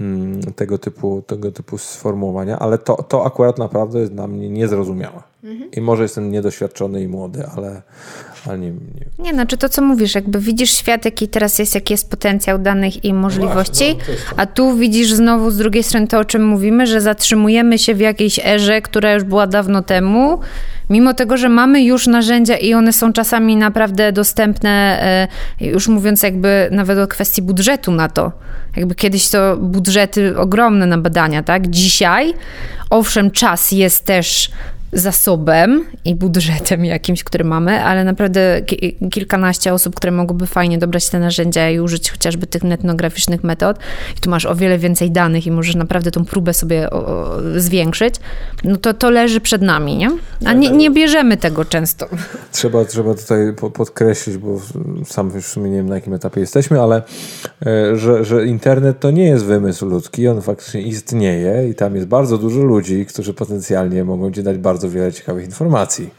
mm, 0.00 0.40
tego, 0.40 0.78
typu, 0.78 1.22
tego 1.26 1.52
typu 1.52 1.78
sformułowania, 1.78 2.58
ale 2.58 2.78
to, 2.78 3.02
to 3.02 3.26
akurat 3.26 3.58
naprawdę 3.58 4.00
jest 4.00 4.12
dla 4.12 4.26
mnie 4.26 4.50
niezrozumiałe. 4.50 5.22
Mhm. 5.44 5.70
I 5.70 5.80
może 5.80 6.02
jestem 6.02 6.30
niedoświadczony 6.30 7.02
i 7.02 7.08
młody, 7.08 7.46
ale, 7.56 7.82
ale 8.46 8.58
nie, 8.58 8.70
nie. 8.70 8.78
Nie, 9.18 9.32
znaczy 9.32 9.56
to, 9.56 9.68
co 9.68 9.82
mówisz, 9.82 10.14
jakby 10.14 10.40
widzisz 10.40 10.70
świat, 10.70 11.04
jaki 11.04 11.28
teraz 11.28 11.58
jest, 11.58 11.74
jaki 11.74 11.94
jest 11.94 12.10
potencjał 12.10 12.58
danych 12.58 13.04
i 13.04 13.14
możliwości, 13.14 13.96
no, 13.98 14.14
a 14.36 14.46
tu 14.46 14.76
widzisz 14.76 15.12
znowu 15.12 15.50
z 15.50 15.56
drugiej 15.56 15.82
strony 15.82 16.06
to, 16.06 16.18
o 16.18 16.24
czym 16.24 16.46
mówimy, 16.46 16.86
że 16.86 17.00
zatrzymujemy 17.00 17.78
się 17.78 17.94
w 17.94 18.00
jakiejś 18.00 18.40
erze, 18.44 18.82
która 18.82 19.12
już 19.12 19.24
była 19.24 19.46
dawno 19.46 19.82
temu, 19.82 20.38
mimo 20.90 21.14
tego, 21.14 21.36
że 21.36 21.48
mamy 21.48 21.82
już 21.82 22.06
narzędzia 22.06 22.56
i 22.56 22.74
one 22.74 22.92
są 22.92 23.12
czasami 23.12 23.56
naprawdę 23.56 24.12
dostępne, 24.12 25.02
e, 25.60 25.66
już 25.66 25.88
mówiąc 25.88 26.22
jakby 26.22 26.68
nawet 26.70 26.98
o 26.98 27.06
kwestii 27.06 27.42
budżetu 27.42 27.92
na 27.92 28.08
to. 28.08 28.32
Jakby 28.76 28.94
kiedyś 28.94 29.28
to 29.28 29.56
budżety 29.56 30.38
ogromne 30.38 30.86
na 30.86 30.98
badania, 30.98 31.42
tak? 31.42 31.66
Dzisiaj, 31.66 32.34
owszem, 32.90 33.30
czas 33.30 33.72
jest 33.72 34.04
też 34.04 34.50
zasobem 34.92 35.84
i 36.04 36.14
budżetem 36.14 36.84
jakimś, 36.84 37.24
który 37.24 37.44
mamy, 37.44 37.84
ale 37.84 38.04
naprawdę 38.04 38.60
kilkanaście 39.10 39.74
osób, 39.74 39.94
które 39.94 40.12
mogłyby 40.12 40.46
fajnie 40.46 40.78
dobrać 40.78 41.08
te 41.08 41.18
narzędzia 41.18 41.70
i 41.70 41.80
użyć 41.80 42.10
chociażby 42.10 42.46
tych 42.46 42.64
etnograficznych 42.64 43.44
metod 43.44 43.78
i 44.16 44.20
tu 44.20 44.30
masz 44.30 44.46
o 44.46 44.54
wiele 44.54 44.78
więcej 44.78 45.10
danych 45.10 45.46
i 45.46 45.50
możesz 45.50 45.74
naprawdę 45.74 46.10
tą 46.10 46.24
próbę 46.24 46.54
sobie 46.54 46.88
zwiększyć, 47.56 48.14
no 48.64 48.76
to 48.76 48.94
to 48.94 49.10
leży 49.10 49.40
przed 49.40 49.62
nami, 49.62 49.96
nie? 49.96 50.10
A 50.44 50.52
nie, 50.52 50.70
nie 50.70 50.90
bierzemy 50.90 51.36
tego 51.36 51.64
często. 51.64 52.06
Trzeba, 52.52 52.84
trzeba 52.84 53.14
tutaj 53.14 53.38
podkreślić, 53.74 54.36
bo 54.36 54.60
sam 55.06 55.30
już 55.34 55.44
w 55.44 55.48
sumie 55.48 55.70
nie 55.70 55.76
wiem 55.76 55.88
na 55.88 55.94
jakim 55.94 56.14
etapie 56.14 56.40
jesteśmy, 56.40 56.80
ale 56.80 57.02
e, 57.66 57.96
że, 57.96 58.24
że 58.24 58.46
internet 58.46 59.00
to 59.00 59.10
nie 59.10 59.24
jest 59.24 59.44
wymysł 59.44 59.86
ludzki, 59.86 60.28
on 60.28 60.42
faktycznie 60.42 60.82
istnieje 60.82 61.68
i 61.68 61.74
tam 61.74 61.94
jest 61.94 62.06
bardzo 62.06 62.38
dużo 62.38 62.60
ludzi, 62.60 63.06
którzy 63.06 63.34
potencjalnie 63.34 64.04
mogą 64.04 64.32
ci 64.32 64.42
dać 64.42 64.58
bardzo 64.58 64.77
bardzo 64.78 64.90
wiele 64.90 65.12
ciekawych 65.12 65.44
informacji. 65.44 66.10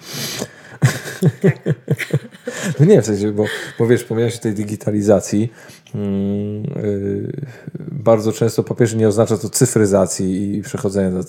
no 2.80 2.86
nie, 2.86 3.02
w 3.02 3.06
sensie, 3.06 3.32
bo, 3.32 3.46
bo 3.80 3.88
wiesz, 3.88 4.02
wspomniałeś 4.02 4.36
o 4.36 4.40
tej 4.40 4.54
digitalizacji. 4.54 5.52
Yy, 5.96 7.32
bardzo 7.78 8.32
często 8.32 8.64
po 8.64 8.76
pierwsze 8.76 8.98
nie 8.98 9.08
oznacza 9.08 9.38
to 9.38 9.50
cyfryzacji 9.50 10.58
i 10.58 10.62
przechodzenia 10.62 11.12
do 11.12 11.24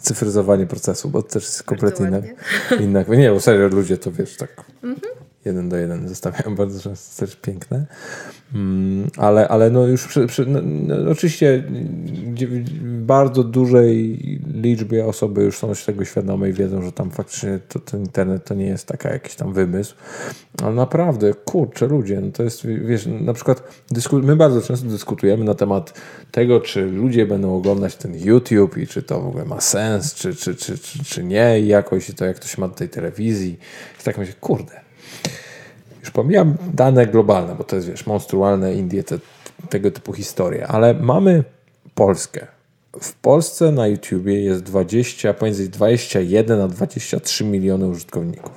cyfryzowania 0.00 0.66
procesu, 0.66 1.08
bo 1.08 1.22
to 1.22 1.28
też 1.28 1.44
jest 1.44 1.62
kompletnie 1.62 2.06
inna, 2.06 2.20
inna. 2.80 3.16
Nie, 3.16 3.30
bo 3.30 3.40
serio 3.40 3.68
ludzie 3.68 3.98
to 3.98 4.12
wiesz, 4.12 4.36
tak. 4.36 4.64
Mhm 4.82 5.25
jeden 5.46 5.68
do 5.68 5.76
jeden 5.76 6.08
zostawiają 6.14 6.56
bardzo 6.56 6.80
często 6.80 7.26
też 7.26 7.36
piękne. 7.36 7.86
Mm, 8.54 9.10
ale, 9.16 9.48
ale 9.48 9.70
no 9.70 9.86
już 9.86 10.06
przy, 10.06 10.26
przy, 10.26 10.46
no, 10.46 10.60
no, 10.62 11.10
oczywiście 11.10 11.64
w 12.82 13.02
bardzo 13.02 13.44
dużej 13.44 14.18
liczbie 14.54 15.06
osoby 15.06 15.42
już 15.42 15.58
są 15.58 15.72
tego 15.86 16.04
świadome 16.04 16.50
i 16.50 16.52
wiedzą, 16.52 16.82
że 16.82 16.92
tam 16.92 17.10
faktycznie 17.10 17.58
to, 17.68 17.78
ten 17.78 18.00
internet 18.00 18.44
to 18.44 18.54
nie 18.54 18.66
jest 18.66 18.86
taka 18.86 19.12
jakiś 19.12 19.34
tam 19.34 19.52
wymysł. 19.52 19.94
Ale 20.62 20.74
naprawdę, 20.74 21.34
kurczę 21.34 21.86
ludzie, 21.86 22.20
no 22.20 22.32
to 22.32 22.42
jest, 22.42 22.66
wiesz, 22.66 23.08
na 23.20 23.32
przykład 23.32 23.62
dysku, 23.90 24.18
my 24.18 24.36
bardzo 24.36 24.62
często 24.62 24.88
dyskutujemy 24.88 25.44
na 25.44 25.54
temat 25.54 26.00
tego, 26.30 26.60
czy 26.60 26.86
ludzie 26.86 27.26
będą 27.26 27.56
oglądać 27.56 27.96
ten 27.96 28.14
YouTube 28.14 28.76
i 28.76 28.86
czy 28.86 29.02
to 29.02 29.20
w 29.20 29.26
ogóle 29.26 29.44
ma 29.44 29.60
sens, 29.60 30.14
czy, 30.14 30.34
czy, 30.34 30.54
czy, 30.54 30.78
czy, 30.78 31.04
czy 31.04 31.24
nie 31.24 31.60
i 31.60 31.66
jakoś 31.66 32.14
to 32.14 32.24
jak 32.24 32.36
ktoś 32.36 32.58
ma 32.58 32.68
do 32.68 32.74
tej 32.74 32.88
telewizji. 32.88 33.58
I 34.00 34.04
tak 34.04 34.18
myślę, 34.18 34.34
kurde, 34.40 34.85
już 36.00 36.10
pomijam 36.10 36.56
dane 36.74 37.06
globalne, 37.06 37.54
bo 37.54 37.64
to 37.64 37.76
jest, 37.76 37.88
wiesz, 37.88 38.06
monstrualne 38.06 38.74
Indie, 38.74 39.04
te, 39.04 39.18
tego 39.68 39.90
typu 39.90 40.12
historie, 40.12 40.66
ale 40.66 40.94
mamy 40.94 41.44
Polskę. 41.94 42.46
W 43.00 43.14
Polsce 43.14 43.72
na 43.72 43.86
YouTubie 43.86 44.42
jest 44.42 44.62
20, 44.62 45.34
pomiędzy 45.34 45.68
21 45.68 46.60
a 46.60 46.68
23 46.68 47.44
miliony 47.44 47.88
użytkowników. 47.88 48.52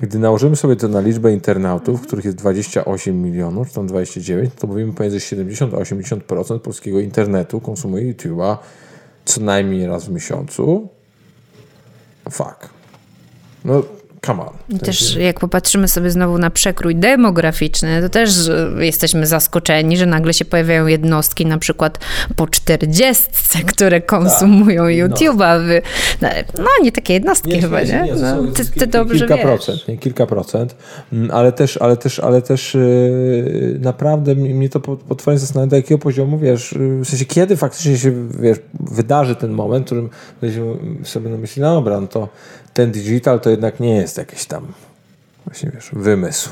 Gdy 0.00 0.18
nałożymy 0.18 0.56
sobie 0.56 0.76
to 0.76 0.88
na 0.88 1.00
liczbę 1.00 1.32
internautów, 1.32 2.02
których 2.02 2.24
jest 2.24 2.36
28 2.36 3.22
milionów, 3.22 3.68
czy 3.68 3.74
tam 3.74 3.86
29, 3.86 4.54
to 4.58 4.66
mówimy 4.66 4.92
pomiędzy 4.92 5.20
70 5.20 5.74
a 5.74 5.76
80% 5.76 6.58
polskiego 6.58 7.00
internetu 7.00 7.60
konsumuje 7.60 8.14
YouTube'a 8.14 8.56
co 9.24 9.40
najmniej 9.40 9.86
raz 9.86 10.06
w 10.06 10.10
miesiącu. 10.10 10.88
Fuck. 12.30 12.68
No, 13.64 13.82
Come 14.26 14.42
on. 14.42 14.78
Też 14.78 15.16
jak 15.16 15.40
popatrzymy 15.40 15.88
sobie 15.88 16.10
znowu 16.10 16.38
na 16.38 16.50
przekrój 16.50 16.96
demograficzny, 16.96 18.02
to 18.02 18.08
też 18.08 18.30
jesteśmy 18.78 19.26
zaskoczeni, 19.26 19.96
że 19.96 20.06
nagle 20.06 20.34
się 20.34 20.44
pojawiają 20.44 20.86
jednostki 20.86 21.46
na 21.46 21.58
przykład 21.58 21.98
po 22.36 22.46
czterdziestce, 22.46 23.58
które 23.58 24.00
konsumują 24.00 24.82
tak, 24.82 24.92
YouTube'a. 24.94 25.80
No, 26.22 26.28
no, 26.58 26.68
nie 26.82 26.92
takie 26.92 27.14
jednostki 27.14 27.50
nie, 27.50 27.60
chyba, 27.60 27.82
nie? 27.82 28.02
nie 28.02 28.14
no, 28.14 28.52
ty, 28.54 28.64
ty 28.64 28.86
dobrze 28.86 29.18
kilka 29.18 29.36
wiesz. 29.36 29.44
procent, 29.44 29.88
nie, 29.88 29.98
kilka 29.98 30.26
procent, 30.26 30.76
mm, 31.12 31.30
ale 31.30 31.52
też, 31.52 31.76
ale 31.76 31.96
też, 31.96 32.18
ale 32.18 32.42
też 32.42 32.74
yy, 32.74 33.78
naprawdę 33.80 34.34
mnie 34.34 34.68
to 34.68 34.80
po, 34.80 34.96
po 34.96 35.14
twoim 35.14 35.38
zastanawia, 35.38 35.70
do 35.70 35.76
jakiego 35.76 35.98
poziomu, 35.98 36.38
wiesz, 36.38 36.72
yy, 36.72 37.00
w 37.00 37.08
sensie 37.08 37.24
kiedy 37.24 37.56
faktycznie 37.56 37.98
się, 37.98 38.28
wiesz, 38.40 38.58
wydarzy 38.80 39.36
ten 39.36 39.52
moment, 39.52 39.84
w 39.84 39.86
którym 39.86 40.10
sobie 41.04 41.30
myśleli, 41.30 41.68
no 41.68 41.74
dobra, 41.74 42.00
no 42.00 42.06
to 42.06 42.28
ten 42.74 42.92
digital 42.92 43.40
to 43.40 43.50
jednak 43.50 43.80
nie 43.80 43.96
jest 43.96 44.18
jakiś 44.18 44.44
tam 44.44 44.72
właśnie 45.44 45.70
wiesz, 45.70 45.90
wymysł. 45.92 46.50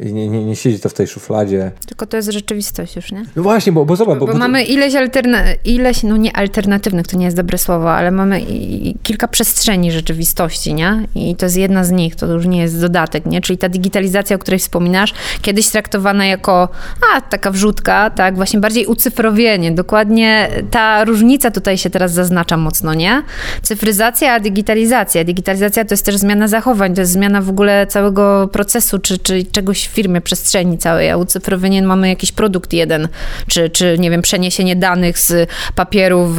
I 0.00 0.12
nie, 0.12 0.28
nie, 0.28 0.44
nie 0.44 0.56
siedzi 0.56 0.80
to 0.80 0.88
w 0.88 0.94
tej 0.94 1.06
szufladzie. 1.06 1.72
Tylko 1.86 2.06
to 2.06 2.16
jest 2.16 2.30
rzeczywistość 2.30 2.96
już, 2.96 3.12
nie? 3.12 3.24
No 3.36 3.42
właśnie, 3.42 3.72
bo, 3.72 3.84
bo 3.84 3.96
zobacz. 3.96 4.18
Bo, 4.18 4.26
bo, 4.26 4.32
bo 4.32 4.38
mamy 4.38 4.64
ileś, 4.64 4.94
alterna 4.94 5.38
ileś, 5.64 6.02
no 6.02 6.16
nie 6.16 6.36
alternatywnych, 6.36 7.06
to 7.06 7.16
nie 7.16 7.24
jest 7.24 7.36
dobre 7.36 7.58
słowo, 7.58 7.92
ale 7.92 8.10
mamy 8.10 8.40
i, 8.40 8.88
i 8.88 8.96
kilka 9.02 9.28
przestrzeni 9.28 9.92
rzeczywistości, 9.92 10.74
nie? 10.74 11.06
I 11.14 11.36
to 11.36 11.46
jest 11.46 11.56
jedna 11.56 11.84
z 11.84 11.90
nich, 11.90 12.16
to 12.16 12.26
już 12.26 12.46
nie 12.46 12.58
jest 12.58 12.80
dodatek, 12.80 13.26
nie? 13.26 13.40
Czyli 13.40 13.58
ta 13.58 13.68
digitalizacja, 13.68 14.36
o 14.36 14.38
której 14.38 14.60
wspominasz, 14.60 15.14
kiedyś 15.42 15.68
traktowana 15.68 16.26
jako, 16.26 16.68
a, 17.14 17.20
taka 17.20 17.50
wrzutka, 17.50 18.10
tak? 18.10 18.36
Właśnie 18.36 18.60
bardziej 18.60 18.86
ucyfrowienie. 18.86 19.72
Dokładnie 19.72 20.48
ta 20.70 21.04
różnica 21.04 21.50
tutaj 21.50 21.78
się 21.78 21.90
teraz 21.90 22.12
zaznacza 22.12 22.56
mocno, 22.56 22.94
nie? 22.94 23.22
Cyfryzacja, 23.62 24.32
a 24.32 24.40
digitalizacja. 24.40 25.24
Digitalizacja 25.24 25.84
to 25.84 25.92
jest 25.92 26.04
też 26.04 26.16
zmiana 26.16 26.48
zachowań, 26.48 26.94
to 26.94 27.00
jest 27.00 27.12
zmiana 27.12 27.42
w 27.42 27.48
ogóle 27.48 27.86
całego 27.86 28.48
procesu, 28.52 28.98
czy, 28.98 29.18
czy 29.18 29.44
czegoś 29.44 29.85
w 29.86 29.90
firmie 29.90 30.20
przestrzeni 30.20 30.78
całej, 30.78 31.10
a 31.10 31.16
ucyfrowienie 31.16 31.82
mamy 31.82 32.08
jakiś 32.08 32.32
produkt 32.32 32.72
jeden, 32.72 33.08
czy, 33.46 33.70
czy 33.70 33.96
nie 33.98 34.10
wiem, 34.10 34.22
przeniesienie 34.22 34.76
danych 34.76 35.18
z 35.18 35.48
papierów, 35.74 36.36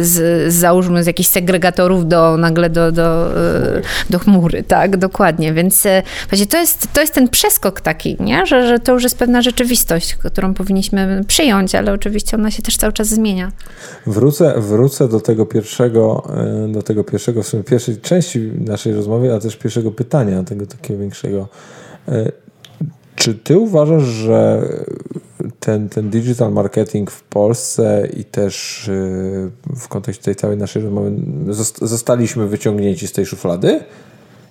z, 0.00 0.12
z 0.52 0.54
załóżmy 0.54 1.04
z 1.04 1.06
jakichś 1.06 1.28
segregatorów 1.28 2.08
do 2.08 2.36
nagle 2.36 2.70
do, 2.70 2.92
do, 2.92 3.32
do 4.10 4.18
chmury, 4.18 4.62
tak, 4.62 4.96
dokładnie, 4.96 5.52
więc 5.52 5.86
e, 5.86 6.02
to 6.50 6.56
jest, 6.56 6.92
to 6.92 7.00
jest 7.00 7.14
ten 7.14 7.28
przeskok 7.28 7.80
taki, 7.80 8.16
nie? 8.20 8.46
Że, 8.46 8.66
że 8.66 8.78
to 8.78 8.92
już 8.92 9.02
jest 9.02 9.18
pewna 9.18 9.42
rzeczywistość, 9.42 10.14
którą 10.14 10.54
powinniśmy 10.54 11.24
przyjąć, 11.26 11.74
ale 11.74 11.92
oczywiście 11.92 12.36
ona 12.36 12.50
się 12.50 12.62
też 12.62 12.76
cały 12.76 12.92
czas 12.92 13.08
zmienia. 13.08 13.52
Wrócę, 14.06 14.54
wrócę 14.56 15.08
do 15.08 15.20
tego 15.20 15.46
pierwszego, 15.46 16.30
e, 16.66 16.72
do 16.72 16.82
tego 16.82 17.04
pierwszego, 17.04 17.42
w 17.42 17.46
sumie 17.46 17.64
pierwszej 17.64 18.00
części 18.00 18.52
naszej 18.58 18.94
rozmowy, 18.94 19.34
a 19.34 19.40
też 19.40 19.56
pierwszego 19.56 19.90
pytania, 19.90 20.42
tego 20.42 20.66
takiego 20.66 21.00
większego. 21.00 21.48
Czy 23.16 23.34
ty 23.34 23.58
uważasz, 23.58 24.02
że 24.02 24.68
ten, 25.60 25.88
ten 25.88 26.10
digital 26.10 26.52
marketing 26.52 27.10
w 27.10 27.22
Polsce 27.22 28.08
i 28.16 28.24
też 28.24 28.88
y, 28.88 29.50
w 29.76 29.88
kontekście 29.88 30.24
tej 30.24 30.36
całej 30.36 30.56
naszej 30.56 30.82
rozmowy 30.82 31.12
zostaliśmy 31.82 32.46
wyciągnięci 32.46 33.08
z 33.08 33.12
tej 33.12 33.26
szuflady 33.26 33.80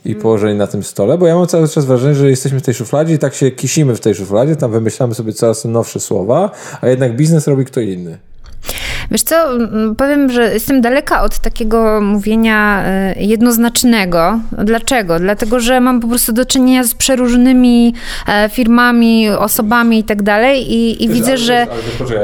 i 0.06 0.10
mm. 0.10 0.22
położeni 0.22 0.58
na 0.58 0.68
tym 0.68 0.84
stole? 0.84 1.18
Bo 1.18 1.28
ja 1.28 1.36
mam 1.36 1.48
cały 1.48 1.68
czas 1.68 1.86
wrażenie, 1.86 2.16
że 2.16 2.30
jesteśmy 2.30 2.60
w 2.60 2.64
tej 2.64 2.74
szufladzie 2.74 3.14
i 3.14 3.20
tak 3.20 3.34
się 3.34 3.52
kisimy 3.52 3.96
w 3.96 4.00
tej 4.00 4.16
szufladzie, 4.16 4.56
tam 4.56 4.72
wymyślamy 4.72 5.16
sobie 5.16 5.34
coraz 5.34 5.66
nowsze 5.66 6.00
słowa, 6.00 6.52
a 6.82 6.88
jednak 6.88 7.16
biznes 7.16 7.48
robi 7.48 7.66
kto 7.66 7.82
inny. 7.82 8.18
Wiesz 9.12 9.24
co, 9.24 9.36
powiem, 9.98 10.32
że 10.32 10.54
jestem 10.54 10.82
daleka 10.82 11.24
od 11.24 11.40
takiego 11.40 12.02
mówienia 12.02 12.84
e, 12.86 13.16
jednoznacznego. 13.18 14.40
Dlaczego? 14.52 15.20
Dlatego, 15.20 15.60
że 15.60 15.80
mam 15.80 16.00
po 16.00 16.08
prostu 16.08 16.34
do 16.34 16.46
czynienia 16.46 16.84
z 16.84 16.96
przeróżnymi 16.96 17.94
e, 18.28 18.50
firmami, 18.50 19.30
osobami 19.30 20.00
i 20.00 20.04
tak 20.04 20.24
dalej 20.24 20.74
i, 20.74 21.04
i 21.04 21.10
widzę, 21.10 21.38
że 21.38 21.68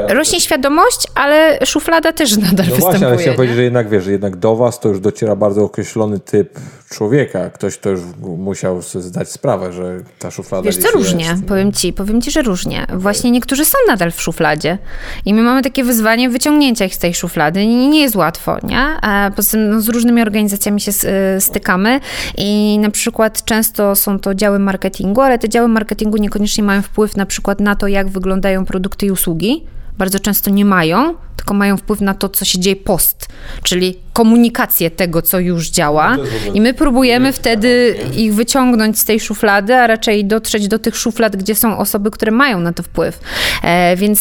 rośnie 0.08 0.40
świadomość, 0.40 1.06
ale 1.14 1.58
szuflada 1.66 2.12
też 2.12 2.36
nadal 2.36 2.50
no 2.50 2.62
występuje. 2.62 2.80
Właśnie, 2.80 3.06
ale 3.06 3.16
chciałem 3.16 3.36
powiedzieć, 3.36 3.56
że 3.56 3.62
jednak 3.62 3.88
wiesz, 3.88 4.04
że 4.04 4.12
jednak 4.12 4.36
do 4.36 4.56
was 4.56 4.80
to 4.80 4.88
już 4.88 5.00
dociera 5.00 5.36
bardzo 5.36 5.64
określony 5.64 6.20
typ 6.20 6.58
człowieka. 6.90 7.50
Ktoś 7.50 7.78
to 7.78 7.90
już 7.90 8.00
musiał 8.38 8.82
zdać 8.82 9.30
sprawę, 9.30 9.72
że 9.72 10.00
ta 10.18 10.30
szuflada 10.30 10.62
Wiesz 10.62 10.76
co, 10.76 10.90
różnie. 10.90 11.24
Jest. 11.24 11.44
Powiem 11.44 11.72
ci, 11.72 11.92
powiem 11.92 12.22
ci, 12.22 12.30
że 12.30 12.42
różnie. 12.42 12.86
Właśnie 12.94 13.30
niektórzy 13.30 13.64
są 13.64 13.78
nadal 13.88 14.12
w 14.12 14.22
szufladzie 14.22 14.78
i 15.24 15.34
my 15.34 15.42
mamy 15.42 15.62
takie 15.62 15.84
wyzwanie 15.84 16.30
wyciągnięcia 16.30 16.75
ich 16.84 16.94
z 16.94 16.98
tej 16.98 17.14
szuflady 17.14 17.66
nie, 17.66 18.00
jest 18.00 18.16
łatwo, 18.16 18.58
nie? 18.62 18.86
Poza 19.36 19.50
tym 19.50 19.70
no, 19.70 19.80
z 19.80 19.88
różnymi 19.88 20.22
organizacjami 20.22 20.80
się 20.80 20.92
stykamy 21.38 22.00
i 22.38 22.78
na 22.78 22.90
przykład 22.90 23.44
często 23.44 23.96
są 23.96 24.18
to 24.18 24.34
działy 24.34 24.58
marketingu, 24.58 25.20
ale 25.20 25.38
te 25.38 25.48
działy 25.48 25.68
marketingu 25.68 26.16
niekoniecznie 26.16 26.64
mają 26.64 26.82
wpływ 26.82 27.16
na 27.16 27.26
przykład 27.26 27.60
na 27.60 27.76
to, 27.76 27.88
jak 27.88 28.08
wyglądają 28.08 28.64
produkty 28.64 29.06
i 29.06 29.10
usługi. 29.10 29.64
Bardzo 29.98 30.20
często 30.20 30.50
nie 30.50 30.64
mają, 30.64 31.14
tylko 31.36 31.54
mają 31.54 31.76
wpływ 31.76 32.00
na 32.00 32.14
to, 32.14 32.28
co 32.28 32.44
się 32.44 32.58
dzieje 32.58 32.76
post, 32.76 33.28
czyli 33.62 33.96
komunikację 34.16 34.90
tego, 34.90 35.22
co 35.22 35.40
już 35.40 35.70
działa. 35.70 36.16
I 36.54 36.60
my 36.60 36.74
próbujemy 36.74 37.32
wtedy 37.32 37.96
ich 38.16 38.34
wyciągnąć 38.34 38.98
z 38.98 39.04
tej 39.04 39.20
szuflady, 39.20 39.74
a 39.74 39.86
raczej 39.86 40.24
dotrzeć 40.24 40.68
do 40.68 40.78
tych 40.78 40.96
szuflad, 40.96 41.36
gdzie 41.36 41.54
są 41.54 41.78
osoby, 41.78 42.10
które 42.10 42.32
mają 42.32 42.60
na 42.60 42.72
to 42.72 42.82
wpływ. 42.82 43.20
E, 43.62 43.96
więc 43.96 44.20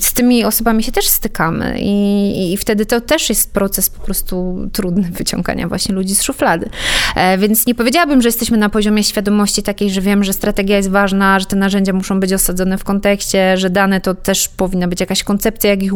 z 0.00 0.12
tymi 0.12 0.44
osobami 0.44 0.82
się 0.82 0.92
też 0.92 1.06
stykamy 1.06 1.76
i, 1.80 2.52
i 2.52 2.56
wtedy 2.56 2.86
to 2.86 3.00
też 3.00 3.28
jest 3.28 3.52
proces 3.52 3.90
po 3.90 4.04
prostu 4.04 4.58
trudny 4.72 5.10
wyciągania 5.18 5.68
właśnie 5.68 5.94
ludzi 5.94 6.14
z 6.14 6.22
szuflady. 6.22 6.70
E, 7.16 7.38
więc 7.38 7.66
nie 7.66 7.74
powiedziałabym, 7.74 8.22
że 8.22 8.28
jesteśmy 8.28 8.56
na 8.56 8.68
poziomie 8.68 9.04
świadomości 9.04 9.62
takiej, 9.62 9.90
że 9.90 10.00
wiem, 10.00 10.24
że 10.24 10.32
strategia 10.32 10.76
jest 10.76 10.90
ważna, 10.90 11.40
że 11.40 11.46
te 11.46 11.56
narzędzia 11.56 11.92
muszą 11.92 12.20
być 12.20 12.32
osadzone 12.32 12.78
w 12.78 12.84
kontekście, 12.84 13.56
że 13.56 13.70
dane 13.70 14.00
to 14.00 14.14
też 14.14 14.48
powinna 14.48 14.88
być 14.88 15.00
jakaś 15.00 15.22
koncepcja, 15.22 15.70
jak 15.70 15.82
ich 15.82 15.94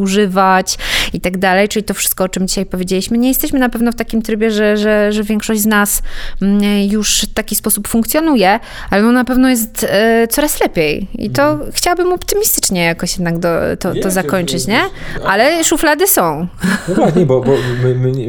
używać 0.56 0.78
i 1.12 1.20
tak 1.20 1.38
dalej, 1.38 1.68
czyli 1.68 1.84
to 1.84 1.94
wszystko, 1.94 2.24
o 2.24 2.28
czym 2.28 2.48
dzisiaj 2.48 2.66
powiedzieliśmy. 2.66 3.18
Nie 3.18 3.28
jesteśmy 3.28 3.58
na 3.58 3.68
pewno 3.68 3.92
w 3.92 3.94
takim 3.94 4.22
trybie, 4.22 4.50
że, 4.50 4.76
że, 4.76 5.12
że 5.12 5.22
większość 5.22 5.60
z 5.60 5.66
nas 5.66 6.02
mm, 6.42 6.62
już 6.90 7.22
w 7.22 7.34
taki 7.34 7.54
sposób 7.54 7.88
funkcjonuje, 7.88 8.60
ale 8.90 9.02
no 9.02 9.12
na 9.12 9.24
pewno 9.24 9.48
jest 9.48 9.86
e, 9.88 10.28
coraz 10.30 10.60
lepiej. 10.60 11.08
I 11.14 11.30
to 11.30 11.42
mhm. 11.42 11.72
chciałabym 11.72 12.12
optymistycznie 12.12 12.84
jakoś 12.84 13.12
jednak 13.18 13.38
do, 13.38 13.48
to, 13.78 13.94
to 14.02 14.10
zakończyć, 14.10 14.66
nie? 14.66 14.80
Ale 15.24 15.64
szuflady 15.64 16.06
są. 16.06 16.48
No 16.88 16.94
właśnie, 16.94 17.26
bo, 17.26 17.40
bo 17.40 17.52
mnie, 17.94 18.28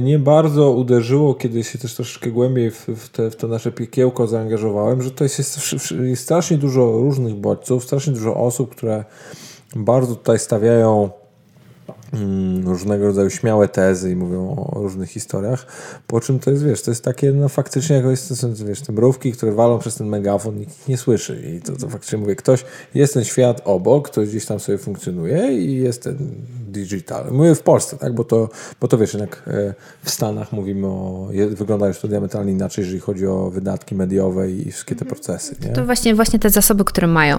mnie 0.00 0.18
bardzo 0.18 0.70
uderzyło, 0.70 1.34
kiedy 1.34 1.64
się 1.64 1.78
też 1.78 1.94
troszeczkę 1.94 2.30
głębiej 2.30 2.70
w, 2.70 2.86
w, 2.88 3.08
te, 3.08 3.30
w 3.30 3.36
to 3.36 3.48
nasze 3.48 3.72
piekiełko 3.72 4.26
zaangażowałem, 4.26 5.02
że 5.02 5.10
to 5.10 5.24
jest, 5.24 5.38
jest, 5.38 5.90
jest 5.90 6.22
strasznie 6.22 6.58
dużo 6.58 6.92
różnych 6.92 7.34
bodźców, 7.34 7.84
strasznie 7.84 8.12
dużo 8.12 8.34
osób, 8.34 8.74
które 8.74 9.04
bardzo 9.76 10.16
tutaj 10.16 10.38
stawiają 10.38 11.10
różnego 12.64 13.06
rodzaju 13.06 13.30
śmiałe 13.30 13.68
tezy 13.68 14.10
i 14.10 14.16
mówią 14.16 14.56
o 14.56 14.82
różnych 14.82 15.10
historiach, 15.10 15.66
po 16.06 16.20
czym 16.20 16.38
to 16.38 16.50
jest, 16.50 16.64
wiesz, 16.64 16.82
to 16.82 16.90
jest 16.90 17.04
takie, 17.04 17.32
no 17.32 17.48
faktycznie 17.48 17.96
jakoś, 17.96 18.22
to 18.22 18.36
są, 18.36 18.54
wiesz, 18.54 18.80
te 18.80 18.92
mrówki, 18.92 19.32
które 19.32 19.52
walą 19.52 19.78
przez 19.78 19.94
ten 19.94 20.06
megafon, 20.06 20.58
nikt 20.58 20.88
nie 20.88 20.96
słyszy 20.96 21.42
i 21.56 21.60
to, 21.60 21.72
to 21.76 21.88
faktycznie 21.88 22.18
mówię, 22.18 22.36
ktoś, 22.36 22.64
jest 22.94 23.14
ten 23.14 23.24
świat 23.24 23.62
obok, 23.64 24.08
ktoś 24.10 24.28
gdzieś 24.28 24.46
tam 24.46 24.60
sobie 24.60 24.78
funkcjonuje 24.78 25.52
i 25.52 25.76
jest 25.76 26.02
ten 26.02 26.16
digital. 26.68 27.32
Mówię 27.32 27.54
w 27.54 27.62
Polsce, 27.62 27.96
tak, 27.96 28.14
bo 28.14 28.24
to, 28.24 28.48
bo 28.80 28.88
to 28.88 28.98
wiesz, 28.98 29.14
jednak 29.14 29.42
e, 29.46 29.74
w 30.02 30.10
Stanach 30.10 30.52
mówimy 30.52 30.86
o, 30.86 31.28
wygląda 31.50 31.88
już 31.88 31.98
to 31.98 32.08
diametralnie 32.08 32.52
inaczej, 32.52 32.82
jeżeli 32.82 33.00
chodzi 33.00 33.26
o 33.26 33.50
wydatki 33.50 33.94
mediowe 33.94 34.50
i 34.50 34.72
wszystkie 34.72 34.94
te 34.94 35.04
procesy, 35.04 35.56
nie? 35.64 35.72
To 35.72 35.84
właśnie, 35.84 36.14
właśnie 36.14 36.38
te 36.38 36.50
zasoby, 36.50 36.84
które 36.84 37.06
mają. 37.06 37.38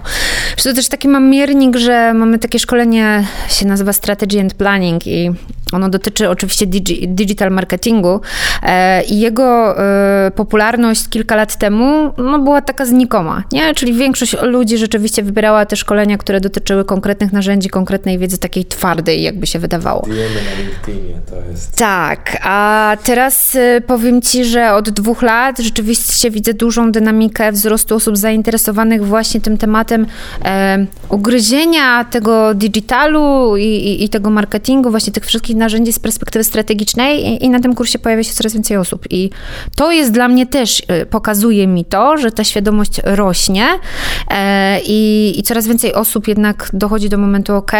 To 0.64 0.74
też 0.74 0.90
taki 0.90 1.08
mam 1.08 1.30
miernik, 1.30 1.78
że 1.78 2.14
mamy 2.14 2.40
takie 2.40 2.60
szkolenie, 2.60 3.28
się 3.50 3.68
nazywa 3.68 3.94
Strategy 3.94 4.42
and 4.42 4.54
Planning 4.60 5.08
i 5.08 5.32
ono 5.72 5.90
dotyczy 5.90 6.30
oczywiście 6.30 6.68
digi 6.68 7.08
digital 7.08 7.52
marketingu 7.52 8.22
e, 8.64 9.04
i 9.04 9.20
jego 9.20 9.80
e, 9.80 10.32
popularność 10.36 11.10
kilka 11.10 11.36
lat 11.36 11.58
temu 11.58 12.14
no, 12.18 12.40
była 12.40 12.62
taka 12.62 12.86
znikoma, 12.86 13.44
nie? 13.52 13.74
Czyli 13.74 13.94
większość 13.94 14.36
ludzi 14.42 14.78
rzeczywiście 14.78 15.24
wybierała 15.24 15.66
te 15.66 15.76
szkolenia, 15.76 16.18
które 16.18 16.42
dotyczyły 16.42 16.86
konkretnych 16.86 17.34
narzędzi, 17.34 17.70
konkretnej 17.70 18.18
wiedzy 18.18 18.38
takiej 18.38 18.66
twardej, 18.66 19.24
jakby 19.24 19.48
się 19.48 19.60
wydawało. 19.60 20.08
na 20.08 20.64
LinkedInie 20.64 21.20
to 21.30 21.36
jest. 21.52 21.78
Tak, 21.78 22.38
a 22.42 22.98
teraz 23.04 23.56
e, 23.56 23.82
powiem 23.82 24.22
Ci, 24.22 24.46
że 24.46 24.74
od 24.74 24.90
dwóch 24.90 25.22
lat 25.22 25.60
rzeczywiście 25.60 26.32
widzę 26.32 26.54
dużą 26.54 26.92
dynamikę 26.92 27.52
wzrostu 27.52 27.96
osób 27.96 28.18
zainteresowanych 28.18 29.06
właśnie 29.06 29.42
tym 29.42 29.58
tematem 29.58 30.06
e, 30.46 30.86
ugryzienia 31.10 32.04
tego 32.04 32.54
digitalu 32.54 33.58
i, 33.58 33.64
i, 33.64 34.04
i 34.04 34.10
tego 34.10 34.30
marketingu, 34.30 34.49
właśnie 34.92 35.14
tych 35.14 35.26
wszystkich 35.26 35.56
narzędzi 35.56 35.94
z 35.94 36.00
perspektywy 36.00 36.44
strategicznej 36.44 37.26
i, 37.28 37.46
i, 37.46 37.50
na 37.50 37.60
tym 37.60 37.76
kursie 37.76 38.00
pojawia 38.00 38.24
się 38.24 38.34
coraz 38.34 38.54
więcej 38.54 38.78
osób. 38.78 39.06
I 39.10 39.30
to 39.76 39.92
jest 39.92 40.12
dla 40.12 40.28
mnie 40.28 40.46
też, 40.48 40.80
y, 40.80 41.06
pokazuje 41.06 41.68
mi 41.68 41.86
to, 41.86 42.18
że 42.18 42.32
ta 42.32 42.44
świadomość 42.44 43.02
rośnie 43.04 43.68
e, 44.32 44.80
i, 44.86 45.34
i 45.40 45.44
coraz 45.44 45.68
więcej 45.68 45.94
osób 45.94 46.28
jednak 46.28 46.70
dochodzi 46.74 47.10
do 47.10 47.18
momentu, 47.18 47.56
ok, 47.56 47.72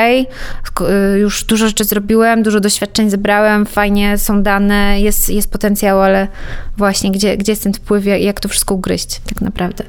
już 1.18 1.44
dużo 1.44 1.68
rzeczy 1.68 1.84
zrobiłem, 1.84 2.44
dużo 2.44 2.60
doświadczeń 2.60 3.10
zebrałem, 3.10 3.66
fajnie 3.66 4.18
są 4.18 4.44
dane, 4.44 5.02
jest, 5.02 5.30
jest 5.30 5.52
potencjał, 5.52 6.02
ale 6.02 6.28
właśnie 6.78 7.12
gdzie, 7.12 7.38
gdzie 7.38 7.52
jest 7.52 7.64
ten 7.64 7.74
wpływ, 7.74 8.06
jak 8.06 8.40
to 8.40 8.50
wszystko 8.50 8.76
ugryźć 8.76 9.22
tak 9.30 9.42
naprawdę. 9.42 9.84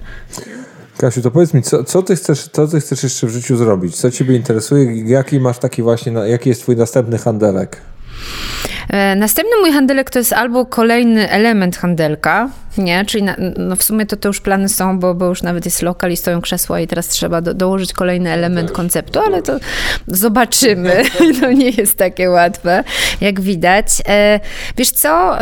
Kasiu, 1.00 1.22
to 1.22 1.30
powiedz 1.30 1.54
mi, 1.54 1.62
co, 1.62 1.84
co, 1.84 2.02
ty 2.02 2.16
chcesz, 2.16 2.48
co 2.48 2.68
ty 2.68 2.80
chcesz 2.80 3.02
jeszcze 3.02 3.26
w 3.26 3.30
życiu 3.30 3.56
zrobić? 3.56 3.96
Co 3.96 4.10
ciebie 4.10 4.36
interesuje? 4.36 5.02
Jaki 5.08 5.40
masz 5.40 5.58
taki 5.58 5.82
właśnie, 5.82 6.12
jaki 6.12 6.48
jest 6.48 6.62
twój 6.62 6.76
następny 6.76 7.18
handelek? 7.18 7.76
E, 8.88 9.16
następny 9.16 9.52
mój 9.60 9.72
handelek 9.72 10.10
to 10.10 10.18
jest 10.18 10.32
albo 10.32 10.66
kolejny 10.66 11.30
element 11.30 11.76
handelka, 11.76 12.50
nie? 12.78 13.04
Czyli 13.04 13.24
na, 13.24 13.36
no 13.58 13.76
w 13.76 13.82
sumie 13.82 14.06
to, 14.06 14.16
to 14.16 14.28
już 14.28 14.40
plany 14.40 14.68
są, 14.68 14.98
bo, 14.98 15.14
bo 15.14 15.26
już 15.26 15.42
nawet 15.42 15.64
jest 15.64 15.82
lokal 15.82 16.12
i 16.12 16.16
stoją 16.16 16.40
krzesła 16.40 16.80
i 16.80 16.86
teraz 16.86 17.08
trzeba 17.08 17.40
do, 17.40 17.54
dołożyć 17.54 17.92
kolejny 17.92 18.30
element 18.30 18.70
konceptu, 18.70 19.20
ale 19.20 19.42
to 19.42 19.58
zobaczymy. 20.06 21.02
To 21.40 21.52
nie 21.52 21.70
jest 21.70 21.98
takie 21.98 22.30
łatwe, 22.30 22.84
jak 23.20 23.40
widać. 23.40 23.86
E, 24.08 24.40
wiesz 24.76 24.90
co? 24.90 25.38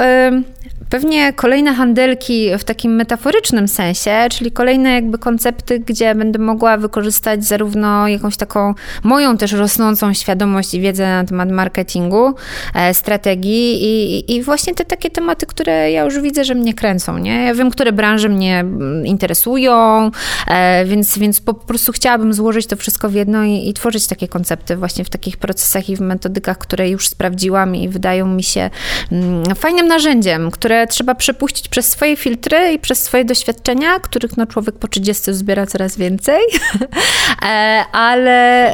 Pewnie 0.91 1.33
kolejne 1.33 1.75
handelki 1.75 2.51
w 2.59 2.65
takim 2.65 2.95
metaforycznym 2.95 3.69
sensie, 3.69 4.27
czyli 4.31 4.53
kolejne 4.53 4.93
jakby 4.93 5.19
koncepty, 5.19 5.79
gdzie 5.79 6.15
będę 6.15 6.39
mogła 6.39 6.77
wykorzystać 6.77 7.45
zarówno 7.45 8.09
jakąś 8.09 8.37
taką 8.37 8.75
moją 9.03 9.37
też 9.37 9.53
rosnącą 9.53 10.15
świadomość 10.15 10.75
i 10.75 10.81
wiedzę 10.81 11.07
na 11.09 11.25
temat 11.25 11.51
marketingu, 11.51 12.35
e, 12.75 12.95
strategii 12.95 13.85
i, 13.85 14.37
i 14.37 14.43
właśnie 14.43 14.75
te 14.75 14.85
takie 14.85 15.11
tematy, 15.11 15.47
które 15.47 15.91
ja 15.91 16.05
już 16.05 16.21
widzę, 16.21 16.45
że 16.45 16.55
mnie 16.55 16.75
kręcą, 16.75 17.19
nie? 17.19 17.45
Ja 17.45 17.55
wiem, 17.55 17.71
które 17.71 17.93
branże 17.93 18.29
mnie 18.29 18.61
mm, 18.61 19.07
interesują, 19.07 20.11
e, 20.47 20.85
więc, 20.85 21.19
więc 21.19 21.41
po 21.41 21.55
prostu 21.55 21.93
chciałabym 21.93 22.33
złożyć 22.33 22.67
to 22.67 22.77
wszystko 22.77 23.09
w 23.09 23.15
jedno 23.15 23.45
i, 23.45 23.69
i 23.69 23.75
tworzyć 23.75 24.07
takie 24.07 24.29
koncepty 24.29 24.77
właśnie 24.77 25.05
w 25.05 25.11
takich 25.11 25.37
procesach 25.37 25.89
i 25.91 25.97
w 25.97 26.01
metodykach, 26.01 26.59
które 26.59 26.91
już 26.91 27.09
sprawdziłam 27.09 27.77
i 27.77 27.89
wydają 27.89 28.27
mi 28.27 28.43
się 28.43 28.71
mm, 29.13 29.55
fajnym 29.55 29.87
narzędziem, 29.89 30.51
które 30.51 30.78
trzeba 30.87 31.15
przepuścić 31.15 31.69
przez 31.69 31.89
swoje 31.89 32.17
filtry 32.17 32.73
i 32.73 32.79
przez 32.79 33.03
swoje 33.03 33.25
doświadczenia, 33.25 34.01
których 34.01 34.37
no, 34.37 34.47
człowiek 34.47 34.79
po 34.79 34.89
30 34.89 35.35
zbiera 35.35 35.67
coraz 35.67 35.97
więcej, 35.97 36.41
e, 37.43 37.47
ale 37.93 38.73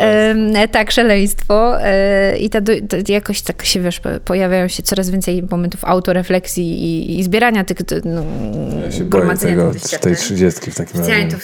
tak, 0.72 0.90
szaleństwo 0.90 1.82
e, 1.82 2.38
i 2.38 2.50
ta, 2.50 2.58
jakoś 3.08 3.42
tak 3.42 3.64
się, 3.64 3.80
wiesz, 3.80 4.00
pojawiają 4.24 4.68
się 4.68 4.82
coraz 4.82 5.10
więcej 5.10 5.42
momentów 5.50 5.84
autorefleksji 5.84 6.64
i, 6.64 7.18
i 7.18 7.24
zbierania 7.24 7.64
tych 7.64 7.78
no, 8.04 8.22
ja 8.84 8.92
się 8.92 9.04
boję 9.04 9.36
tego, 9.36 9.72
tej 10.00 10.16
30 10.16 10.70
w 10.70 10.74
takim 10.74 11.00
razie. 11.00 11.28
to 11.28 11.36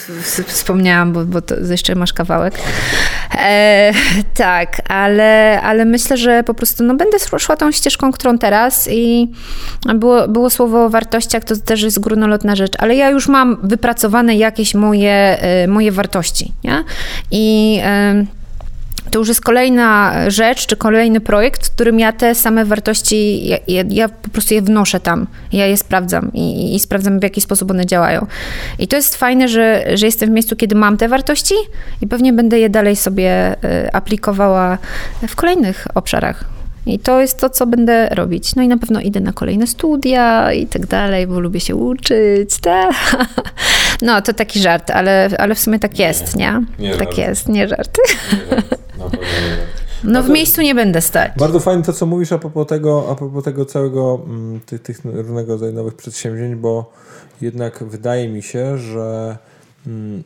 wspomniałam, 0.47 1.13
bo, 1.13 1.25
bo 1.25 1.43
to 1.43 1.55
jeszcze 1.71 1.95
masz 1.95 2.13
kawałek. 2.13 2.55
E, 3.39 3.93
tak, 4.35 4.91
ale, 4.91 5.61
ale 5.63 5.85
myślę, 5.85 6.17
że 6.17 6.45
po 6.45 6.55
prostu 6.55 6.85
no, 6.85 6.95
będę 6.95 7.19
szła 7.39 7.57
tą 7.57 7.73
ścieżką, 7.73 8.13
którą 8.13 8.39
teraz 8.39 8.89
i 8.91 9.29
było, 9.95 10.29
było 10.29 10.50
słowo 10.51 10.85
o 10.85 10.91
wartościach, 10.91 11.45
to 11.45 11.57
też 11.57 11.83
jest 11.83 12.01
górnolotna 12.01 12.57
rzecz, 12.57 12.73
ale 12.79 12.97
ja 12.97 13.11
już 13.11 13.29
mam 13.29 13.57
wypracowane 13.63 14.37
jakieś 14.37 14.75
moje, 14.75 15.43
e, 15.43 15.67
moje 15.69 15.93
wartości, 15.93 16.53
nie? 16.65 16.85
I 17.31 17.81
to 19.11 19.19
już 19.19 19.29
jest 19.29 19.41
kolejna 19.41 20.15
rzecz, 20.31 20.67
czy 20.67 20.77
kolejny 20.77 21.21
projekt, 21.21 21.67
w 21.67 21.71
którym 21.71 22.01
ja 22.01 22.13
te 22.13 22.35
same 22.35 22.65
wartości, 22.65 23.49
ja, 23.49 23.57
ja, 23.69 23.83
ja 23.89 24.09
po 24.09 24.29
prostu 24.29 24.55
je 24.55 24.63
wnoszę 24.63 25.01
tam, 25.01 25.27
ja 25.53 25.67
je 25.67 25.77
sprawdzam 25.77 26.31
i, 26.35 26.75
i, 26.75 26.81
sprawdzam, 26.81 27.21
w 27.21 27.23
jaki 27.23 27.41
sposób 27.41 27.71
one 27.71 27.87
działają. 27.87 28.27
I 28.79 28.89
to 28.89 28.97
jest 28.97 29.17
fajne, 29.17 29.49
że, 29.49 29.85
że 29.95 30.07
jestem 30.07 30.29
w 30.29 30.33
miejscu, 30.33 30.57
kiedy 30.57 30.75
mam 30.75 30.97
te 30.97 31.09
wartości 31.09 31.55
i 32.01 32.07
pewnie 32.07 32.33
będę 32.33 32.59
je 32.59 32.71
dalej 32.71 32.97
sobie 32.97 33.31
e, 33.31 33.95
aplikowała 33.95 34.79
w 35.29 35.37
kolejnych 35.37 35.87
obszarach. 35.95 36.60
I 36.87 36.99
to 36.99 37.21
jest 37.21 37.39
to, 37.39 37.51
co 37.51 37.67
będę 37.67 38.09
robić. 38.09 38.55
No 38.55 38.63
i 38.63 38.69
na 38.69 38.77
pewno 38.77 39.01
idę 39.01 39.21
na 39.21 39.33
kolejne 39.33 39.67
studia 39.67 40.53
i 40.53 40.67
tak 40.67 40.87
dalej, 40.87 41.27
bo 41.27 41.41
lubię 41.41 41.61
się 41.61 41.77
uczyć. 41.77 42.61
Tak? 42.61 42.95
No, 44.03 44.23
to 44.23 44.33
taki 44.33 44.61
żart, 44.61 44.91
ale, 44.91 45.31
ale 45.39 45.55
w 45.55 45.59
sumie 45.59 45.79
tak 45.79 45.99
jest, 45.99 46.37
nie? 46.37 46.63
nie? 46.79 46.89
nie 46.89 46.97
tak 46.97 47.07
żart. 47.09 47.19
jest, 47.19 47.49
nie 47.49 47.69
żart. 47.69 47.99
Nie 48.33 48.51
żart. 48.57 48.77
No, 50.05 50.23
w 50.23 50.29
miejscu 50.29 50.63
nie 50.63 50.75
będę 50.75 51.01
stać. 51.01 51.33
Bardzo 51.37 51.61
fajne 51.61 51.83
to, 51.83 51.93
co 51.93 52.07
mówisz 52.07 52.33
a 52.33 52.39
propos 52.39 52.67
tego, 52.67 53.07
a 53.11 53.15
propos 53.15 53.45
tego 53.45 53.65
całego, 53.65 54.21
mm, 54.27 54.61
tych, 54.61 54.83
tych 54.83 55.05
różnego 55.05 55.53
rodzaju 55.53 55.73
nowych 55.73 55.95
przedsięwzięć, 55.95 56.55
bo 56.55 56.93
jednak 57.41 57.85
wydaje 57.85 58.29
mi 58.29 58.43
się, 58.43 58.79
że 58.79 59.39
mm, 59.87 60.23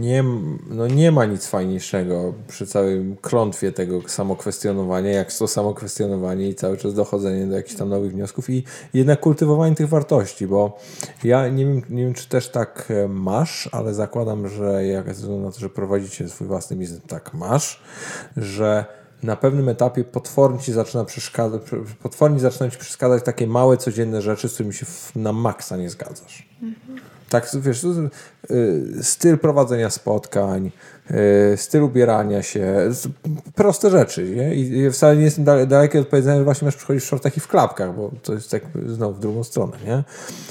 nie, 0.00 0.24
no 0.70 0.86
nie 0.86 1.12
ma 1.12 1.24
nic 1.24 1.46
fajniejszego 1.46 2.34
przy 2.48 2.66
całym 2.66 3.16
klątwie 3.16 3.72
tego 3.72 4.00
samokwestionowania, 4.06 5.10
jak 5.10 5.32
to 5.32 5.48
samokwestionowanie 5.48 6.48
i 6.48 6.54
cały 6.54 6.76
czas 6.76 6.94
dochodzenie 6.94 7.46
do 7.46 7.56
jakichś 7.56 7.76
tam 7.76 7.88
nowych 7.88 8.12
wniosków 8.12 8.50
i 8.50 8.64
jednak 8.94 9.20
kultywowanie 9.20 9.74
tych 9.74 9.88
wartości, 9.88 10.46
bo 10.46 10.78
ja 11.24 11.48
nie 11.48 11.66
wiem, 11.66 11.82
nie 11.90 12.04
wiem 12.04 12.14
czy 12.14 12.28
też 12.28 12.48
tak 12.48 12.88
e, 12.90 13.08
masz, 13.08 13.68
ale 13.72 13.94
zakładam, 13.94 14.48
że 14.48 14.86
jak 14.86 15.06
na 15.28 15.50
to, 15.50 15.58
że 15.58 15.68
prowadzicie 15.68 16.28
swój 16.28 16.46
własny 16.46 16.76
biznes, 16.76 17.00
tak 17.08 17.34
masz, 17.34 17.82
że 18.36 18.84
na 19.22 19.36
pewnym 19.36 19.68
etapie 19.68 20.04
potwornie 20.04 20.58
ci 20.58 20.72
zaczyna 20.72 21.04
przeszkadzać, 21.04 21.62
potwornie 22.02 22.40
zaczynają 22.40 22.70
ci 22.70 22.78
przeszkadzać 22.78 23.24
takie 23.24 23.46
małe, 23.46 23.76
codzienne 23.76 24.22
rzeczy, 24.22 24.48
z 24.48 24.54
którymi 24.54 24.74
się 24.74 24.86
na 25.16 25.32
maksa 25.32 25.76
nie 25.76 25.90
zgadzasz. 25.90 26.48
Mhm. 26.62 27.17
Tak, 27.30 27.50
wiesz, 27.54 27.84
y, 27.84 28.10
styl 29.02 29.38
prowadzenia 29.38 29.90
spotkań, 29.90 30.70
y, 31.10 31.56
styl 31.56 31.82
ubierania 31.82 32.42
się, 32.42 32.90
proste 33.54 33.90
rzeczy. 33.90 34.30
Nie? 34.36 34.54
I 34.54 34.90
wcale 34.90 35.16
nie 35.16 35.24
jestem 35.24 35.44
daleki 35.44 35.98
od 35.98 36.08
powiedzenia, 36.08 36.38
że 36.38 36.44
właśnie 36.44 36.66
masz 36.66 36.76
przychodzić 36.76 37.04
w 37.04 37.06
shortach 37.06 37.36
i 37.36 37.40
w 37.40 37.48
klapkach, 37.48 37.96
bo 37.96 38.10
to 38.22 38.32
jest 38.32 38.50
tak 38.50 38.62
znowu 38.86 39.14
w 39.14 39.20
drugą 39.20 39.44
stronę. 39.44 39.76
Nie? 39.86 40.04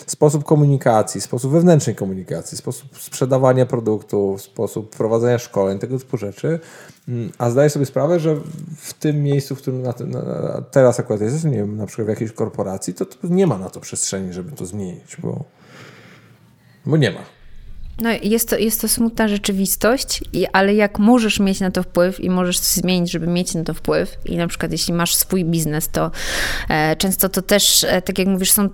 Sposób 0.07 0.43
komunikacji, 0.43 1.21
sposób 1.21 1.51
wewnętrznej 1.51 1.95
komunikacji, 1.95 2.57
sposób 2.57 2.99
sprzedawania 2.99 3.65
produktów, 3.65 4.41
sposób 4.41 4.95
prowadzenia 4.95 5.37
szkoleń, 5.37 5.79
tego 5.79 5.99
typu 5.99 6.17
rzeczy. 6.17 6.59
Mm, 7.07 7.31
a 7.37 7.49
zdaję 7.49 7.69
sobie 7.69 7.85
sprawę, 7.85 8.19
że 8.19 8.35
w 8.77 8.93
tym 8.93 9.23
miejscu, 9.23 9.55
w 9.55 9.61
którym 9.61 9.81
na, 9.81 9.93
na, 9.99 10.61
teraz 10.71 10.99
akurat 10.99 11.21
jest, 11.21 11.45
nie 11.45 11.57
wiem, 11.57 11.77
na 11.77 11.85
przykład 11.85 12.05
w 12.05 12.09
jakiejś 12.09 12.31
korporacji, 12.31 12.93
to, 12.93 13.05
to 13.05 13.17
nie 13.23 13.47
ma 13.47 13.57
na 13.57 13.69
to 13.69 13.79
przestrzeni, 13.79 14.33
żeby 14.33 14.51
to 14.51 14.65
zmienić, 14.65 15.17
bo 15.17 15.43
bo 16.87 16.97
nie 16.97 17.11
ma. 17.11 17.36
No, 18.01 18.09
jest 18.23 18.49
to, 18.49 18.57
jest 18.57 18.81
to 18.81 18.87
smutna 18.87 19.27
rzeczywistość, 19.27 20.23
ale 20.53 20.75
jak 20.75 20.99
możesz 20.99 21.39
mieć 21.39 21.59
na 21.59 21.71
to 21.71 21.83
wpływ 21.83 22.19
i 22.19 22.29
możesz 22.29 22.59
coś 22.59 22.83
zmienić, 22.83 23.11
żeby 23.11 23.27
mieć 23.27 23.53
na 23.53 23.63
to 23.63 23.73
wpływ, 23.73 24.17
i 24.25 24.37
na 24.37 24.47
przykład 24.47 24.71
jeśli 24.71 24.93
masz 24.93 25.15
swój 25.15 25.45
biznes, 25.45 25.89
to 25.89 26.11
e, 26.69 26.95
często 26.95 27.29
to 27.29 27.41
też, 27.41 27.83
e, 27.83 28.01
tak 28.01 28.19
jak 28.19 28.27
mówisz, 28.27 28.51
są, 28.51 28.69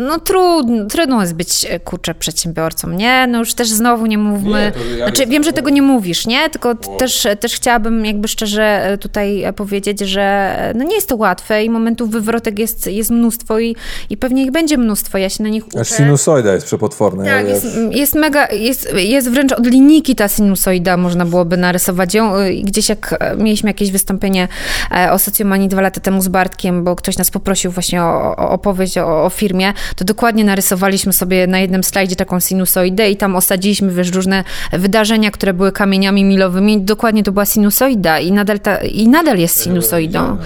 no 0.00 0.20
trudno, 0.20 0.84
trudno 0.84 1.20
jest 1.20 1.34
być, 1.34 1.66
e, 1.68 1.80
kurczę, 1.80 2.14
przedsiębiorcą, 2.14 2.90
nie? 2.90 3.26
No 3.26 3.38
już 3.38 3.54
też 3.54 3.68
znowu 3.68 4.06
nie 4.06 4.18
mówmy, 4.18 4.72
nie, 4.90 4.98
ja 4.98 5.06
znaczy 5.06 5.26
wiem, 5.26 5.44
że 5.44 5.52
tego 5.52 5.70
nie 5.70 5.82
mówisz, 5.82 6.26
nie? 6.26 6.50
Tylko 6.50 6.74
też, 6.74 7.26
też 7.40 7.54
chciałabym 7.54 8.04
jakby 8.04 8.28
szczerze 8.28 8.98
tutaj 9.00 9.44
powiedzieć, 9.56 10.00
że 10.00 10.54
no 10.74 10.84
nie 10.84 10.94
jest 10.94 11.08
to 11.08 11.16
łatwe 11.16 11.64
i 11.64 11.70
momentów 11.70 12.10
wywrotek 12.10 12.58
jest, 12.58 12.86
jest 12.86 13.10
mnóstwo 13.10 13.58
i, 13.58 13.76
i 14.10 14.16
pewnie 14.16 14.44
ich 14.44 14.50
będzie 14.50 14.78
mnóstwo, 14.78 15.18
ja 15.18 15.28
się 15.28 15.42
na 15.42 15.48
nich 15.48 15.66
uczę. 15.66 15.80
Aż 15.80 15.88
sinusoida 15.88 16.54
jest 16.54 16.66
przepotworna. 16.66 17.24
Tak, 17.24 17.32
ja 17.32 17.40
jest, 17.40 17.66
jest 17.90 18.14
mega 18.14 18.48
jest, 18.58 18.94
jest 18.96 19.30
wręcz 19.30 19.52
od 19.52 19.66
linijki 19.66 20.14
ta 20.14 20.28
sinusoida, 20.28 20.96
można 20.96 21.24
byłoby 21.24 21.56
narysować 21.56 22.14
ją. 22.14 22.38
Y, 22.38 22.54
gdzieś 22.64 22.88
jak 22.88 23.16
e, 23.20 23.36
mieliśmy 23.36 23.70
jakieś 23.70 23.90
wystąpienie 23.90 24.48
e, 24.96 25.12
o 25.12 25.18
socjomanii 25.18 25.68
dwa 25.68 25.80
lata 25.80 26.00
temu 26.00 26.22
z 26.22 26.28
Bartkiem, 26.28 26.84
bo 26.84 26.96
ktoś 26.96 27.18
nas 27.18 27.30
poprosił 27.30 27.70
właśnie 27.70 28.02
o, 28.02 28.36
o 28.36 28.50
opowieść 28.50 28.98
o, 28.98 29.24
o, 29.24 29.30
firmie, 29.30 29.72
to 29.96 30.04
dokładnie 30.04 30.44
narysowaliśmy 30.44 31.12
sobie 31.12 31.46
na 31.46 31.58
jednym 31.58 31.84
slajdzie 31.84 32.16
taką 32.16 32.40
sinusoidę 32.40 33.10
i 33.10 33.16
tam 33.16 33.36
osadziliśmy 33.36 33.92
wiesz, 33.92 34.12
różne 34.12 34.44
wydarzenia, 34.72 35.30
które 35.30 35.54
były 35.54 35.72
kamieniami 35.72 36.24
milowymi. 36.24 36.80
Dokładnie 36.80 37.22
to 37.22 37.32
była 37.32 37.46
sinusoida 37.46 38.18
i 38.18 38.32
nadal, 38.32 38.60
ta, 38.60 38.76
i 38.76 39.08
nadal 39.08 39.38
jest 39.38 39.64
sinusoidą. 39.64 40.36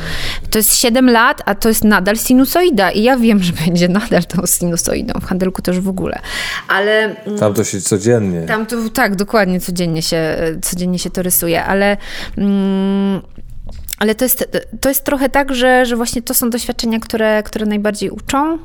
To 0.51 0.59
jest 0.59 0.77
7 0.77 1.11
lat, 1.11 1.43
a 1.45 1.55
to 1.55 1.69
jest 1.69 1.85
nadal 1.85 2.17
sinusoida 2.17 2.91
i 2.91 3.03
ja 3.03 3.17
wiem, 3.17 3.43
że 3.43 3.53
będzie 3.53 3.89
nadal 3.89 4.25
tą 4.25 4.47
sinusoidą. 4.47 5.21
W 5.21 5.25
handelku 5.25 5.63
też 5.63 5.81
w 5.81 5.89
ogóle. 5.89 6.19
Ale... 6.69 7.17
Mm, 7.27 7.39
tam 7.39 7.55
to 7.55 7.65
się 7.65 7.81
co 7.81 7.99
codziennie. 8.03 8.47
Tam 8.47 8.66
to, 8.66 8.77
tak, 8.89 9.16
dokładnie, 9.16 9.61
codziennie 9.61 10.03
się, 10.03 10.39
codziennie 10.62 10.99
się 10.99 11.11
to 11.11 11.23
rysuje, 11.23 11.65
ale... 11.65 11.97
Mm, 12.39 13.23
ale 14.03 14.15
to 14.15 14.24
jest, 14.24 14.49
to 14.81 14.89
jest 14.89 15.05
trochę 15.05 15.29
tak, 15.29 15.55
że, 15.55 15.87
że 15.87 15.97
właśnie 15.97 16.23
to 16.23 16.35
są 16.35 16.51
doświadczenia, 16.51 17.01
które, 17.01 17.43
które 17.43 17.66
najbardziej 17.66 18.11
uczą 18.11 18.59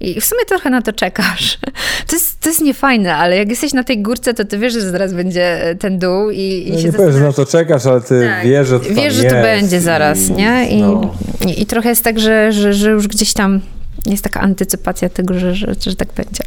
i 0.00 0.20
w 0.20 0.24
sumie 0.24 0.44
trochę 0.48 0.70
na 0.70 0.82
to 0.82 0.92
czekasz. 0.92 1.58
To 2.06 2.16
jest, 2.16 2.40
to 2.40 2.48
jest 2.48 2.60
niefajne, 2.60 3.16
ale 3.16 3.36
jak 3.36 3.48
jesteś 3.48 3.72
na 3.72 3.84
tej 3.84 4.02
górce, 4.02 4.34
to 4.34 4.44
ty 4.44 4.58
wiesz, 4.58 4.72
że 4.72 4.80
zaraz 4.80 5.12
będzie 5.12 5.76
ten 5.80 5.98
dół 5.98 6.30
i, 6.30 6.64
i 6.68 6.72
no 6.72 6.78
się 6.78 6.84
Nie 6.84 6.92
powiem, 6.92 7.12
że 7.12 7.20
na 7.20 7.32
to 7.32 7.46
czekasz, 7.46 7.86
ale 7.86 8.00
ty 8.00 8.20
tak, 8.28 8.44
wiesz, 8.44 8.68
że 8.68 8.80
to 8.80 8.94
Wiesz, 8.94 9.14
że 9.14 9.24
to 9.24 9.34
będzie 9.34 9.80
zaraz, 9.80 10.18
i, 10.18 10.32
nie? 10.32 10.68
I, 10.68 10.80
no. 10.80 11.14
i, 11.46 11.62
I, 11.62 11.66
trochę 11.66 11.88
jest 11.88 12.04
tak, 12.04 12.20
że, 12.20 12.52
że, 12.52 12.74
że 12.74 12.90
już 12.90 13.08
gdzieś 13.08 13.32
tam 13.32 13.60
jest 14.06 14.24
taka 14.24 14.40
antycypacja 14.40 15.08
tego, 15.08 15.34
że, 15.38 15.54
że, 15.54 15.74
że 15.80 15.96
tak 15.96 16.08
będzie. 16.16 16.44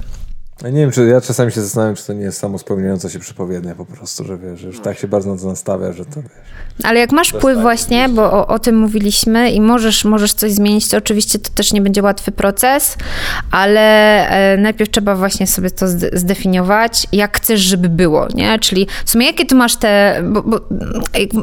Ja 0.64 0.70
nie 0.70 0.82
wiem, 0.82 0.92
czy 0.92 1.08
ja 1.08 1.22
czasami 1.22 1.52
się 1.52 1.62
zastanawiam, 1.62 1.96
czy 1.96 2.08
to 2.08 2.14
nie 2.14 2.24
jest 2.24 2.40
samo 2.40 2.58
spełniająca 2.58 3.10
się 3.10 3.20
przepowiednia 3.20 3.76
po 3.76 3.86
prostu, 3.86 4.24
że 4.24 4.38
wiesz, 4.38 4.60
że 4.60 4.68
już 4.68 4.80
tak 4.80 4.98
się 4.98 5.08
bardzo 5.08 5.34
na 5.34 5.42
to 5.42 5.48
nastawia, 5.48 5.94
że 5.94 6.06
to 6.06 6.22
wiesz. 6.22 6.32
Ale 6.84 7.00
jak 7.00 7.12
masz 7.12 7.30
wpływ 7.30 7.60
właśnie, 7.62 8.10
bo 8.10 8.32
o, 8.34 8.48
o, 8.48 8.60
tym 8.60 8.80
mówiliśmy 8.80 9.52
i 9.52 9.62
możesz, 9.62 10.06
możesz 10.06 10.34
coś 10.34 10.52
zmienić, 10.52 10.88
to 10.88 10.98
oczywiście 10.98 11.40
to 11.40 11.50
też 11.56 11.74
nie 11.74 11.82
będzie 11.82 12.04
łatwy 12.04 12.32
proces, 12.32 12.98
ale 13.52 13.82
e, 14.30 14.58
najpierw 14.58 14.92
trzeba 14.92 15.16
właśnie 15.16 15.48
sobie 15.48 15.72
to 15.72 15.88
zdefiniować, 16.14 17.08
jak 17.12 17.38
chcesz, 17.38 17.62
żeby 17.62 17.90
było, 17.90 18.28
nie? 18.36 18.60
Czyli 18.60 18.88
w 19.06 19.10
sumie 19.10 19.26
jakie 19.26 19.46
tu 19.46 19.56
masz 19.56 19.76
te, 19.76 20.24
bo, 20.26 20.44
bo 20.44 20.60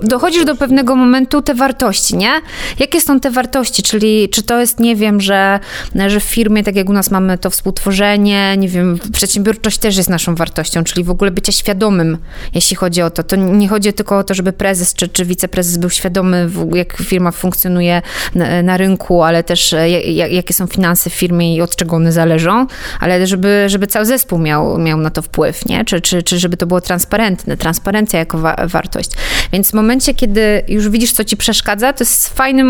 dochodzisz 0.03 0.45
do 0.45 0.57
pewnego 0.57 0.97
momentu 0.97 1.43
te 1.43 1.55
wartości, 1.55 2.17
nie? 2.17 2.33
Jakie 2.79 3.01
są 3.01 3.21
te 3.21 3.31
wartości, 3.31 3.83
czyli 3.83 4.29
czy 4.29 4.43
to 4.43 4.61
jest, 4.61 4.81
nie 4.81 4.97
wiem, 4.97 5.21
że, 5.21 5.61
że 6.07 6.21
w 6.21 6.25
firmie, 6.25 6.65
tak 6.65 6.77
jak 6.77 6.89
u 6.89 6.93
nas 6.93 7.11
mamy 7.11 7.39
to 7.39 7.51
współtworzenie, 7.51 8.57
nie 8.57 8.69
wiem, 8.69 8.99
przedsiębiorczość 9.13 9.79
też 9.79 9.97
jest 9.97 10.09
naszą 10.09 10.35
wartością, 10.35 10.85
czyli 10.85 11.05
w 11.05 11.11
ogóle 11.11 11.31
bycia 11.31 11.53
świadomym, 11.53 12.19
jeśli 12.55 12.77
chodzi 12.77 13.03
o 13.03 13.11
to. 13.11 13.23
To 13.23 13.37
nie 13.37 13.69
chodzi 13.69 13.93
tylko 13.93 14.19
o 14.19 14.25
to, 14.25 14.35
żeby 14.35 14.53
prezes 14.53 14.95
czy, 14.95 15.09
czy 15.09 15.25
wiceprezes 15.25 15.77
był 15.77 15.91
świadomy, 15.91 16.51
jak 16.75 16.97
firma 16.97 17.31
funkcjonuje 17.31 18.03
na, 18.35 18.63
na 18.63 18.77
rynku, 18.77 19.23
ale 19.23 19.45
też 19.45 19.73
e, 19.73 19.91
jak, 19.91 20.33
jakie 20.33 20.55
są 20.55 20.67
finanse 20.67 21.11
w 21.11 21.15
firmie 21.15 21.57
i 21.57 21.61
od 21.61 21.77
czego 21.77 21.97
one 21.97 22.13
zależą, 22.13 22.67
ale 23.01 23.27
żeby, 23.27 23.65
żeby 23.67 23.87
cały 23.87 24.07
zespół 24.07 24.39
miał, 24.39 24.79
miał 24.79 24.99
na 24.99 25.11
to 25.11 25.23
wpływ, 25.23 25.67
nie? 25.67 25.85
Czy, 25.85 26.01
czy, 26.01 26.23
czy 26.23 26.39
żeby 26.39 26.57
to 26.57 26.67
było 26.67 26.81
transparentne, 26.81 27.57
transparencja 27.57 28.19
jako 28.19 28.39
wa 28.39 28.57
wartość. 28.67 29.11
Więc 29.53 29.71
w 29.71 29.75
momencie, 29.75 30.15
kiedy 30.15 30.63
już 30.69 30.89
widzisz, 30.89 31.13
co 31.13 31.25
ci 31.25 31.37
przeszkadza, 31.37 31.93
to 31.93 32.05
jest 32.05 32.29
fajny, 32.29 32.65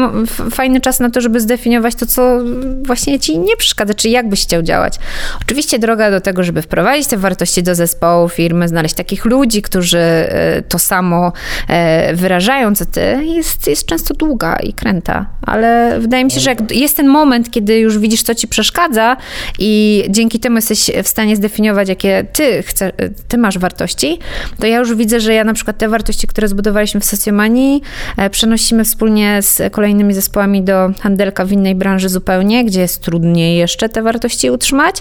fajny 0.51 0.81
czas 0.81 1.01
na 1.01 1.11
to, 1.11 1.21
żeby 1.21 1.41
zdefiniować 1.41 1.95
to, 1.95 2.07
co 2.07 2.39
właśnie 2.87 3.21
ci 3.21 3.39
nie 3.39 3.57
przeszkadza, 3.57 3.95
czy 3.95 4.09
jak 4.09 4.29
byś 4.29 4.43
chciał 4.43 4.63
działać. 4.63 4.99
Oczywiście 5.43 5.79
droga 5.79 6.11
do 6.11 6.21
tego, 6.25 6.43
żeby 6.43 6.63
wprowadzić 6.63 7.07
te 7.07 7.17
wartości 7.17 7.63
do 7.63 7.75
zespołu 7.75 8.29
firmy, 8.29 8.69
znaleźć 8.69 8.95
takich 8.95 9.25
ludzi, 9.25 9.63
którzy 9.63 9.99
e, 9.99 10.63
to 10.69 10.79
samo 10.79 11.33
e, 11.69 12.15
wyrażają, 12.15 12.75
co 12.75 12.87
ty, 12.87 13.01
jest, 13.25 13.67
jest 13.67 13.87
często 13.87 14.15
długa 14.15 14.57
i 14.57 14.73
kręta. 14.73 15.27
Ale 15.43 15.97
wydaje 16.01 16.25
mi 16.25 16.31
się, 16.31 16.41
że 16.41 16.51
jak 16.51 16.71
jest 16.71 16.97
ten 16.97 17.09
moment, 17.09 17.51
kiedy 17.51 17.79
już 17.79 17.99
widzisz, 17.99 18.23
co 18.23 18.35
ci 18.35 18.49
przeszkadza 18.49 19.17
i 19.59 20.05
dzięki 20.11 20.41
temu 20.41 20.57
jesteś 20.57 20.91
w 21.03 21.09
stanie 21.09 21.37
zdefiniować, 21.37 21.89
jakie 21.89 22.25
ty, 22.33 22.63
chce, 22.63 22.93
ty 23.29 23.39
masz 23.39 23.59
wartości, 23.59 24.19
to 24.61 24.67
ja 24.67 24.79
już 24.79 24.95
widzę, 24.95 25.21
że 25.21 25.35
ja 25.35 25.45
na 25.45 25.55
przykład 25.55 25.79
te 25.79 25.89
wartości, 25.89 26.27
które 26.27 26.49
zbudowaliśmy 26.49 27.01
w 27.01 27.05
Socjomanii, 27.05 27.83
e, 28.17 28.31
przenosimy 28.31 28.85
wspólnie 28.85 29.43
z 29.43 29.73
kolejnymi 29.73 30.15
zespołami 30.15 30.63
do 30.63 30.91
handelka 31.01 31.45
w 31.45 31.53
innej 31.53 31.75
branży 31.75 32.09
zupełnie, 32.09 32.65
gdzie 32.65 32.81
jest 32.81 33.03
trudniej 33.03 33.57
jeszcze 33.57 33.89
te 33.89 34.03
wartości 34.03 34.51
utrzymać, 34.51 34.97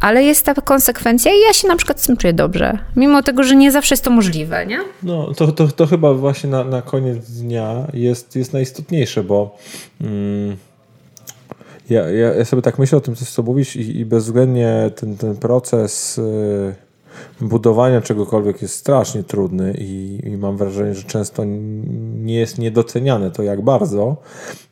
ale 0.00 0.22
jest 0.22 0.44
ta 0.54 0.62
konsekwencja 0.62 1.32
i 1.32 1.40
ja 1.40 1.52
się 1.52 1.68
na 1.68 1.76
przykład 1.76 2.00
z 2.00 2.06
tym 2.06 2.16
czuję 2.16 2.32
dobrze. 2.32 2.78
Mimo 2.96 3.22
tego, 3.22 3.42
że 3.42 3.56
nie 3.56 3.72
zawsze 3.72 3.92
jest 3.92 4.04
to 4.04 4.10
możliwe, 4.10 4.66
nie? 4.66 4.78
No, 5.02 5.34
to, 5.34 5.52
to, 5.52 5.68
to 5.68 5.86
chyba 5.86 6.14
właśnie 6.14 6.50
na, 6.50 6.64
na 6.64 6.82
koniec 6.82 7.30
dnia 7.30 7.86
jest, 7.92 8.36
jest 8.36 8.52
najistotniejsze, 8.52 9.24
bo 9.24 9.58
mm, 10.00 10.56
ja, 11.90 12.10
ja, 12.10 12.34
ja, 12.34 12.44
sobie 12.44 12.62
tak 12.62 12.78
myślę 12.78 12.98
o 12.98 13.00
tym, 13.00 13.14
co 13.14 13.42
mówisz 13.42 13.76
i, 13.76 13.98
i 13.98 14.04
bezwzględnie 14.04 14.90
ten, 14.96 15.16
ten 15.16 15.36
proces... 15.36 16.16
Yy, 16.16 16.89
budowania 17.40 18.00
czegokolwiek 18.00 18.62
jest 18.62 18.74
strasznie 18.74 19.22
trudny 19.22 19.74
i, 19.78 20.20
i, 20.24 20.36
mam 20.36 20.56
wrażenie, 20.56 20.94
że 20.94 21.02
często 21.02 21.44
nie 22.14 22.34
jest 22.34 22.58
niedoceniane 22.58 23.30
to 23.30 23.42
jak 23.42 23.62
bardzo, 23.62 24.16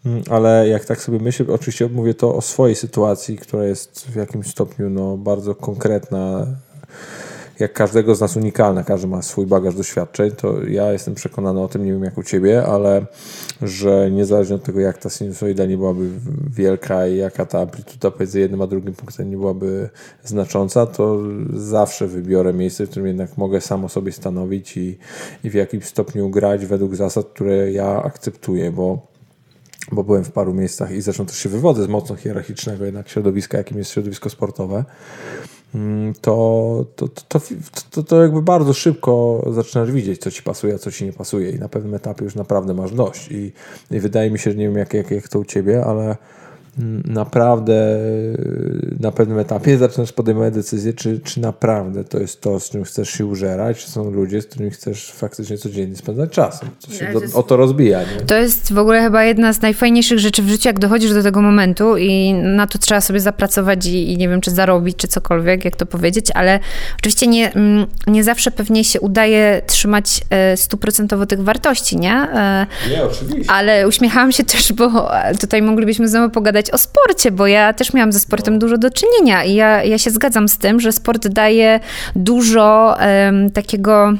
mm, 0.06 0.22
ale 0.30 0.68
jak 0.68 0.84
tak 0.84 1.00
sobie 1.00 1.18
myślę, 1.18 1.46
oczywiście 1.48 1.88
mówię 1.88 2.14
to 2.14 2.34
o 2.34 2.40
swojej 2.40 2.76
sytuacji, 2.76 3.38
która 3.38 3.64
jest 3.64 4.06
w 4.10 4.16
jakimś 4.16 4.46
stopniu 4.46 4.90
no, 4.90 5.16
bardzo 5.16 5.54
konkretna, 5.54 6.46
jak 7.60 7.72
każdego 7.72 8.14
z 8.14 8.20
nas 8.20 8.36
unikalna, 8.36 8.84
każdy 8.84 9.06
ma 9.06 9.22
swój 9.22 9.46
bagaż 9.46 9.74
doświadczeń, 9.74 10.30
to 10.30 10.64
ja 10.66 10.92
jestem 10.92 11.14
przekonany 11.14 11.60
o 11.60 11.68
tym, 11.68 11.84
nie 11.84 11.92
wiem 11.92 12.04
jak 12.04 12.18
u 12.18 12.22
Ciebie, 12.22 12.66
ale 12.66 13.06
że 13.62 14.10
niezależnie 14.10 14.56
od 14.56 14.62
tego, 14.62 14.80
jak 14.80 14.98
ta 14.98 15.10
sinusoida 15.10 15.66
nie 15.66 15.76
byłaby 15.76 16.10
wielka 16.50 17.06
i 17.06 17.16
jaka 17.16 17.46
ta 17.46 17.60
amplituda 17.60 18.10
pomiędzy 18.10 18.40
jednym 18.40 18.62
a 18.62 18.66
drugim 18.66 18.94
punktem 18.94 19.30
nie 19.30 19.36
byłaby 19.36 19.88
znacząca, 20.24 20.86
to 20.86 21.18
zawsze 21.54 22.06
wybiorę 22.06 22.54
miejsce, 22.54 22.86
w 22.86 22.90
którym 22.90 23.06
jednak 23.06 23.36
mogę 23.36 23.60
samo 23.60 23.88
sobie 23.88 24.12
stanowić 24.12 24.76
i, 24.76 24.98
i 25.44 25.50
w 25.50 25.54
jakimś 25.54 25.84
stopniu 25.84 26.30
grać 26.30 26.66
według 26.66 26.96
zasad, 26.96 27.26
które 27.26 27.72
ja 27.72 28.02
akceptuję, 28.02 28.72
bo 28.72 29.08
bo 29.92 30.04
byłem 30.04 30.24
w 30.24 30.32
paru 30.32 30.54
miejscach 30.54 30.90
i 30.90 31.00
zresztą 31.00 31.26
też 31.26 31.36
się 31.36 31.48
wywodzę 31.48 31.84
z 31.84 31.88
mocno 31.88 32.16
hierarchicznego 32.16 32.84
jednak 32.84 33.08
środowiska, 33.08 33.58
jakim 33.58 33.78
jest 33.78 33.90
środowisko 33.90 34.30
sportowe. 34.30 34.84
Mm, 35.74 36.14
to, 36.20 36.84
to, 36.96 37.08
to, 37.08 37.40
to, 37.90 38.02
to 38.02 38.22
jakby 38.22 38.42
bardzo 38.42 38.72
szybko 38.72 39.44
zaczynasz 39.52 39.92
widzieć, 39.92 40.20
co 40.20 40.30
ci 40.30 40.42
pasuje, 40.42 40.74
a 40.74 40.78
co 40.78 40.90
ci 40.90 41.04
nie 41.04 41.12
pasuje 41.12 41.50
i 41.50 41.58
na 41.58 41.68
pewnym 41.68 41.94
etapie 41.94 42.24
już 42.24 42.34
naprawdę 42.34 42.74
masz 42.74 42.92
dość. 42.92 43.28
I, 43.30 43.52
i 43.90 44.00
wydaje 44.00 44.30
mi 44.30 44.38
się, 44.38 44.50
że 44.50 44.56
nie 44.56 44.64
wiem 44.64 44.76
jak, 44.76 44.94
jak, 44.94 45.10
jak 45.10 45.28
to 45.28 45.38
u 45.38 45.44
ciebie, 45.44 45.84
ale 45.84 46.16
naprawdę 47.04 47.98
na 49.00 49.12
pewnym 49.12 49.38
etapie 49.38 49.78
zaczynasz 49.78 50.12
podejmować 50.12 50.54
decyzję, 50.54 50.92
czy, 50.92 51.20
czy 51.20 51.40
naprawdę 51.40 52.04
to 52.04 52.18
jest 52.18 52.40
to, 52.40 52.60
z 52.60 52.70
czym 52.70 52.84
chcesz 52.84 53.10
się 53.10 53.26
użerać, 53.26 53.84
czy 53.84 53.90
są 53.90 54.10
ludzie, 54.10 54.42
z 54.42 54.46
którymi 54.46 54.70
chcesz 54.70 55.12
faktycznie 55.12 55.58
codziennie 55.58 55.96
spędzać 55.96 56.30
czas. 56.30 56.60
To 56.86 56.92
się 56.92 57.12
do, 57.12 57.38
o 57.38 57.42
to 57.42 57.56
rozbija. 57.56 58.00
Nie? 58.00 58.26
To 58.26 58.36
jest 58.36 58.72
w 58.72 58.78
ogóle 58.78 59.00
chyba 59.00 59.24
jedna 59.24 59.52
z 59.52 59.62
najfajniejszych 59.62 60.18
rzeczy 60.18 60.42
w 60.42 60.48
życiu, 60.48 60.68
jak 60.68 60.78
dochodzisz 60.78 61.14
do 61.14 61.22
tego 61.22 61.42
momentu 61.42 61.96
i 61.96 62.32
na 62.32 62.66
to 62.66 62.78
trzeba 62.78 63.00
sobie 63.00 63.20
zapracować 63.20 63.86
i, 63.86 64.12
i 64.12 64.16
nie 64.16 64.28
wiem, 64.28 64.40
czy 64.40 64.50
zarobić, 64.50 64.96
czy 64.96 65.08
cokolwiek, 65.08 65.64
jak 65.64 65.76
to 65.76 65.86
powiedzieć, 65.86 66.26
ale 66.34 66.60
oczywiście 66.98 67.26
nie, 67.26 67.52
mm, 67.52 67.86
nie 68.06 68.24
zawsze 68.24 68.50
pewnie 68.50 68.84
się 68.84 69.00
udaje 69.00 69.62
trzymać 69.66 70.20
e, 70.30 70.56
stuprocentowo 70.56 71.26
tych 71.26 71.42
wartości, 71.42 71.96
nie? 71.96 72.12
E, 72.12 72.66
nie, 72.90 73.04
oczywiście. 73.04 73.52
Ale 73.52 73.88
uśmiechałam 73.88 74.32
się 74.32 74.44
też, 74.44 74.72
bo 74.72 75.10
tutaj 75.40 75.62
moglibyśmy 75.62 76.08
znowu 76.08 76.30
pogadać 76.30 76.67
o 76.70 76.78
sporcie, 76.78 77.30
bo 77.30 77.46
ja 77.46 77.72
też 77.72 77.92
miałam 77.92 78.12
ze 78.12 78.20
sportem 78.20 78.58
dużo 78.58 78.78
do 78.78 78.90
czynienia 78.90 79.44
i 79.44 79.54
ja, 79.54 79.84
ja 79.84 79.98
się 79.98 80.10
zgadzam 80.10 80.48
z 80.48 80.58
tym, 80.58 80.80
że 80.80 80.92
sport 80.92 81.28
daje 81.28 81.80
dużo 82.16 82.96
um, 83.00 83.50
takiego 83.50 84.12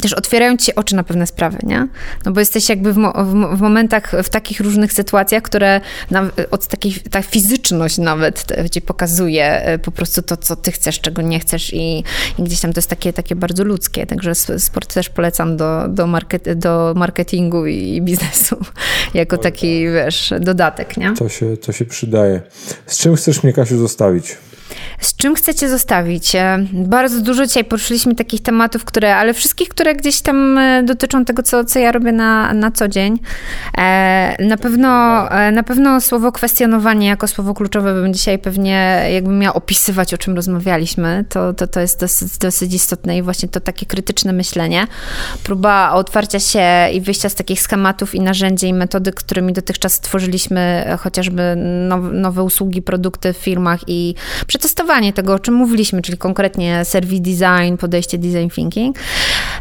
też 0.00 0.12
otwierają 0.12 0.56
ci 0.56 0.74
oczy 0.74 0.96
na 0.96 1.04
pewne 1.04 1.26
sprawy, 1.26 1.58
nie? 1.62 1.88
No 2.24 2.32
bo 2.32 2.40
jesteś 2.40 2.68
jakby 2.68 2.92
w, 2.92 2.96
mo 2.96 3.12
w, 3.56 3.60
momentach, 3.60 4.12
w 4.22 4.28
takich 4.28 4.60
różnych 4.60 4.92
sytuacjach, 4.92 5.42
które 5.42 5.80
od 6.50 6.66
takiej, 6.66 6.92
ta 7.10 7.22
fizyczność 7.22 7.98
nawet 7.98 8.44
ci 8.72 8.82
pokazuje 8.82 9.44
e, 9.46 9.78
po 9.78 9.90
prostu 9.90 10.22
to, 10.22 10.36
co 10.36 10.56
ty 10.56 10.72
chcesz, 10.72 11.00
czego 11.00 11.22
nie 11.22 11.40
chcesz 11.40 11.74
i, 11.74 12.04
i 12.38 12.42
gdzieś 12.42 12.60
tam 12.60 12.72
to 12.72 12.78
jest 12.78 12.90
takie, 12.90 13.12
takie 13.12 13.36
bardzo 13.36 13.64
ludzkie, 13.64 14.06
także 14.06 14.34
sport 14.34 14.94
też 14.94 15.08
polecam 15.08 15.56
do, 15.56 15.88
do, 15.88 16.06
market, 16.06 16.58
do 16.58 16.92
marketingu 16.96 17.66
i 17.66 18.02
biznesu 18.02 18.56
jako 19.14 19.38
taki, 19.38 19.84
wiesz, 19.88 20.34
dodatek, 20.40 20.96
nie? 20.96 21.14
To 21.18 21.28
się, 21.28 21.56
to 21.56 21.72
się 21.72 21.84
przydaje. 21.84 22.42
Z 22.86 22.98
czym 22.98 23.16
chcesz 23.16 23.42
mnie, 23.42 23.52
Kasiu, 23.52 23.78
zostawić? 23.78 24.36
Z 24.98 25.16
czym 25.16 25.34
chcecie 25.34 25.68
zostawić? 25.68 26.34
E, 26.34 26.66
bardzo 26.72 27.20
dużo 27.20 27.46
dzisiaj 27.46 27.64
poruszyliśmy 27.64 28.14
takich 28.14 28.42
tematów, 28.42 28.84
które, 28.84 29.16
ale 29.16 29.34
wszystkich, 29.34 29.68
które 29.68 29.94
gdzieś 29.94 30.20
tam 30.20 30.58
e, 30.58 30.82
dotyczą 30.82 31.24
tego, 31.24 31.42
co, 31.42 31.64
co 31.64 31.78
ja 31.78 31.92
robię 31.92 32.12
na, 32.12 32.52
na 32.52 32.70
co 32.70 32.88
dzień. 32.88 33.18
E, 33.78 34.36
na 34.46 34.56
pewno, 34.56 34.88
na 35.52 35.62
pewno 35.62 36.00
słowo 36.00 36.32
kwestionowanie 36.32 37.08
jako 37.08 37.28
słowo 37.28 37.54
kluczowe 37.54 37.94
bym 37.94 38.14
dzisiaj 38.14 38.38
pewnie 38.38 39.06
jakbym 39.12 39.38
miała 39.38 39.54
opisywać, 39.54 40.14
o 40.14 40.18
czym 40.18 40.36
rozmawialiśmy, 40.36 41.24
to, 41.28 41.52
to, 41.52 41.66
to 41.66 41.80
jest 41.80 42.00
dosyć, 42.00 42.38
dosyć 42.38 42.74
istotne 42.74 43.18
i 43.18 43.22
właśnie 43.22 43.48
to 43.48 43.60
takie 43.60 43.86
krytyczne 43.86 44.32
myślenie. 44.32 44.86
Próba 45.44 45.92
otwarcia 45.92 46.40
się 46.40 46.90
i 46.92 47.00
wyjścia 47.00 47.28
z 47.28 47.34
takich 47.34 47.60
schematów 47.60 48.14
i 48.14 48.20
narzędzi 48.20 48.68
i 48.68 48.74
metody, 48.74 49.12
którymi 49.12 49.52
dotychczas 49.52 49.92
stworzyliśmy 49.92 50.86
chociażby 51.00 51.54
nowe, 51.88 52.10
nowe 52.10 52.42
usługi, 52.42 52.82
produkty 52.82 53.32
w 53.32 53.36
firmach 53.36 53.80
i 53.86 54.14
przetestowanie 54.64 55.12
tego, 55.12 55.34
o 55.34 55.38
czym 55.38 55.54
mówiliśmy, 55.54 56.02
czyli 56.02 56.18
konkretnie 56.18 56.84
serwis 56.84 57.20
design, 57.20 57.76
podejście 57.80 58.18
design 58.18 58.48
thinking. 58.48 58.96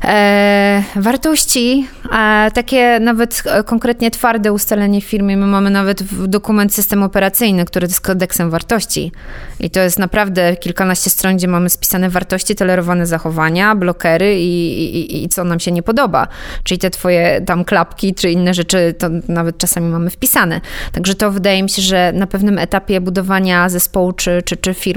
E, 0.03 0.83
wartości, 0.95 1.87
e, 2.11 2.51
takie 2.53 2.99
nawet 2.99 3.43
konkretnie 3.65 4.11
twarde 4.11 4.53
ustalenie 4.53 5.01
w 5.01 5.03
firmie. 5.03 5.37
My 5.37 5.45
mamy 5.45 5.69
nawet 5.69 6.03
dokument 6.27 6.73
system 6.73 7.03
operacyjny, 7.03 7.65
który 7.65 7.87
jest 7.87 8.01
kodeksem 8.01 8.49
wartości. 8.49 9.11
I 9.59 9.69
to 9.69 9.79
jest 9.79 9.99
naprawdę 9.99 10.55
kilkanaście 10.55 11.09
stron, 11.09 11.37
gdzie 11.37 11.47
mamy 11.47 11.69
spisane 11.69 12.09
wartości, 12.09 12.55
tolerowane 12.55 13.05
zachowania, 13.05 13.75
blokery 13.75 14.39
i, 14.39 14.83
i, 14.95 15.23
i 15.23 15.29
co 15.29 15.43
nam 15.43 15.59
się 15.59 15.71
nie 15.71 15.83
podoba. 15.83 16.27
Czyli 16.63 16.79
te 16.79 16.89
twoje 16.89 17.41
tam 17.45 17.65
klapki 17.65 18.15
czy 18.15 18.31
inne 18.31 18.53
rzeczy, 18.53 18.95
to 18.97 19.07
nawet 19.27 19.57
czasami 19.57 19.89
mamy 19.89 20.09
wpisane. 20.09 20.61
Także 20.91 21.15
to 21.15 21.31
wydaje 21.31 21.63
mi 21.63 21.69
się, 21.69 21.81
że 21.81 22.11
na 22.15 22.27
pewnym 22.27 22.57
etapie 22.57 23.01
budowania 23.01 23.69
zespołu 23.69 24.13
czy, 24.13 24.41
czy, 24.45 24.57
czy 24.57 24.73
firmy, 24.73 24.92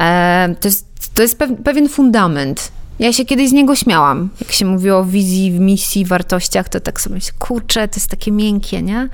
e, 0.00 0.54
to 0.60 0.68
jest, 0.68 0.86
to 1.14 1.22
jest 1.22 1.38
pewien 1.64 1.88
fundament. 1.88 2.75
Ja 2.98 3.12
się 3.12 3.24
kiedyś 3.24 3.48
z 3.48 3.52
niego 3.52 3.76
śmiałam. 3.76 4.28
Jak 4.40 4.52
się 4.52 4.64
mówiło 4.64 4.98
o 4.98 5.04
wizji, 5.04 5.52
w 5.52 5.60
misji, 5.60 6.04
wartościach, 6.04 6.68
to 6.68 6.80
tak 6.80 7.00
sobie 7.00 7.20
się, 7.20 7.32
kurczę, 7.38 7.88
to 7.88 7.96
jest 7.96 8.10
takie 8.10 8.32
miękkie, 8.32 8.82
nie? 8.82 9.08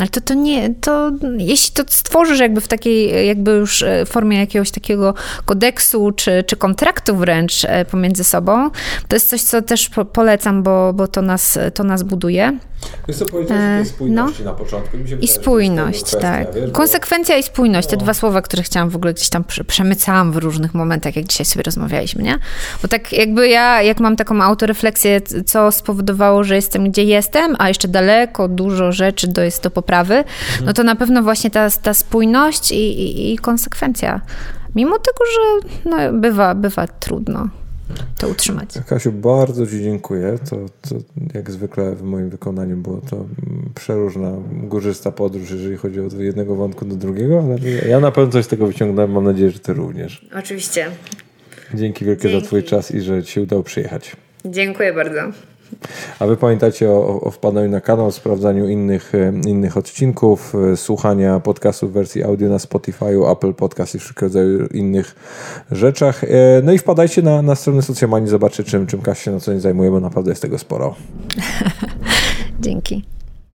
Ale 0.00 0.08
to, 0.08 0.20
to 0.20 0.34
nie, 0.34 0.74
to 0.74 1.10
jeśli 1.38 1.72
to 1.74 1.82
stworzysz 1.88 2.40
jakby 2.40 2.60
w 2.60 2.68
takiej 2.68 3.26
jakby 3.26 3.50
już 3.50 3.82
e, 3.82 4.06
formie 4.06 4.38
jakiegoś 4.38 4.70
takiego 4.70 5.14
kodeksu, 5.44 6.12
czy, 6.12 6.44
czy 6.46 6.56
kontraktu 6.56 7.16
wręcz 7.16 7.64
e, 7.64 7.84
pomiędzy 7.84 8.24
sobą, 8.24 8.70
to 9.08 9.16
jest 9.16 9.28
coś, 9.28 9.42
co 9.42 9.62
też 9.62 9.90
polecam, 10.12 10.62
bo, 10.62 10.92
bo 10.92 11.08
to, 11.08 11.22
nas, 11.22 11.58
to 11.74 11.84
nas 11.84 12.02
buduje. 12.02 12.58
Wiesz 13.08 13.16
co, 13.16 13.26
powiedziałeś 13.26 13.88
e, 13.88 13.90
spójności 13.90 14.44
no. 14.44 14.50
na 14.50 14.56
początku. 14.56 14.96
I, 14.96 15.02
wydaje, 15.02 15.28
spójność, 15.28 16.02
kwestia, 16.02 16.20
tak. 16.20 16.54
Wiesz, 16.54 16.70
Konsekwencja 16.72 17.34
bo... 17.34 17.40
i 17.40 17.42
spójność, 17.42 17.88
te 17.88 17.96
no. 17.96 18.02
dwa 18.02 18.14
słowa, 18.14 18.42
które 18.42 18.62
chciałam 18.62 18.90
w 18.90 18.96
ogóle 18.96 19.14
gdzieś 19.14 19.28
tam 19.28 19.44
przemycałam 19.66 20.32
w 20.32 20.36
różnych 20.36 20.74
momentach, 20.74 21.16
jak 21.16 21.24
dzisiaj 21.24 21.46
sobie 21.46 21.62
rozmawialiśmy, 21.62 22.22
nie? 22.22 22.38
Bo 22.82 22.88
tak 22.88 23.12
jakby 23.28 23.48
ja, 23.48 23.82
jak 23.82 24.00
mam 24.00 24.16
taką 24.16 24.42
autorefleksję, 24.42 25.20
co 25.46 25.72
spowodowało, 25.72 26.44
że 26.44 26.56
jestem 26.56 26.90
gdzie 26.90 27.04
jestem, 27.04 27.56
a 27.58 27.68
jeszcze 27.68 27.88
daleko, 27.88 28.48
dużo 28.48 28.92
rzeczy 28.92 29.28
do, 29.28 29.42
jest 29.42 29.62
do 29.62 29.70
poprawy, 29.70 30.14
mhm. 30.14 30.66
no 30.66 30.72
to 30.72 30.82
na 30.82 30.96
pewno 30.96 31.22
właśnie 31.22 31.50
ta, 31.50 31.70
ta 31.70 31.94
spójność 31.94 32.70
i, 32.70 32.76
i, 32.76 33.32
i 33.32 33.38
konsekwencja. 33.38 34.20
Mimo 34.74 34.98
tego, 34.98 35.24
że 35.34 35.68
no, 35.90 36.20
bywa, 36.20 36.54
bywa 36.54 36.86
trudno 36.86 37.48
to 38.18 38.28
utrzymać. 38.28 38.68
Kasiu, 38.86 39.12
bardzo 39.12 39.66
Ci 39.66 39.82
dziękuję. 39.82 40.38
To, 40.50 40.56
to 40.88 40.94
jak 41.34 41.50
zwykle 41.50 41.96
w 41.96 42.02
moim 42.02 42.30
wykonaniu 42.30 42.76
było 42.76 43.00
to 43.10 43.24
przeróżna, 43.74 44.32
górzysta 44.52 45.12
podróż, 45.12 45.50
jeżeli 45.50 45.76
chodzi 45.76 46.00
od 46.00 46.12
jednego 46.12 46.54
wątku 46.54 46.84
do 46.84 46.96
drugiego, 46.96 47.44
ale 47.44 47.70
ja 47.88 48.00
na 48.00 48.10
pewno 48.10 48.32
coś 48.32 48.44
z 48.44 48.48
tego 48.48 48.66
wyciągnąłem. 48.66 49.12
Mam 49.12 49.24
nadzieję, 49.24 49.50
że 49.50 49.58
Ty 49.58 49.72
również. 49.72 50.28
Oczywiście. 50.38 50.90
Dzięki 51.74 52.04
wielkie 52.04 52.28
Dzięki. 52.28 52.40
za 52.40 52.46
Twój 52.46 52.62
czas 52.62 52.90
i 52.90 53.00
że 53.00 53.22
Ci 53.22 53.32
się 53.32 53.42
udało 53.42 53.62
przyjechać. 53.62 54.16
Dziękuję 54.44 54.92
bardzo. 54.92 55.20
A 56.18 56.26
wy 56.26 56.36
pamiętajcie 56.36 56.90
o, 56.90 57.20
o 57.20 57.30
wpadaniu 57.30 57.70
na 57.70 57.80
kanał, 57.80 58.12
sprawdzaniu 58.12 58.68
innych, 58.68 59.14
e, 59.14 59.32
innych 59.48 59.76
odcinków, 59.76 60.54
e, 60.72 60.76
słuchania 60.76 61.40
podcastów 61.40 61.90
w 61.90 61.92
wersji 61.92 62.24
audio 62.24 62.48
na 62.48 62.58
Spotify, 62.58 63.18
Apple 63.30 63.54
Podcast 63.54 63.94
i 63.94 63.98
wszelkiego 63.98 64.26
rodzaju 64.26 64.66
innych 64.66 65.14
rzeczach. 65.70 66.24
E, 66.24 66.28
no 66.62 66.72
i 66.72 66.78
wpadajcie 66.78 67.22
na, 67.22 67.42
na 67.42 67.54
stronę 67.54 67.82
Socjomanii, 67.82 68.28
zobaczcie 68.28 68.64
czym, 68.64 68.86
czym 68.86 69.00
Kasia 69.00 69.24
się 69.24 69.30
na 69.30 69.40
co 69.40 69.52
dzień 69.52 69.60
zajmuje, 69.60 69.90
bo 69.90 70.00
naprawdę 70.00 70.30
jest 70.30 70.42
tego 70.42 70.58
sporo. 70.58 70.94
Dzięki. 72.60 73.17